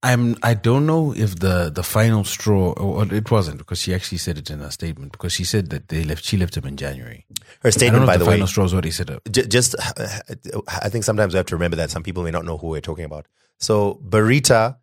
I'm 0.03 0.37
I 0.43 0.55
don't 0.55 0.87
know 0.87 1.13
if 1.13 1.41
the 1.41 1.71
the 1.75 1.83
final 1.83 2.23
straw 2.23 2.73
or 2.73 3.13
it 3.13 3.31
wasn't 3.31 3.59
because 3.59 3.81
she 3.81 3.93
actually 3.93 4.19
said 4.19 4.39
it 4.39 4.49
in 4.49 4.61
her 4.61 4.71
statement 4.71 5.11
because 5.13 5.33
she 5.33 5.45
said 5.45 5.71
that 5.71 5.89
they 5.89 6.05
left 6.05 6.25
she 6.25 6.37
left 6.37 6.57
him 6.57 6.67
in 6.67 6.77
January. 6.77 7.27
Her 7.63 7.71
statement, 7.71 8.07
by 8.07 8.17
the, 8.17 8.25
the 8.25 8.31
way, 8.31 8.37
final 8.37 8.47
straw 8.47 8.65
is 8.65 8.75
what 8.75 8.85
he 8.85 8.91
said. 8.91 9.19
J- 9.31 9.47
just 9.47 9.75
I 9.79 10.89
think 10.89 11.05
sometimes 11.05 11.35
we 11.35 11.39
have 11.39 11.47
to 11.47 11.57
remember 11.57 11.77
that 11.77 11.91
some 11.91 12.03
people 12.03 12.23
may 12.23 12.31
not 12.31 12.45
know 12.45 12.57
who 12.59 12.69
we're 12.69 12.81
talking 12.81 13.05
about. 13.05 13.27
So 13.59 14.01
Berita 14.07 14.77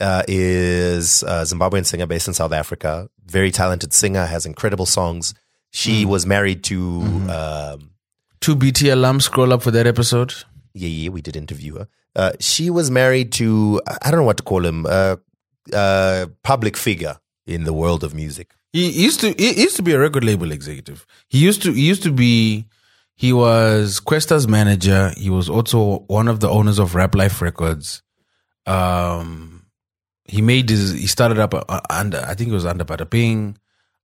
uh, 0.00 0.22
is 0.28 1.22
a 1.22 1.42
Zimbabwean 1.42 1.84
singer 1.86 2.06
based 2.06 2.28
in 2.28 2.34
South 2.34 2.52
Africa. 2.52 3.08
Very 3.26 3.50
talented 3.50 3.92
singer, 3.92 4.26
has 4.26 4.46
incredible 4.46 4.86
songs. 4.86 5.34
She 5.70 6.04
was 6.04 6.24
married 6.24 6.62
to 6.64 7.02
um, 7.28 7.90
Two 8.40 8.54
BT 8.54 8.86
alums 8.86 9.22
scroll 9.22 9.52
up 9.52 9.62
for 9.62 9.70
that 9.72 9.86
episode. 9.86 10.34
yeah, 10.74 10.88
yeah, 10.88 11.08
we 11.08 11.20
did 11.22 11.36
interview 11.36 11.78
her. 11.78 11.88
Uh, 12.14 12.32
she 12.38 12.70
was 12.70 12.90
married 12.90 13.32
to 13.32 13.80
I 14.02 14.10
don't 14.10 14.20
know 14.20 14.26
what 14.26 14.36
to 14.36 14.42
call 14.44 14.64
him, 14.64 14.86
uh, 14.86 15.16
uh, 15.72 16.26
public 16.42 16.76
figure 16.76 17.18
in 17.46 17.64
the 17.64 17.72
world 17.72 18.04
of 18.04 18.14
music. 18.14 18.54
He 18.74 18.90
used 18.90 19.20
to 19.20 19.32
he 19.38 19.62
used 19.62 19.76
to 19.76 19.82
be 19.82 19.92
a 19.92 19.98
record 20.00 20.24
label 20.24 20.50
executive. 20.50 21.06
He 21.28 21.38
used 21.38 21.62
to 21.62 21.72
he 21.72 21.86
used 21.86 22.02
to 22.02 22.10
be 22.10 22.66
he 23.14 23.32
was 23.32 24.00
Kwesta's 24.00 24.48
manager. 24.48 25.12
He 25.16 25.30
was 25.30 25.48
also 25.48 26.00
one 26.08 26.26
of 26.26 26.40
the 26.40 26.48
owners 26.48 26.80
of 26.80 26.96
Rap 26.96 27.14
Life 27.14 27.40
Records. 27.40 28.02
Um, 28.66 29.66
he 30.24 30.42
made 30.42 30.68
his 30.68 30.92
he 30.92 31.06
started 31.06 31.38
up 31.38 31.54
uh, 31.54 31.80
under 31.88 32.18
I 32.26 32.34
think 32.34 32.50
it 32.50 32.54
was 32.54 32.66
under 32.66 32.84
Bada 32.84 33.08
Bing. 33.08 33.56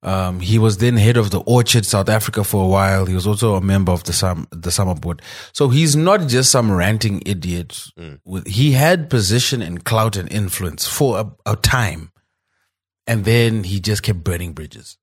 Um, 0.04 0.38
he 0.38 0.60
was 0.60 0.78
then 0.78 0.96
head 0.96 1.16
of 1.16 1.32
the 1.32 1.40
Orchard 1.40 1.84
South 1.84 2.08
Africa 2.08 2.44
for 2.44 2.64
a 2.64 2.68
while. 2.68 3.06
He 3.06 3.14
was 3.14 3.26
also 3.26 3.56
a 3.56 3.60
member 3.60 3.90
of 3.90 4.04
the 4.04 4.12
Sum 4.12 4.46
the 4.52 4.70
Samro 4.70 5.00
Board. 5.00 5.20
So 5.52 5.68
he's 5.68 5.96
not 5.96 6.28
just 6.28 6.52
some 6.52 6.70
ranting 6.70 7.24
idiot. 7.26 7.88
With 8.24 8.46
he 8.46 8.70
had 8.70 9.10
position 9.10 9.62
and 9.62 9.84
clout 9.84 10.16
and 10.16 10.32
influence 10.32 10.86
for 10.86 11.18
a, 11.18 11.52
a 11.52 11.56
time, 11.56 12.09
and 13.10 13.24
then 13.24 13.64
he 13.64 13.80
just 13.80 14.04
kept 14.04 14.22
burning 14.22 14.52
bridges. 14.52 14.96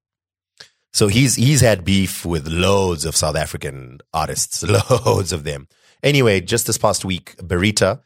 So 0.93 1.09
he's 1.09 1.35
he's 1.35 1.59
had 1.59 1.83
beef 1.83 2.25
with 2.25 2.47
loads 2.47 3.03
of 3.03 3.17
South 3.17 3.35
African 3.35 3.99
artists, 4.13 4.63
loads 5.05 5.33
of 5.33 5.43
them. 5.43 5.67
Anyway, 6.01 6.39
just 6.39 6.67
this 6.67 6.77
past 6.77 7.03
week, 7.03 7.35
Berita 7.35 7.99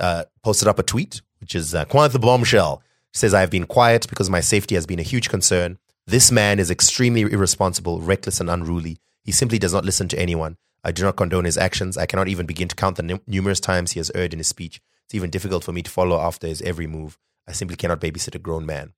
uh, 0.00 0.24
posted 0.42 0.66
up 0.66 0.80
a 0.80 0.82
tweet, 0.82 1.22
which 1.38 1.54
is 1.54 1.72
uh, 1.72 1.84
the 1.84 2.18
bombshell. 2.18 2.82
She 3.12 3.20
says, 3.20 3.32
"I 3.32 3.42
have 3.42 3.50
been 3.50 3.66
quiet 3.66 4.08
because 4.08 4.28
my 4.28 4.40
safety 4.40 4.74
has 4.74 4.86
been 4.86 4.98
a 4.98 5.10
huge 5.12 5.28
concern. 5.28 5.78
This 6.04 6.32
man 6.32 6.58
is 6.58 6.68
extremely 6.68 7.20
irresponsible, 7.20 8.00
reckless, 8.00 8.40
and 8.40 8.50
unruly. 8.50 8.98
He 9.22 9.30
simply 9.30 9.60
does 9.60 9.72
not 9.72 9.84
listen 9.84 10.08
to 10.08 10.18
anyone. 10.18 10.56
I 10.82 10.90
do 10.90 11.04
not 11.04 11.16
condone 11.16 11.44
his 11.44 11.56
actions. 11.56 11.96
I 11.96 12.06
cannot 12.06 12.28
even 12.28 12.44
begin 12.44 12.66
to 12.66 12.74
count 12.74 12.96
the 12.96 13.04
num- 13.04 13.22
numerous 13.28 13.60
times 13.60 13.92
he 13.92 14.00
has 14.00 14.10
erred 14.16 14.32
in 14.32 14.40
his 14.40 14.48
speech. 14.48 14.80
It's 15.04 15.14
even 15.14 15.30
difficult 15.30 15.62
for 15.62 15.72
me 15.72 15.82
to 15.82 15.90
follow 15.90 16.18
after 16.18 16.48
his 16.48 16.60
every 16.62 16.88
move. 16.88 17.18
I 17.46 17.52
simply 17.52 17.76
cannot 17.76 18.00
babysit 18.00 18.34
a 18.34 18.40
grown 18.40 18.66
man." 18.66 18.94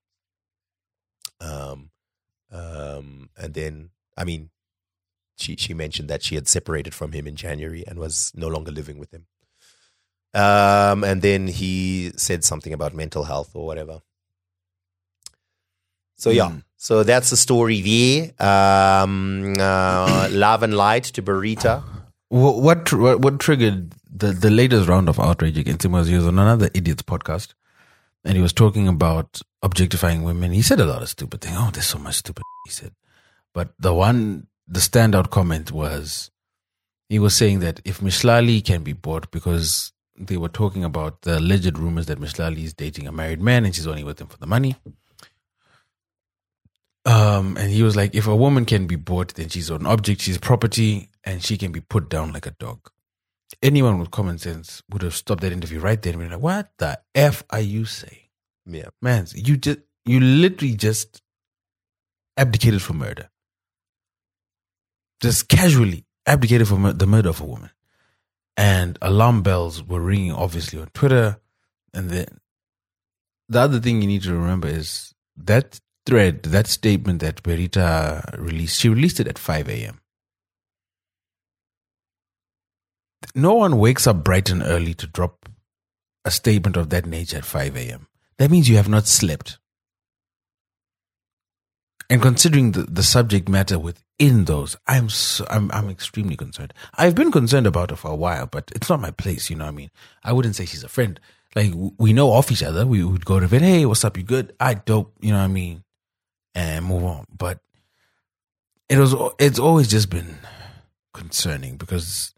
Um, 1.41 1.91
um, 2.51 3.31
and 3.37 3.55
then, 3.55 3.91
I 4.17 4.25
mean, 4.25 4.51
she 5.37 5.57
she 5.57 5.75
mentioned 5.75 6.09
that 6.09 6.23
she 6.23 6.35
had 6.35 6.49
separated 6.49 6.95
from 6.95 7.13
him 7.13 7.27
in 7.27 7.37
January 7.37 7.85
and 7.87 7.99
was 7.99 8.33
no 8.35 8.49
longer 8.49 8.73
living 8.73 8.99
with 8.99 9.13
him. 9.13 9.27
Um, 10.35 11.05
and 11.05 11.23
then 11.23 11.47
he 11.49 12.13
said 12.17 12.45
something 12.45 12.73
about 12.73 12.95
mental 12.95 13.25
health 13.25 13.51
or 13.55 13.67
whatever. 13.67 14.01
So 16.19 16.31
yeah, 16.31 16.49
Mm. 16.49 16.63
so 16.77 17.03
that's 17.03 17.31
the 17.31 17.37
story 17.37 17.81
there. 17.83 18.33
Um, 18.41 19.55
uh, 19.59 20.29
love 20.33 20.63
and 20.63 20.75
light 20.75 21.05
to 21.05 21.23
Berita. 21.23 21.83
What 22.29 22.57
what, 22.63 22.93
what 22.93 23.21
what 23.21 23.39
triggered 23.41 23.95
the 24.11 24.33
the 24.33 24.51
latest 24.51 24.89
round 24.89 25.09
of 25.09 25.21
outrage 25.21 25.59
against 25.59 25.85
him 25.85 25.93
was 25.93 26.09
he 26.09 26.15
was 26.17 26.27
on 26.27 26.39
another 26.39 26.71
idiot's 26.75 27.03
podcast, 27.03 27.53
and 28.27 28.36
he 28.36 28.43
was 28.43 28.53
talking 28.53 28.89
about 28.89 29.40
objectifying 29.62 30.24
women. 30.24 30.53
He 30.53 30.62
said 30.62 30.81
a 30.81 30.85
lot 30.85 31.03
of 31.03 31.09
stupid 31.09 31.40
things. 31.40 31.57
Oh, 31.59 31.70
there's 31.73 31.86
so 31.86 31.98
much 31.98 32.16
stupid. 32.16 32.43
He 32.66 32.73
said, 32.73 32.93
but 33.55 33.73
the 33.78 33.94
one 33.94 34.48
the 34.69 34.81
standout 34.81 35.31
comment 35.31 35.70
was 35.70 36.31
he 37.09 37.19
was 37.19 37.36
saying 37.36 37.61
that 37.61 37.81
if 37.85 38.01
Mihlali 38.01 38.65
can 38.65 38.82
be 38.82 38.93
bought 38.93 39.31
because 39.31 39.93
they 40.19 40.36
were 40.36 40.48
talking 40.48 40.82
about 40.82 41.23
the 41.23 41.39
alleged 41.39 41.78
rumors 41.78 42.07
that 42.07 42.19
Mihlali 42.19 42.65
is 42.65 42.74
dating 42.74 43.07
a 43.07 43.12
married 43.12 43.40
man 43.40 43.65
and 43.65 43.74
she's 43.74 43.86
only 43.86 44.03
with 44.03 44.20
him 44.20 44.27
for 44.27 44.39
the 44.39 44.47
money. 44.47 44.74
Um, 47.05 47.57
and 47.57 47.70
he 47.70 47.85
was 47.85 47.94
like, 47.94 48.16
if 48.16 48.27
a 48.27 48.35
woman 48.35 48.65
can 48.65 48.89
be 48.89 48.97
bought, 48.97 49.35
then 49.35 49.48
she's 49.48 49.70
an 49.70 49.86
object, 49.86 50.20
she's 50.20 50.39
property, 50.39 51.11
and 51.23 51.44
she 51.44 51.57
can 51.57 51.70
be 51.70 51.81
put 51.81 52.09
down 52.09 52.32
like 52.32 52.47
a 52.47 52.51
dog. 52.51 52.90
Anyone 53.62 53.98
with 53.98 54.10
common 54.10 54.39
sense 54.39 54.82
would 54.90 55.02
have 55.02 55.14
stopped 55.14 55.43
that 55.43 55.52
interview 55.52 55.81
right 55.81 56.01
there 56.01 56.12
and 56.12 56.20
been 56.20 56.31
like, 56.31 56.40
what 56.40 56.70
the 56.78 56.98
F 57.14 57.44
are 57.51 57.60
you 57.60 57.85
saying? 57.85 58.28
Yeah, 58.66 58.89
Man, 59.01 59.27
you 59.35 59.56
just, 59.56 59.78
you 60.05 60.20
literally 60.20 60.74
just 60.74 61.23
abdicated 62.36 62.82
for 62.82 62.93
murder. 62.94 63.31
Just 65.23 65.48
casually 65.48 66.05
abdicated 66.27 66.68
for 66.68 66.77
mur- 66.77 66.93
the 66.93 67.06
murder 67.06 67.28
of 67.31 67.40
a 67.40 67.44
woman. 67.44 67.70
And 68.56 68.98
alarm 69.01 69.43
bells 69.43 69.82
were 69.82 70.01
ringing, 70.01 70.32
obviously, 70.32 70.81
on 70.81 70.89
Twitter. 70.94 71.39
And 71.94 72.10
then 72.10 72.40
the 73.48 73.60
other 73.60 73.81
thing 73.81 74.01
you 74.02 74.09
need 74.09 74.23
to 74.23 74.35
remember 74.35 74.68
is 74.68 75.14
that 75.36 75.81
thread, 76.05 76.43
that 76.44 76.66
statement 76.66 77.20
that 77.20 77.43
Berita 77.43 78.39
released, 78.39 78.81
she 78.81 78.89
released 78.89 79.20
it 79.20 79.28
at 79.28 79.39
5 79.39 79.68
a.m. 79.68 80.01
No 83.34 83.55
one 83.55 83.78
wakes 83.78 84.06
up 84.06 84.24
bright 84.24 84.51
and 84.51 84.62
early 84.62 84.94
to 84.94 85.06
drop 85.06 85.48
a 86.24 86.30
statement 86.30 86.76
of 86.76 86.90
that 86.90 87.06
nature 87.06 87.38
at 87.38 87.44
5 87.44 87.76
a.m. 87.76 88.09
That 88.38 88.51
means 88.51 88.68
you 88.68 88.76
have 88.76 88.88
not 88.88 89.06
slept. 89.06 89.59
And 92.09 92.22
considering 92.22 92.72
the, 92.72 92.82
the 92.82 93.02
subject 93.02 93.48
matter 93.48 93.78
within 93.78 94.44
those, 94.44 94.76
I'm, 94.86 95.09
so, 95.09 95.44
I'm 95.51 95.70
I'm 95.72 95.90
extremely 95.90 96.36
concerned. 96.36 96.72
I've 96.94 97.16
been 97.16 97.32
concerned 97.32 97.66
about 97.66 97.90
her 97.90 97.97
for 97.97 98.12
a 98.12 98.16
while, 98.16 98.47
but 98.47 98.70
it's 98.76 98.88
not 98.88 99.01
my 99.01 99.10
place. 99.10 99.51
You 99.51 99.56
know 99.56 99.64
what 99.64 99.72
I 99.72 99.76
mean? 99.76 99.90
I 100.22 100.32
wouldn't 100.32 100.55
say 100.55 100.66
she's 100.66 100.84
a 100.84 100.88
friend. 100.88 101.18
Like 101.56 101.72
we 101.98 102.12
know 102.12 102.30
off 102.30 102.52
each 102.52 102.62
other. 102.62 102.86
We 102.86 103.02
would 103.02 103.24
go 103.24 103.40
to 103.40 103.48
bed. 103.48 103.62
Hey, 103.62 103.86
what's 103.86 104.05
up? 104.05 104.16
You 104.16 104.22
good? 104.22 104.52
I 104.60 104.74
dope. 104.74 105.14
You 105.20 105.30
know 105.30 105.38
what 105.38 105.44
I 105.44 105.48
mean? 105.48 105.82
And 106.55 106.84
move 106.84 107.02
on. 107.02 107.24
But 107.36 107.60
it 108.88 108.98
was. 108.98 109.14
It's 109.40 109.59
always 109.59 109.88
just 109.88 110.10
been 110.10 110.36
concerning 111.12 111.76
because 111.76 112.34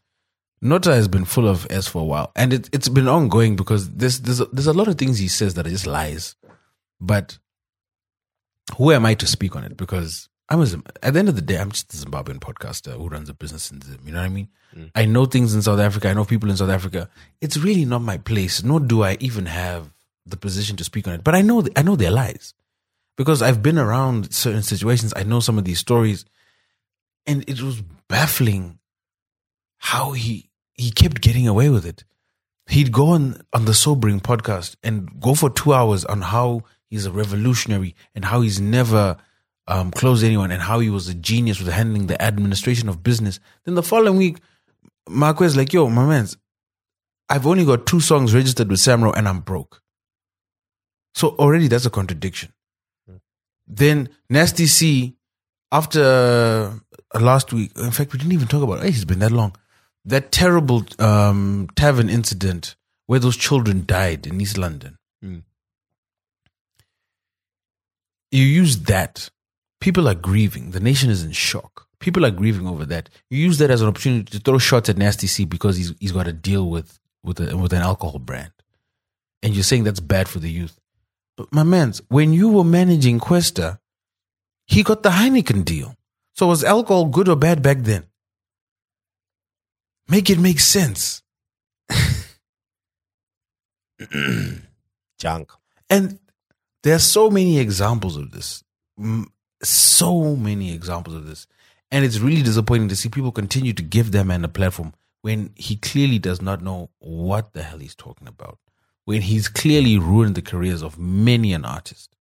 Nota 0.60 0.94
has 0.94 1.09
been 1.09 1.24
full 1.24 1.48
of 1.48 1.66
S 1.70 1.86
for 1.86 2.02
a 2.02 2.05
while, 2.05 2.32
and 2.35 2.52
it, 2.52 2.68
it's 2.72 2.89
been 2.89 3.09
ongoing 3.09 3.56
because 3.56 3.90
there's 3.90 4.20
there's 4.20 4.40
a, 4.40 4.47
there's 4.47 4.66
a 4.66 4.72
lot 4.72 4.89
of 4.89 4.97
things 4.97 5.18
he 5.18 5.28
says 5.28 5.55
that 5.55 5.66
are 5.66 5.70
just 5.70 5.86
lies, 5.86 6.35
but 7.01 7.39
who 8.76 8.90
am 8.93 9.06
I 9.06 9.14
to 9.14 9.26
speak 9.26 9.56
on 9.56 9.64
it? 9.64 9.76
Because 9.76 10.28
I'm 10.48 10.60
a, 10.60 10.66
at 11.02 11.12
the 11.12 11.18
end 11.18 11.28
of 11.28 11.36
the 11.36 11.43
day, 11.43 11.59
I'm 11.59 11.70
just 11.70 11.93
a 11.94 11.97
Zimbabwean 11.97 12.40
podcaster 12.40 12.97
who 12.97 13.09
runs 13.09 13.28
a 13.28 13.35
business 13.35 13.70
in 13.70 13.80
Zim. 13.80 14.01
You 14.05 14.12
know 14.12 14.20
what 14.20 14.26
I 14.26 14.30
mean? 14.30 14.48
Mm. 14.76 14.90
I 14.94 15.05
know 15.05 15.26
things 15.26 15.55
in 15.55 15.62
South 15.62 15.78
Africa. 15.78 16.09
I 16.09 16.14
know 16.14 16.24
people 16.24 16.51
in 16.51 16.56
South 16.56 16.70
Africa. 16.70 17.09
It's 17.40 17.56
really 17.56 17.85
not 17.85 18.02
my 18.02 18.18
place, 18.18 18.62
nor 18.62 18.80
do 18.80 19.02
I 19.02 19.16
even 19.20 19.47
have 19.47 19.93
the 20.26 20.36
position 20.36 20.76
to 20.76 20.85
speak 20.85 21.06
on 21.06 21.14
it. 21.14 21.24
But 21.24 21.35
I 21.35 21.43
know, 21.43 21.66
I 21.76 21.82
know 21.82 21.97
their 21.97 22.10
lies 22.10 22.55
because 23.16 23.43
I've 23.43 23.62
been 23.62 23.78
around 23.78 24.32
certain 24.32 24.62
situations. 24.62 25.12
I 25.16 25.22
know 25.22 25.40
some 25.40 25.59
of 25.59 25.64
these 25.64 25.78
stories, 25.78 26.24
and 27.26 27.48
it 27.48 27.62
was 27.62 27.82
baffling 28.09 28.78
how 29.78 30.12
he 30.12 30.48
he 30.78 30.90
kept 30.90 31.20
getting 31.20 31.46
away 31.46 31.68
with 31.68 31.84
it. 31.84 32.05
He'd 32.68 32.92
go 32.92 33.09
on 33.09 33.42
on 33.52 33.64
the 33.64 33.74
sobering 33.74 34.20
podcast 34.20 34.76
and 34.82 35.20
go 35.20 35.34
for 35.34 35.50
two 35.50 35.74
hours 35.74 36.05
on 36.05 36.22
how 36.22 36.62
he's 36.88 37.05
a 37.05 37.12
revolutionary 37.12 37.94
and 38.14 38.24
how 38.24 38.40
he's 38.40 38.60
never 38.60 39.16
um, 39.66 39.90
closed 39.90 40.24
anyone 40.24 40.50
and 40.50 40.62
how 40.62 40.78
he 40.78 40.88
was 40.88 41.09
a 41.09 41.14
genius 41.14 41.59
with 41.59 41.68
handling 41.68 42.06
the 42.06 42.20
administration 42.22 42.88
of 42.88 43.02
business. 43.02 43.40
Then 43.64 43.74
the 43.74 43.82
following 43.82 44.16
week, 44.16 44.38
Marquez 45.09 45.56
like, 45.56 45.72
"Yo, 45.72 45.88
my 45.88 46.06
man's, 46.06 46.36
I've 47.28 47.46
only 47.46 47.64
got 47.64 47.86
two 47.86 48.00
songs 48.00 48.34
registered 48.34 48.70
with 48.70 48.80
Samro 48.80 49.12
and 49.16 49.28
I'm 49.28 49.40
broke." 49.40 49.82
So 51.14 51.30
already 51.30 51.68
that's 51.68 51.86
a 51.86 51.90
contradiction. 51.90 52.52
Then 53.66 54.09
Nasty 54.30 54.66
C, 54.66 55.16
after 55.72 56.80
uh, 57.14 57.20
last 57.20 57.52
week, 57.52 57.72
in 57.76 57.90
fact, 57.90 58.12
we 58.12 58.18
didn't 58.18 58.32
even 58.32 58.48
talk 58.48 58.62
about 58.62 58.84
it. 58.84 58.88
It's 58.88 59.05
been 59.05 59.18
that 59.18 59.32
long. 59.32 59.55
That 60.09 60.32
terrible 60.32 60.85
um, 60.98 61.68
tavern 61.76 62.09
incident 62.09 62.76
where 63.06 63.20
those 63.20 63.36
children 63.36 63.85
died 63.86 64.26
in 64.26 64.40
East 64.40 64.56
London. 64.59 64.97
You 68.30 68.44
use 68.44 68.80
that. 68.80 69.30
People 69.80 70.09
are 70.09 70.14
grieving. 70.14 70.72
The 70.72 70.80
nation 70.80 71.10
is 71.10 71.22
in 71.22 71.32
shock. 71.32 71.86
People 72.01 72.24
are 72.26 72.30
grieving 72.30 72.66
over 72.66 72.85
that. 72.86 73.09
You 73.30 73.39
use 73.39 73.59
that 73.59 73.70
as 73.70 73.80
an 73.82 73.89
opportunity 73.89 74.24
to 74.24 74.39
throw 74.39 74.59
shots 74.59 74.89
at 74.89 74.98
Nasty 74.98 75.26
C 75.26 75.44
because 75.44 75.76
he's 75.76 75.94
he's 75.98 76.12
got 76.12 76.24
to 76.24 76.32
deal 76.32 76.68
with 76.68 76.98
with 77.22 77.40
a, 77.40 77.56
with 77.56 77.72
an 77.72 77.82
alcohol 77.82 78.18
brand, 78.18 78.52
and 79.43 79.55
you're 79.55 79.64
saying 79.64 79.85
that's 79.85 80.01
bad 80.01 80.28
for 80.28 80.39
the 80.39 80.51
youth. 80.51 80.78
But 81.36 81.52
my 81.52 81.62
man's, 81.62 82.02
when 82.09 82.32
you 82.32 82.48
were 82.48 82.64
managing 82.64 83.20
Kwesta, 83.20 83.78
he 84.66 84.82
got 84.82 85.02
the 85.02 85.10
Heineken 85.10 85.64
deal. 85.64 85.94
So 86.35 86.47
was 86.47 86.64
alcohol 86.64 87.06
good 87.06 87.28
or 87.28 87.36
bad 87.36 87.62
back 87.62 87.78
then? 87.78 88.05
Make 90.09 90.30
it 90.30 90.39
make 90.39 90.60
sense. 90.60 91.22
Junk. 95.18 95.52
And 95.90 96.18
there 96.82 96.94
are 96.94 97.01
so 97.01 97.30
many 97.30 97.59
examples 97.59 98.16
of 98.16 98.30
this. 98.30 98.64
So 99.62 100.36
many 100.36 100.72
examples 100.72 101.16
of 101.16 101.26
this. 101.26 101.47
And 101.90 102.05
it's 102.05 102.18
really 102.18 102.43
disappointing 102.43 102.89
to 102.89 102.97
see 102.97 103.09
people 103.09 103.32
continue 103.32 103.72
to 103.72 103.82
give 103.82 104.12
that 104.12 104.24
man 104.24 104.44
a 104.44 104.48
platform 104.48 104.94
when 105.22 105.51
he 105.56 105.76
clearly 105.76 106.18
does 106.18 106.40
not 106.40 106.62
know 106.62 106.90
what 106.98 107.52
the 107.52 107.62
hell 107.62 107.78
he's 107.78 107.94
talking 107.94 108.28
about. 108.28 108.59
When 109.05 109.22
he's 109.22 109.48
clearly 109.48 109.98
ruined 109.98 110.35
the 110.35 110.43
careers 110.43 110.82
of 110.82 110.98
many 110.98 111.52
an 111.52 111.64
artist. 111.64 112.14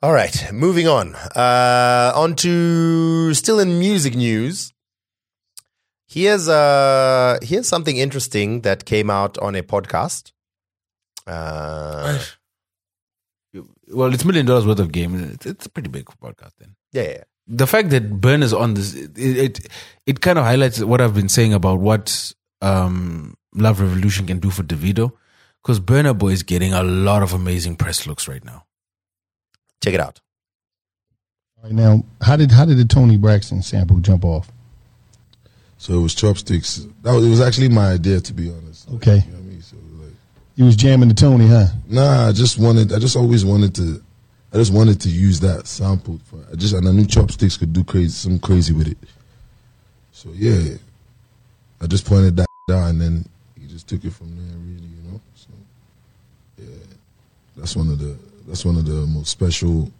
All 0.00 0.12
right, 0.12 0.52
moving 0.52 0.86
on. 0.86 1.14
Uh, 1.34 2.12
on 2.14 2.36
to 2.36 3.34
still 3.34 3.58
in 3.58 3.78
music 3.78 4.14
news. 4.14 4.72
Here's 6.06 6.48
uh 6.48 7.38
here's 7.42 7.68
something 7.68 7.96
interesting 7.98 8.62
that 8.62 8.84
came 8.86 9.10
out 9.10 9.36
on 9.38 9.54
a 9.54 9.62
podcast. 9.62 10.32
Uh, 11.26 12.18
Well, 13.90 14.12
it's 14.14 14.24
million 14.24 14.46
dollars 14.46 14.66
worth 14.66 14.80
of 14.80 14.92
game. 14.92 15.32
It's, 15.34 15.46
it's 15.46 15.66
a 15.66 15.70
pretty 15.70 15.88
big 15.88 16.04
podcast 16.06 16.52
then. 16.58 16.76
yeah, 16.92 17.02
yeah, 17.02 17.10
yeah. 17.10 17.24
the 17.46 17.66
fact 17.66 17.90
that 17.90 18.20
Burn 18.20 18.42
is 18.42 18.52
on 18.54 18.74
this, 18.74 18.94
it 18.94 19.18
it, 19.18 19.66
it 20.06 20.20
kind 20.20 20.38
of 20.38 20.44
highlights 20.44 20.80
what 20.80 21.00
I've 21.00 21.14
been 21.14 21.28
saying 21.28 21.52
about 21.54 21.80
what 21.80 22.32
um, 22.62 23.34
Love 23.54 23.80
Revolution 23.80 24.26
can 24.26 24.38
do 24.38 24.50
for 24.50 24.62
Davido, 24.62 25.12
because 25.62 25.80
Burna 25.80 26.16
Boy 26.16 26.28
is 26.30 26.42
getting 26.42 26.72
a 26.72 26.82
lot 26.82 27.22
of 27.22 27.32
amazing 27.34 27.76
press 27.76 28.06
looks 28.06 28.28
right 28.28 28.44
now. 28.44 28.64
Check 29.82 29.94
it 29.94 30.00
out. 30.00 30.20
All 31.58 31.64
right, 31.64 31.72
now, 31.72 32.04
how 32.20 32.36
did 32.36 32.50
how 32.52 32.64
did 32.64 32.78
the 32.78 32.84
Toni 32.84 33.16
Braxton 33.16 33.62
sample 33.62 33.98
jump 34.00 34.24
off? 34.24 34.50
So 35.78 35.94
it 35.94 36.02
was 36.02 36.14
Chopstix. 36.14 36.90
That 37.02 37.12
was, 37.12 37.24
it 37.26 37.30
was 37.30 37.40
actually 37.40 37.68
my 37.68 37.92
idea, 37.92 38.20
to 38.20 38.32
be 38.32 38.50
honest. 38.50 38.88
Okay. 38.94 39.16
You 39.16 39.32
know 39.32 39.38
what 39.38 39.38
I 39.38 39.42
mean? 39.42 39.62
So 39.62 39.76
like, 40.00 40.12
You 40.56 40.64
was 40.64 40.74
jamming 40.76 41.08
the 41.08 41.14
Toni, 41.14 41.46
huh? 41.46 41.66
nah, 41.88 42.28
I 42.28 42.32
just 42.32 42.58
wanted. 42.58 42.92
I 42.92 42.98
just 42.98 43.16
always 43.16 43.44
wanted 43.44 43.74
to. 43.76 44.02
I 44.52 44.56
just 44.56 44.72
wanted 44.72 45.00
to 45.02 45.08
use 45.10 45.40
that 45.40 45.66
sample. 45.66 46.18
For, 46.24 46.38
I 46.50 46.56
just 46.56 46.74
and 46.74 46.88
I 46.88 46.92
knew 46.92 47.04
Chopstix 47.04 47.58
could 47.58 47.72
do 47.72 47.84
crazy, 47.84 48.10
some 48.10 48.38
crazy 48.38 48.72
with 48.72 48.88
it. 48.88 48.98
So 50.12 50.30
yeah, 50.34 50.76
I 51.80 51.86
just 51.86 52.04
pointed 52.06 52.36
that 52.36 52.46
out, 52.70 52.88
and 52.90 53.00
then 53.00 53.28
he 53.60 53.66
just 53.68 53.86
took 53.88 54.04
it 54.04 54.12
from 54.12 54.34
there. 54.36 54.56
Really, 54.58 54.88
you 54.88 55.12
know. 55.12 55.20
So 55.34 55.48
yeah, 56.58 56.96
that's 57.56 57.76
one 57.76 57.88
of 57.90 57.98
the 57.98 58.16
that's 58.48 58.64
one 58.64 58.76
of 58.76 58.86
the 58.86 59.06
most 59.06 59.28
special, 59.28 59.92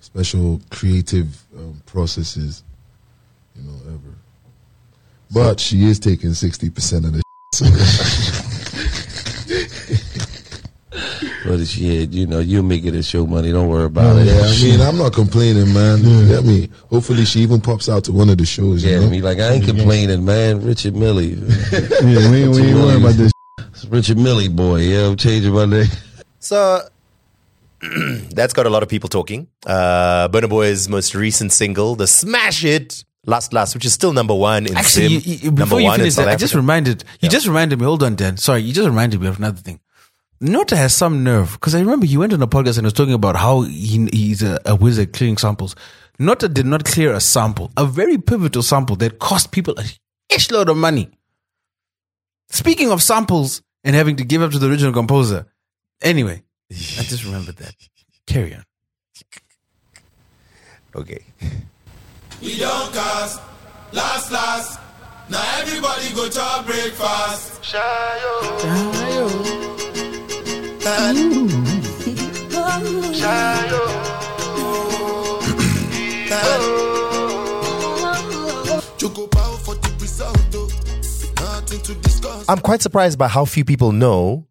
special 0.00 0.60
creative 0.70 1.44
um, 1.56 1.80
processes, 1.86 2.64
you 3.54 3.62
know, 3.62 3.76
ever. 3.86 4.16
But 5.30 5.60
she 5.60 5.84
is 5.84 6.00
taking 6.00 6.34
sixty 6.34 6.70
percent 6.70 7.04
of 7.04 7.12
the. 7.12 7.22
But 11.46 11.64
shit, 11.64 12.10
you 12.10 12.26
know, 12.26 12.40
you'll 12.40 12.64
make 12.64 12.84
it 12.84 12.94
a 12.94 13.02
show 13.04 13.24
money. 13.24 13.52
Don't 13.52 13.68
worry 13.68 13.84
about 13.84 14.16
it. 14.16 14.26
Yeah, 14.26 14.40
I 14.42 14.62
mean, 14.62 14.80
I'm 14.80 14.98
not 14.98 15.12
complaining, 15.12 15.72
man. 15.72 16.02
You 16.02 16.26
get 16.26 16.44
me? 16.44 16.68
Hopefully, 16.90 17.24
she 17.24 17.40
even 17.40 17.60
pops 17.60 17.88
out 17.88 18.02
to 18.04 18.12
one 18.12 18.28
of 18.30 18.38
the 18.38 18.44
shows. 18.44 18.82
Yeah, 18.82 18.94
you 18.94 19.00
know? 19.00 19.06
I 19.06 19.10
mean, 19.10 19.22
like 19.22 19.38
I 19.38 19.50
ain't 19.52 19.64
complaining, 19.64 20.24
man. 20.24 20.64
Richard 20.64 20.96
Mille, 20.96 21.22
Yeah, 21.22 22.30
we 22.30 22.42
ain't, 22.42 22.50
we 22.50 22.62
ain't 22.62 22.76
worried 22.76 23.00
about 23.00 23.14
this. 23.14 23.30
It's 23.58 23.84
Richard 23.84 24.18
Mille 24.18 24.48
boy. 24.50 24.80
Yeah, 24.80 25.06
I'm 25.06 25.16
changing 25.16 25.52
my 25.52 25.66
name. 25.66 25.86
So 26.40 26.80
that's 28.30 28.52
got 28.52 28.66
a 28.66 28.70
lot 28.70 28.82
of 28.82 28.88
people 28.88 29.08
talking. 29.08 29.48
Uh, 29.64 30.28
Burna 30.28 30.48
Boy's 30.48 30.88
most 30.88 31.14
recent 31.14 31.52
single, 31.52 31.96
the 31.96 32.06
smash 32.06 32.62
hit 32.62 33.04
"Last 33.26 33.52
Last," 33.52 33.74
which 33.74 33.84
is 33.84 33.92
still 33.92 34.12
number 34.12 34.34
one 34.34 34.66
in 34.66 34.76
Actually, 34.76 35.06
you, 35.08 35.18
you, 35.20 35.44
number 35.46 35.64
before 35.64 35.80
you 35.80 35.92
finish 35.92 36.14
that, 36.16 36.28
I 36.28 36.36
just 36.36 36.54
reminded 36.54 37.04
you 37.20 37.28
just 37.28 37.46
reminded 37.46 37.78
me. 37.78 37.84
Hold 37.84 38.02
on, 38.02 38.14
Dan. 38.14 38.36
Sorry, 38.36 38.62
you 38.62 38.72
just 38.72 38.88
reminded 38.88 39.20
me 39.20 39.28
of 39.28 39.38
another 39.38 39.60
thing. 39.60 39.80
Nota 40.40 40.76
has 40.76 40.94
some 40.94 41.24
nerve 41.24 41.52
because 41.52 41.74
I 41.74 41.80
remember 41.80 42.04
he 42.06 42.18
went 42.18 42.32
on 42.32 42.42
a 42.42 42.46
podcast 42.46 42.76
and 42.76 42.84
was 42.84 42.92
talking 42.92 43.14
about 43.14 43.36
how 43.36 43.62
he, 43.62 44.06
he's 44.12 44.42
a, 44.42 44.58
a 44.66 44.76
wizard 44.76 45.12
clearing 45.14 45.38
samples. 45.38 45.74
Nota 46.18 46.48
did 46.48 46.66
not 46.66 46.84
clear 46.84 47.12
a 47.12 47.20
sample, 47.20 47.70
a 47.76 47.86
very 47.86 48.18
pivotal 48.18 48.62
sample 48.62 48.96
that 48.96 49.18
cost 49.18 49.50
people 49.50 49.74
a 49.78 49.84
ish 50.34 50.50
load 50.50 50.68
of 50.68 50.76
money. 50.76 51.10
Speaking 52.48 52.90
of 52.90 53.02
samples 53.02 53.62
and 53.82 53.96
having 53.96 54.16
to 54.16 54.24
give 54.24 54.42
up 54.42 54.50
to 54.52 54.58
the 54.58 54.68
original 54.68 54.92
composer, 54.92 55.46
anyway, 56.02 56.42
I 56.70 57.02
just 57.04 57.24
remembered 57.24 57.56
that. 57.56 57.74
Carry 58.26 58.54
on. 58.54 58.64
okay. 60.94 61.24
We 62.42 62.58
don't 62.58 62.92
cast. 62.92 63.40
Last, 63.92 64.32
last. 64.32 64.80
Now 65.30 65.42
everybody 65.58 66.14
go 66.14 66.28
to 66.28 66.62
breakfast. 66.66 67.62
Choco 78.98 79.26
power 79.28 79.56
for 79.58 79.74
the 79.76 79.96
result, 80.00 80.38
though. 80.50 80.68
Nothing 81.44 81.80
to 81.80 81.94
discuss. 81.94 82.44
I'm 82.48 82.58
quite 82.58 82.82
surprised 82.82 83.18
by 83.18 83.28
how 83.28 83.44
few 83.44 83.64
people 83.64 83.92
know. 83.92 84.46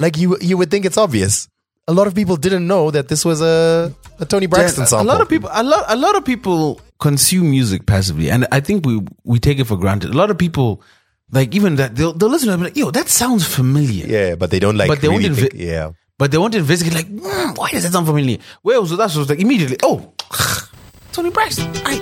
Like 0.00 0.16
you, 0.16 0.36
you 0.40 0.56
would 0.58 0.70
think 0.70 0.84
it's 0.84 0.98
obvious. 0.98 1.48
A 1.88 1.92
lot 1.92 2.06
of 2.06 2.14
people 2.14 2.36
didn't 2.36 2.66
know 2.66 2.90
that 2.90 3.08
this 3.08 3.24
was 3.24 3.40
a, 3.40 3.94
a 4.18 4.26
Toni 4.26 4.46
Braxton 4.46 4.80
Dan, 4.82 4.86
sample. 4.88 5.06
A 5.06 5.08
lot 5.08 5.20
of 5.20 5.28
people, 5.28 5.48
a 5.52 5.62
lot, 5.62 5.84
a 5.88 5.96
lot 5.96 6.16
of 6.16 6.24
people 6.24 6.80
consume 6.98 7.50
music 7.50 7.86
passively, 7.86 8.28
and 8.30 8.46
I 8.50 8.58
think 8.60 8.84
we 8.84 9.00
we 9.24 9.38
take 9.38 9.58
it 9.60 9.64
for 9.66 9.76
granted. 9.76 10.10
A 10.10 10.16
lot 10.16 10.30
of 10.30 10.36
people, 10.36 10.82
like 11.30 11.54
even 11.54 11.76
that, 11.76 11.94
they'll, 11.94 12.12
they'll 12.12 12.28
listen 12.28 12.48
to 12.48 12.52
it 12.52 12.54
and 12.54 12.62
be 12.64 12.68
like, 12.70 12.76
"Yo, 12.76 12.90
that 12.90 13.08
sounds 13.08 13.46
familiar," 13.46 14.04
yeah, 14.06 14.34
but 14.34 14.50
they 14.50 14.58
don't 14.58 14.76
like. 14.76 14.88
But 14.88 15.00
they 15.00 15.08
won't 15.08 15.22
really 15.22 15.36
invi- 15.36 15.50
think, 15.50 15.62
yeah. 15.62 15.92
but 16.18 16.32
they 16.32 16.38
won't 16.38 16.56
investigate. 16.56 16.92
Like, 16.94 17.06
"Hmm, 17.08 17.54
why 17.54 17.70
does 17.70 17.84
that 17.84 17.92
sound 17.92 18.06
familiar? 18.08 18.38
Whereas 18.62 18.90
with 18.90 18.98
us, 18.98 19.14
it 19.14 19.18
was 19.20 19.28
like 19.30 19.38
immediately, 19.40 19.76
oh, 19.84 20.12
Toni 21.12 21.30
Braxton. 21.30 21.70
I, 21.86 21.94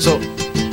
so 0.00 0.18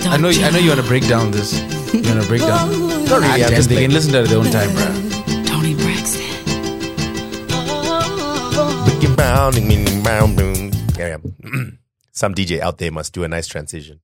I 0.10 0.18
know, 0.18 0.30
I 0.30 0.50
know 0.50 0.58
you 0.58 0.70
want 0.70 0.82
to 0.82 0.88
break 0.88 1.08
down 1.08 1.30
this. 1.30 1.54
You 1.94 2.02
want 2.02 2.24
to 2.24 2.28
break 2.28 2.42
down. 2.42 2.72
Not 3.06 3.22
really. 3.22 3.44
I'm 3.44 3.54
Ah, 3.54 3.56
just 3.56 3.70
they 3.70 3.76
playing. 3.76 3.90
can 3.90 3.94
listen 3.94 4.12
to 4.14 4.20
it 4.20 4.24
at 4.24 4.30
their 4.30 4.40
own 4.40 4.50
time, 4.50 4.74
bro. 4.74 5.07
Some 12.12 12.34
DJ 12.34 12.60
out 12.60 12.78
there 12.78 12.92
must 12.92 13.14
do 13.14 13.24
a 13.24 13.28
nice 13.28 13.48
transition. 13.48 14.00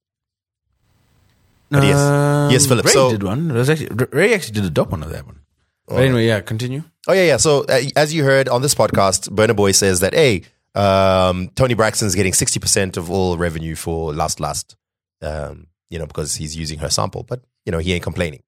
But 1.70 1.84
yes. 1.84 2.52
Yes, 2.52 2.68
Philip. 2.68 2.86
Ray 2.86 2.92
So- 2.92 3.12
did 3.12 3.24
one. 3.24 3.50
It 3.50 3.54
was 3.54 3.70
actually, 3.70 3.90
Ray 4.12 4.34
actually 4.34 4.54
did 4.54 4.66
a 4.66 4.70
dope 4.70 4.92
one 4.92 5.02
of 5.04 5.10
that 5.12 5.26
one. 5.26 5.40
But 5.88 6.04
anyway, 6.04 6.28
yeah, 6.28 6.40
continue. 6.42 6.84
Oh 7.08 7.14
yeah, 7.14 7.24
yeah. 7.26 7.38
So 7.38 7.66
uh, 7.68 7.82
as 7.96 8.14
you 8.14 8.24
heard 8.24 8.48
on 8.48 8.62
this 8.62 8.74
podcast, 8.76 9.30
Burna 9.30 9.56
Boy 9.56 9.72
says 9.74 10.00
that 10.00 10.14
hey, 10.14 10.44
um, 10.76 11.50
Toni 11.56 11.74
Braxton's 11.74 12.16
getting 12.16 12.34
sixty 12.34 12.60
percent 12.60 12.96
of 12.96 13.12
all 13.12 13.38
revenue 13.38 13.76
for 13.76 14.14
Last 14.14 14.40
Last, 14.40 14.76
um, 15.22 15.68
you 15.90 16.00
know, 16.00 16.06
because 16.06 16.36
he's 16.36 16.56
using 16.56 16.80
her 16.80 16.90
sample. 16.90 17.24
But 17.24 17.42
you 17.66 17.72
know, 17.72 17.80
he 17.80 17.94
ain't 17.94 18.04
complaining. 18.04 18.44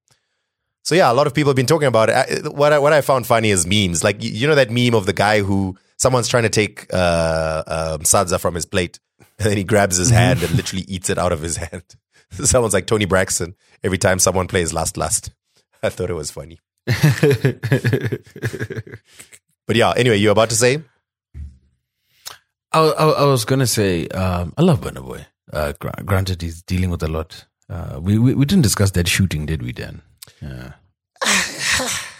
So 0.82 0.94
yeah, 0.94 1.10
a 1.12 1.14
lot 1.14 1.26
of 1.26 1.34
people 1.34 1.50
have 1.50 1.56
been 1.56 1.66
talking 1.66 1.88
about 1.88 2.08
it. 2.08 2.14
I, 2.14 2.48
what 2.48 2.72
I, 2.72 2.78
what 2.78 2.92
I 2.94 3.00
found 3.02 3.26
funny 3.26 3.50
is 3.50 3.66
memes. 3.66 4.02
Like 4.02 4.22
you- 4.22 4.30
you 4.30 4.46
know 4.46 4.54
that 4.54 4.70
meme 4.70 4.94
of 4.94 5.04
the 5.06 5.12
guy 5.12 5.40
who 5.40 5.76
someone's 5.96 6.28
trying 6.28 6.44
to 6.44 6.48
take 6.48 6.86
uh, 6.92 7.62
um, 7.66 8.00
sadza 8.00 8.38
from 8.40 8.54
his 8.54 8.66
plate, 8.66 8.98
and 9.38 9.50
then 9.50 9.56
he 9.56 9.64
grabs 9.64 9.96
his 9.96 10.10
hand 10.10 10.42
and 10.42 10.52
literally 10.56 10.84
eats 10.88 11.10
it 11.10 11.18
out 11.18 11.32
of 11.32 11.40
his 11.40 11.56
hand. 11.56 11.84
Someone's 12.30 12.74
like 12.74 12.86
Toni 12.86 13.04
Braxton 13.04 13.54
every 13.84 13.98
time 13.98 14.18
someone 14.18 14.48
plays 14.48 14.72
Last 14.72 14.96
Last. 14.96 15.30
I 15.82 15.90
thought 15.90 16.10
it 16.10 16.14
was 16.14 16.30
funny. 16.30 16.58
But 19.66 19.74
yeah, 19.76 19.92
anyway, 19.96 20.16
you're 20.16 20.32
about 20.32 20.50
to 20.50 20.56
say? 20.56 20.82
I, 22.72 22.80
I, 22.80 23.08
I 23.08 23.24
was 23.24 23.44
gonna 23.44 23.66
say 23.66 24.06
um, 24.08 24.54
I 24.56 24.62
love 24.62 24.80
Burna 24.80 25.04
Boy. 25.04 25.26
Uh, 25.52 25.72
gra- 25.78 26.02
granted, 26.04 26.42
he's 26.42 26.62
dealing 26.62 26.90
with 26.90 27.02
a 27.02 27.08
lot. 27.08 27.46
Uh, 27.68 27.98
we, 28.00 28.18
we 28.18 28.34
we 28.34 28.44
didn't 28.44 28.62
discuss 28.62 28.92
that 28.92 29.08
shooting, 29.08 29.46
did 29.46 29.62
we, 29.62 29.72
Dan? 29.72 30.02
Yeah. 30.40 30.72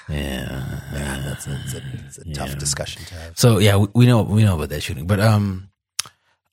Yeah. 0.08 0.80
That's 1.36 1.46
a, 1.46 1.60
it's 1.64 1.74
a, 1.74 1.82
it's 2.06 2.18
a 2.18 2.32
tough 2.32 2.58
discussion 2.58 3.04
to 3.06 3.14
have. 3.14 3.38
So 3.38 3.58
yeah, 3.58 3.76
we, 3.76 3.88
we 3.94 4.06
know 4.06 4.22
we 4.22 4.42
know 4.42 4.54
about 4.54 4.70
that 4.70 4.82
shooting, 4.82 5.06
but 5.06 5.20
um, 5.20 5.68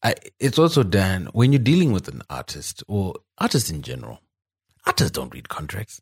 I 0.02 0.16
it's 0.40 0.60
also 0.60 0.84
Dan 0.84 1.30
when 1.34 1.54
you're 1.54 1.60
dealing 1.60 1.92
with 1.92 2.08
an 2.08 2.22
artist 2.30 2.84
or 2.88 3.16
artists 3.38 3.70
in 3.70 3.82
general, 3.82 4.20
artists 4.86 5.12
don't 5.12 5.34
read 5.34 5.50
contracts. 5.50 6.02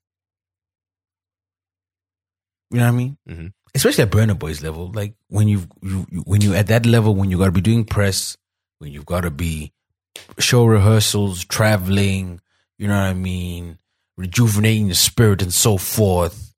You 2.71 2.79
know 2.79 2.85
what 2.85 2.93
I 2.93 2.97
mean? 2.97 3.17
Mm-hmm. 3.29 3.47
Especially 3.75 4.03
at 4.03 4.11
Burna 4.11 4.37
Boys 4.37 4.63
level, 4.63 4.91
like 4.93 5.13
when 5.27 5.47
you've, 5.47 5.67
you 5.81 6.05
you 6.09 6.21
when 6.21 6.41
you're 6.41 6.55
at 6.55 6.67
that 6.67 6.85
level, 6.85 7.13
when 7.13 7.29
you 7.29 7.37
got 7.37 7.45
to 7.45 7.51
be 7.51 7.61
doing 7.61 7.85
press, 7.85 8.37
when 8.79 8.91
you've 8.91 9.05
got 9.05 9.21
to 9.21 9.31
be 9.31 9.71
show 10.39 10.65
rehearsals, 10.65 11.45
traveling, 11.45 12.41
you 12.77 12.87
know 12.87 12.95
what 12.95 13.09
I 13.09 13.13
mean, 13.13 13.77
rejuvenating 14.17 14.87
the 14.87 14.95
spirit 14.95 15.41
and 15.41 15.53
so 15.53 15.77
forth, 15.77 16.50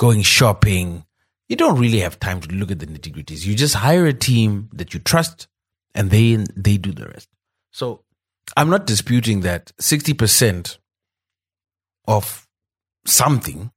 going 0.00 0.22
shopping. 0.22 1.04
You 1.50 1.56
don't 1.56 1.78
really 1.78 2.00
have 2.00 2.18
time 2.18 2.40
to 2.40 2.48
look 2.54 2.70
at 2.70 2.78
the 2.78 2.86
nitty 2.86 3.14
gritties. 3.14 3.44
You 3.44 3.54
just 3.54 3.74
hire 3.74 4.06
a 4.06 4.14
team 4.14 4.70
that 4.72 4.94
you 4.94 5.00
trust, 5.00 5.46
and 5.94 6.10
they 6.10 6.36
they 6.56 6.78
do 6.78 6.92
the 6.92 7.06
rest. 7.06 7.28
So 7.70 8.02
I'm 8.56 8.70
not 8.70 8.86
disputing 8.86 9.42
that 9.42 9.72
sixty 9.78 10.14
percent 10.14 10.78
of 12.08 12.48
something 13.04 13.72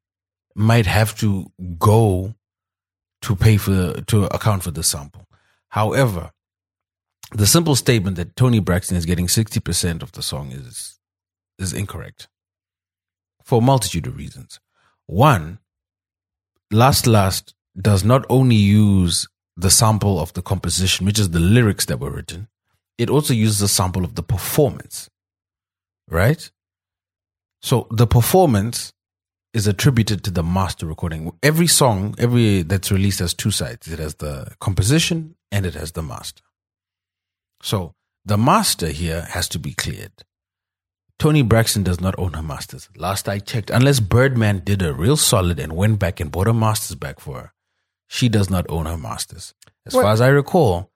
might 0.55 0.85
have 0.85 1.13
to 1.17 1.51
go 1.77 2.35
to 3.23 3.35
pay 3.35 3.57
for 3.57 4.01
to 4.01 4.25
account 4.33 4.63
for 4.63 4.71
the 4.71 4.83
sample. 4.83 5.27
However, 5.69 6.31
the 7.31 7.47
simple 7.47 7.75
statement 7.75 8.15
that 8.15 8.37
Toni 8.37 8.59
Braxton 8.59 8.95
is 8.95 9.05
getting 9.05 9.27
60% 9.27 10.03
of 10.03 10.11
the 10.11 10.21
song 10.21 10.51
is 10.51 10.99
is 11.57 11.73
incorrect 11.73 12.27
for 13.43 13.59
a 13.59 13.65
multitude 13.65 14.07
of 14.07 14.17
reasons. 14.17 14.59
One, 15.05 15.59
Last 16.73 17.07
Last 17.07 17.53
does 17.79 18.03
not 18.03 18.25
only 18.29 18.55
use 18.55 19.27
the 19.55 19.69
sample 19.69 20.19
of 20.19 20.33
the 20.33 20.41
composition, 20.41 21.05
which 21.05 21.19
is 21.19 21.29
the 21.29 21.39
lyrics 21.39 21.85
that 21.85 21.99
were 21.99 22.11
written, 22.11 22.47
it 22.97 23.09
also 23.09 23.33
uses 23.33 23.61
a 23.61 23.67
sample 23.67 24.03
of 24.03 24.15
the 24.15 24.23
performance. 24.23 25.09
Right? 26.09 26.51
So 27.61 27.87
the 27.91 28.07
performance 28.07 28.91
is 29.53 29.67
attributed 29.67 30.23
to 30.23 30.31
the 30.31 30.43
master 30.43 30.85
recording. 30.85 31.31
Every 31.43 31.67
song, 31.67 32.15
every 32.17 32.63
that's 32.63 32.91
released 32.91 33.19
has 33.19 33.33
two 33.33 33.51
sides. 33.51 33.87
It 33.87 33.99
has 33.99 34.15
the 34.15 34.55
composition 34.59 35.35
and 35.51 35.65
it 35.65 35.75
has 35.75 35.91
the 35.91 36.01
master. 36.01 36.41
So 37.61 37.93
the 38.25 38.37
master 38.37 38.87
here 38.87 39.21
has 39.21 39.47
to 39.49 39.59
be 39.59 39.73
cleared. 39.73 40.23
Toni 41.23 41.41
Braxton 41.41 41.83
does 41.83 42.01
not 42.01 42.15
own 42.17 42.33
her 42.33 42.43
masters. 42.43 42.89
Last 42.97 43.29
I 43.29 43.39
checked, 43.39 43.69
unless 43.69 44.01
Birdman 44.01 44.59
did 44.65 44.81
a 44.81 44.93
real 44.93 45.15
solid 45.15 45.57
and 45.57 45.71
went 45.71 45.97
back 45.97 46.19
and 46.19 46.29
bought 46.29 46.47
her 46.47 46.53
masters 46.53 46.97
back 46.97 47.21
for 47.21 47.35
her, 47.39 47.53
she 48.07 48.27
does 48.27 48.49
not 48.49 48.65
own 48.67 48.87
her 48.87 48.97
masters. 48.97 49.53
As 49.85 49.93
Well- 49.93 50.03
far 50.03 50.11
as 50.11 50.19
I 50.19 50.27
recall, 50.27 50.91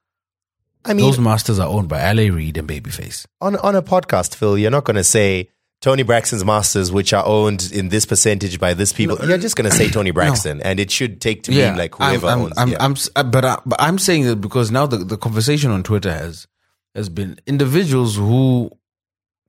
I 0.83 0.93
mean, 0.93 1.05
those 1.05 1.17
masters 1.17 1.59
are 1.59 1.67
owned 1.69 1.87
by 1.87 2.01
L.A. 2.01 2.29
Reid 2.29 2.57
and 2.57 2.67
Babyface. 2.67 3.25
on 3.39 3.55
on 3.55 3.73
a 3.75 3.81
podcast, 3.81 4.35
Phil, 4.35 4.57
you're 4.57 4.69
not 4.69 4.83
going 4.83 4.97
to 4.97 5.03
say 5.05 5.47
Toni 5.79 6.03
Braxton's 6.03 6.43
masters, 6.43 6.91
which 6.91 7.13
are 7.13 7.25
owned 7.25 7.69
in 7.71 7.87
this 7.87 8.05
percentage 8.05 8.59
by 8.59 8.73
this 8.73 8.91
people. 8.91 9.17
You're 9.25 9.37
just 9.37 9.55
going 9.55 9.69
to 9.71 9.75
say 9.77 9.89
Toni 9.89 10.11
Braxton, 10.19 10.59
and 10.61 10.77
it 10.77 10.91
should 10.91 11.21
take 11.21 11.43
to 11.43 11.51
mean 11.51 11.77
like 11.77 11.95
I'm- 12.01 12.19
whoever 12.19 12.27
I'm, 12.27 12.39
owns. 12.41 12.53
I'm, 12.57 12.67
yeah. 12.73 12.77
I'm, 12.83 12.95
uh, 13.15 13.23
but, 13.23 13.45
I, 13.45 13.59
but 13.65 13.81
I'm 13.81 13.97
saying 13.97 14.25
that 14.25 14.41
because 14.41 14.71
now 14.71 14.87
the, 14.87 14.97
the 14.97 15.17
conversation 15.17 15.71
on 15.71 15.83
Twitter 15.83 16.11
has 16.11 16.47
has 16.95 17.07
been 17.07 17.39
individuals 17.47 18.17
who 18.17 18.71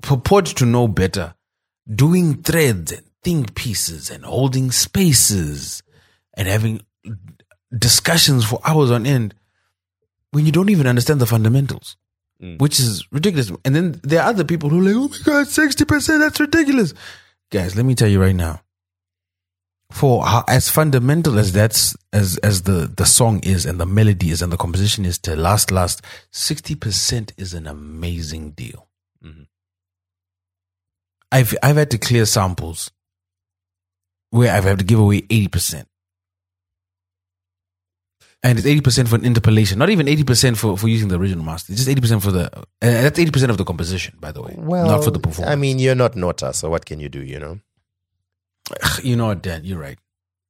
purport 0.03 0.47
to 0.47 0.67
know 0.67 0.89
better, 0.89 1.35
doing 1.93 2.43
threads 2.43 2.93
and 2.93 3.03
think 3.23 3.55
pieces 3.55 4.11
and 4.11 4.25
holding 4.25 4.71
spaces 4.71 5.83
and 6.35 6.49
having 6.49 6.81
discussions 7.77 8.45
for 8.45 8.61
hours 8.65 8.91
on 8.91 9.07
end 9.07 9.35
when 10.31 10.47
you 10.47 10.53
don't 10.53 10.71
even 10.71 10.87
understand 10.87 11.21
the 11.21 11.27
fundamentals, 11.27 11.97
mm. 12.43 12.61
which 12.61 12.79
is 12.79 13.07
ridiculous. 13.11 13.51
And 13.65 13.75
then 13.75 14.01
there 14.03 14.23
are 14.23 14.29
other 14.29 14.45
people 14.45 14.71
who 14.71 14.81
are 14.81 14.85
like, 14.85 14.95
"Oh 14.95 15.09
my 15.09 15.19
god, 15.25 15.49
sixty 15.49 15.85
percent, 15.85 16.21
that's 16.21 16.41
ridiculous." 16.41 16.95
Guys, 17.51 17.77
let 17.77 17.85
me 17.85 17.95
tell 17.95 18.09
you 18.09 18.21
right 18.21 18.37
now 18.37 18.61
for 19.91 20.25
how, 20.25 20.45
as 20.49 20.69
fundamental 20.69 21.39
as 21.39 21.53
that's 21.53 21.97
as 22.13 22.37
as 22.39 22.63
the 22.63 22.93
the 22.95 23.07
song 23.07 23.41
is 23.43 23.65
and 23.65 23.81
the 23.81 23.87
melody 23.87 24.31
is 24.31 24.43
and 24.43 24.53
the 24.53 24.57
composition 24.57 25.05
is 25.05 25.19
to 25.19 25.35
last 25.35 25.71
last 25.71 26.03
60% 26.33 27.33
is 27.39 27.55
an 27.55 27.67
amazing 27.67 28.51
deal 28.51 28.89
mm-hmm. 29.25 29.43
I've 31.33 31.55
i've 31.63 31.77
had 31.77 31.91
to 31.91 31.99
clear 31.99 32.25
samples 32.27 32.91
where 34.31 34.53
i've 34.55 34.65
had 34.65 34.79
to 34.79 34.85
give 34.85 34.99
away 34.99 35.23
80% 35.23 35.85
and 38.45 38.57
it's 38.57 38.69
80% 38.69 39.09
for 39.09 39.17
an 39.17 39.25
interpolation 39.25 39.79
not 39.79 39.91
even 39.91 40.07
80% 40.07 40.57
for 40.57 40.77
for 40.77 40.89
using 40.89 41.09
the 41.09 41.19
original 41.19 41.45
master 41.45 41.73
it's 41.73 41.85
just 41.85 41.99
80% 41.99 42.23
for 42.23 42.31
the 42.31 42.51
and 42.81 43.05
that's 43.05 43.19
80% 43.19 43.51
of 43.51 43.57
the 43.57 43.65
composition 43.65 44.17
by 44.21 44.33
the 44.33 44.43
way 44.43 44.55
well, 44.57 44.87
not 44.87 45.05
for 45.05 45.11
the 45.11 45.19
performance 45.19 45.53
I 45.53 45.57
mean, 45.57 45.79
you're 45.79 45.95
not 45.95 46.15
Nota, 46.17 46.53
so 46.53 46.71
what 46.71 46.87
can 46.87 47.01
you 47.01 47.09
do? 47.09 47.23
You 47.23 47.39
know. 47.41 47.61
you 49.03 49.17
know 49.17 49.27
what, 49.27 49.43
Dan? 49.43 49.65
You're 49.65 49.79
right. 49.79 49.99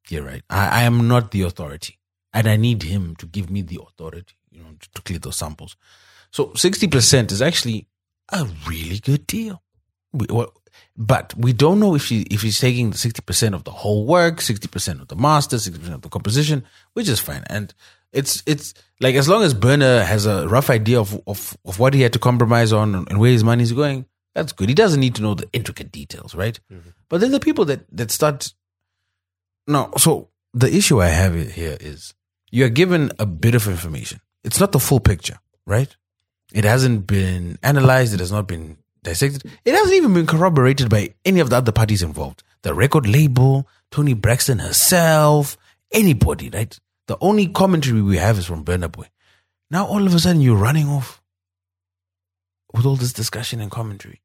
You're 0.09 0.25
right. 0.25 0.43
I, 0.51 0.81
I 0.81 0.83
am 0.83 1.09
not 1.09 1.31
the 1.31 1.43
authority, 1.43 1.99
and 2.33 2.49
I 2.49 2.57
need 2.57 2.83
him 2.83 3.15
to 3.17 3.27
give 3.27 3.51
me 3.51 3.63
the 3.63 3.81
authority, 3.87 4.35
you 4.51 4.63
know, 4.63 4.71
to, 4.79 4.91
to 4.95 5.03
clear 5.03 5.19
those 5.19 5.37
samples. 5.37 5.77
So 6.31 6.53
sixty 6.55 6.89
percent 6.89 7.33
is 7.33 7.43
actually 7.43 7.87
a 8.33 8.47
really 8.67 8.99
good 8.99 9.27
deal. 9.27 9.63
We, 10.13 10.27
well, 10.31 10.53
but 10.99 11.33
we 11.37 11.53
don't 11.53 11.79
know 11.79 11.95
if 11.95 12.03
she 12.03 12.23
if 12.23 12.43
he's 12.43 12.59
taking 12.59 12.93
sixty 12.93 13.23
percent 13.23 13.55
of 13.55 13.63
the 13.63 13.71
whole 13.71 14.05
work, 14.05 14.41
sixty 14.41 14.67
percent 14.67 15.01
of 15.01 15.07
the 15.07 15.17
master, 15.17 15.57
sixty 15.59 15.79
percent 15.79 15.95
of 15.95 16.03
the 16.03 16.09
composition, 16.09 16.65
which 16.95 17.09
is 17.09 17.21
fine. 17.21 17.45
And 17.47 17.73
it's 18.13 18.43
it's 18.47 18.75
like 19.01 19.15
as 19.15 19.29
long 19.29 19.45
as 19.45 19.55
Burna 19.55 20.05
has 20.05 20.27
a 20.27 20.49
rough 20.49 20.71
idea 20.71 20.99
of 20.99 21.19
of, 21.29 21.57
of 21.65 21.79
what 21.79 21.95
he 21.95 22.03
had 22.03 22.13
to 22.15 22.19
compromise 22.19 22.73
on 22.73 22.97
and 22.97 23.21
where 23.21 23.31
his 23.31 23.45
money's 23.45 23.71
going, 23.71 24.07
that's 24.35 24.51
good. 24.51 24.69
He 24.69 24.75
doesn't 24.75 24.99
need 24.99 25.15
to 25.15 25.23
know 25.23 25.35
the 25.35 25.49
intricate 25.53 25.93
details, 25.93 26.35
right? 26.35 26.59
Mm-hmm. 26.73 26.91
But 27.09 27.21
then 27.21 27.31
the 27.31 27.41
people 27.41 27.65
that 27.67 27.87
that 27.93 28.11
start 28.11 28.53
no, 29.69 29.93
so 29.99 30.31
the 30.53 30.75
issue 30.75 31.01
I 31.01 31.09
have 31.09 31.35
here 31.53 31.77
is 31.79 32.15
you're 32.51 32.71
given 32.71 33.13
a 33.21 33.27
bit 33.27 33.55
of 33.55 33.69
information. 33.69 34.21
It's 34.43 34.59
not 34.59 34.73
the 34.73 34.81
full 34.81 34.99
picture, 34.99 35.39
right? 35.65 35.95
It 36.53 36.65
hasn't 36.65 37.07
been 37.07 37.59
analyzed. 37.63 38.15
It 38.15 38.21
has 38.21 38.33
not 38.33 38.49
been 38.49 38.79
dissected. 39.03 39.45
It 39.65 39.75
hasn't 39.75 39.95
even 39.95 40.15
been 40.15 40.27
corroborated 40.27 40.89
by 40.89 41.15
any 41.25 41.41
of 41.41 41.51
the 41.51 41.57
other 41.57 41.73
parties 41.73 42.03
involved. 42.03 42.43
The 42.63 42.75
record 42.75 43.07
label, 43.07 43.69
Toni 43.91 44.15
Braxton 44.15 44.59
herself, 44.59 45.57
anybody, 45.93 46.51
right? 46.51 46.79
The 47.07 47.17
only 47.21 47.49
commentary 47.49 48.03
we 48.03 48.19
have 48.19 48.39
is 48.39 48.47
from 48.47 48.65
Burna 48.65 48.91
Boy. 48.91 49.07
Now 49.71 49.87
all 49.87 50.07
of 50.07 50.15
a 50.15 50.19
sudden 50.19 50.43
you're 50.43 50.57
running 50.57 50.89
off 50.89 51.23
with 52.75 52.85
all 52.85 52.97
this 52.97 53.13
discussion 53.13 53.61
and 53.61 53.71
commentary. 53.71 54.21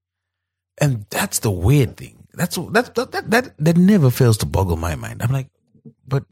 And 0.80 1.06
that's 1.10 1.40
the 1.40 1.52
weird 1.52 1.98
thing. 1.98 2.28
That's 2.34 2.56
that 2.56 2.96
that 2.96 3.12
that 3.12 3.30
that, 3.30 3.58
that 3.58 3.78
never 3.78 4.10
fails 4.10 4.38
to 4.40 4.46
boggle 4.46 4.76
my 4.76 4.96
mind. 4.96 5.22
I'm 5.22 5.32
like, 5.32 5.50
but 6.08 6.26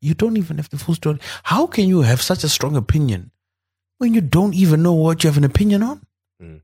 you 0.00 0.14
don't 0.14 0.36
even 0.36 0.58
have 0.58 0.70
the 0.70 0.78
full 0.78 0.94
story. 0.94 1.18
How 1.42 1.66
can 1.66 1.88
you 1.88 2.02
have 2.02 2.22
such 2.22 2.44
a 2.44 2.48
strong 2.48 2.76
opinion 2.76 3.32
when 3.98 4.14
you 4.14 4.20
don't 4.20 4.54
even 4.54 4.82
know 4.82 4.92
what 4.92 5.24
you 5.24 5.28
have 5.28 5.36
an 5.36 5.44
opinion 5.44 5.82
on? 5.82 6.06
Hmm. 6.40 6.56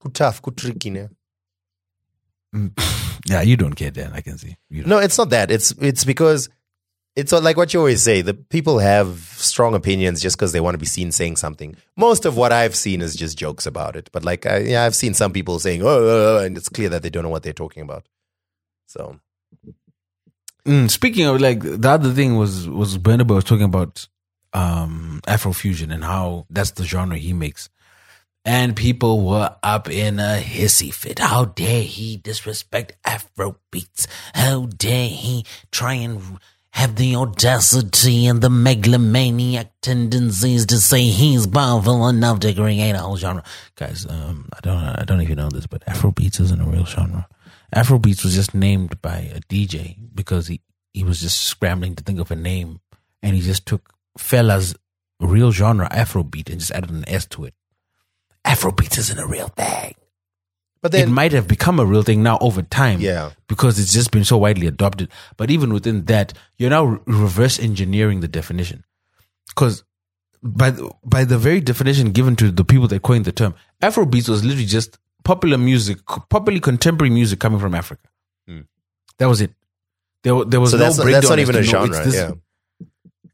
Good 0.00 0.14
tough, 0.14 0.42
good 0.42 0.56
tricky, 0.56 0.90
ne? 0.90 1.08
Yeah, 3.26 3.42
you 3.42 3.56
don't 3.56 3.74
care, 3.74 3.90
Dan. 3.90 4.12
I 4.14 4.20
can 4.20 4.38
see. 4.38 4.56
No, 4.70 4.98
it's 4.98 5.18
not 5.18 5.30
that. 5.30 5.50
It's 5.50 5.72
it's 5.72 6.04
because 6.04 6.48
it's 7.14 7.32
like 7.32 7.56
what 7.56 7.74
you 7.74 7.80
always 7.80 8.02
say. 8.02 8.22
The 8.22 8.34
people 8.34 8.78
have 8.78 9.18
strong 9.36 9.74
opinions 9.74 10.22
just 10.22 10.36
because 10.36 10.52
they 10.52 10.60
want 10.60 10.74
to 10.74 10.78
be 10.78 10.86
seen 10.86 11.12
saying 11.12 11.36
something. 11.36 11.76
Most 11.96 12.24
of 12.24 12.36
what 12.36 12.52
I've 12.52 12.76
seen 12.76 13.02
is 13.02 13.16
just 13.16 13.36
jokes 13.36 13.66
about 13.66 13.96
it. 13.96 14.08
But 14.12 14.24
like, 14.24 14.46
I, 14.46 14.58
yeah, 14.58 14.84
I've 14.84 14.94
seen 14.94 15.14
some 15.14 15.32
people 15.32 15.58
saying, 15.58 15.82
"Oh," 15.82 15.88
uh, 15.88 16.40
uh," 16.40 16.44
and 16.44 16.56
it's 16.56 16.68
clear 16.68 16.88
that 16.90 17.02
they 17.02 17.10
don't 17.10 17.22
know 17.24 17.28
what 17.28 17.42
they're 17.42 17.52
talking 17.52 17.82
about. 17.82 18.06
So 18.86 19.20
Mm, 20.68 20.90
speaking 20.90 21.24
of 21.24 21.40
like 21.40 21.60
the 21.60 21.88
other 21.88 22.12
thing 22.12 22.36
was 22.36 22.68
was 22.68 22.98
Burna 22.98 23.26
Boy 23.26 23.36
was 23.36 23.44
talking 23.44 23.64
about 23.64 24.06
um 24.52 25.20
Afrofusion 25.26 25.92
and 25.92 26.04
how 26.04 26.46
that's 26.50 26.72
the 26.72 26.84
genre 26.84 27.16
he 27.16 27.32
makes. 27.32 27.70
And 28.48 28.74
people 28.74 29.26
were 29.26 29.54
up 29.62 29.90
in 29.90 30.18
a 30.18 30.40
hissy 30.42 30.90
fit. 30.90 31.18
How 31.18 31.44
dare 31.44 31.82
he 31.82 32.16
disrespect 32.16 32.94
Afro 33.04 33.58
beats? 33.70 34.06
How 34.32 34.64
dare 34.64 35.10
he 35.10 35.44
try 35.70 35.92
and 35.92 36.38
have 36.70 36.96
the 36.96 37.14
audacity 37.16 38.26
and 38.26 38.40
the 38.40 38.48
megalomaniac 38.48 39.72
tendencies 39.82 40.64
to 40.64 40.78
say 40.78 41.02
he's 41.02 41.46
powerful 41.46 42.08
enough 42.08 42.40
to 42.40 42.54
create 42.54 42.92
a 42.92 43.00
whole 43.00 43.18
genre? 43.18 43.44
Guys, 43.76 44.06
um, 44.08 44.48
I 44.56 44.60
don't 44.62 44.82
I 44.82 45.04
don't 45.04 45.20
even 45.20 45.36
know 45.36 45.50
this, 45.50 45.66
but 45.66 45.82
Afro 45.86 46.10
beats 46.10 46.40
isn't 46.40 46.62
a 46.62 46.64
real 46.64 46.86
genre. 46.86 47.28
Afrobeats 47.74 48.24
was 48.24 48.34
just 48.34 48.54
named 48.54 49.02
by 49.02 49.30
a 49.34 49.40
DJ 49.40 49.96
because 50.14 50.46
he, 50.46 50.62
he 50.94 51.04
was 51.04 51.20
just 51.20 51.42
scrambling 51.42 51.96
to 51.96 52.02
think 52.02 52.18
of 52.18 52.30
a 52.30 52.36
name 52.36 52.80
and 53.22 53.36
he 53.36 53.42
just 53.42 53.66
took 53.66 53.92
Fela's 54.18 54.74
real 55.20 55.52
genre 55.52 55.86
Afrobeat 55.90 56.48
and 56.48 56.60
just 56.60 56.70
added 56.70 56.88
an 56.88 57.06
S 57.06 57.26
to 57.26 57.44
it. 57.44 57.52
Afrobeats 58.44 58.98
isn't 58.98 59.18
a 59.18 59.26
real 59.26 59.48
thing. 59.48 59.94
But 60.80 60.94
it 60.94 61.08
might 61.08 61.32
have 61.32 61.48
become 61.48 61.80
a 61.80 61.84
real 61.84 62.02
thing 62.02 62.22
now 62.22 62.38
over 62.40 62.62
time. 62.62 63.00
Yeah. 63.00 63.32
Because 63.48 63.80
it's 63.80 63.92
just 63.92 64.12
been 64.12 64.24
so 64.24 64.36
widely 64.38 64.68
adopted. 64.68 65.08
But 65.36 65.50
even 65.50 65.72
within 65.72 66.04
that, 66.04 66.32
you're 66.56 66.70
now 66.70 66.84
re- 66.84 67.00
reverse 67.06 67.58
engineering 67.58 68.20
the 68.20 68.28
definition. 68.28 68.84
Because 69.48 69.82
by 70.40 70.70
the, 70.70 70.88
by 71.04 71.24
the 71.24 71.36
very 71.36 71.60
definition 71.60 72.12
given 72.12 72.36
to 72.36 72.52
the 72.52 72.64
people 72.64 72.86
that 72.88 73.02
coined 73.02 73.24
the 73.24 73.32
term, 73.32 73.54
Afrobeats 73.82 74.28
was 74.28 74.44
literally 74.44 74.66
just 74.66 74.98
popular 75.24 75.58
music, 75.58 75.98
popularly 76.06 76.60
contemporary 76.60 77.10
music 77.10 77.40
coming 77.40 77.58
from 77.58 77.74
Africa. 77.74 78.08
Hmm. 78.46 78.60
That 79.18 79.26
was 79.26 79.40
it. 79.40 79.52
There, 80.22 80.44
there 80.44 80.60
was 80.60 80.70
so 80.70 80.76
no 80.76 80.84
that's, 80.84 80.96
breakdown. 80.96 81.12
that's 81.12 81.28
not 81.28 81.38
even 81.40 81.56
a 81.56 81.62
genre. 81.62 82.06
it's 82.06 82.14
yeah. 82.14 82.32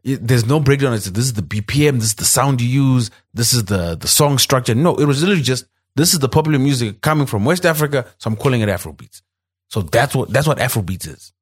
It- 0.05 0.27
there's 0.27 0.47
no 0.47 0.61
breakdown 0.61 0.99
to 0.99 1.11
this 1.11 1.25
is 1.25 1.33
the 1.33 1.43
BPM, 1.43 1.97
this 1.97 2.09
is 2.11 2.15
the 2.15 2.25
sound 2.25 2.61
you 2.61 2.69
use, 2.69 3.11
this 3.33 3.53
is 3.53 3.65
the 3.65 3.97
the 3.97 4.09
song 4.09 4.39
structure. 4.39 4.75
No, 4.75 4.95
it 4.97 5.07
was 5.07 5.21
literally 5.23 5.43
just 5.43 5.67
this 5.97 6.13
is 6.13 6.19
the 6.21 6.29
popular 6.29 6.59
music 6.59 7.01
coming 7.01 7.27
from 7.27 7.45
West 7.45 7.65
Africa, 7.67 8.07
so 8.19 8.29
I'm 8.29 8.37
calling 8.37 8.61
it 8.61 8.69
Afrobeats. 8.69 9.23
So 9.71 9.83
that's 9.83 10.15
what 10.15 10.31
that's 10.33 10.47
what 10.47 10.59
Afrobeats 10.59 11.09
is, 11.09 11.33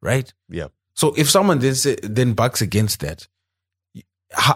right? 0.00 0.32
Yeah. 0.48 0.68
So 0.94 1.14
if 1.16 1.28
someone 1.30 1.58
then 1.58 1.74
say, 1.74 1.96
then 2.02 2.34
bucks 2.34 2.60
against 2.60 3.00
that, 3.00 3.26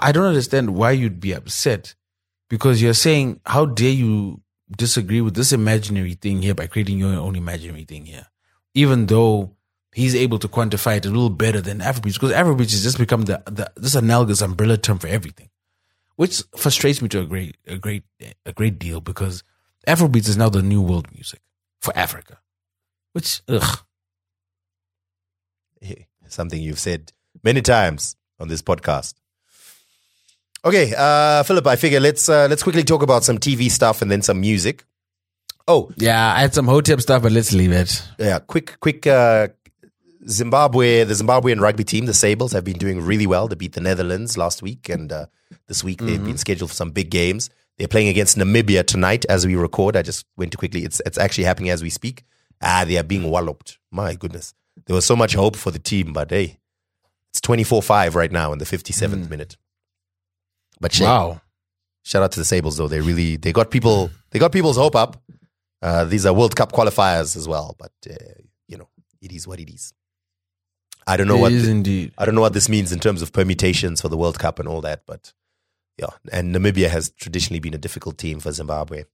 I 0.00 0.12
don't 0.12 0.26
understand 0.26 0.74
why 0.74 0.92
you'd 0.92 1.20
be 1.20 1.32
upset 1.32 1.94
because 2.48 2.80
you're 2.80 2.94
saying 2.94 3.40
how 3.44 3.66
dare 3.66 3.90
you 3.90 4.40
disagree 4.76 5.20
with 5.20 5.34
this 5.34 5.52
imaginary 5.52 6.14
thing 6.14 6.42
here 6.42 6.54
by 6.54 6.66
creating 6.66 6.98
your 6.98 7.14
own 7.14 7.36
imaginary 7.36 7.84
thing 7.84 8.06
here, 8.06 8.26
even 8.74 9.06
though 9.06 9.55
he's 9.96 10.14
able 10.14 10.38
to 10.38 10.46
quantify 10.46 10.98
it 10.98 11.06
a 11.06 11.08
little 11.08 11.30
better 11.30 11.60
than 11.62 11.78
Afrobeats 11.80 12.14
because 12.20 12.30
Afrobeats 12.32 12.72
has 12.72 12.82
just 12.82 12.98
become 12.98 13.22
the, 13.22 13.42
the 13.46 13.72
this 13.76 13.94
analogous 13.94 14.42
umbrella 14.42 14.76
term 14.76 14.98
for 14.98 15.08
everything, 15.08 15.48
which 16.16 16.42
frustrates 16.54 17.00
me 17.00 17.08
to 17.08 17.20
a 17.20 17.24
great 17.24 17.56
a 17.66 17.78
great 17.78 18.04
a 18.44 18.52
great 18.52 18.78
deal 18.78 19.00
because 19.00 19.42
Afrobeats 19.88 20.28
is 20.28 20.36
now 20.36 20.50
the 20.50 20.62
new 20.62 20.82
world 20.82 21.08
music 21.14 21.40
for 21.80 21.96
Africa, 21.96 22.38
which 23.12 23.42
ugh. 23.48 23.80
Something 26.28 26.60
you've 26.60 26.80
said 26.80 27.12
many 27.44 27.62
times 27.62 28.16
on 28.40 28.48
this 28.48 28.60
podcast. 28.60 29.14
Okay, 30.64 30.92
uh, 30.98 31.44
Philip, 31.44 31.64
I 31.68 31.76
figure 31.76 32.00
let's 32.00 32.28
uh, 32.28 32.48
let's 32.50 32.64
quickly 32.64 32.82
talk 32.82 33.02
about 33.02 33.22
some 33.22 33.38
TV 33.38 33.70
stuff 33.70 34.02
and 34.02 34.10
then 34.10 34.22
some 34.22 34.40
music. 34.40 34.84
Oh, 35.68 35.90
Yeah, 35.96 36.34
I 36.34 36.40
had 36.40 36.52
some 36.52 36.66
Hotep 36.66 37.00
stuff, 37.00 37.22
but 37.22 37.30
let's 37.32 37.52
leave 37.52 37.70
it. 37.72 38.02
yeah, 38.18 38.40
quick, 38.40 38.78
quick. 38.80 39.06
Uh, 39.06 39.48
Zimbabwe, 40.28 41.04
the 41.04 41.14
Zimbabwean 41.14 41.60
rugby 41.60 41.84
team, 41.84 42.06
the 42.06 42.14
Sables, 42.14 42.52
have 42.52 42.64
been 42.64 42.78
doing 42.78 43.00
really 43.00 43.26
well. 43.26 43.46
They 43.48 43.54
beat 43.54 43.72
the 43.72 43.80
Netherlands 43.80 44.36
last 44.36 44.62
week, 44.62 44.88
and 44.88 45.12
uh, 45.12 45.26
this 45.68 45.84
week 45.84 46.00
they've 46.00 46.24
been 46.24 46.38
scheduled 46.38 46.70
for 46.70 46.76
some 46.76 46.90
big 46.90 47.10
games. 47.10 47.48
They're 47.78 47.88
playing 47.88 48.08
against 48.08 48.36
Namibia 48.36 48.84
tonight 48.84 49.24
as 49.28 49.46
we 49.46 49.54
record. 49.54 49.96
I 49.96 50.02
just 50.02 50.26
went 50.36 50.52
to 50.52 50.58
quickly. 50.58 50.84
It's 50.84 51.00
it's 51.06 51.18
actually 51.18 51.44
happening 51.44 51.70
as 51.70 51.82
we 51.82 51.90
speak. 51.90 52.24
Ah, 52.62 52.84
they 52.86 52.96
are 52.96 53.04
being 53.04 53.30
walloped. 53.30 53.78
My 53.90 54.14
goodness, 54.14 54.54
there 54.86 54.94
was 54.94 55.04
so 55.04 55.14
much 55.14 55.34
hope 55.34 55.56
for 55.56 55.70
the 55.70 55.78
team, 55.78 56.12
but 56.12 56.30
hey, 56.30 56.58
it's 57.30 57.40
twenty 57.40 57.64
four 57.64 57.82
five 57.82 58.16
right 58.16 58.32
now 58.32 58.52
in 58.52 58.58
the 58.58 58.64
fifty 58.64 58.92
seventh 58.92 59.28
minute. 59.30 59.56
But 60.80 60.92
shame. 60.92 61.06
Wow. 61.06 61.40
Shout 62.02 62.22
out 62.22 62.32
to 62.32 62.40
the 62.40 62.44
Sables 62.44 62.76
though. 62.76 62.88
They 62.88 63.00
really 63.00 63.36
they 63.36 63.52
got 63.52 63.70
people 63.70 64.10
they 64.30 64.38
got 64.38 64.52
people's 64.52 64.76
hope 64.76 64.96
up. 64.96 65.22
Uh, 65.82 66.04
these 66.04 66.24
are 66.24 66.32
World 66.32 66.56
Cup 66.56 66.72
qualifiers 66.72 67.36
as 67.36 67.46
well, 67.46 67.76
but 67.78 67.92
uh, 68.10 68.14
you 68.68 68.78
know 68.78 68.88
it 69.20 69.32
is 69.32 69.46
what 69.46 69.60
it 69.60 69.68
is. 69.72 69.92
I 71.06 71.16
don't 71.16 71.28
know 71.28 71.36
It 71.36 71.40
what 71.40 71.52
is 71.52 71.64
the- 71.66 71.70
indeed. 71.70 72.12
I 72.18 72.24
don't 72.24 72.34
know 72.34 72.40
what 72.40 72.52
this 72.52 72.68
means 72.68 72.90
in 72.92 72.98
terms 73.00 73.22
of 73.22 73.32
permutations 73.32 74.00
for 74.00 74.08
the 74.08 74.16
World 74.16 74.38
Cup 74.38 74.58
and 74.58 74.68
all 74.68 74.80
that, 74.80 75.02
but 75.06 75.32
yeah. 75.98 76.08
And 76.32 76.54
Namibia 76.54 76.88
has 76.88 77.10
traditionally 77.10 77.60
been 77.60 77.74
a 77.74 77.78
difficult 77.78 78.18
team 78.18 78.40
for 78.40 78.52
Zimbabwe. 78.52 79.04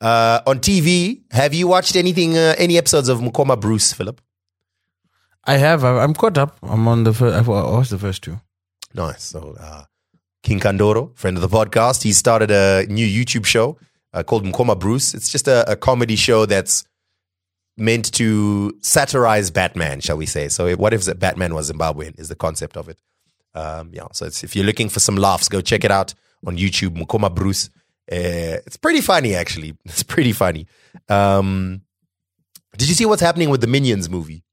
Uh, 0.00 0.40
on 0.46 0.58
TV, 0.60 1.22
have 1.32 1.54
you 1.54 1.66
watched 1.68 1.96
anything? 1.96 2.36
Uh, 2.36 2.54
any 2.58 2.76
episodes 2.78 3.08
of 3.08 3.20
Mukoma 3.20 3.58
Bruce, 3.60 3.92
Philip? 3.92 4.20
I 5.44 5.56
have. 5.56 5.84
I- 5.84 6.02
I'm 6.02 6.14
caught 6.14 6.38
up. 6.38 6.58
I'm 6.62 6.86
on 6.88 7.04
the 7.04 7.12
first. 7.14 7.36
I've 7.36 7.48
watched 7.48 7.90
the 7.90 7.98
first 7.98 8.22
two. 8.22 8.40
Nice. 8.94 9.22
So, 9.24 9.56
uh, 9.58 9.84
King 10.42 10.60
Kandoro, 10.60 11.16
friend 11.16 11.36
of 11.36 11.40
the 11.40 11.48
podcast, 11.48 12.02
he 12.02 12.12
started 12.12 12.50
a 12.50 12.86
new 12.88 13.06
YouTube 13.06 13.44
show 13.44 13.78
uh, 14.12 14.22
called 14.22 14.44
Mukoma 14.44 14.78
Bruce. 14.78 15.14
It's 15.14 15.30
just 15.30 15.48
a, 15.48 15.70
a 15.72 15.76
comedy 15.76 16.16
show 16.16 16.46
that's 16.46 16.84
meant 17.78 18.12
to 18.14 18.76
satirize 18.80 19.50
Batman, 19.50 20.00
shall 20.00 20.16
we 20.16 20.26
say. 20.26 20.48
So, 20.48 20.74
what 20.76 20.92
if 20.94 21.18
Batman 21.18 21.54
was 21.54 21.70
Zimbabwean? 21.70 22.18
Is 22.18 22.28
the 22.28 22.36
concept 22.36 22.76
of 22.76 22.88
it. 22.88 22.98
Um, 23.54 23.90
yeah. 23.92 24.06
So, 24.12 24.26
it's, 24.26 24.44
if 24.44 24.54
you're 24.56 24.64
looking 24.66 24.88
for 24.88 25.00
some 25.00 25.16
laughs, 25.16 25.48
go 25.48 25.60
check 25.60 25.84
it 25.84 25.90
out 25.90 26.14
on 26.46 26.56
YouTube, 26.56 26.96
Mukoma 26.96 27.34
Bruce. 27.34 27.68
Uh, 28.10 28.64
it's 28.66 28.76
pretty 28.76 29.00
funny, 29.00 29.34
actually. 29.34 29.76
It's 29.84 30.02
pretty 30.02 30.32
funny. 30.32 30.66
Um, 31.08 31.82
did 32.76 32.88
you 32.88 32.94
see 32.94 33.06
what's 33.06 33.22
happening 33.22 33.50
with 33.50 33.60
the 33.60 33.66
Minions 33.66 34.08
movie? 34.08 34.44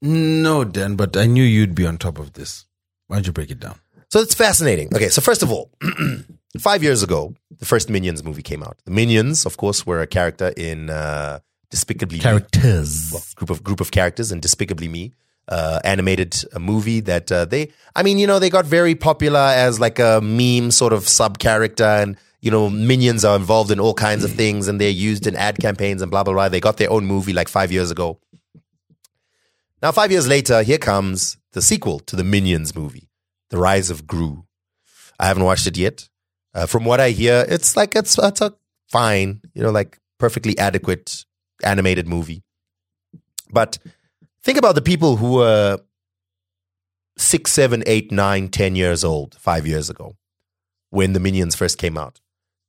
No, 0.00 0.64
Dan, 0.64 0.96
but 0.96 1.16
I 1.16 1.26
knew 1.26 1.42
you'd 1.42 1.74
be 1.74 1.86
on 1.86 1.98
top 1.98 2.18
of 2.18 2.34
this. 2.34 2.66
Why 3.06 3.16
don't 3.16 3.26
you 3.26 3.32
break 3.32 3.50
it 3.50 3.60
down? 3.60 3.78
So 4.10 4.20
it's 4.20 4.34
fascinating. 4.34 4.88
Okay, 4.94 5.08
so 5.08 5.20
first 5.20 5.42
of 5.42 5.50
all, 5.50 5.70
five 6.58 6.82
years 6.82 7.02
ago, 7.02 7.34
the 7.58 7.66
first 7.66 7.90
Minions 7.90 8.24
movie 8.24 8.42
came 8.42 8.62
out. 8.62 8.78
The 8.84 8.90
Minions, 8.90 9.44
of 9.44 9.56
course, 9.56 9.86
were 9.86 10.00
a 10.00 10.06
character 10.06 10.52
in 10.56 10.88
uh, 10.90 11.40
Despicable 11.70 12.14
Me. 12.14 12.20
Characters. 12.20 13.10
Well, 13.12 13.22
group 13.36 13.50
of 13.50 13.62
group 13.62 13.80
of 13.80 13.90
characters 13.90 14.32
and 14.32 14.40
Despicable 14.40 14.88
Me. 14.88 15.12
Uh, 15.48 15.80
animated 15.82 16.44
a 16.52 16.60
movie 16.60 17.00
that 17.00 17.32
uh, 17.32 17.46
they, 17.46 17.72
I 17.96 18.02
mean, 18.02 18.18
you 18.18 18.26
know, 18.26 18.38
they 18.38 18.50
got 18.50 18.66
very 18.66 18.94
popular 18.94 19.40
as 19.40 19.80
like 19.80 19.98
a 19.98 20.20
meme 20.20 20.70
sort 20.70 20.92
of 20.92 21.08
sub 21.08 21.38
character, 21.38 21.84
and 21.84 22.18
you 22.42 22.50
know, 22.50 22.68
minions 22.68 23.24
are 23.24 23.34
involved 23.34 23.70
in 23.70 23.80
all 23.80 23.94
kinds 23.94 24.24
of 24.24 24.32
things, 24.32 24.68
and 24.68 24.78
they're 24.78 24.90
used 24.90 25.26
in 25.26 25.34
ad 25.36 25.58
campaigns 25.58 26.02
and 26.02 26.10
blah 26.10 26.22
blah 26.22 26.34
blah. 26.34 26.50
They 26.50 26.60
got 26.60 26.76
their 26.76 26.90
own 26.90 27.06
movie 27.06 27.32
like 27.32 27.48
five 27.48 27.72
years 27.72 27.90
ago. 27.90 28.20
Now, 29.82 29.90
five 29.92 30.10
years 30.10 30.28
later, 30.28 30.62
here 30.62 30.78
comes 30.78 31.38
the 31.52 31.62
sequel 31.62 32.00
to 32.00 32.16
the 32.16 32.24
Minions 32.24 32.74
movie, 32.74 33.08
The 33.50 33.58
Rise 33.58 33.90
of 33.90 34.06
Gru. 34.06 34.44
I 35.18 35.28
haven't 35.28 35.44
watched 35.44 35.66
it 35.66 35.78
yet. 35.78 36.08
Uh, 36.52 36.66
from 36.66 36.84
what 36.84 37.00
I 37.00 37.10
hear, 37.10 37.46
it's 37.48 37.76
like 37.76 37.94
it's 37.96 38.18
it's 38.18 38.40
a 38.40 38.54
fine, 38.88 39.40
you 39.54 39.62
know, 39.62 39.70
like 39.70 39.98
perfectly 40.18 40.58
adequate 40.58 41.24
animated 41.62 42.08
movie. 42.08 42.42
But 43.50 43.78
think 44.42 44.58
about 44.58 44.74
the 44.74 44.82
people 44.82 45.16
who 45.16 45.32
were 45.34 45.78
six, 47.16 47.52
seven, 47.52 47.82
eight, 47.86 48.12
nine, 48.12 48.48
ten 48.48 48.76
years 48.76 49.04
old 49.04 49.34
five 49.34 49.66
years 49.66 49.90
ago 49.90 50.16
when 50.90 51.12
the 51.12 51.20
Minions 51.20 51.54
first 51.54 51.78
came 51.78 51.98
out. 51.98 52.20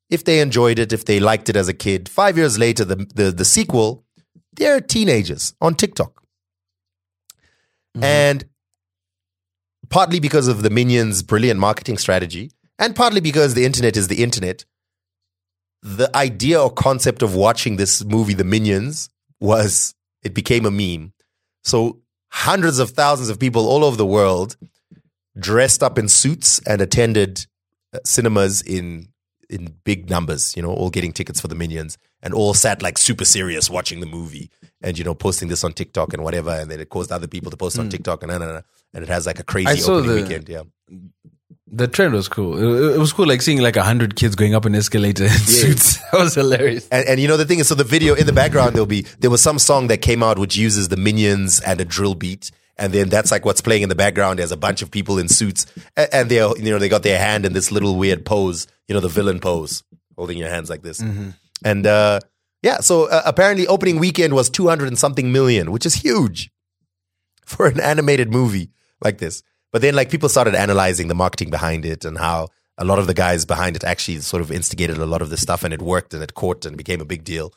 If 0.10 0.24
they 0.24 0.40
enjoyed 0.41 0.80
it, 0.80 0.91
if 0.91 1.06
they 1.06 1.20
liked 1.20 1.49
it 1.49 1.56
as 1.56 1.68
a 1.68 1.74
kid, 1.74 2.10
five 2.10 2.38
years 2.38 2.57
later, 2.57 2.84
the 2.84 2.95
the, 2.95 3.32
the 3.32 3.45
sequel, 3.45 4.03
they're 4.53 4.82
teenagers 4.82 5.53
on 5.61 5.76
TikTok. 5.76 6.24
Mm-hmm. 7.95 8.03
And 8.03 8.45
partly 9.90 10.20
because 10.20 10.48
of 10.48 10.64
the 10.64 10.70
Minions' 10.70 11.24
brilliant 11.24 11.60
marketing 11.60 11.98
strategy, 11.98 12.52
and 12.78 12.95
partly 12.95 13.22
because 13.22 13.53
the 13.53 13.66
internet 13.66 13.98
is 13.98 14.07
the 14.07 14.24
internet, 14.24 14.66
the 15.82 16.10
idea 16.16 16.62
or 16.62 16.70
concept 16.72 17.22
of 17.22 17.36
watching 17.36 17.78
this 17.78 18.04
movie, 18.04 18.34
The 18.34 18.44
Minions, 18.44 19.10
was 19.40 19.94
it 20.24 20.34
became 20.34 20.66
a 20.66 20.72
meme. 20.72 21.14
So 21.64 22.00
hundreds 22.32 22.80
of 22.80 22.92
thousands 22.92 23.30
of 23.30 23.40
people 23.40 23.68
all 23.68 23.84
over 23.84 23.96
the 23.96 24.06
world 24.06 24.58
dressed 25.38 25.82
up 25.84 25.98
in 25.98 26.08
suits 26.10 26.60
and 26.68 26.82
attended 26.82 27.46
uh, 27.94 28.00
cinemas 28.04 28.62
in 28.62 29.08
in 29.50 29.74
big 29.84 30.12
numbers, 30.12 30.56
you 30.56 30.62
know, 30.62 30.70
all 30.72 30.92
getting 30.92 31.12
tickets 31.12 31.42
for 31.42 31.48
the 31.48 31.56
Minions 31.56 31.98
and 32.22 32.36
all 32.36 32.54
sat 32.54 32.84
like 32.84 33.00
super 33.00 33.26
serious 33.26 33.68
watching 33.68 34.00
the 34.00 34.06
movie 34.06 34.52
and 34.82 34.96
you 34.98 35.04
know 35.04 35.16
posting 35.16 35.48
this 35.48 35.64
on 35.64 35.74
TikTok 35.74 36.14
and 36.14 36.24
whatever 36.24 36.52
and 36.52 36.70
then 36.70 36.80
it 36.80 36.90
caused 36.90 37.12
other 37.12 37.26
people 37.28 37.50
to 37.50 37.58
post 37.58 37.80
on 37.80 37.90
TikTok 37.90 38.22
and 38.22 38.32
and, 38.32 38.44
and, 38.44 38.64
and 38.94 39.04
it 39.04 39.10
has 39.10 39.26
like 39.26 39.40
a 39.40 39.42
Hmm. 39.42 39.46
Crazy 39.48 39.84
opening 39.84 40.16
the- 40.16 40.22
weekend, 40.22 40.50
yeah. 40.50 40.62
The 41.72 41.88
trend 41.88 42.14
was 42.14 42.28
cool. 42.28 42.58
It, 42.58 42.96
it 42.96 43.00
was 43.00 43.14
cool, 43.14 43.28
like 43.28 43.42
seeing 43.42 43.60
like 43.62 43.76
a 43.76 43.84
hundred 43.84 44.16
kids 44.16 44.36
going 44.36 44.56
up 44.56 44.66
an 44.66 44.76
escalator 44.76 45.24
in 45.26 45.30
suits. 45.30 45.98
That 46.12 46.20
was 46.20 46.36
hilarious. 46.36 46.88
And, 46.90 47.08
and 47.08 47.20
you 47.20 47.28
know 47.28 47.38
the 47.38 47.46
thing 47.46 47.60
is, 47.60 47.68
so 47.68 47.76
the 47.76 47.84
video 47.84 48.16
in 48.16 48.26
the 48.26 48.34
background 48.34 48.74
there'll 48.74 48.88
be 48.88 49.02
there 49.20 49.30
was 49.30 49.42
some 49.42 49.60
song 49.60 49.88
that 49.88 49.98
came 50.02 50.24
out 50.24 50.40
which 50.40 50.56
uses 50.58 50.90
the 50.90 50.98
minions 50.98 51.60
and 51.60 51.80
a 51.80 51.86
drill 51.86 52.16
beat, 52.16 52.52
and 52.78 52.92
then 52.92 53.10
that's 53.10 53.32
like 53.32 53.46
what's 53.46 53.62
playing 53.62 53.84
in 53.84 53.90
the 53.90 53.96
background. 53.96 54.40
There's 54.40 54.52
a 54.52 54.58
bunch 54.58 54.82
of 54.82 54.90
people 54.90 55.20
in 55.20 55.28
suits, 55.28 55.66
and, 55.96 56.10
and 56.12 56.30
they 56.30 56.40
are 56.40 56.58
you 56.58 56.72
know 56.72 56.80
they 56.80 56.90
got 56.90 57.04
their 57.04 57.20
hand 57.20 57.46
in 57.46 57.54
this 57.54 57.72
little 57.72 57.96
weird 57.98 58.26
pose, 58.26 58.68
you 58.88 58.96
know 58.96 59.02
the 59.02 59.10
villain 59.10 59.40
pose, 59.40 59.84
holding 60.16 60.38
your 60.38 60.50
hands 60.50 60.70
like 60.70 60.82
this, 60.82 61.00
and 61.64 61.86
uh, 61.86 62.20
yeah. 62.64 62.80
So 62.80 63.10
uh, 63.10 63.22
apparently, 63.26 63.68
opening 63.68 64.00
weekend 64.00 64.34
was 64.34 64.50
two 64.50 64.68
hundred 64.68 64.88
and 64.88 64.98
something 64.98 65.32
million, 65.32 65.72
which 65.72 65.86
is 65.86 65.96
huge 65.96 66.52
for 67.46 67.68
an 67.68 67.80
animated 67.80 68.32
movie 68.32 68.72
like 69.02 69.20
this. 69.20 69.44
But 69.72 69.82
then 69.82 69.96
like 69.96 70.10
people 70.10 70.30
started 70.30 70.56
analyzing 70.56 71.08
the 71.08 71.16
marketing 71.16 71.50
behind 71.50 71.86
it 71.86 72.06
and 72.06 72.18
how 72.18 72.50
a 72.78 72.86
lot 72.86 72.98
of 72.98 73.08
the 73.08 73.14
guys 73.14 73.46
behind 73.46 73.76
it 73.76 73.84
actually 73.84 74.20
sort 74.20 74.41
of 74.41 74.52
instigated 74.52 74.98
a 74.98 75.06
lot 75.06 75.22
of 75.22 75.30
this 75.30 75.41
stuff 75.41 75.64
and 75.64 75.74
it 75.74 75.82
worked 75.82 76.14
and 76.14 76.24
it 76.24 76.34
caught 76.34 76.66
and 76.66 76.78
became 76.78 77.02
a 77.02 77.06
big 77.06 77.24
deal. 77.24 77.54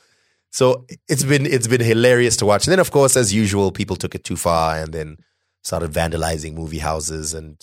So 0.51 0.87
it's 1.09 1.25
been 1.25 1.47
it's 1.47 1.67
been 1.67 1.81
hilarious 1.81 2.37
to 2.39 2.47
watch. 2.47 2.67
And 2.67 2.73
then 2.73 2.81
of 2.81 2.91
course, 2.91 3.17
as 3.17 3.33
usual, 3.33 3.73
people 3.73 3.97
took 3.97 4.15
it 4.15 4.25
too 4.25 4.37
far 4.37 4.77
and 4.77 4.93
then 4.93 5.17
started 5.63 5.93
vandalizing 5.93 6.55
movie 6.55 6.81
houses 6.81 7.33
and 7.33 7.57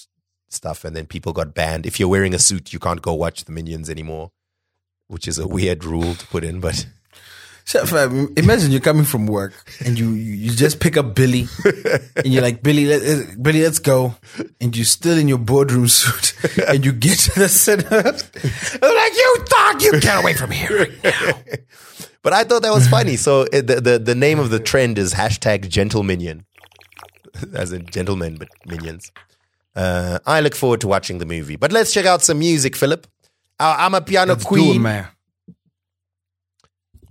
stuff. 0.47 0.83
And 0.83 0.95
then 0.95 1.05
people 1.05 1.33
got 1.33 1.53
banned. 1.53 1.85
If 1.85 1.99
you're 1.99 2.09
wearing 2.09 2.33
a 2.33 2.39
suit, 2.39 2.73
you 2.73 2.79
can't 2.79 3.01
go 3.01 3.13
watch 3.13 3.45
the 3.45 3.51
minions 3.51 3.89
anymore. 3.89 4.31
Which 5.07 5.27
is 5.27 5.37
a 5.37 5.47
weird 5.47 5.83
rule 5.83 6.13
to 6.13 6.27
put 6.27 6.43
in, 6.43 6.59
but 6.59 6.85
imagine 7.75 8.71
you're 8.71 8.81
coming 8.81 9.05
from 9.05 9.27
work 9.27 9.53
and 9.85 9.97
you 9.99 10.11
you 10.11 10.51
just 10.51 10.79
pick 10.79 10.97
up 10.97 11.13
Billy 11.13 11.47
and 12.15 12.25
you're 12.25 12.41
like 12.41 12.63
Billy, 12.63 12.85
let, 12.85 13.41
Billy, 13.41 13.61
let's 13.61 13.79
go, 13.79 14.15
and 14.59 14.75
you're 14.75 14.85
still 14.85 15.17
in 15.17 15.27
your 15.27 15.37
boardroom 15.37 15.87
suit 15.99 16.33
and 16.67 16.83
you 16.83 16.91
get 16.91 17.19
to 17.19 17.39
the 17.39 17.49
center. 17.49 17.89
They're 18.01 18.95
like 18.95 19.13
you 19.13 19.35
thought 19.47 19.77
you 19.81 19.99
get 19.99 20.19
away 20.19 20.33
from 20.33 20.51
here. 20.51 20.77
right 20.77 21.03
now." 21.03 21.31
But 22.21 22.33
I 22.33 22.43
thought 22.43 22.63
that 22.63 22.73
was 22.73 22.87
funny. 22.87 23.15
So 23.15 23.45
the, 23.45 23.79
the 23.81 23.99
the 23.99 24.15
name 24.15 24.39
of 24.39 24.49
the 24.49 24.59
trend 24.59 24.97
is 24.97 25.13
hashtag 25.13 25.69
gentle 25.69 26.03
minion, 26.03 26.45
as 27.53 27.71
in 27.71 27.85
gentlemen, 27.85 28.37
but 28.37 28.49
minions. 28.65 29.11
Uh, 29.75 30.19
I 30.25 30.41
look 30.41 30.55
forward 30.55 30.81
to 30.81 30.87
watching 30.87 31.19
the 31.19 31.25
movie. 31.25 31.55
But 31.55 31.71
let's 31.71 31.93
check 31.93 32.05
out 32.05 32.21
some 32.21 32.39
music, 32.39 32.75
Philip. 32.75 33.07
Uh, 33.59 33.89
Amapiano 33.89 34.29
Let's 34.29 34.43
queen. 34.43 34.85
it, 34.85 35.05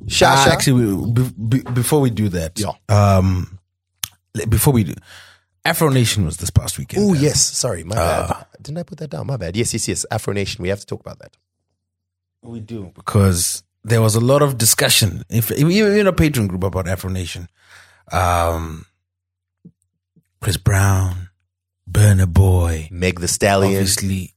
Shasha. 0.07 0.47
Uh, 0.47 0.51
actually, 0.53 0.85
we, 0.95 1.13
be, 1.13 1.31
be, 1.59 1.71
before 1.73 2.01
we 2.01 2.11
do 2.11 2.29
that, 2.31 2.59
Yeah. 2.59 2.73
um, 2.89 3.59
before 4.49 4.73
we 4.73 4.85
do, 4.85 4.95
Afro 5.65 5.89
Nation 5.89 6.25
was 6.25 6.37
this 6.39 6.51
past 6.51 6.79
weekend. 6.79 7.05
Oh 7.05 7.15
yes, 7.15 7.41
sorry, 7.43 7.85
my 7.85 7.97
Uh, 7.97 8.29
bad. 8.29 8.47
Didn't 8.63 8.79
I 8.79 8.83
put 8.85 8.99
that 8.99 9.11
down? 9.11 9.27
My 9.27 9.37
bad. 9.37 9.57
Yes, 9.57 9.73
yes, 9.73 9.89
yes. 9.89 10.07
Afro 10.11 10.33
Nation. 10.33 10.63
We 10.63 10.69
have 10.69 10.81
to 10.81 10.87
talk 10.87 11.01
about 11.01 11.19
that. 11.19 11.37
We 12.43 12.61
do 12.61 12.93
because 12.95 13.63
there 13.85 14.01
was 14.01 14.15
a 14.15 14.21
lot 14.21 14.41
of 14.43 14.57
discussion, 14.57 15.25
if 15.29 15.51
even 15.53 15.97
in 15.99 16.07
a 16.07 16.13
Patreon 16.13 16.49
group 16.49 16.63
about 16.65 16.87
Afro 16.89 17.11
Nation. 17.11 17.49
Um, 18.13 18.87
Chris 20.41 20.57
Brown, 20.57 21.29
Burna 21.91 22.27
Boy, 22.33 22.89
Meg 22.93 23.21
the 23.21 23.29
Stallion. 23.29 23.75
obviously 23.75 24.35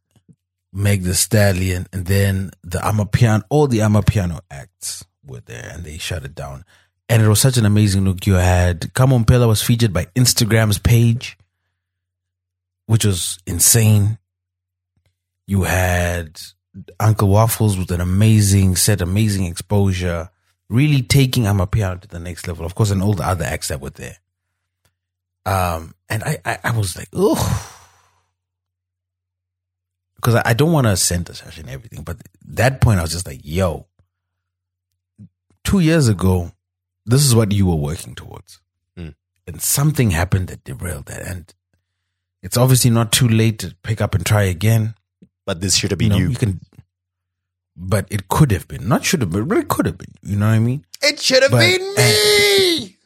Meg 0.73 1.03
the 1.03 1.13
Stallion, 1.13 1.85
and 1.93 2.05
then 2.07 2.51
the 2.63 2.79
Amapiano, 2.79 3.43
all 3.49 3.67
the 3.67 3.79
Amapiano 3.79 4.39
acts 4.49 5.05
there, 5.39 5.71
and 5.73 5.83
they 5.83 5.97
shut 5.97 6.25
it 6.25 6.35
down. 6.35 6.65
And 7.07 7.21
it 7.21 7.27
was 7.27 7.39
such 7.39 7.57
an 7.57 7.65
amazing 7.65 8.05
look. 8.05 8.25
You 8.25 8.35
had 8.35 8.93
Kamo 8.93 9.19
Mphela 9.19 9.47
was 9.47 9.61
featured 9.61 9.93
by 9.93 10.05
Instagram's 10.15 10.79
page, 10.79 11.37
which 12.85 13.05
was 13.05 13.39
insane. 13.45 14.17
You 15.47 15.63
had 15.63 16.39
Uncle 16.99 17.29
Waffles 17.29 17.77
with 17.77 17.91
an 17.91 18.01
amazing 18.01 18.75
set, 18.75 19.01
amazing 19.01 19.45
exposure, 19.45 20.29
really 20.69 21.01
taking 21.01 21.43
Amapiano 21.43 21.99
to 22.01 22.07
the 22.07 22.19
next 22.19 22.47
level. 22.47 22.65
Of 22.65 22.75
course, 22.75 22.91
and 22.91 23.01
all 23.01 23.13
the 23.13 23.27
other 23.27 23.45
acts 23.45 23.67
that 23.69 23.81
were 23.81 23.89
there. 23.89 24.17
Um, 25.45 25.95
and 26.07 26.23
I, 26.23 26.37
I, 26.45 26.57
I 26.65 26.77
was 26.77 26.95
like, 26.95 27.09
oh, 27.13 27.77
because 30.15 30.35
I, 30.35 30.43
I 30.45 30.53
don't 30.53 30.71
want 30.71 30.87
to 30.87 30.95
center 30.95 31.33
session 31.33 31.67
everything, 31.67 32.03
but 32.03 32.17
that 32.45 32.79
point 32.79 32.99
I 32.99 33.01
was 33.01 33.11
just 33.11 33.27
like, 33.27 33.41
yo, 33.43 33.87
two 35.63 35.79
years 35.79 36.07
ago, 36.07 36.51
this 37.05 37.25
is 37.25 37.33
what 37.35 37.51
you 37.51 37.65
were 37.65 37.75
working 37.75 38.15
towards, 38.15 38.59
Mm. 38.97 39.15
and 39.47 39.61
something 39.61 40.11
happened 40.11 40.47
that 40.49 40.63
derailed 40.63 41.05
that, 41.07 41.21
and 41.21 41.53
it's 42.43 42.57
obviously 42.57 42.89
not 42.91 43.11
too 43.11 43.27
late 43.27 43.59
to 43.59 43.75
pick 43.83 44.01
up 44.01 44.15
and 44.15 44.25
try 44.25 44.43
again. 44.43 44.95
But 45.45 45.61
this 45.61 45.75
should 45.75 45.91
have 45.91 46.01
You 46.01 46.09
been 46.09 46.17
know, 46.17 46.23
you. 46.23 46.29
you 46.31 46.35
can, 46.35 46.59
but 47.75 48.05
it 48.11 48.27
could 48.27 48.51
have 48.51 48.67
been, 48.67 48.87
not 48.87 49.03
should 49.03 49.21
have 49.21 49.31
been, 49.31 49.47
but 49.47 49.57
it 49.57 49.67
could 49.67 49.85
have 49.87 49.97
been. 49.97 50.13
You 50.21 50.35
know 50.37 50.47
what 50.47 50.53
I 50.53 50.59
mean? 50.59 50.85
It 51.01 51.19
should 51.19 51.41
have 51.41 51.51
But- 51.51 51.59
been 51.61 51.95
me. 51.95 52.97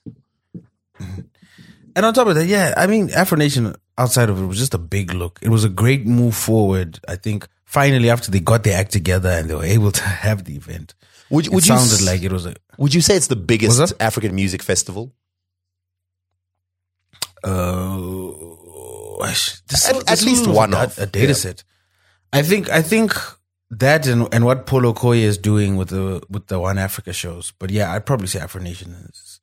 And 1.96 2.06
on 2.06 2.14
top 2.14 2.28
of 2.28 2.36
that, 2.36 2.46
yeah, 2.48 2.74
I 2.76 2.88
mean, 2.88 3.10
Afro 3.12 3.38
Nation 3.38 3.74
outside 3.98 4.30
of 4.30 4.38
it 4.42 4.46
was 4.46 4.58
just 4.58 4.74
a 4.74 4.78
big 4.78 5.14
look. 5.14 5.40
It 5.42 5.48
was 5.50 5.64
a 5.64 5.70
great 5.70 6.06
move 6.06 6.36
forward. 6.36 7.00
I 7.08 7.16
think 7.16 7.48
finally 7.64 8.10
after 8.10 8.30
they 8.32 8.42
got 8.42 8.64
their 8.64 8.78
act 8.78 8.92
together 8.92 9.30
and 9.30 9.50
they 9.50 9.56
were 9.56 9.64
able 9.64 9.92
to 9.94 10.04
have 10.26 10.44
the 10.44 10.56
event, 10.56 10.94
Would, 11.30 11.48
it 11.48 11.54
you 11.54 11.60
sounded 11.62 11.94
s- 11.94 12.06
like 12.06 12.22
it 12.24 12.32
was 12.32 12.46
a 12.46 12.56
Would 12.78 12.94
you 12.94 13.02
say 13.02 13.16
it's 13.16 13.28
the 13.28 13.36
biggest 13.36 13.78
that? 13.80 13.94
African 14.00 14.36
music 14.36 14.62
festival? 14.64 15.14
uh, 17.44 17.98
this- 19.68 19.90
At- 19.90 20.10
at 20.12 20.22
least 20.24 20.48
one 20.48 20.74
a, 20.74 20.78
of, 20.84 20.98
a 21.00 21.06
data 21.06 21.28
yeah. 21.28 21.34
set. 21.34 21.64
I 22.34 22.42
think 22.42 22.70
I 22.70 22.82
think 22.82 23.14
that 23.72 24.08
and 24.08 24.28
and 24.34 24.46
what 24.46 24.66
Paul 24.66 24.82
Okoye 24.82 25.22
is 25.22 25.38
doing 25.38 25.78
with 25.78 25.90
the 25.90 26.22
with 26.30 26.48
the 26.48 26.60
One 26.60 26.78
Africa 26.78 27.14
shows. 27.14 27.54
But 27.60 27.70
yeah, 27.72 27.94
I'd 27.94 28.06
probably 28.06 28.28
say 28.28 28.40
Afro 28.40 28.62
Nation 28.62 28.92
is. 29.10 29.40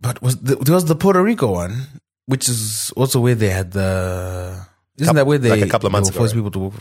But 0.00 0.22
was 0.22 0.36
the, 0.40 0.56
there 0.56 0.74
was 0.74 0.84
the 0.86 0.94
Puerto 0.94 1.22
Rico 1.22 1.52
one, 1.52 1.86
which 2.26 2.48
is 2.48 2.90
also 2.96 3.20
where 3.20 3.34
they 3.34 3.50
had 3.50 3.72
the. 3.72 4.66
Isn't 4.98 5.16
that 5.16 5.26
where 5.26 5.38
they 5.38 5.50
like 5.50 5.62
a 5.62 5.68
couple 5.68 5.86
of 5.86 5.92
months 5.92 6.08
ago, 6.10 6.18
forced 6.18 6.34
people 6.34 6.50
to 6.52 6.58
work? 6.58 6.74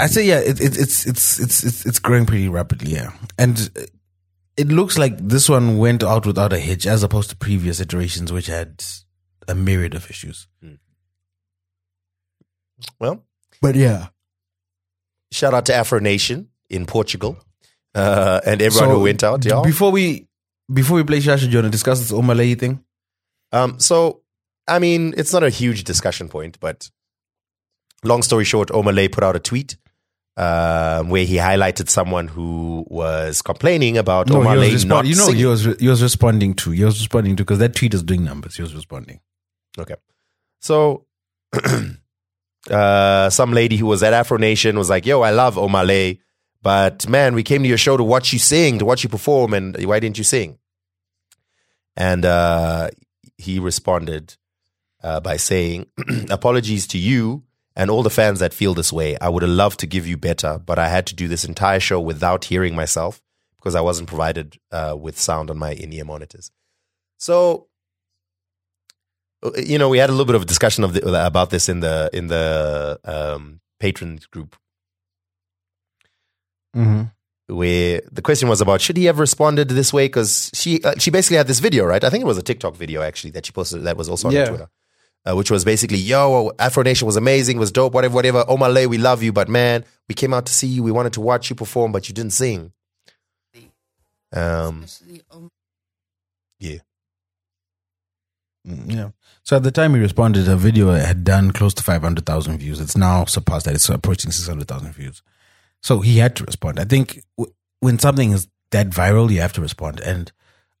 I 0.00 0.06
say 0.06 0.24
yeah, 0.26 0.40
it, 0.40 0.60
it, 0.60 0.78
it's 0.78 1.06
it's 1.06 1.38
it's 1.40 1.62
it's 1.64 1.86
it's 1.86 1.98
growing 1.98 2.26
pretty 2.26 2.48
rapidly, 2.48 2.92
yeah, 2.92 3.12
and 3.38 3.70
it 4.56 4.68
looks 4.68 4.98
like 4.98 5.16
this 5.18 5.48
one 5.48 5.78
went 5.78 6.02
out 6.02 6.26
without 6.26 6.52
a 6.52 6.58
hitch, 6.58 6.86
as 6.86 7.02
opposed 7.02 7.30
to 7.30 7.36
previous 7.36 7.80
iterations, 7.80 8.32
which 8.32 8.46
had 8.46 8.82
a 9.48 9.54
myriad 9.54 9.94
of 9.94 10.08
issues. 10.10 10.46
Well, 12.98 13.24
But 13.60 13.76
yeah, 13.76 14.08
shout 15.30 15.54
out 15.54 15.66
to 15.66 15.74
Afro 15.74 16.00
Nation 16.00 16.48
in 16.68 16.86
Portugal 16.86 17.38
uh, 17.94 18.40
and 18.44 18.60
everyone 18.60 18.88
So, 18.88 18.94
who 18.96 19.02
went 19.04 19.22
out. 19.22 19.44
Yeah. 19.44 19.62
Before 19.62 19.92
we 19.92 20.26
before 20.72 20.96
we 20.96 21.04
play 21.04 21.18
Shasha, 21.18 21.42
do 21.44 21.50
you 21.50 21.58
want 21.58 21.66
to 21.66 21.70
discuss 21.70 22.00
this 22.00 22.12
Omah 22.12 22.36
Lay 22.36 22.54
thing? 22.54 22.82
Um, 23.52 23.78
so, 23.78 24.22
I 24.66 24.78
mean, 24.78 25.14
it's 25.16 25.32
not 25.32 25.44
a 25.44 25.50
huge 25.50 25.84
discussion 25.84 26.28
point, 26.28 26.58
but 26.58 26.90
long 28.02 28.22
story 28.22 28.44
short, 28.44 28.70
Omah 28.70 28.94
Lay 28.94 29.08
put 29.08 29.22
out 29.22 29.36
a 29.36 29.40
tweet 29.40 29.76
um, 30.36 31.10
where 31.10 31.24
he 31.24 31.36
highlighted 31.36 31.88
someone 31.88 32.28
who 32.28 32.86
was 32.88 33.42
complaining 33.42 33.98
about 33.98 34.28
No, 34.28 34.40
he 34.40 34.46
was 34.46 34.46
Omah 34.46 34.60
Lay 34.60 34.84
not. 34.88 35.06
You 35.06 35.14
know, 35.14 35.24
singing. 35.24 35.38
he 35.38 35.46
was 35.46 35.64
he 35.78 35.88
was 35.88 36.02
responding 36.02 36.54
to. 36.54 36.70
He 36.70 36.84
was 36.84 36.98
responding 36.98 37.36
to 37.36 37.44
because 37.44 37.58
that 37.58 37.74
tweet 37.74 37.94
is 37.94 38.02
doing 38.02 38.24
numbers. 38.24 38.56
He 38.56 38.62
was 38.62 38.74
responding. 38.74 39.20
Okay. 39.78 39.96
So, 40.60 41.06
uh, 42.70 43.30
some 43.30 43.52
lady 43.52 43.76
who 43.76 43.86
was 43.86 44.02
at 44.02 44.12
Afro 44.12 44.38
Nation 44.38 44.78
was 44.78 44.88
like, 44.88 45.04
yo, 45.04 45.22
I 45.22 45.30
love 45.30 45.56
Omah 45.56 45.86
Lay, 45.86 46.20
but 46.62 47.08
man, 47.08 47.34
we 47.34 47.42
came 47.42 47.62
to 47.62 47.68
your 47.68 47.78
show 47.78 47.96
to 47.96 48.04
watch 48.04 48.32
you 48.32 48.38
sing, 48.38 48.78
to 48.78 48.84
watch 48.84 49.02
you 49.02 49.10
perform, 49.10 49.52
and 49.54 49.76
why 49.84 50.00
didn't 50.00 50.18
you 50.18 50.24
sing? 50.24 50.58
And 51.96 52.24
uh, 52.24 52.90
he 53.36 53.58
responded 53.58 54.36
uh, 55.02 55.20
by 55.20 55.36
saying, 55.36 55.86
apologies 56.30 56.86
to 56.88 56.98
you 56.98 57.42
and 57.76 57.90
all 57.90 58.02
the 58.02 58.10
fans 58.10 58.38
that 58.40 58.52
feel 58.54 58.74
this 58.74 58.92
way. 58.92 59.16
I 59.20 59.28
would 59.28 59.42
have 59.42 59.50
loved 59.50 59.80
to 59.80 59.86
give 59.86 60.06
you 60.06 60.16
better, 60.16 60.58
but 60.58 60.78
I 60.78 60.88
had 60.88 61.06
to 61.06 61.14
do 61.14 61.28
this 61.28 61.44
entire 61.44 61.80
show 61.80 62.00
without 62.00 62.44
hearing 62.44 62.74
myself 62.74 63.22
because 63.56 63.74
I 63.74 63.80
wasn't 63.80 64.08
provided 64.08 64.58
uh, 64.70 64.96
with 64.98 65.18
sound 65.18 65.50
on 65.50 65.58
my 65.58 65.72
in-ear 65.72 66.04
monitors. 66.04 66.50
So, 67.18 67.68
you 69.56 69.78
know, 69.78 69.88
we 69.88 69.98
had 69.98 70.10
a 70.10 70.12
little 70.12 70.26
bit 70.26 70.34
of 70.34 70.42
a 70.42 70.46
discussion 70.46 70.84
of 70.84 70.92
the, 70.94 71.26
about 71.26 71.50
this 71.50 71.68
in 71.68 71.80
the 71.80 72.10
in 72.12 72.26
the 72.28 72.98
um, 73.04 73.60
patrons 73.80 74.26
group, 74.26 74.56
Mm-hmm. 76.74 77.54
where 77.54 78.00
the 78.10 78.22
question 78.22 78.48
was 78.48 78.62
about 78.62 78.80
should 78.80 78.96
he 78.96 79.04
have 79.04 79.18
responded 79.18 79.68
this 79.68 79.92
way? 79.92 80.06
Because 80.06 80.50
she 80.54 80.82
uh, 80.82 80.94
she 80.98 81.10
basically 81.10 81.36
had 81.36 81.46
this 81.46 81.58
video, 81.60 81.84
right? 81.84 82.02
I 82.02 82.08
think 82.08 82.22
it 82.22 82.26
was 82.26 82.38
a 82.38 82.42
TikTok 82.42 82.76
video 82.76 83.02
actually 83.02 83.30
that 83.32 83.44
she 83.44 83.52
posted 83.52 83.82
that 83.82 83.96
was 83.98 84.08
also 84.08 84.28
on 84.28 84.34
Yeah. 84.34 84.46
Twitter, 84.46 84.68
uh, 85.28 85.34
which 85.36 85.50
was 85.50 85.64
basically, 85.64 85.98
"Yo, 85.98 86.52
Afro 86.58 86.82
Nation 86.82 87.06
was 87.06 87.16
amazing, 87.16 87.58
was 87.58 87.72
dope, 87.72 87.94
whatever, 87.94 88.14
whatever. 88.14 88.44
Omah 88.44 88.72
Lay, 88.72 88.86
we 88.86 88.98
love 88.98 89.22
you, 89.22 89.32
but 89.32 89.48
man, 89.48 89.84
we 90.08 90.14
came 90.14 90.34
out 90.34 90.46
to 90.46 90.52
see 90.52 90.66
you. 90.66 90.82
We 90.82 90.92
wanted 90.92 91.12
to 91.14 91.20
watch 91.20 91.50
you 91.50 91.56
perform, 91.56 91.92
but 91.92 92.08
you 92.08 92.14
didn't 92.14 92.32
sing." 92.32 92.72
Um, 94.34 94.86
yeah. 96.58 96.78
Mm, 98.66 98.90
Yeah. 98.92 99.10
So 99.44 99.56
at 99.56 99.62
the 99.64 99.70
time 99.72 99.94
he 99.94 100.00
responded, 100.00 100.48
a 100.48 100.56
video 100.56 100.90
had 100.92 101.24
done 101.24 101.50
close 101.50 101.74
to 101.74 101.82
500,000 101.82 102.58
views. 102.58 102.80
It's 102.80 102.96
now 102.96 103.24
surpassed 103.24 103.64
that. 103.66 103.74
It's 103.74 103.88
approaching 103.88 104.30
600,000 104.30 104.92
views. 104.92 105.22
So 105.82 106.00
he 106.00 106.18
had 106.18 106.36
to 106.36 106.44
respond. 106.44 106.78
I 106.78 106.84
think 106.84 107.22
w- 107.36 107.52
when 107.80 107.98
something 107.98 108.30
is 108.30 108.46
that 108.70 108.88
viral, 108.90 109.30
you 109.30 109.40
have 109.40 109.52
to 109.54 109.60
respond. 109.60 110.00
And 110.00 110.30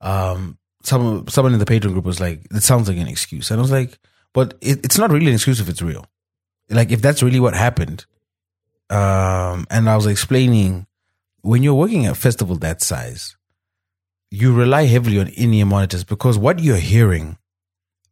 um, 0.00 0.58
some 0.84 1.26
someone 1.28 1.52
in 1.54 1.58
the 1.58 1.64
Patreon 1.64 1.92
group 1.92 2.04
was 2.04 2.20
like, 2.20 2.46
it 2.52 2.62
sounds 2.62 2.88
like 2.88 2.98
an 2.98 3.08
excuse. 3.08 3.50
And 3.50 3.58
I 3.58 3.62
was 3.62 3.72
like, 3.72 3.98
but 4.32 4.54
it, 4.60 4.84
it's 4.84 4.98
not 4.98 5.10
really 5.10 5.28
an 5.28 5.34
excuse 5.34 5.60
if 5.60 5.68
it's 5.68 5.82
real. 5.82 6.06
Like, 6.70 6.90
if 6.90 7.02
that's 7.02 7.22
really 7.22 7.40
what 7.40 7.54
happened. 7.54 8.06
Um, 8.88 9.66
and 9.70 9.88
I 9.88 9.96
was 9.96 10.06
explaining 10.06 10.86
when 11.42 11.62
you're 11.62 11.74
working 11.74 12.06
at 12.06 12.12
a 12.12 12.14
festival 12.14 12.56
that 12.56 12.82
size, 12.82 13.36
you 14.30 14.54
rely 14.54 14.84
heavily 14.84 15.18
on 15.18 15.28
in-ear 15.28 15.66
monitors 15.66 16.04
because 16.04 16.38
what 16.38 16.58
you're 16.58 16.76
hearing 16.76 17.36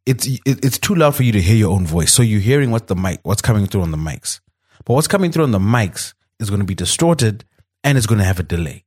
it's 0.05 0.27
it, 0.27 0.41
it's 0.45 0.77
too 0.77 0.95
loud 0.95 1.15
for 1.15 1.23
you 1.23 1.31
to 1.31 1.41
hear 1.41 1.55
your 1.55 1.71
own 1.71 1.85
voice. 1.85 2.13
So 2.13 2.23
you're 2.23 2.39
hearing 2.39 2.71
what 2.71 2.87
the 2.87 2.95
mic, 2.95 3.19
what's 3.23 3.41
coming 3.41 3.67
through 3.67 3.81
on 3.81 3.91
the 3.91 3.97
mics. 3.97 4.39
But 4.85 4.93
what's 4.93 5.07
coming 5.07 5.31
through 5.31 5.43
on 5.43 5.51
the 5.51 5.59
mics 5.59 6.13
is 6.39 6.49
going 6.49 6.59
to 6.59 6.65
be 6.65 6.75
distorted 6.75 7.45
and 7.83 7.97
it's 7.97 8.07
going 8.07 8.19
to 8.19 8.25
have 8.25 8.39
a 8.39 8.43
delay. 8.43 8.85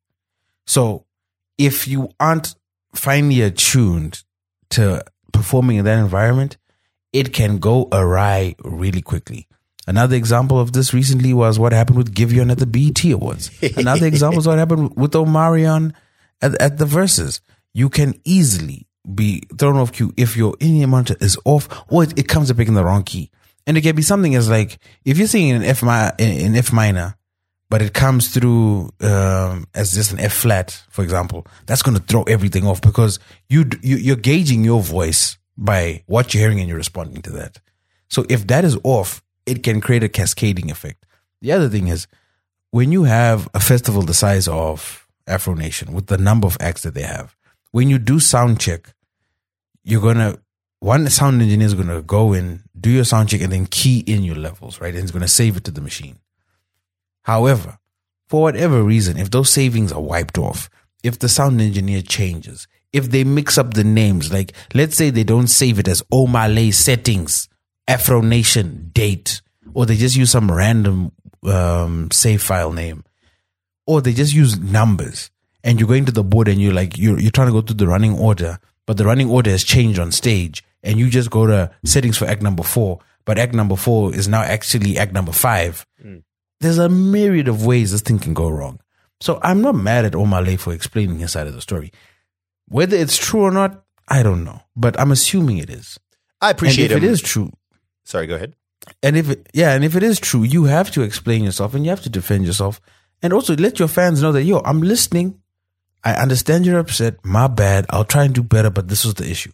So 0.67 1.07
if 1.57 1.87
you 1.87 2.09
aren't 2.19 2.55
finely 2.95 3.43
attuned 3.43 4.25
to 4.71 5.05
performing 5.33 5.77
in 5.77 5.85
that 5.85 5.99
environment, 5.99 6.57
it 7.15 7.33
can 7.33 7.59
go 7.59 7.89
awry 7.93 8.57
really 8.65 9.01
quickly. 9.01 9.47
Another 9.87 10.17
example 10.17 10.59
of 10.59 10.73
this 10.73 10.93
recently 10.93 11.33
was 11.33 11.59
what 11.59 11.73
happened 11.73 11.97
with 11.97 12.15
Giveon 12.15 12.51
at 12.51 12.59
the 12.59 12.67
BET 12.67 13.05
Awards. 13.05 13.51
Another 13.77 14.07
example 14.07 14.41
is 14.41 14.49
what 14.49 14.59
happened 14.59 14.97
with 14.97 15.13
Omarion 15.13 15.95
at, 16.43 16.61
at 16.61 16.79
the 16.79 16.87
Verzuz. 16.87 17.41
You 17.73 17.89
can 17.89 18.21
easily 18.25 18.89
be 19.15 19.43
thrown 19.59 19.77
off 19.77 19.93
cue 19.93 20.13
if 20.17 20.37
your 20.37 20.57
in-ear 20.59 20.87
monitor 20.87 21.17
is 21.21 21.39
off 21.45 21.69
or 21.89 22.03
it, 22.03 22.19
it 22.19 22.29
comes 22.29 22.51
up 22.51 22.59
in 22.59 22.75
the 22.75 22.85
wrong 22.85 23.05
key. 23.05 23.31
And 23.67 23.77
it 23.77 23.83
can 23.83 23.95
be 23.95 24.03
something 24.03 24.35
as 24.35 24.51
like 24.51 24.79
if 25.05 25.17
you're 25.17 25.29
singing 25.29 25.55
in 25.55 25.63
F 25.63 25.83
mi- 25.83 26.11
in 26.19 26.57
F 26.57 26.73
minor, 26.73 27.17
but 27.71 27.81
it 27.81 27.95
comes 27.95 28.29
through 28.29 28.91
um, 29.01 29.67
as 29.75 29.93
just 29.93 30.13
an 30.13 30.21
F 30.21 30.33
flat, 30.33 30.83
for 30.91 31.03
example, 31.03 31.47
that's 31.67 31.83
going 31.83 31.97
to 31.97 32.03
throw 32.03 32.25
everything 32.25 32.67
off 32.67 32.81
because 32.81 33.19
you, 33.49 33.65
you 33.83 33.97
you're 33.97 34.17
gauging 34.17 34.65
your 34.65 34.83
voice 34.83 35.39
by 35.57 36.03
what 36.07 36.35
you're 36.35 36.43
hearing 36.43 36.61
and 36.61 36.69
you're 36.69 36.79
responding 36.79 37.23
to 37.23 37.31
that. 37.33 37.61
So 38.09 38.25
if 38.29 38.47
that 38.49 38.65
is 38.65 38.79
off, 38.85 39.23
it 39.47 39.63
can 39.63 39.81
create 39.81 40.03
a 40.03 40.09
cascading 40.09 40.71
effect. 40.71 41.05
The 41.41 41.53
other 41.53 41.69
thing 41.69 41.89
is 41.89 42.07
when 42.71 42.93
you 42.93 43.05
have 43.05 43.49
a 43.55 43.61
festival 43.61 44.03
the 44.03 44.15
size 44.15 44.49
of 44.49 45.07
Afro 45.27 45.55
Nation 45.55 45.93
with 45.93 46.07
the 46.07 46.19
number 46.19 46.47
of 46.47 46.57
acts 46.61 46.83
that 46.83 46.95
they 46.95 47.03
have, 47.03 47.37
when 47.71 47.89
you 47.89 47.99
do 47.99 48.21
sound 48.21 48.61
check, 48.61 48.95
you're 49.83 50.01
gonna 50.01 50.39
one 50.81 51.09
sound 51.09 51.41
engineer 51.41 51.67
is 51.67 51.75
gonna 51.75 52.03
go 52.03 52.33
in, 52.33 52.63
do 52.79 52.91
your 52.91 53.05
sound 53.05 53.29
check, 53.29 53.41
and 53.41 53.53
then 53.53 53.67
key 53.67 54.01
in 54.01 54.23
your 54.23 54.37
levels, 54.37 54.81
right? 54.81 54.95
And 54.95 55.03
it's 55.03 55.13
gonna 55.13 55.29
save 55.29 55.57
it 55.57 55.65
to 55.65 55.71
the 55.71 55.81
machine. 55.81 56.19
However, 57.23 57.79
for 58.27 58.43
whatever 58.43 58.83
reason, 58.83 59.17
if 59.17 59.31
those 59.31 59.51
savings 59.51 59.93
are 59.93 60.01
wiped 60.01 60.37
off, 60.39 60.69
if 61.03 61.19
the 61.19 61.29
sound 61.29 61.61
engineer 61.61 62.03
changes, 62.03 62.67
if 62.95 63.11
they 63.11 63.25
mix 63.25 63.59
up 63.59 63.75
the 63.75 63.85
names, 63.85 64.33
like 64.33 64.53
let's 64.73 64.97
say 64.97 65.11
they 65.11 65.25
don't 65.25 65.49
save 65.49 65.79
it 65.79 65.89
as 65.89 66.03
Omah 66.13 66.55
Lay 66.55 66.71
settings, 66.71 67.49
Afro 67.87 68.21
Nation 68.21 68.91
date, 68.95 69.43
or 69.75 69.85
they 69.85 69.97
just 69.97 70.17
use 70.17 70.31
some 70.31 70.51
random 70.51 71.13
um, 71.47 72.11
save 72.11 72.43
file 72.43 72.73
name, 72.73 73.05
or 73.87 74.01
they 74.01 74.13
just 74.13 74.33
use 74.33 74.59
numbers, 74.59 75.31
and 75.63 75.79
you're 75.79 75.89
going 75.89 76.07
to 76.07 76.13
the 76.13 76.25
board 76.25 76.49
and 76.49 76.61
you're 76.61 76.73
like 76.73 76.97
you're 76.97 77.19
you're 77.19 77.31
trying 77.31 77.49
to 77.49 77.53
go 77.53 77.61
through 77.61 77.77
the 77.77 77.89
running 77.89 78.17
order, 78.17 78.59
but 78.87 78.97
the 78.97 79.05
running 79.05 79.29
order 79.29 79.51
has 79.51 79.65
changed 79.65 79.99
on 79.99 80.13
stage, 80.13 80.65
and 80.83 80.99
you 80.99 81.11
just 81.11 81.31
go 81.31 81.47
to 81.47 81.71
settings 81.85 82.17
for 82.17 82.27
act 82.27 82.43
number 82.43 82.63
four, 82.63 83.01
but 83.25 83.39
act 83.39 83.53
number 83.53 83.77
four 83.77 84.15
is 84.15 84.29
now 84.29 84.41
actually 84.43 84.97
act 84.97 85.13
number 85.13 85.33
five 85.33 85.85
there's 86.61 86.79
a 86.79 86.89
myriad 86.89 87.49
of 87.49 87.67
ways 87.67 87.93
this 87.93 88.01
thing 88.01 88.19
can 88.19 88.35
go 88.35 88.49
wrong. 88.49 88.81
So 89.21 89.39
I'm 89.43 89.61
not 89.61 89.75
mad 89.75 90.05
at 90.07 90.13
Omah 90.13 90.47
Lay 90.47 90.57
for 90.57 90.73
explaining 90.73 91.19
his 91.19 91.33
side 91.33 91.47
of 91.47 91.55
the 91.55 91.61
story. 91.61 91.93
Whether 92.69 92.97
it's 92.97 93.17
true 93.17 93.43
or 93.43 93.51
not, 93.51 93.85
I 94.09 94.23
don't 94.23 94.45
know, 94.45 94.61
but 94.77 94.99
I'm 94.99 95.13
assuming 95.13 95.59
it 95.59 95.71
is. 95.71 95.99
I 96.41 96.51
appreciate 96.51 96.91
and 96.91 96.99
if 96.99 97.03
him. 97.03 97.09
it 97.09 97.13
is 97.13 97.23
true. 97.23 97.53
Sorry, 98.05 98.27
go 98.27 98.35
ahead. 98.35 98.55
And 99.03 99.17
if 99.17 99.31
it, 99.31 99.49
yeah, 99.55 99.73
and 99.75 99.85
if 99.85 99.97
it 99.97 100.03
is 100.03 100.21
true, 100.21 100.43
you 100.43 100.65
have 100.65 100.91
to 100.93 101.03
explain 101.03 101.45
yourself 101.45 101.75
and 101.75 101.85
you 101.85 101.91
have 101.91 102.03
to 102.03 102.11
defend 102.11 102.47
yourself, 102.47 102.81
and 103.23 103.33
also 103.33 103.57
let 103.57 103.79
your 103.79 103.89
fans 103.89 104.21
know 104.23 104.33
that 104.33 104.43
yo, 104.43 104.61
I'm 104.65 104.83
listening. 104.83 105.41
I 106.03 106.13
understand 106.15 106.67
you're 106.67 106.79
upset. 106.79 107.25
My 107.25 107.47
bad. 107.47 107.87
I'll 107.89 108.05
try 108.05 108.25
and 108.25 108.35
do 108.35 108.43
better, 108.43 108.69
but 108.69 108.89
this 108.89 109.05
was 109.07 109.15
the 109.15 109.29
issue, 109.31 109.53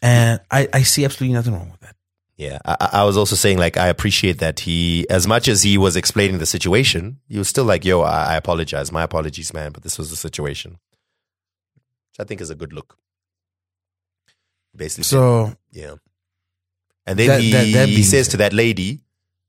and 0.00 0.40
I, 0.50 0.68
I 0.72 0.82
see 0.82 1.04
absolutely 1.04 1.34
nothing 1.34 1.52
wrong 1.52 1.70
with 1.70 1.80
that. 1.80 1.96
Yeah, 2.36 2.58
I, 2.64 2.88
I 2.92 3.04
was 3.04 3.16
also 3.18 3.36
saying 3.36 3.58
like 3.58 3.76
I 3.76 3.88
appreciate 3.88 4.38
that 4.38 4.60
he, 4.60 5.06
as 5.10 5.26
much 5.26 5.46
as 5.46 5.62
he 5.62 5.76
was 5.76 5.94
explaining 5.94 6.38
the 6.38 6.46
situation, 6.46 7.20
he 7.28 7.36
was 7.36 7.48
still 7.48 7.64
like, 7.64 7.84
"Yo, 7.84 8.00
I, 8.00 8.32
I 8.32 8.36
apologize. 8.36 8.90
My 8.90 9.02
apologies, 9.02 9.52
man, 9.52 9.72
but 9.72 9.82
this 9.82 9.98
was 9.98 10.08
the 10.08 10.16
situation," 10.16 10.78
which 12.14 12.24
I 12.24 12.26
think 12.28 12.40
is 12.40 12.50
a 12.50 12.54
good 12.54 12.72
look. 12.72 12.96
Basically, 14.76 15.04
So 15.04 15.52
yeah. 15.72 15.94
And 17.06 17.18
then 17.18 17.28
That- 17.28 17.40
he, 17.42 17.72
that- 17.72 17.88
he 17.88 18.02
says 18.02 18.28
to 18.28 18.36
that 18.38 18.52
lady, 18.52 19.00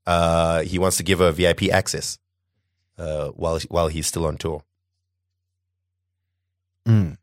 uh, 0.06 0.62
he 0.62 0.78
wants 0.78 0.96
to 0.98 1.02
give 1.02 1.18
her 1.20 1.32
VIP 1.32 1.70
access 1.70 2.18
uh, 2.98 3.28
while 3.30 3.58
while 3.68 3.88
he's 3.88 4.06
still 4.06 4.26
on 4.26 4.36
tour. 4.36 4.62
mm, 6.86 7.16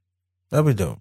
that'd 0.49 0.65
be 0.65 0.73
dope. 0.73 0.99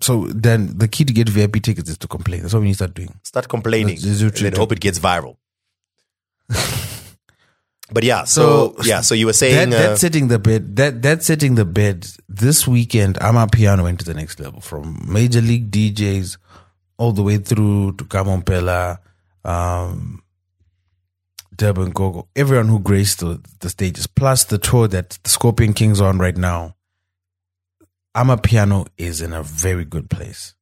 So 0.00 0.26
then 0.26 0.76
the 0.78 0.88
key 0.88 1.04
to 1.04 1.12
get 1.12 1.28
VIP 1.28 1.62
tickets 1.62 1.88
is 1.88 1.96
to 1.98 2.08
complain. 2.08 2.42
That's 2.42 2.52
what 2.54 2.60
we 2.60 2.66
need 2.66 2.72
to 2.72 2.76
start 2.84 2.94
doing. 2.94 3.18
Start 3.22 3.48
complaining, 3.48 3.96
That's- 3.96 4.20
that's 4.20 4.40
and 4.40 4.52
then 4.52 4.58
hope 4.60 4.72
it 4.72 4.80
gets 4.80 4.98
viral. 4.98 5.36
but 7.92 8.04
yeah, 8.04 8.24
so, 8.24 8.74
yeah, 8.84 9.02
so 9.02 9.14
you 9.14 9.26
were 9.26 9.32
saying 9.32 9.70
that, 9.70 9.76
uh, 9.76 9.88
that's 9.88 10.00
setting 10.00 10.28
the 10.28 10.38
bed. 10.38 10.76
That 10.76 11.02
that's 11.02 11.26
setting 11.26 11.54
the 11.54 11.64
bed. 11.64 12.06
This 12.28 12.66
weekend, 12.66 13.16
Amapiano 13.16 13.82
went 13.82 13.98
to 14.00 14.04
the 14.04 14.14
next 14.14 14.40
level 14.40 14.60
from 14.60 15.00
major 15.06 15.40
league 15.40 15.70
DJs 15.70 16.38
all 16.96 17.12
the 17.12 17.22
way 17.22 17.38
through 17.38 17.92
to 17.96 18.04
Kamo 18.04 18.38
Mphela, 18.38 18.98
um, 19.44 20.22
Durban 21.54 21.90
Gogo, 21.90 22.28
everyone 22.34 22.68
who 22.68 22.78
graced 22.78 23.20
the, 23.20 23.40
the 23.60 23.68
stages, 23.68 24.06
plus 24.06 24.44
the 24.44 24.58
tour 24.58 24.88
that 24.88 25.18
the 25.22 25.30
Scorpion 25.30 25.74
Kings 25.74 26.00
on 26.00 26.18
right 26.18 26.36
now. 26.36 26.76
Amapiano 28.14 28.86
is 28.98 29.22
in 29.22 29.32
a 29.32 29.42
very 29.42 29.84
good 29.84 30.10
place, 30.10 30.54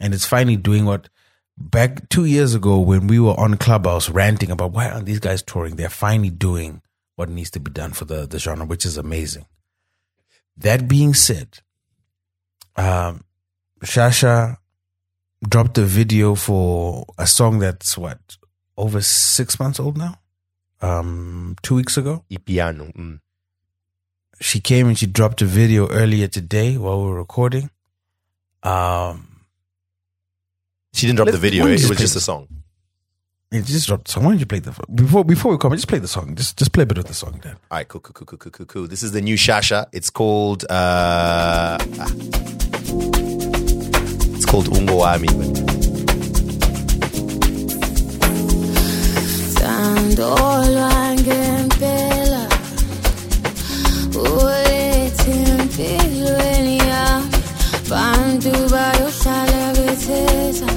and 0.00 0.14
it's 0.14 0.24
finally 0.26 0.56
doing 0.56 0.84
what 0.86 1.08
back 1.56 2.08
two 2.08 2.24
years 2.24 2.54
ago 2.54 2.78
when 2.80 3.06
we 3.06 3.18
were 3.20 3.38
on 3.38 3.56
Clubhouse 3.56 4.10
ranting 4.10 4.50
about 4.50 4.72
why 4.72 4.88
aren't 4.90 5.06
these 5.06 5.20
guys 5.20 5.42
touring? 5.42 5.76
They're 5.76 5.88
finally 5.90 6.30
doing 6.30 6.82
what 7.16 7.28
needs 7.28 7.50
to 7.52 7.60
be 7.60 7.70
done 7.70 7.92
for 7.92 8.04
the, 8.04 8.26
the 8.26 8.38
genre, 8.38 8.66
which 8.66 8.84
is 8.84 8.96
amazing. 8.96 9.46
That 10.56 10.88
being 10.88 11.14
said, 11.14 11.60
um, 12.76 13.24
Shasha 13.82 14.58
dropped 15.48 15.78
a 15.78 15.82
video 15.82 16.34
for 16.34 17.06
a 17.18 17.26
song 17.26 17.58
that's 17.58 17.96
what 17.98 18.18
over 18.76 19.00
six 19.00 19.58
months 19.60 19.78
old 19.80 19.96
now. 19.98 20.16
Um, 20.82 21.56
two 21.62 21.76
weeks 21.76 21.96
ago, 21.96 22.24
Ipiano. 22.30 22.92
Mm. 22.94 23.20
she 24.40 24.60
came 24.60 24.88
and 24.88 24.98
she 24.98 25.06
dropped 25.06 25.40
a 25.42 25.46
video 25.46 25.88
earlier 25.90 26.28
today 26.28 26.76
while 26.76 27.00
we 27.02 27.08
were 27.10 27.16
recording. 27.16 27.70
Um, 28.62 29.33
She 30.94 31.06
didn't 31.06 31.16
drop 31.16 31.26
the 31.26 31.32
Let's- 31.32 31.42
video. 31.42 31.64
why 31.64 31.68
don't 31.70 31.74
It 31.78 31.82
you 31.82 31.88
was 31.88 31.96
play 31.98 32.04
just 32.04 32.16
a 32.16 32.20
song. 32.20 32.46
it 33.52 33.64
just 33.66 33.86
dropped. 33.88 34.08
So 34.08 34.20
why 34.20 34.28
don't 34.30 34.38
you 34.38 34.46
play 34.46 34.60
the 34.60 34.72
before 34.94 35.24
before 35.24 35.50
we 35.52 35.58
come? 35.58 35.72
Just 35.72 35.88
play 35.88 35.98
the 35.98 36.08
song. 36.08 36.34
Just 36.36 36.56
just 36.56 36.72
play 36.72 36.84
a 36.84 36.86
bit 36.86 36.98
of 36.98 37.06
the 37.06 37.14
song, 37.14 37.40
Then. 37.42 37.56
All 37.70 37.78
right, 37.78 37.86
cool, 37.88 38.00
cool, 38.00 38.14
cool, 38.14 38.26
cool, 38.26 38.38
cool, 38.38 38.50
cool, 38.52 38.66
cool. 38.66 38.86
This 38.88 39.02
is 39.02 39.10
the 39.12 39.20
new 39.20 39.36
Shasha. 39.36 39.86
It's 39.92 40.10
called 40.10 40.64
uh, 40.70 41.78
ah. 42.02 42.08
it's 44.36 44.46
called 44.46 44.66
Ungo 44.76 44.96
Wami. 45.02 45.30
Tandolwa 49.74 50.90
ngempela 51.20 52.48
ulethe 54.14 55.32
empilweni 55.32 56.76
yami 56.78 57.30
bantu 57.90 58.50
bayohlala 58.72 59.62
bethetha 59.76 60.70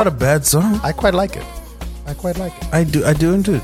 not 0.00 0.06
a 0.06 0.10
bad 0.10 0.46
song. 0.46 0.80
I 0.82 0.92
quite 0.92 1.12
like 1.12 1.36
it. 1.36 1.44
I 2.06 2.14
quite 2.14 2.38
like 2.38 2.56
it. 2.56 2.72
I 2.72 2.84
do. 2.84 3.04
I 3.04 3.12
do 3.12 3.34
into. 3.34 3.60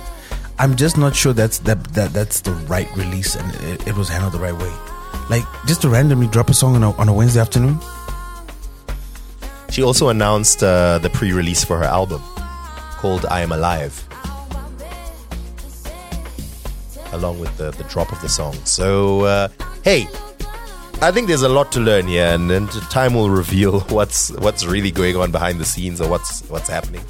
I'm 0.58 0.76
just 0.76 0.98
not 0.98 1.16
sure 1.16 1.32
that's 1.32 1.60
that 1.60 1.82
that 1.94 2.12
that's 2.12 2.42
the 2.42 2.52
right 2.68 2.88
release 2.94 3.36
and 3.36 3.48
it, 3.72 3.88
it 3.88 3.94
was 3.96 4.10
handled 4.10 4.34
the 4.34 4.38
right 4.38 4.52
way. 4.52 4.72
Like 5.30 5.44
just 5.66 5.80
to 5.80 5.88
randomly 5.88 6.26
drop 6.26 6.50
a 6.50 6.54
song 6.54 6.74
on 6.76 6.82
a, 6.82 6.90
on 7.00 7.08
a 7.08 7.14
Wednesday 7.14 7.40
afternoon. 7.40 7.80
She 9.70 9.82
also 9.82 10.10
announced 10.10 10.62
uh, 10.62 10.98
the 10.98 11.08
pre-release 11.08 11.64
for 11.64 11.78
her 11.78 11.84
album 12.00 12.20
called 13.00 13.24
"I 13.30 13.40
Am 13.40 13.52
Alive," 13.52 13.94
along 17.12 17.40
with 17.40 17.56
the, 17.56 17.70
the 17.70 17.84
drop 17.84 18.12
of 18.12 18.20
the 18.20 18.28
song. 18.28 18.52
So, 18.64 19.22
uh, 19.22 19.48
hey, 19.84 20.06
I 21.02 21.10
think 21.12 21.28
there's 21.28 21.42
a 21.42 21.48
lot 21.48 21.70
to 21.72 21.80
learn 21.80 22.06
here, 22.08 22.26
and, 22.26 22.50
and 22.50 22.68
time 22.90 23.14
will 23.14 23.30
reveal 23.30 23.80
what's 23.90 24.30
what's 24.38 24.64
really 24.64 24.90
going 24.90 25.16
on 25.16 25.30
behind 25.30 25.60
the 25.60 25.64
scenes 25.64 26.00
or 26.00 26.08
what's 26.08 26.42
what's 26.48 26.68
happening. 26.68 27.02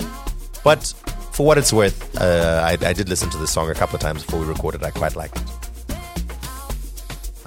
But 0.65 0.93
for 1.33 1.47
what 1.47 1.57
it's 1.59 1.73
worth, 1.73 2.21
uh, 2.21 2.63
I, 2.65 2.73
I 2.85 2.93
did 2.93 3.09
listen 3.09 3.31
to 3.31 3.39
this 3.39 3.53
song 3.53 3.71
a 3.71 3.75
couple 3.75 3.95
of 3.95 4.01
times 4.01 4.25
before 4.25 4.41
we 4.41 4.47
recorded. 4.47 4.83
I 4.83 4.91
quite 4.91 5.15
like 5.15 5.35
it. 5.37 5.43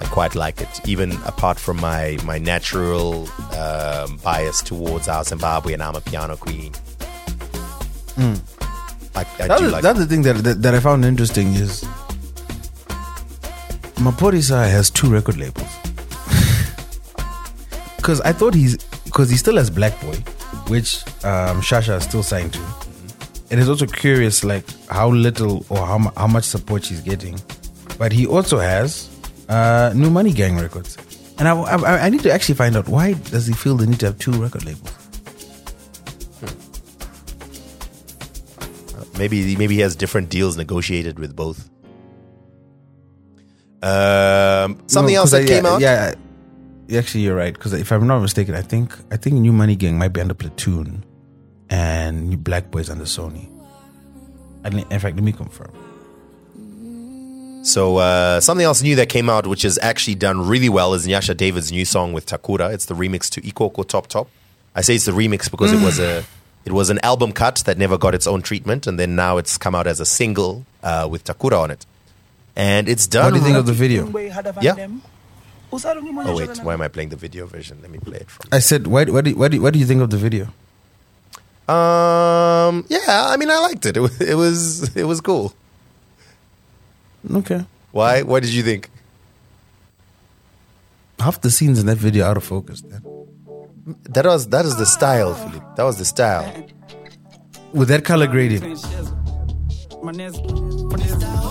I 0.00 0.04
quite 0.06 0.34
like 0.34 0.60
it, 0.62 0.88
even 0.88 1.12
apart 1.24 1.58
from 1.58 1.76
my 1.78 2.16
my 2.24 2.38
natural 2.38 3.28
um, 3.54 4.16
bias 4.24 4.62
towards 4.62 5.08
our 5.08 5.22
Zimbabwe 5.24 5.74
and 5.74 5.82
Amapiano 5.82 6.38
queen. 6.38 6.72
Mm. 8.16 8.40
I, 9.14 9.20
I 9.20 9.24
The 9.24 9.46
do 9.48 9.52
other, 9.52 9.68
like. 9.70 9.82
the 9.96 10.06
thing 10.06 10.22
that, 10.22 10.36
that 10.44 10.62
that 10.62 10.74
I 10.74 10.80
found 10.80 11.04
interesting 11.04 11.48
is 11.52 11.82
Maphorisa 13.96 14.70
has 14.70 14.88
two 14.88 15.10
record 15.10 15.36
labels. 15.36 15.68
Because 18.00 18.20
I 18.22 18.32
thought 18.32 18.54
he's 18.54 18.76
because 19.04 19.28
he 19.30 19.36
still 19.36 19.56
has 19.56 19.68
Black 19.70 20.00
Boy, 20.00 20.16
which 20.68 21.04
um, 21.24 21.60
Shasha 21.60 21.98
is 21.98 22.04
still 22.04 22.22
signed 22.22 22.52
to, 22.54 22.60
and 23.50 23.60
it's 23.60 23.68
also 23.68 23.86
curious 23.86 24.42
like 24.42 24.64
how 24.88 25.10
little 25.10 25.64
or 25.68 25.84
how 25.86 25.98
mu- 25.98 26.10
how 26.16 26.26
much 26.26 26.44
support 26.44 26.84
she's 26.84 27.00
getting. 27.02 27.38
But 27.98 28.12
he 28.12 28.26
also 28.26 28.58
has 28.58 29.08
uh, 29.50 29.92
New 29.94 30.08
Money 30.10 30.32
Gang 30.32 30.56
records, 30.56 30.96
and 31.38 31.46
I, 31.46 31.52
I 31.60 32.06
I 32.06 32.08
need 32.08 32.22
to 32.22 32.32
actually 32.32 32.54
find 32.56 32.74
out 32.74 32.88
why 32.88 33.12
does 33.30 33.46
he 33.46 33.52
feel 33.52 33.76
the 33.76 33.86
need 33.86 34.00
to 34.00 34.06
have 34.06 34.18
two 34.18 34.32
record 34.32 34.64
labels. 34.64 34.90
Maybe 39.18 39.56
maybe 39.56 39.74
he 39.74 39.80
has 39.82 39.94
different 39.96 40.30
deals 40.30 40.56
negotiated 40.56 41.18
with 41.18 41.36
both. 41.36 41.68
Um, 43.82 44.78
something 44.86 45.14
No, 45.14 45.20
else 45.20 45.30
'cause 45.32 45.32
that 45.32 45.42
I- 45.42 45.46
came 45.46 45.64
yeah, 45.64 45.70
out. 45.70 45.80
Yeah, 45.80 46.14
actually, 46.92 47.22
you're 47.22 47.36
right. 47.36 47.52
Because 47.52 47.72
if 47.72 47.90
I'm 47.92 48.06
not 48.06 48.20
mistaken, 48.20 48.54
I 48.54 48.62
think 48.62 48.92
I 49.10 49.16
think 49.16 49.36
New 49.36 49.52
Money 49.52 49.76
Gang 49.76 49.98
might 49.98 50.12
be 50.12 50.20
under 50.20 50.34
Platoon, 50.34 51.04
and 51.68 52.28
New 52.30 52.36
Black 52.36 52.70
Boys 52.70 52.90
under 52.90 53.04
Sony. 53.04 53.48
And 54.64 54.74
in 54.74 54.98
fact, 54.98 55.16
let 55.16 55.24
me 55.24 55.32
confirm. 55.32 55.72
So 57.62 57.98
uh, 57.98 58.40
something 58.40 58.64
else 58.64 58.82
new 58.82 58.96
that 58.96 59.08
came 59.10 59.28
out, 59.28 59.46
which 59.46 59.62
has 59.62 59.78
actually 59.82 60.14
done 60.14 60.46
really 60.46 60.68
well, 60.68 60.94
is 60.94 61.06
Nyasha 61.06 61.36
David's 61.36 61.70
new 61.70 61.84
song 61.84 62.12
with 62.12 62.26
Takura. 62.26 62.72
It's 62.72 62.86
the 62.86 62.94
remix 62.94 63.28
to 63.30 63.42
Ikoko 63.42 63.86
Top 63.86 64.06
Top. 64.06 64.28
I 64.74 64.80
say 64.80 64.94
it's 64.94 65.04
the 65.04 65.12
remix 65.12 65.50
because 65.50 65.72
it 65.72 65.84
was 65.84 65.98
a 65.98 66.24
it 66.64 66.72
was 66.72 66.90
an 66.90 66.98
album 67.02 67.32
cut 67.32 67.56
that 67.66 67.76
never 67.78 67.98
got 67.98 68.14
its 68.14 68.26
own 68.26 68.42
treatment, 68.42 68.86
and 68.86 68.98
then 68.98 69.14
now 69.14 69.36
it's 69.36 69.58
come 69.58 69.74
out 69.74 69.86
as 69.86 70.00
a 70.00 70.06
single 70.06 70.64
uh, 70.82 71.06
with 71.10 71.24
Takura 71.24 71.60
on 71.60 71.70
it, 71.70 71.84
and 72.56 72.88
it's 72.88 73.06
done. 73.06 73.32
What 73.32 73.34
do 73.34 73.38
you 73.40 73.44
think 73.44 73.56
of 73.56 73.66
the 73.66 73.72
video? 73.72 74.06
Yeah. 74.60 74.88
Oh 75.72 76.36
wait, 76.36 76.58
why 76.64 76.74
am 76.74 76.80
I 76.82 76.88
playing 76.88 77.10
the 77.10 77.16
video 77.16 77.46
version? 77.46 77.78
Let 77.82 77.90
me 77.90 77.98
play 77.98 78.18
it 78.18 78.30
from. 78.30 78.48
I 78.52 78.58
said, 78.58 78.86
what, 78.88 79.08
what, 79.10 79.24
do, 79.24 79.34
what, 79.36 79.52
do, 79.52 79.60
what 79.62 79.72
do 79.72 79.78
you 79.78 79.86
think 79.86 80.02
of 80.02 80.10
the 80.10 80.16
video? 80.16 80.44
Um, 81.68 82.84
yeah, 82.88 83.26
I 83.28 83.36
mean, 83.36 83.50
I 83.50 83.58
liked 83.60 83.86
it. 83.86 83.96
It 83.96 84.00
was 84.00 84.20
it 84.20 84.34
was, 84.34 84.96
it 84.96 85.04
was 85.04 85.20
cool. 85.20 85.54
Okay. 87.32 87.64
Why? 87.92 88.22
What 88.22 88.42
did 88.42 88.52
you 88.52 88.62
think? 88.64 88.90
Half 91.20 91.40
the 91.42 91.50
scenes 91.50 91.78
in 91.78 91.86
that 91.86 91.98
video 91.98 92.24
are 92.24 92.30
out 92.30 92.36
of 92.38 92.44
focus. 92.44 92.80
Then. 92.80 93.02
That 94.08 94.24
was 94.24 94.48
that 94.48 94.64
is 94.64 94.76
the 94.76 94.86
style, 94.86 95.34
Philip. 95.34 95.76
That 95.76 95.84
was 95.84 95.98
the 95.98 96.04
style. 96.04 96.66
With 97.72 97.88
that 97.88 98.04
color 98.04 98.26
grading. 98.26 98.62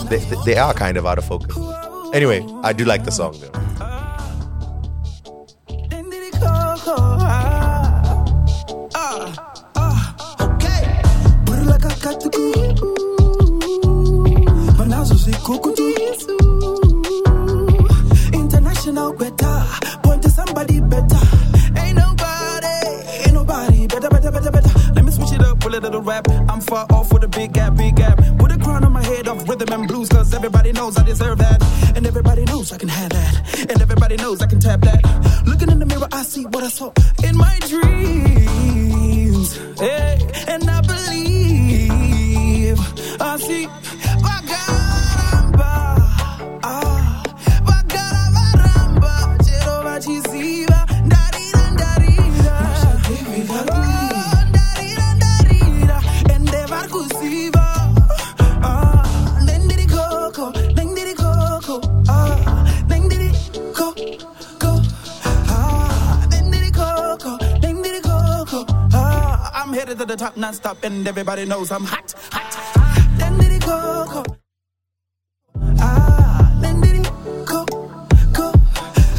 They- 0.09 0.25
they 0.45 0.57
are 0.57 0.73
kind 0.73 0.97
of 0.97 1.05
out 1.05 1.17
of 1.19 1.25
focus. 1.25 1.55
Anyway, 2.13 2.43
I 2.63 2.73
do 2.73 2.83
like 2.83 3.03
the 3.05 3.11
song 3.11 3.37
though. 3.39 3.51
International 18.33 19.13
better. 19.13 19.63
Point 20.03 20.23
to 20.23 20.29
somebody 20.29 20.81
better 20.81 21.48
with 25.69 25.83
a 25.83 25.87
little 25.87 26.01
rap. 26.01 26.27
I'm 26.49 26.61
far 26.61 26.85
off 26.89 27.13
with 27.13 27.23
a 27.23 27.27
big 27.27 27.53
gap, 27.53 27.75
big 27.75 27.95
gap. 27.95 28.17
Put 28.37 28.51
a 28.51 28.57
crown 28.57 28.83
on 28.83 28.91
my 28.93 29.03
head 29.03 29.27
of 29.27 29.47
rhythm 29.47 29.71
and 29.71 29.87
blues 29.87 30.09
Cause 30.09 30.33
everybody 30.33 30.71
knows 30.71 30.97
I 30.97 31.03
deserve 31.03 31.37
that. 31.39 31.61
And 31.95 32.05
everybody 32.07 32.43
knows 32.45 32.71
I 32.71 32.77
can 32.77 32.89
have 32.89 33.11
that. 33.11 33.69
And 33.69 33.81
everybody 33.81 34.17
knows 34.17 34.41
I 34.41 34.47
can 34.47 34.59
tap 34.59 34.81
that. 34.81 35.01
Looking 35.45 35.69
in 35.69 35.79
the 35.79 35.85
mirror 35.85 36.07
I 36.11 36.23
see 36.23 36.45
what 36.45 36.63
I 36.63 36.69
saw 36.69 36.91
In 37.23 37.37
my 37.37 37.57
dreams. 37.67 39.57
Hey, 39.79 40.19
And 40.47 40.69
I 40.69 40.81
believe 40.81 42.79
I 43.21 43.37
see. 43.37 43.67
Chero 49.45 49.83
vachiziva, 49.83 50.29
ndarira, 50.29 50.38
headed 69.89 69.97
to 69.97 70.05
the 70.05 70.15
top 70.15 70.37
non-stop 70.37 70.83
and 70.83 71.07
everybody 71.07 71.45
knows 71.45 71.71
I'm 71.71 71.83
hot, 71.83 72.13
hot. 72.31 72.53
Nendiri 73.17 73.59
koko. 73.59 74.23
Ah, 75.79 76.53
nendiri 76.61 77.01
ko 77.49 77.65
ko. 78.35 78.53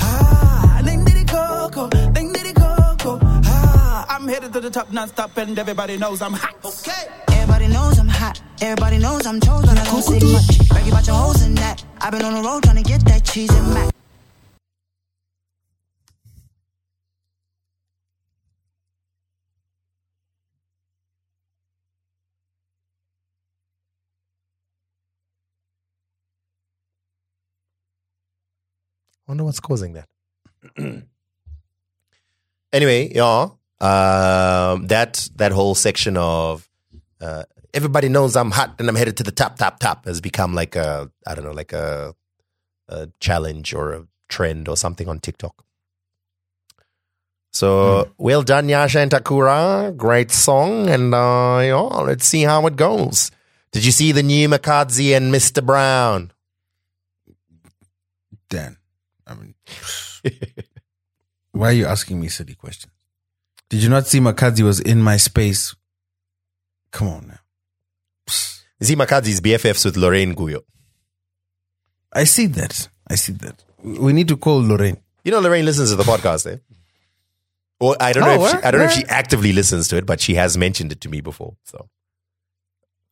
Ah, 0.01 0.81
nendiri 0.85 1.25
koko, 1.27 1.89
nendiri 2.15 2.55
koko. 2.55 3.19
Ah, 3.47 4.07
I'm 4.11 4.29
headed 4.29 4.53
to 4.53 4.61
the 4.61 4.71
top 4.71 4.93
non-stop 4.93 5.37
and 5.39 5.59
everybody 5.59 5.97
knows 5.97 6.23
I'm 6.23 6.35
hot. 6.35 6.55
Okay. 6.65 7.03
Everybody 7.33 7.67
knows 7.67 7.99
I'm 7.99 8.09
hot. 8.09 8.41
Everybody 8.63 8.99
knows 8.99 9.27
I'm 9.27 9.41
chosen. 9.41 9.77
I 9.77 9.85
don't 9.85 10.03
say 10.03 10.21
much. 10.33 10.69
Brag 10.69 10.87
about 10.87 11.07
your 11.07 11.17
hoes 11.17 11.43
and 11.43 11.59
that. 11.59 11.83
I've 12.01 12.13
been 12.13 12.23
on 12.23 12.35
the 12.35 12.43
road 12.49 12.63
trying 12.63 12.77
to 12.77 12.85
get 12.85 13.05
that 13.07 13.25
cheese 13.25 13.51
and 13.51 13.75
mac. 13.75 14.00
Wonder 29.31 29.45
what's 29.45 29.61
causing 29.61 29.93
that. 29.93 30.09
anyway, 32.73 33.13
yeah, 33.15 33.51
um, 33.81 34.89
that 34.89 35.29
that 35.37 35.53
whole 35.53 35.77
section 35.77 36.17
of 36.17 36.69
uh, 37.21 37.45
everybody 37.73 38.09
knows 38.09 38.35
I'm 38.35 38.51
hot 38.51 38.75
and 38.81 38.89
I'm 38.89 38.97
headed 38.97 39.17
to 39.19 39.23
the 39.23 39.31
top, 39.31 39.57
top, 39.57 39.79
top 39.79 40.05
has 40.07 40.21
become 40.21 40.53
like 40.53 40.75
a 40.75 41.13
I 41.25 41.37
don't 41.37 41.45
know, 41.45 41.53
like 41.53 41.73
a, 41.73 42.17
a 42.89 43.09
challenge 43.21 43.73
or 43.73 43.93
a 43.93 44.07
trend 44.29 44.69
or 44.69 44.77
something 44.77 45.09
on 45.09 45.21
TikTok. 45.21 45.65
So 47.53 48.11
well 48.19 48.43
done, 48.43 48.69
Yasha 48.69 48.99
and 48.99 49.13
Takura. 49.13 49.97
Great 49.97 50.33
song, 50.33 50.89
and 50.89 51.15
uh, 51.15 51.61
yeah, 51.63 52.03
let's 52.03 52.27
see 52.27 52.43
how 52.43 52.67
it 52.67 52.75
goes. 52.75 53.31
Did 53.71 53.85
you 53.85 53.93
see 53.93 54.11
the 54.11 54.25
new 54.25 54.49
Makhadzi 54.49 55.17
and 55.17 55.33
Mr. 55.33 55.65
Brown? 55.65 56.33
Dan, 58.49 58.77
why 61.53 61.69
are 61.69 61.73
you 61.73 61.87
asking 61.87 62.21
me 62.21 62.29
silly 62.29 62.55
questions? 62.55 62.93
Did 63.69 63.83
you 63.83 63.89
not 63.89 64.07
see 64.07 64.19
Makhadzi 64.21 64.63
was 64.63 64.81
in 64.81 65.01
my 65.03 65.17
space? 65.17 65.75
Come 66.91 67.09
on 67.09 67.27
now. 67.29 67.39
See 68.83 68.97
Makhadzi's 68.97 69.41
BFFs 69.41 69.85
with 69.85 69.97
Lorraine 69.97 70.35
Guyo. 70.35 70.63
I 72.13 72.25
see 72.25 72.47
that. 72.47 72.89
I 73.09 73.15
see 73.15 73.33
that. 73.35 73.63
We 73.83 74.13
need 74.13 74.29
to 74.29 74.37
call 74.37 74.61
Lorraine. 74.63 74.97
You 75.25 75.33
know 75.33 75.41
Lorraine 75.41 75.65
listens 75.65 75.91
to 75.91 75.97
the 75.97 76.03
podcast, 76.03 76.51
eh? 76.51 76.57
Or 77.79 77.97
I 78.01 78.13
don't 78.13 78.25
Oh, 78.25 78.37
know 78.37 78.45
if 78.47 78.51
she, 78.51 78.57
I 78.59 78.71
don't 78.71 78.81
know 78.81 78.87
if 78.87 78.93
she 78.93 79.05
actively 79.07 79.53
listens 79.53 79.89
to 79.89 79.97
it, 79.97 80.07
but 80.07 80.21
she 80.21 80.35
has 80.35 80.57
mentioned 80.59 80.93
it 80.93 81.01
to 81.03 81.09
me 81.09 81.21
before. 81.21 81.57
So, 81.65 81.89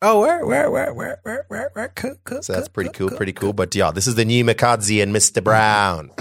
Oh, 0.00 0.20
where, 0.20 0.44
where, 0.46 0.70
where, 0.70 0.92
where, 0.94 1.18
where, 1.22 1.44
where, 1.48 1.70
where? 1.72 1.88
Cool, 1.88 2.16
cool, 2.24 2.42
so 2.42 2.52
that's 2.52 2.68
pretty 2.68 2.90
cool, 2.90 3.10
pretty 3.10 3.32
cool. 3.32 3.52
But 3.52 3.74
yeah, 3.74 3.90
this 3.90 4.06
is 4.06 4.14
the 4.14 4.24
new 4.24 4.44
Makhadzi 4.44 5.02
and 5.02 5.14
Mr. 5.14 5.42
Brown. 5.42 6.10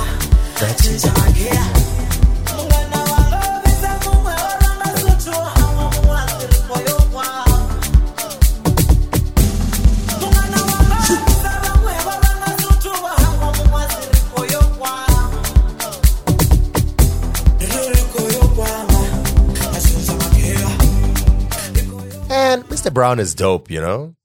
Brown 23.01 23.19
is 23.19 23.33
dope, 23.33 23.71
you 23.71 23.81
know. 23.81 24.15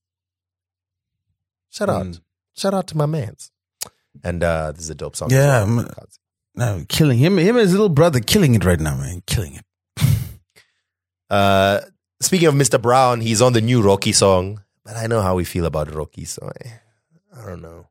Shout 1.71 1.89
out, 1.89 2.07
Mm. 2.07 2.21
shout 2.57 2.75
out 2.75 2.87
to 2.89 2.97
my 2.97 3.07
man's. 3.07 3.51
And 4.23 4.43
uh, 4.43 4.73
this 4.73 4.83
is 4.83 4.91
a 4.91 4.95
dope 4.95 5.17
song. 5.17 5.31
Yeah, 5.31 5.63
as 5.63 5.69
well. 5.69 5.79
I'm- 5.87 6.07
No, 6.57 6.85
killing 6.89 7.19
him. 7.19 7.39
Him 7.39 7.57
and 7.57 7.63
his 7.63 7.73
little 7.73 7.91
brother 7.91 8.21
killing 8.21 8.55
it 8.55 8.65
right 8.65 8.81
now, 8.81 8.97
man. 8.97 9.23
Killing 9.27 9.55
it. 9.55 9.65
Uh, 11.29 11.81
speaking 12.21 12.47
of 12.47 12.55
Mr. 12.55 12.81
Brown, 12.81 13.21
he's 13.21 13.43
on 13.43 13.53
the 13.53 13.61
new 13.61 13.83
Rocky 13.83 14.13
song, 14.13 14.63
but 14.85 14.95
I 14.95 15.09
know 15.09 15.21
how 15.21 15.35
we 15.35 15.43
feel 15.43 15.67
about 15.67 15.93
Rocky, 15.93 16.25
so 16.25 16.49
I, 16.65 16.81
I 17.37 17.47
don't 17.47 17.61
know. 17.61 17.89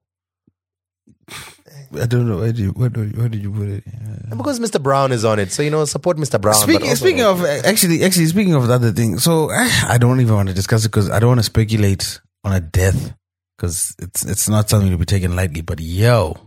I 2.01 2.05
don't 2.05 2.27
know. 2.27 2.37
Where 2.37 2.47
did 2.53 2.59
you, 2.59 2.69
where, 2.71 2.89
where 2.89 3.29
did 3.29 3.41
you 3.41 3.51
put 3.51 3.67
it? 3.67 3.83
And 3.85 4.37
because 4.37 4.59
Mr. 4.59 4.81
Brown 4.81 5.11
is 5.11 5.25
on 5.25 5.39
it, 5.39 5.51
so 5.51 5.63
you 5.63 5.69
know, 5.69 5.85
support 5.85 6.17
Mr. 6.17 6.39
Brown. 6.39 6.55
Speaking, 6.55 6.95
speaking 6.95 7.21
of 7.21 7.43
actually, 7.43 8.03
actually 8.03 8.25
speaking 8.27 8.53
of 8.53 8.67
the 8.67 8.73
other 8.73 8.91
thing, 8.91 9.19
so 9.19 9.49
I, 9.51 9.97
don't 9.97 10.21
even 10.21 10.35
want 10.35 10.49
to 10.49 10.55
discuss 10.55 10.85
it 10.85 10.89
because 10.89 11.09
I 11.09 11.19
don't 11.19 11.29
want 11.29 11.39
to 11.39 11.45
speculate 11.45 12.21
on 12.43 12.53
a 12.53 12.59
death 12.59 13.13
because 13.57 13.95
it's 13.99 14.25
it's 14.25 14.49
not 14.49 14.69
something 14.69 14.91
to 14.91 14.97
be 14.97 15.05
taken 15.05 15.35
lightly. 15.35 15.61
But 15.61 15.79
yo, 15.79 16.37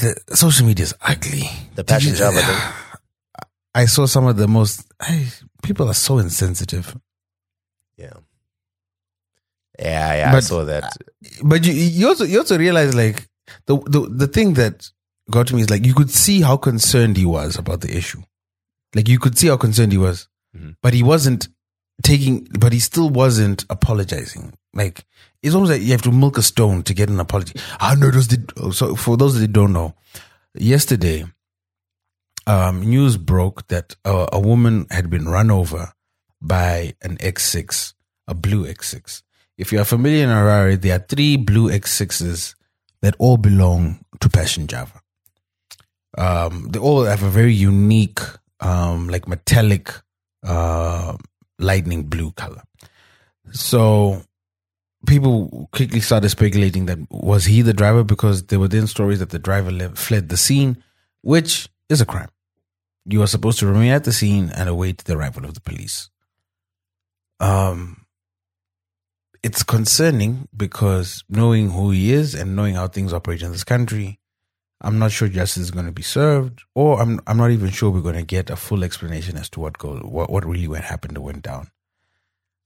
the 0.00 0.36
social 0.36 0.66
media 0.66 0.84
is 0.84 0.94
ugly. 1.00 1.48
the 1.74 1.84
passion 1.84 2.12
Did 2.12 2.18
you- 2.20 2.24
Java 2.24 2.40
thing. 2.40 2.72
I 3.74 3.86
saw 3.86 4.06
some 4.06 4.26
of 4.26 4.36
the 4.36 4.46
most. 4.46 4.86
I, 5.00 5.26
people 5.62 5.88
are 5.88 5.94
so 5.94 6.18
insensitive. 6.18 6.96
Yeah. 7.96 8.12
Yeah, 9.78 10.14
yeah, 10.16 10.34
I 10.36 10.40
saw 10.40 10.64
that. 10.64 10.96
But 11.42 11.64
you 11.66 11.72
you 11.72 12.08
also 12.08 12.24
you 12.24 12.38
also 12.38 12.56
realize 12.56 12.94
like 12.94 13.26
the 13.66 13.76
the 13.78 14.08
the 14.08 14.26
thing 14.28 14.54
that 14.54 14.88
got 15.30 15.48
to 15.48 15.54
me 15.56 15.62
is 15.62 15.70
like 15.70 15.84
you 15.84 15.94
could 15.94 16.10
see 16.10 16.40
how 16.42 16.56
concerned 16.56 17.16
he 17.16 17.24
was 17.26 17.58
about 17.58 17.80
the 17.80 17.96
issue. 17.96 18.22
Like 18.94 19.08
you 19.08 19.18
could 19.18 19.36
see 19.36 19.48
how 19.48 19.56
concerned 19.56 19.90
he 19.90 19.98
was, 19.98 20.28
Mhm. 20.56 20.76
but 20.80 20.94
he 20.94 21.02
wasn't 21.02 21.48
taking. 22.04 22.46
But 22.60 22.72
he 22.72 22.78
still 22.78 23.10
wasn't 23.10 23.64
apologizing. 23.68 24.54
Like 24.72 25.04
it's 25.44 25.54
almost 25.54 25.72
like 25.72 25.82
you 25.82 25.90
have 25.92 26.02
to 26.02 26.10
milk 26.10 26.38
a 26.38 26.42
stone 26.42 26.82
to 26.84 26.94
get 26.94 27.10
an 27.10 27.20
apology. 27.20 27.52
I 27.78 27.94
know 27.96 28.10
those 28.10 28.28
did. 28.28 28.50
So 28.72 28.96
for 28.96 29.18
those 29.18 29.38
that 29.38 29.52
don't 29.52 29.74
know, 29.74 29.94
yesterday, 30.54 31.26
um, 32.46 32.80
news 32.80 33.18
broke 33.18 33.68
that 33.68 33.94
a, 34.06 34.26
a 34.32 34.40
woman 34.40 34.86
had 34.90 35.10
been 35.10 35.28
run 35.28 35.50
over 35.50 35.92
by 36.40 36.94
an 37.02 37.18
X6, 37.18 37.92
a 38.26 38.34
blue 38.34 38.66
X6. 38.66 39.22
If 39.58 39.70
you 39.70 39.80
are 39.80 39.84
familiar 39.84 40.24
in 40.24 40.30
Harare, 40.30 40.80
there 40.80 40.96
are 40.96 41.06
three 41.06 41.36
blue 41.36 41.70
X6s 41.70 42.54
that 43.02 43.14
all 43.18 43.36
belong 43.36 44.02
to 44.20 44.30
Passion 44.30 44.66
Java. 44.66 45.02
Um, 46.16 46.68
they 46.70 46.78
all 46.78 47.04
have 47.04 47.22
a 47.22 47.28
very 47.28 47.52
unique, 47.52 48.20
um, 48.60 49.08
like 49.08 49.28
metallic, 49.28 49.92
uh, 50.42 51.18
lightning 51.58 52.04
blue 52.04 52.32
color. 52.32 52.62
So 53.52 54.22
people 55.06 55.68
quickly 55.72 56.00
started 56.00 56.28
speculating 56.30 56.86
that 56.86 56.98
was 57.10 57.44
he 57.44 57.62
the 57.62 57.72
driver 57.72 58.04
because 58.04 58.44
there 58.44 58.58
were 58.58 58.68
then 58.68 58.86
stories 58.86 59.18
that 59.18 59.30
the 59.30 59.38
driver 59.38 59.70
le- 59.70 59.90
fled 59.90 60.28
the 60.28 60.36
scene, 60.36 60.82
which 61.22 61.68
is 61.88 62.00
a 62.00 62.06
crime. 62.06 62.28
You 63.06 63.22
are 63.22 63.26
supposed 63.26 63.58
to 63.60 63.66
remain 63.66 63.92
at 63.92 64.04
the 64.04 64.12
scene 64.12 64.50
and 64.54 64.68
await 64.68 65.04
the 65.04 65.16
arrival 65.16 65.44
of 65.44 65.54
the 65.54 65.60
police. 65.60 66.10
Um, 67.40 68.06
it's 69.42 69.62
concerning 69.62 70.48
because 70.56 71.22
knowing 71.28 71.70
who 71.70 71.90
he 71.90 72.12
is 72.12 72.34
and 72.34 72.56
knowing 72.56 72.74
how 72.74 72.88
things 72.88 73.12
operate 73.12 73.42
in 73.42 73.52
this 73.52 73.64
country, 73.64 74.18
I'm 74.80 74.98
not 74.98 75.12
sure 75.12 75.28
justice 75.28 75.64
is 75.64 75.70
going 75.70 75.86
to 75.86 75.92
be 75.92 76.02
served, 76.02 76.62
or 76.74 77.00
I'm 77.00 77.20
I'm 77.26 77.36
not 77.36 77.50
even 77.50 77.70
sure 77.70 77.90
we're 77.90 78.00
going 78.00 78.16
to 78.16 78.22
get 78.22 78.50
a 78.50 78.56
full 78.56 78.84
explanation 78.84 79.36
as 79.36 79.48
to 79.50 79.60
what 79.60 79.78
go 79.78 79.96
what, 79.96 80.30
what 80.30 80.44
really 80.44 80.68
went 80.68 80.84
happened 80.84 81.16
or 81.18 81.22
went 81.22 81.42
down. 81.42 81.70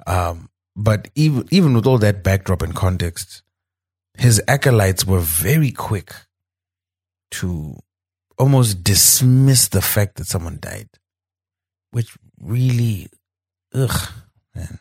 Um, 0.06 0.50
but 0.78 1.08
even 1.16 1.44
even 1.50 1.74
with 1.74 1.86
all 1.86 1.98
that 1.98 2.22
backdrop 2.22 2.62
and 2.62 2.72
context, 2.72 3.42
his 4.16 4.40
acolytes 4.46 5.04
were 5.04 5.18
very 5.18 5.72
quick 5.72 6.14
to 7.32 7.76
almost 8.38 8.84
dismiss 8.84 9.66
the 9.68 9.82
fact 9.82 10.14
that 10.16 10.26
someone 10.26 10.58
died, 10.60 10.88
which 11.90 12.16
really, 12.40 13.08
ugh, 13.74 14.12
man, 14.54 14.78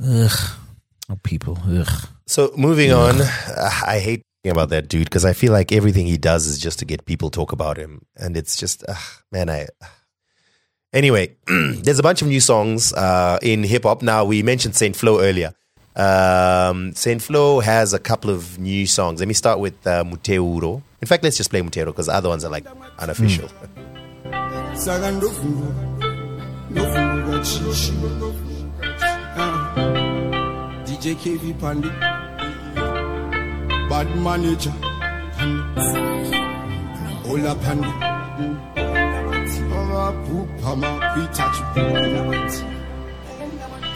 ugh, 0.00 0.56
oh, 1.10 1.18
people, 1.24 1.58
ugh. 1.66 2.08
So 2.28 2.52
moving 2.56 2.92
on, 2.92 3.20
uh, 3.20 3.70
I 3.84 3.98
hate 3.98 4.22
talking 4.44 4.52
about 4.52 4.68
that 4.68 4.88
dude 4.88 5.06
because 5.06 5.24
I 5.24 5.32
feel 5.32 5.52
like 5.52 5.72
everything 5.72 6.06
he 6.06 6.18
does 6.18 6.46
is 6.46 6.60
just 6.60 6.78
to 6.78 6.84
get 6.84 7.04
people 7.04 7.30
talk 7.30 7.50
about 7.50 7.78
him, 7.78 8.06
and 8.16 8.36
it's 8.36 8.56
just, 8.56 8.84
uh, 8.88 8.94
man, 9.32 9.50
I. 9.50 9.66
Anyway, 10.92 11.36
there's 11.46 11.98
a 11.98 12.02
bunch 12.02 12.20
of 12.20 12.28
new 12.28 12.40
songs 12.40 12.92
uh, 12.92 13.38
in 13.42 13.62
hip 13.62 13.84
hop. 13.84 14.02
Now 14.02 14.24
we 14.24 14.42
mentioned 14.42 14.74
Saintfloew 14.74 15.22
earlier. 15.22 15.52
Um, 15.94 16.92
Saintfloew 16.92 17.62
has 17.62 17.92
a 17.92 17.98
couple 17.98 18.30
of 18.30 18.58
new 18.58 18.86
songs. 18.86 19.20
Let 19.20 19.28
me 19.28 19.34
start 19.34 19.60
with 19.60 19.86
uh, 19.86 20.02
Muteuro. 20.04 20.82
In 21.00 21.06
fact, 21.06 21.22
let's 21.22 21.36
just 21.36 21.50
play 21.50 21.60
Muteuro 21.62 21.86
because 21.86 22.06
the 22.06 22.14
other 22.14 22.28
ones 22.28 22.44
are 22.44 22.50
like 22.50 22.66
unofficial. 22.98 23.48
saka 24.74 25.10
ndofunguka 25.10 26.06
ndofunguka 26.70 27.38
chichi 27.38 27.92
dj 30.84 31.14
kv 31.14 31.54
pandi 31.60 31.88
bad 33.90 34.16
manager 34.16 34.72
ola 37.32 37.54
pandi 37.54 37.88
amaphupha 39.90 40.76
makwithathu 40.76 41.62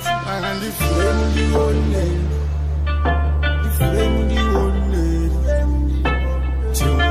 saka 0.04 0.54
ndifuleni 0.54 1.24
ndiyonele 1.30 2.20
ndifuleni 3.60 4.22
ndiyonele 4.24 5.24
Teuro, 6.74 7.10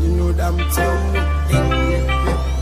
you 0.00 0.08
know 0.16 0.30
that 0.32 0.52
I'm 0.52 0.58
Teuro. 0.70 0.98
Yeah, 1.50 1.68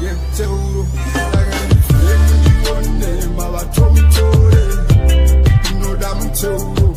yeah, 0.03 0.17
Teuro. 0.37 0.83
Saka 1.13 1.59
ndifuleni 1.67 2.33
ndiyonele 2.41 3.27
mabathomthole 3.37 4.65
you 5.69 5.75
know 5.81 5.95
that 5.97 6.15
I'm 6.17 6.21
Teuro. 6.33 6.89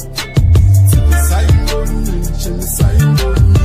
Sayingoni, 1.30 2.12
nje 2.12 2.62
sayingoni. 2.62 3.60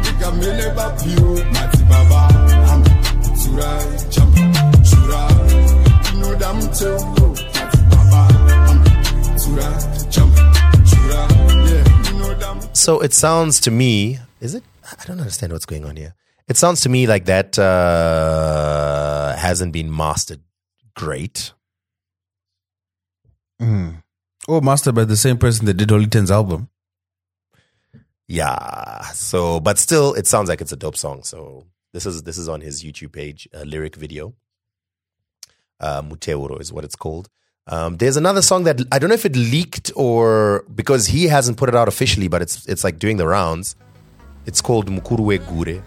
Ngigamele 0.00 0.66
baphiwe 0.76 1.40
bathi 1.52 1.82
baba 1.84 2.20
hamba 2.20 2.33
tsura 3.44 3.70
jump 4.10 4.34
tsura 4.88 5.20
you 6.12 6.20
know 6.20 6.34
that 6.34 6.48
I'm 6.48 6.60
Teuro. 6.78 7.26
Bathi 7.54 7.80
baba 7.90 8.20
hamba 8.66 8.90
tsura 9.40 9.68
jump 10.14 10.34
tsura 10.88 11.20
yeah 11.70 11.84
you 12.10 12.18
know 12.18 12.34
that 12.34 12.76
So 12.76 13.00
it 13.00 13.12
sounds 13.12 13.60
to 13.60 13.70
me, 13.70 14.18
is 14.40 14.54
it? 14.54 14.64
I 15.00 15.04
don't 15.06 15.20
understand 15.20 15.52
what's 15.52 15.66
going 15.66 15.84
on 15.84 15.96
here. 15.96 16.14
It 16.48 16.56
sounds 16.56 16.80
to 16.82 16.88
me 16.88 17.06
like 17.06 17.24
that 17.26 17.58
uh, 17.58 19.34
hasn't 19.36 19.72
been 19.72 19.94
mastered 19.94 20.40
great. 20.94 21.52
Mm. 23.60 24.02
Or 24.46 24.60
mastered 24.60 24.94
by 24.94 25.04
the 25.04 25.16
same 25.16 25.38
person 25.38 25.64
that 25.66 25.74
did 25.74 25.90
Holy 25.90 26.06
Ten's 26.06 26.30
album. 26.30 26.68
Yeah. 28.28 29.00
So, 29.12 29.60
but 29.60 29.78
still, 29.78 30.12
it 30.14 30.26
sounds 30.26 30.50
like 30.50 30.60
it's 30.60 30.72
a 30.72 30.76
dope 30.76 30.96
song. 30.96 31.22
So 31.22 31.64
this 31.94 32.04
is 32.06 32.24
this 32.24 32.36
is 32.36 32.48
on 32.48 32.60
his 32.60 32.82
YouTube 32.82 33.12
page, 33.12 33.48
a 33.54 33.64
lyric 33.64 33.94
video. 33.94 34.34
Uh, 35.80 36.02
Muteuro 36.02 36.60
is 36.60 36.72
what 36.72 36.84
it's 36.84 36.96
called. 36.96 37.28
Um, 37.68 37.96
there's 37.96 38.16
another 38.16 38.42
song 38.42 38.64
that 38.64 38.80
I 38.92 38.98
don't 38.98 39.08
know 39.08 39.14
if 39.14 39.24
it 39.24 39.36
leaked 39.36 39.92
or 39.94 40.64
because 40.74 41.06
he 41.06 41.28
hasn't 41.28 41.56
put 41.56 41.68
it 41.68 41.74
out 41.74 41.86
officially, 41.86 42.26
but 42.28 42.42
it's 42.42 42.66
it's 42.66 42.82
like 42.82 42.98
doing 42.98 43.16
the 43.16 43.28
rounds. 43.28 43.76
It's 44.44 44.60
called 44.60 44.90
Mukuruwe 44.90 45.38
Gure. 45.48 45.82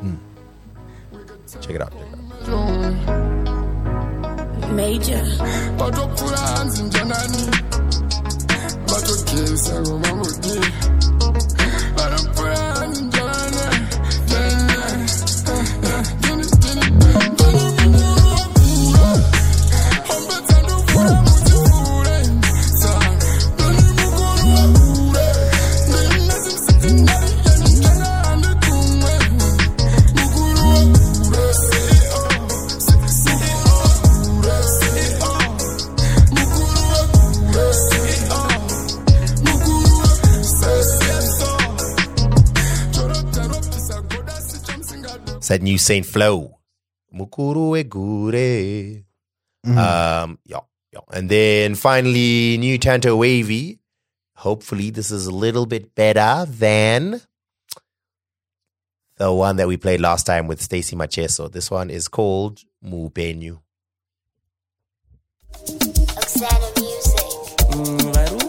Hmm. 0.00 0.16
Check 1.62 1.76
it 1.76 1.82
out. 1.82 1.92
Check 1.92 2.02
it 2.02 2.12
out. 2.12 3.18
Major. 4.70 5.22
batokula 5.78 6.48
It's 45.48 45.56
that 45.56 45.62
new 45.62 45.76
Saintfloew. 45.76 46.52
Mukuruwe 47.14 47.88
Gure. 47.88 49.04
Um, 49.64 50.38
yeah, 50.44 50.60
yeah. 50.92 51.00
And 51.10 51.30
then 51.30 51.74
finally, 51.74 52.58
new 52.58 52.76
Tanto 52.76 53.16
Wavy. 53.16 53.78
Hopefully, 54.34 54.90
this 54.90 55.10
is 55.10 55.26
a 55.26 55.30
little 55.30 55.64
bit 55.64 55.94
better 55.94 56.44
than 56.44 57.22
the 59.16 59.32
one 59.32 59.56
that 59.56 59.66
we 59.66 59.78
played 59.78 60.02
last 60.02 60.26
time 60.26 60.48
with 60.48 60.60
Stacy 60.60 60.94
Macheso. 60.94 61.50
This 61.50 61.70
one 61.70 61.88
is 61.88 62.08
called 62.08 62.60
Mubenyu. 62.84 63.60
Mm, 67.70 68.12
varume 68.12 68.42
ah 68.42 68.47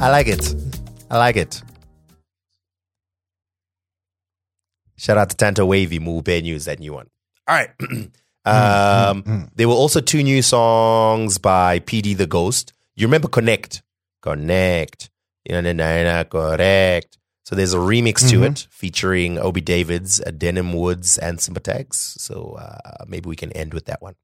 I 0.00 0.10
like 0.10 0.28
it. 0.28 0.54
I 1.10 1.18
like 1.18 1.36
it. 1.36 1.60
Shout 4.96 5.18
out 5.18 5.30
to 5.30 5.36
Tanto 5.36 5.64
Wavy, 5.66 5.98
Mubenyu 5.98 6.42
news 6.42 6.64
that 6.66 6.78
new 6.80 6.92
one. 6.92 7.08
All 7.46 7.54
right. 7.56 7.70
um, 8.44 9.48
There 9.54 9.68
were 9.68 9.74
also 9.74 10.00
two 10.00 10.22
new 10.22 10.42
songs 10.42 11.38
by 11.38 11.80
PD 11.80 12.16
the 12.16 12.26
Ghost. 12.26 12.72
You 12.96 13.06
remember 13.06 13.28
Connect? 13.28 13.82
Connect. 14.22 15.10
Correct. 15.48 17.18
So 17.44 17.54
there's 17.56 17.72
a 17.74 17.78
remix 17.78 18.28
to 18.30 18.40
Mhm. 18.40 18.50
it 18.50 18.66
featuring 18.70 19.38
Obi 19.38 19.60
Davids, 19.62 20.20
Denim 20.36 20.72
Woods, 20.74 21.16
and 21.18 21.40
Simba 21.40 21.60
Tagz. 21.60 21.94
So 22.20 22.56
uh, 22.60 23.04
maybe 23.06 23.28
we 23.28 23.36
can 23.36 23.50
end 23.52 23.72
with 23.72 23.86
that 23.86 24.02
one. 24.02 24.14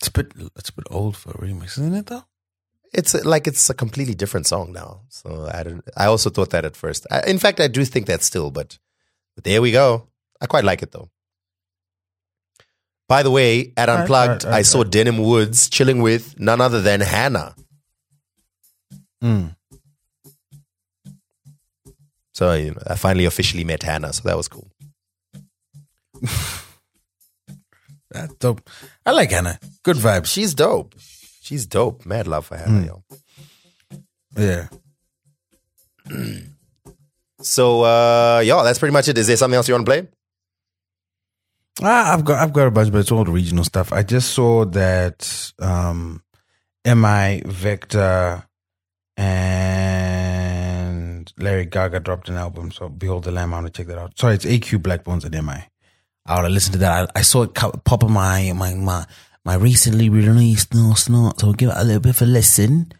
It's 0.00 0.08
a 0.08 0.12
bit 0.12 0.32
it's 0.56 0.68
a 0.68 0.74
bit 0.74 0.86
old 0.90 1.16
for 1.16 1.30
a 1.30 1.38
remix, 1.38 1.72
isn't 1.78 1.94
it 1.94 2.06
though? 2.06 2.24
It's 2.92 3.14
like 3.24 3.46
it's 3.46 3.68
a 3.68 3.74
completely 3.74 4.14
different 4.14 4.46
song 4.46 4.72
now. 4.72 5.02
So 5.08 5.48
I 5.52 5.62
don't. 5.62 5.84
I 5.96 6.06
also 6.06 6.30
thought 6.30 6.50
that 6.50 6.64
at 6.64 6.76
first. 6.76 7.06
I, 7.10 7.22
in 7.26 7.38
fact, 7.38 7.60
I 7.60 7.68
do 7.68 7.84
think 7.84 8.06
that 8.06 8.22
still, 8.22 8.50
but, 8.50 8.78
but 9.34 9.44
there 9.44 9.60
we 9.60 9.72
go. 9.72 10.08
I 10.40 10.46
quite 10.46 10.64
like 10.64 10.82
it 10.82 10.92
though. 10.92 11.10
By 13.08 13.22
the 13.22 13.30
way, 13.30 13.72
at 13.76 13.88
All 13.88 13.94
right, 13.94 14.00
Unplugged, 14.02 14.44
all 14.44 14.50
right, 14.50 14.54
all 14.54 14.58
I 14.58 14.62
saw 14.62 14.84
Denim 14.84 15.18
Woods 15.18 15.68
chilling 15.70 16.02
with 16.02 16.38
none 16.38 16.60
other 16.60 16.82
than 16.82 17.00
Hannah. 17.00 17.54
Mm. 19.22 19.56
So 22.34 22.52
you 22.52 22.72
know, 22.72 22.82
I 22.86 22.94
finally 22.94 23.24
officially 23.24 23.64
met 23.64 23.82
Hannah, 23.82 24.12
so 24.12 24.22
that 24.28 24.36
was 24.36 24.48
cool. 24.48 24.70
That's 28.10 28.34
dope. 28.34 28.68
I 29.04 29.12
like 29.12 29.30
Hannah. 29.30 29.58
Good 29.82 29.96
vibes. 29.96 30.26
She's 30.26 30.54
dope. 30.54 30.94
She's 31.48 31.64
dope. 31.64 32.04
Mad 32.04 32.26
love 32.26 32.44
for 32.44 32.58
Hannah, 32.58 32.82
Mm. 32.82 32.86
yo. 32.86 33.02
Yeah. 34.36 34.68
So 37.40 37.82
uh 37.84 38.40
yeah, 38.44 38.64
that's 38.64 38.80
pretty 38.80 38.92
much 38.92 39.06
it. 39.06 39.16
Is 39.16 39.28
there 39.28 39.36
something 39.36 39.54
else 39.56 39.68
you 39.68 39.74
want 39.74 39.86
to 39.86 39.90
play? 39.92 40.08
Ah, 41.80 42.12
I've 42.12 42.24
got 42.24 42.38
I've 42.42 42.52
got 42.52 42.66
a 42.66 42.70
bunch, 42.72 42.90
but 42.90 42.98
it's 42.98 43.12
all 43.12 43.22
the 43.22 43.30
regional 43.30 43.62
stuff. 43.62 43.92
I 43.92 44.02
just 44.02 44.32
saw 44.32 44.64
that 44.64 45.52
um 45.60 46.20
MI 46.84 47.42
Vector 47.46 48.42
and 50.18 51.32
Larry 51.38 51.66
Gaga 51.66 52.00
dropped 52.00 52.28
an 52.28 52.34
album. 52.36 52.72
So 52.72 52.88
Behold 52.88 53.22
the 53.24 53.30
Lamb, 53.30 53.54
I 53.54 53.58
want 53.58 53.72
to 53.72 53.72
check 53.72 53.86
that 53.86 53.98
out. 53.98 54.18
Sorry, 54.18 54.34
it's 54.34 54.44
AQ 54.44 54.80
Blaqbonez 54.82 55.24
and 55.24 55.46
MI. 55.46 55.68
I 56.26 56.34
want 56.34 56.46
to 56.46 56.52
listen 56.52 56.72
to 56.72 56.78
that. 56.80 57.10
I, 57.14 57.20
I 57.20 57.22
saw 57.22 57.42
it 57.44 57.54
pop 57.54 58.02
in 58.02 58.10
my 58.12 58.52
my 58.52 58.74
my 58.74 59.06
my 59.44 59.54
recently 59.54 60.08
released 60.08 60.74
no 60.74 60.94
snort. 60.94 61.40
So 61.40 61.52
give 61.52 61.70
it 61.70 61.76
a 61.76 61.84
little 61.84 62.00
bit 62.00 62.16
of 62.16 62.22
a 62.22 62.26
listen. 62.26 62.92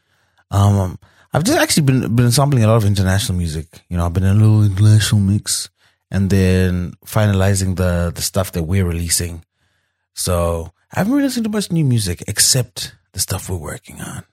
Um, 0.51 0.99
I've 1.33 1.45
just 1.45 1.59
actually 1.59 1.85
been 1.85 2.17
been 2.17 2.31
sampling 2.31 2.65
a 2.65 2.69
lot 2.69 2.77
of 2.77 2.85
international 2.85 3.37
music. 3.37 3.83
You 3.89 3.97
know, 3.97 4.07
I've 4.07 4.13
been 4.13 4.25
in 4.25 4.37
a 4.37 4.41
little 4.41 4.65
international 4.65 5.21
mix, 5.21 5.69
and 6.11 6.31
then 6.31 6.95
finalizing 7.05 7.77
the 7.77 8.13
the 8.15 8.23
stuff 8.23 8.53
that 8.53 8.63
we're 8.63 8.87
releasing. 8.87 9.45
So 10.15 10.73
I 10.93 11.01
haven't 11.01 11.13
really 11.13 11.25
listened 11.25 11.45
to 11.45 11.51
much 11.51 11.71
new 11.71 11.85
music 11.85 12.25
except 12.27 12.95
the 13.13 13.21
stuff 13.21 13.51
we're 13.51 13.57
working 13.57 14.01
on. 14.01 14.25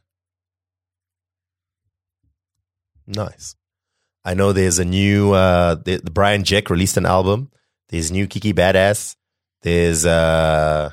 Nice. 3.07 3.56
I 4.23 4.34
know 4.34 4.53
there's 4.53 4.80
a 4.80 4.86
new 4.86 5.34
uh 5.34 5.76
the, 5.76 5.98
the 5.98 6.11
Brian 6.11 6.44
Jack 6.44 6.69
released 6.69 6.98
an 6.98 7.06
album. 7.06 7.52
There's 7.90 8.11
new 8.11 8.27
Kikky 8.27 8.53
Badass. 8.53 9.15
There's 9.61 10.06
uh 10.06 10.91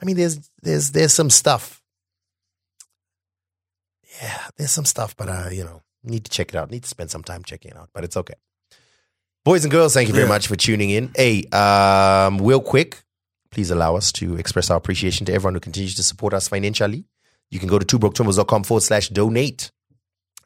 I 0.00 0.04
mean 0.04 0.16
there's 0.16 0.50
there's 0.62 0.90
there's 0.92 1.12
some 1.12 1.30
stuff. 1.30 1.82
Yeah, 4.22 4.38
there's 4.56 4.70
some 4.70 4.84
stuff, 4.84 5.16
but 5.16 5.28
uh, 5.28 5.48
you 5.50 5.64
know, 5.64 5.82
need 6.02 6.24
to 6.24 6.30
check 6.30 6.48
it 6.50 6.56
out. 6.56 6.70
Need 6.70 6.82
to 6.84 6.88
spend 6.88 7.10
some 7.10 7.22
time 7.22 7.44
checking 7.44 7.70
it 7.72 7.76
out, 7.76 7.90
but 7.92 8.04
it's 8.04 8.16
okay. 8.16 8.34
Boys 9.44 9.64
and 9.64 9.70
girls, 9.70 9.94
thank 9.94 10.08
you 10.08 10.14
very 10.14 10.26
Yeah. 10.26 10.32
much 10.32 10.46
for 10.48 10.56
tuning 10.56 10.90
in. 10.90 11.10
Hey, 11.14 11.44
um, 11.52 12.38
real 12.38 12.60
quick, 12.60 13.02
please 13.50 13.70
allow 13.70 13.96
us 13.96 14.12
to 14.12 14.36
express 14.36 14.70
our 14.70 14.76
appreciation 14.76 15.24
to 15.26 15.32
everyone 15.32 15.54
who 15.54 15.60
continues 15.60 15.94
to 15.94 16.02
support 16.02 16.34
us 16.34 16.48
financially. 16.48 17.04
You 17.50 17.58
can 17.58 17.68
go 17.68 17.78
to 17.78 17.86
twobroketwimbos.com 17.86 18.64
forward 18.64 18.82
slash 18.82 19.08
donate 19.08 19.70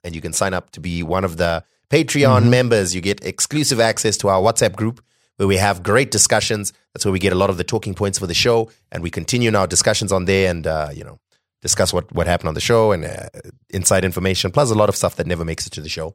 and 0.05 0.15
you 0.15 0.21
can 0.21 0.33
sign 0.33 0.55
up 0.55 0.71
to 0.73 0.81
be 0.81 1.03
one 1.03 1.25
of 1.25 1.37
the 1.37 1.65
Patreon 1.91 2.45
Mhm. 2.45 2.49
members. 2.51 2.95
You 2.95 3.01
get 3.01 3.25
exclusive 3.25 3.81
access 3.81 4.17
to 4.19 4.29
our 4.29 4.41
WhatsApp 4.41 4.77
group 4.77 5.03
where 5.37 5.49
we 5.49 5.57
have 5.57 5.83
great 5.83 6.11
discussions. 6.11 6.73
That's 6.93 7.05
where 7.05 7.13
we 7.13 7.19
get 7.19 7.33
a 7.33 7.37
lot 7.37 7.51
of 7.51 7.57
the 7.57 7.65
talking 7.65 7.95
points 7.95 8.19
for 8.19 8.27
the 8.27 8.35
show, 8.35 8.71
and 8.91 9.03
we 9.03 9.11
continue 9.11 9.49
in 9.49 9.57
our 9.57 9.67
discussions 9.67 10.13
on 10.13 10.25
there, 10.27 10.51
and 10.51 10.67
uh, 10.67 10.91
you 10.95 11.05
know, 11.05 11.19
discuss 11.63 11.93
what 11.93 12.13
what 12.13 12.27
happened 12.27 12.49
on 12.49 12.55
the 12.55 12.61
show 12.61 12.93
and 12.93 13.05
uh, 13.05 13.29
inside 13.71 14.05
information, 14.05 14.51
plus 14.51 14.71
a 14.71 14.75
lot 14.75 14.89
of 14.89 14.97
stuff 14.97 15.17
that 15.17 15.27
never 15.27 15.45
makes 15.45 15.67
it 15.67 15.71
to 15.73 15.81
the 15.81 15.89
show. 15.89 16.15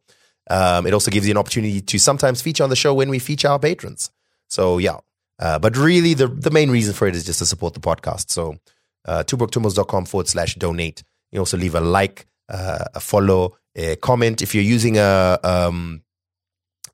Um, 0.49 0.87
it 0.87 0.93
also 0.93 1.11
gives 1.11 1.27
you 1.27 1.31
an 1.31 1.37
opportunity 1.37 1.81
to 1.81 1.99
sometimes 1.99 2.41
feature 2.41 2.63
on 2.63 2.69
the 2.69 2.75
show 2.75 2.93
when 2.93 3.09
we 3.09 3.19
feature 3.19 3.49
our 3.49 3.59
patrons. 3.59 4.11
So 4.47 4.77
yeah, 4.77 4.99
Uh, 5.39 5.59
but 5.59 5.77
really, 5.77 6.15
the, 6.15 6.27
the 6.27 6.49
main 6.49 6.71
reason 6.71 6.93
for 6.93 7.07
it 7.07 7.15
is 7.15 7.23
just 7.25 7.39
to 7.39 7.45
support 7.45 7.73
the 7.73 7.79
podcast. 7.79 8.31
So, 8.31 8.57
uh, 9.05 9.23
twobroketwimbos.com 9.23 10.05
forward 10.05 10.27
slash 10.27 10.55
donate. 10.55 11.03
You 11.31 11.39
also 11.39 11.57
leave 11.57 11.75
a 11.75 11.81
like, 11.81 12.25
uh, 12.49 12.85
a 12.95 12.99
follow, 12.99 13.55
a 13.75 13.95
comment. 13.97 14.41
If 14.41 14.55
you're 14.55 14.63
using 14.63 14.97
a, 14.97 15.37
um, 15.43 16.01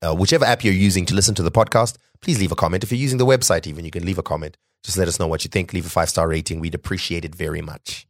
uh, 0.01 0.13
whichever 0.13 0.45
app 0.45 0.63
you're 0.63 0.73
using 0.73 1.05
to 1.05 1.15
listen 1.15 1.35
to 1.35 1.43
the 1.43 1.51
podcast, 1.51 1.97
please 2.23 2.39
leave 2.39 2.51
a 2.51 2.55
comment. 2.55 2.83
If 2.83 2.91
you're 2.91 2.99
using 2.99 3.17
the 3.17 3.25
website, 3.25 3.67
even, 3.67 3.85
you 3.85 3.91
can 3.91 4.05
leave 4.05 4.17
a 4.17 4.23
comment. 4.23 4.57
Just 4.83 4.97
let 4.97 5.07
us 5.07 5.19
know 5.19 5.27
what 5.27 5.43
you 5.43 5.49
think. 5.49 5.73
Leave 5.73 5.85
a 5.85 5.89
five 5.89 6.09
star 6.09 6.27
rating. 6.27 6.59
We'd 6.59 6.73
appreciate 6.73 7.25
it 7.25 7.35
very 7.35 7.61
much. 7.61 8.07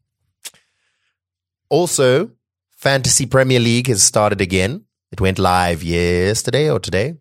Also, 1.69 2.31
Fantasy 2.77 3.25
Premier 3.25 3.59
League 3.59 3.87
has 3.87 4.03
started 4.03 4.39
again. 4.39 4.85
It 5.11 5.19
went 5.19 5.39
live 5.39 5.83
yesterday 5.83 6.69
or 6.69 6.79
today. 6.79 7.15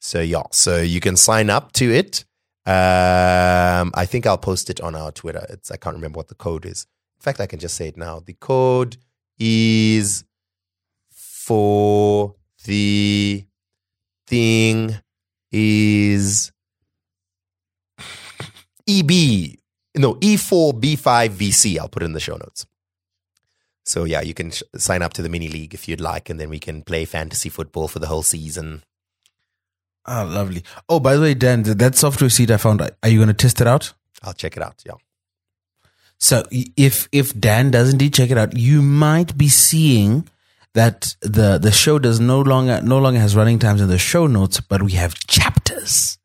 So, 0.00 0.20
yeah, 0.20 0.42
so 0.50 0.78
you 0.78 1.00
can 1.00 1.16
sign 1.16 1.48
up 1.48 1.72
to 1.72 1.92
it. 1.92 2.24
Um, 2.66 3.92
I 3.94 4.06
think 4.06 4.26
I'll 4.26 4.38
post 4.38 4.70
it 4.70 4.80
on 4.80 4.96
our 4.96 5.12
Twitter. 5.12 5.46
It's 5.48 5.70
I 5.70 5.76
can't 5.76 5.94
remember 5.94 6.16
what 6.16 6.28
the 6.28 6.34
code 6.34 6.66
is. 6.66 6.86
In 7.18 7.22
fact, 7.22 7.40
I 7.40 7.46
can 7.46 7.60
just 7.60 7.76
say 7.76 7.88
it 7.88 7.96
now. 7.96 8.20
The 8.20 8.34
code 8.34 8.96
is 9.38 10.24
for 11.10 12.34
the 12.64 13.46
thing 14.26 14.96
is 15.56 16.52
EB. 18.86 19.56
No, 19.96 20.18
E 20.20 20.36
E4B5VC. 20.36 21.78
I'll 21.78 21.88
put 21.88 22.02
it 22.02 22.06
in 22.06 22.12
the 22.12 22.20
show 22.20 22.36
notes. 22.36 22.66
So 23.84 24.04
yeah, 24.04 24.20
you 24.20 24.34
can 24.34 24.50
sh- 24.50 24.62
sign 24.76 25.00
up 25.00 25.14
to 25.14 25.22
the 25.22 25.28
mini 25.28 25.48
league 25.48 25.72
if 25.72 25.88
you'd 25.88 26.00
like, 26.00 26.28
and 26.28 26.38
then 26.38 26.50
we 26.50 26.58
can 26.58 26.82
play 26.82 27.04
fantasy 27.04 27.48
football 27.48 27.88
for 27.88 28.00
the 28.00 28.08
whole 28.08 28.22
season. 28.22 28.82
Oh, 30.04 30.24
lovely. 30.24 30.62
Oh, 30.88 31.00
by 31.00 31.14
the 31.14 31.22
way, 31.22 31.34
Dan, 31.34 31.62
that 31.62 31.94
software 31.96 32.30
seed 32.30 32.50
I 32.50 32.58
found, 32.58 32.80
are 32.80 33.08
you 33.08 33.18
going 33.18 33.28
to 33.28 33.34
test 33.34 33.60
it 33.60 33.66
out? 33.66 33.92
I'll 34.22 34.34
check 34.34 34.56
it 34.56 34.62
out. 34.62 34.82
Yeah. 34.84 34.94
So 36.18 36.44
if 36.50 37.08
if 37.12 37.38
Dan 37.38 37.70
does 37.70 37.92
indeed 37.92 38.14
check 38.14 38.30
it 38.30 38.38
out, 38.38 38.56
you 38.56 38.82
might 38.82 39.36
be 39.36 39.48
seeing 39.48 40.28
that 40.76 41.16
the 41.22 41.56
the 41.56 41.72
show 41.72 41.98
does 41.98 42.20
no 42.20 42.42
longer 42.42 42.82
no 42.82 42.98
longer 42.98 43.18
has 43.18 43.34
running 43.34 43.58
times 43.58 43.80
in 43.80 43.88
the 43.88 43.96
show 43.96 44.26
notes, 44.26 44.60
but 44.60 44.82
we 44.82 44.92
have 44.92 45.14
chapters. 45.26 46.18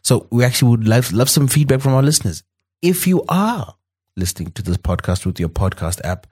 So 0.00 0.26
we 0.30 0.42
actually 0.42 0.70
would 0.70 0.88
love 0.88 1.12
love 1.12 1.28
some 1.28 1.46
feedback 1.46 1.82
from 1.82 1.92
our 1.92 2.02
listeners. 2.02 2.42
If 2.80 3.06
you 3.06 3.22
are 3.28 3.74
listening 4.16 4.52
to 4.52 4.62
this 4.62 4.78
podcast 4.78 5.26
with 5.26 5.38
your 5.38 5.50
podcast 5.50 6.00
app, 6.02 6.26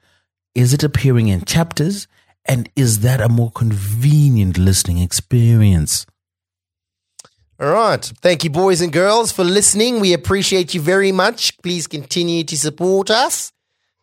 is 0.55 0.73
it 0.73 0.83
appearing 0.83 1.29
in 1.29 1.45
chapters? 1.45 2.09
And 2.47 2.71
is 2.75 3.01
that 3.01 3.21
a 3.21 3.29
more 3.29 3.51
convenient 3.51 4.57
listening 4.57 4.97
experience? 4.99 6.07
All 7.61 7.69
right. 7.69 8.03
Thank 8.23 8.45
you, 8.45 8.51
boys 8.51 8.81
and 8.81 8.91
girls, 8.91 9.31
for 9.31 9.45
listening. 9.45 10.01
We 10.01 10.15
appreciate 10.15 10.73
you 10.73 10.81
very 10.81 11.13
much. 11.13 11.59
Please 11.59 11.87
continue 11.87 12.45
to 12.45 12.57
support 12.57 13.11
us. 13.11 13.53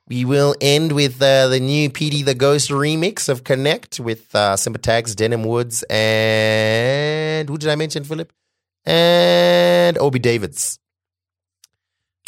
We 0.07 0.23
will 0.23 0.53
end 0.61 0.91
with 0.91 1.19
uh, 1.19 1.47
the 1.47 1.59
new 1.59 1.89
PD 1.89 2.23
the 2.23 2.35
Ghost 2.35 2.69
remix 2.69 3.27
of 3.27 3.43
Connect 3.43 3.99
with 3.99 4.35
uh, 4.35 4.55
Simba 4.55 4.77
Tagz, 4.77 5.15
Denim 5.15 5.43
Woods, 5.43 5.83
and 5.89 7.49
who 7.49 7.57
did 7.57 7.69
I 7.69 7.75
mention, 7.75 8.03
Philip? 8.03 8.31
And 8.85 9.97
Obi 9.97 10.19
Davids. 10.19 10.77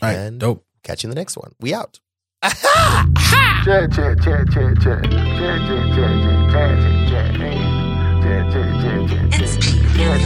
All 0.01 0.09
right, 0.09 0.17
and 0.17 0.39
dope. 0.39 0.65
Catch 0.83 1.03
you 1.03 1.07
in 1.07 1.11
the 1.11 1.15
next 1.21 1.37
one. 1.37 1.51
We 1.59 1.75
out. 1.75 1.99
Check, 2.43 3.91
check, 3.91 4.21
check, 4.23 4.49
check, 4.49 4.79
check. 4.81 5.03
Check, 5.03 5.03
check, 5.03 5.85
check, 5.93 6.07
check, 6.07 6.47
check, 6.51 6.77
check, 7.09 7.29
check. 7.37 7.57
Check, 8.23 8.43
check, 8.53 8.69
check, 8.81 9.05
check, 9.07 9.51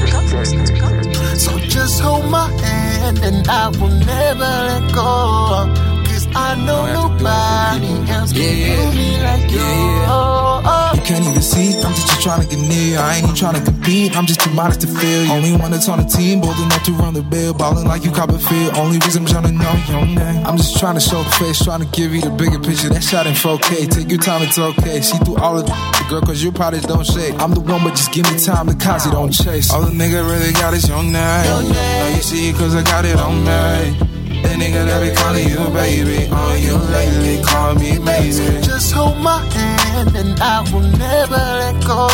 check, 0.07 0.47
check, 0.47 1.13
check. 1.13 1.35
So 1.35 1.59
just 1.59 1.99
hold 2.01 2.29
my 2.31 2.49
hand 2.49 3.19
and 3.19 3.45
I 3.47 3.67
will 3.69 3.89
never 3.89 4.39
let 4.39 4.93
go. 4.93 6.00
I 6.33 6.55
know 6.55 6.85
nobody 6.85 8.11
else 8.11 8.31
can 8.33 8.91
do 8.91 8.97
me 8.97 9.21
like 9.21 9.51
you. 9.51 9.59
Oh, 9.59 10.61
oh, 10.63 10.91
You 10.95 11.01
can't 11.01 11.25
even 11.25 11.41
see, 11.41 11.75
I'm 11.81 11.93
just 11.93 12.21
trying 12.21 12.41
to 12.41 12.47
get 12.47 12.59
near. 12.59 12.99
I 12.99 13.15
ain't 13.15 13.23
even 13.23 13.35
trying 13.35 13.55
to 13.55 13.61
compete, 13.61 14.15
I'm 14.15 14.25
just 14.25 14.39
too 14.41 14.51
modest 14.53 14.81
to 14.81 14.87
feel. 14.87 15.25
you. 15.25 15.31
Only 15.31 15.51
one 15.53 15.71
that's 15.71 15.89
on 15.89 15.99
the 15.99 16.05
team, 16.05 16.41
bold 16.41 16.57
enough 16.57 16.83
to 16.83 16.91
run 16.93 17.13
the 17.13 17.21
bill. 17.21 17.53
Ballin' 17.53 17.85
like 17.87 18.03
you 18.03 18.11
Copperfield. 18.11 18.75
Only 18.77 18.99
reason 18.99 19.23
I'm 19.23 19.27
trying 19.27 19.43
to 19.45 19.51
know 19.51 19.73
your 19.89 20.05
name. 20.05 20.45
I'm 20.45 20.57
just 20.57 20.77
trying 20.79 20.95
to 20.95 21.01
show 21.01 21.21
the 21.23 21.29
face, 21.31 21.63
trying 21.63 21.81
to 21.81 21.87
give 21.87 22.13
you 22.13 22.21
the 22.21 22.29
bigger 22.31 22.59
picture. 22.59 22.89
That 22.89 23.03
shot 23.03 23.27
in 23.27 23.33
4K, 23.33 23.89
take 23.91 24.09
your 24.09 24.19
time, 24.19 24.41
it's 24.43 24.57
okay. 24.59 25.01
See 25.01 25.17
through 25.19 25.37
all 25.37 25.57
of 25.59 25.65
the 25.65 26.05
girl, 26.09 26.21
cause 26.21 26.41
your 26.43 26.53
products 26.53 26.85
don't 26.85 27.05
shake. 27.05 27.33
I'm 27.39 27.53
the 27.53 27.61
one, 27.61 27.83
but 27.83 27.91
just 27.95 28.11
give 28.13 28.29
me 28.31 28.39
time, 28.39 28.67
the 28.67 28.75
cause 28.75 29.05
it 29.05 29.11
don't 29.11 29.31
chase. 29.31 29.71
All 29.71 29.81
the 29.81 29.91
nigga 29.91 30.23
really 30.27 30.53
got 30.53 30.73
is 30.73 30.87
your 30.87 31.03
name. 31.03 31.13
Now 31.13 32.07
you 32.15 32.21
see 32.21 32.49
it 32.49 32.55
cause 32.55 32.75
I 32.75 32.83
got 32.83 33.05
it 33.05 33.17
on 33.17 33.43
me. 33.43 34.20
That 34.43 34.57
nigga 34.59 34.85
that 34.85 34.99
be 35.01 35.09
calling 35.15 35.47
you 35.47 35.63
baby, 35.73 36.27
on 36.31 36.61
you 36.61 36.76
lately, 36.93 37.43
call 37.43 37.76
me 37.76 37.97
baby. 37.99 38.61
Just 38.65 38.91
hold 38.93 39.18
my 39.18 39.39
hand 39.53 40.15
and 40.15 40.39
I 40.39 40.61
will 40.72 40.81
never 40.81 41.43
let 41.61 41.77
go. 41.85 42.07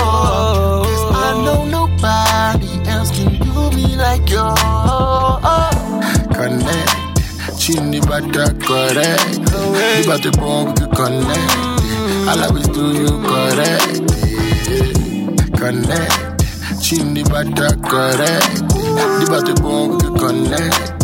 Cause 0.84 1.06
I 1.16 1.30
know 1.46 1.66
nobody 1.66 2.72
else 2.90 3.12
can 3.12 3.32
do 3.40 3.70
me 3.76 3.96
like 3.96 4.30
you. 4.30 4.48
Connect, 6.38 6.92
chini 7.60 8.00
bata 8.02 8.54
correct. 8.62 9.40
You 9.98 10.04
about 10.06 10.22
to 10.24 10.32
bomb 10.38 10.74
to 10.76 10.88
connect. 10.88 11.54
I'll 12.30 12.44
always 12.44 12.68
do 12.68 12.94
you 12.94 13.12
correct. 13.32 13.94
Connect, 15.58 16.84
chini 16.84 17.24
bata 17.24 17.76
correct. 17.90 18.62
You 18.76 19.26
about 19.28 19.46
to 19.48 19.54
bomb 19.62 19.98
to 20.00 20.10
connect. 20.20 20.97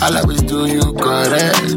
I'll 0.00 0.16
always 0.18 0.42
do 0.42 0.66
you 0.66 0.92
correct. 0.94 1.74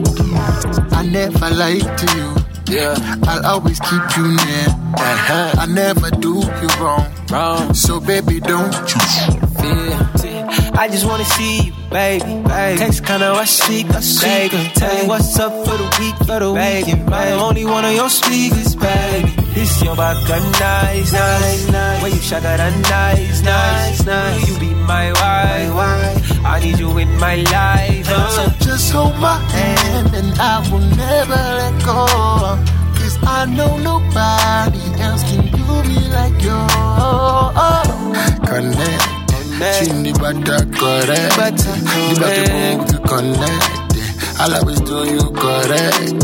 I 0.93 1.03
never 1.06 1.49
lied 1.49 1.98
to 1.98 2.07
you. 2.18 2.76
Yeah, 2.76 2.95
I'll 3.27 3.45
always 3.45 3.80
keep 3.80 4.02
you 4.18 4.27
near. 4.27 4.68
Uh-huh. 4.95 5.56
I 5.60 5.65
never 5.65 6.10
do 6.11 6.39
you 6.61 6.68
wrong. 6.80 7.06
Wrong. 7.30 7.73
So 7.73 7.99
baby, 7.99 8.39
don't 8.39 8.72
you 8.73 9.02
fear. 9.60 10.10
I 10.73 10.88
just 10.89 11.06
wanna 11.06 11.26
see 11.26 11.64
you, 11.64 11.73
baby. 11.91 12.23
baby. 12.48 12.77
Text 12.80 13.06
kinda 13.06 13.31
I 13.34 13.45
speak, 13.45 13.88
I 13.93 13.99
speak. 13.99 14.52
Tell 14.73 15.02
you 15.02 15.07
what's 15.07 15.38
up 15.39 15.52
for 15.65 15.77
the 15.77 15.88
week, 15.99 16.15
for 16.27 16.39
the 16.39 16.53
baby. 16.53 16.85
weekend. 16.93 17.14
I'm 17.14 17.38
the 17.38 17.43
only 17.43 17.65
one 17.65 17.85
of 17.85 17.93
your 17.93 18.10
speakers, 18.10 18.76
baby. 18.76 19.40
This 19.53 19.84
your 19.84 19.95
back 19.95 20.18
nice, 20.28 21.11
nice, 21.11 21.68
nice. 21.69 22.02
When 22.02 22.11
you 22.14 22.22
shaka 22.22 22.56
that 22.57 22.73
nice, 22.90 23.41
nice, 23.44 24.06
nice. 24.06 24.49
You 24.49 24.60
be 24.60 24.73
my 24.73 25.11
wife, 25.11 26.45
I 26.45 26.60
need 26.64 26.80
you 26.80 26.98
in 26.98 27.11
my 27.18 27.36
life. 27.36 28.06
So 28.07 28.49
just 28.65 28.91
hold 28.94 29.15
my 29.19 29.38
hand 29.52 30.14
and 30.15 30.34
I 30.40 30.60
will 30.72 30.80
never 30.80 31.41
let 31.60 31.76
go. 31.84 32.06
Cause 32.95 33.18
I 33.23 33.45
know 33.45 33.78
nobody 33.78 34.84
else 35.02 35.23
can 35.30 35.44
do 35.52 35.84
me 35.90 35.99
like 36.15 36.41
you. 36.41 36.60
Connect. 38.48 39.03
Connect 39.32 39.84
chini 39.84 40.14
bata 40.14 40.65
correct. 40.80 41.65
You 42.02 42.15
got 42.19 42.34
to 42.40 42.53
move 42.53 42.86
to 42.88 42.98
connect. 43.06 43.68
I'll 44.40 44.56
always 44.56 44.80
do 44.82 44.98
you 45.11 45.26
correct. 45.32 46.23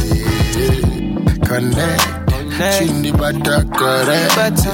Connect. 1.45 2.26
Chini 2.57 3.11
bata 3.11 3.63
correct. 3.69 4.31
You 4.31 4.35
got 4.35 4.57
to 4.57 4.71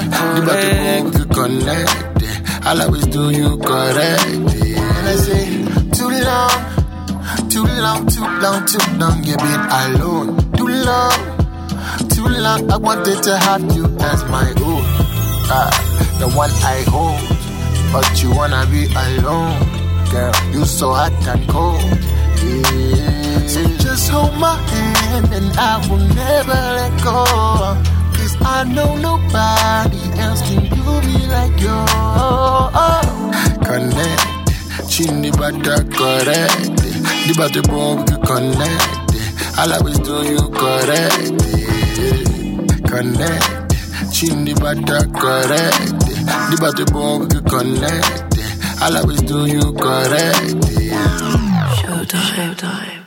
move 1.02 1.12
to 1.16 1.24
connect. 1.34 2.64
I'll 2.64 2.80
always 2.80 3.04
do 3.06 3.28
you 3.28 3.58
correct. 3.58 4.24
And 4.24 5.08
I 5.08 5.16
say, 5.16 5.44
too 5.92 6.08
long, 6.08 7.50
too 7.50 7.64
long, 7.84 8.06
too 8.06 8.24
long, 8.40 8.64
too 8.64 8.78
long, 8.96 9.22
you've 9.24 9.36
been 9.36 9.60
alone. 9.68 10.52
Too 10.56 10.66
long, 10.66 11.18
too 12.08 12.26
long, 12.26 12.70
I 12.72 12.76
wanted 12.78 13.22
to 13.22 13.36
have 13.36 13.62
you 13.76 13.84
as 14.00 14.24
my 14.30 14.48
own. 14.64 14.82
Ah, 15.52 15.70
the 16.20 16.28
one 16.30 16.50
I 16.64 16.84
hold, 16.88 17.20
but 17.92 18.22
you 18.22 18.30
wanna 18.34 18.64
be 18.70 18.86
alone. 18.96 19.60
Girl, 20.10 20.32
you 20.54 20.64
so 20.64 20.94
hot 20.94 21.12
and 21.28 21.46
cold. 21.50 21.82
Yeah. 22.42 23.03
So 23.48 23.62
just 23.78 24.10
hold 24.10 24.34
my 24.38 24.56
hand 24.56 25.32
and 25.32 25.52
I 25.56 25.86
will 25.88 25.98
never 25.98 26.60
let 26.78 26.92
go. 27.02 27.24
Cause 28.16 28.36
I 28.40 28.64
know 28.64 28.96
nobody 28.96 30.02
else 30.20 30.42
can 30.42 30.64
do 30.64 30.84
me 31.06 31.26
like 31.28 31.60
you. 31.60 31.78
Connect. 33.68 34.22
Chini 34.90 35.30
bata 35.30 35.84
correct. 35.96 36.76
The 37.26 37.34
bata 37.36 37.62
bomb 37.62 38.04
to 38.06 38.16
connect. 38.26 39.00
I'll 39.58 39.72
always 39.74 39.98
do 39.98 40.22
you 40.24 40.48
correct. 40.50 41.34
Connect. 42.88 44.12
Chini 44.12 44.54
bata 44.54 45.06
correct. 45.14 46.00
The 46.50 46.56
bata 46.60 46.84
bomb 46.92 47.28
to 47.28 47.40
connect. 47.42 48.38
I'll 48.82 48.96
always 48.98 49.22
do 49.22 49.46
you 49.46 49.72
correct. 49.74 50.64
Showtime. 51.78 52.54
Showtime. 52.54 53.03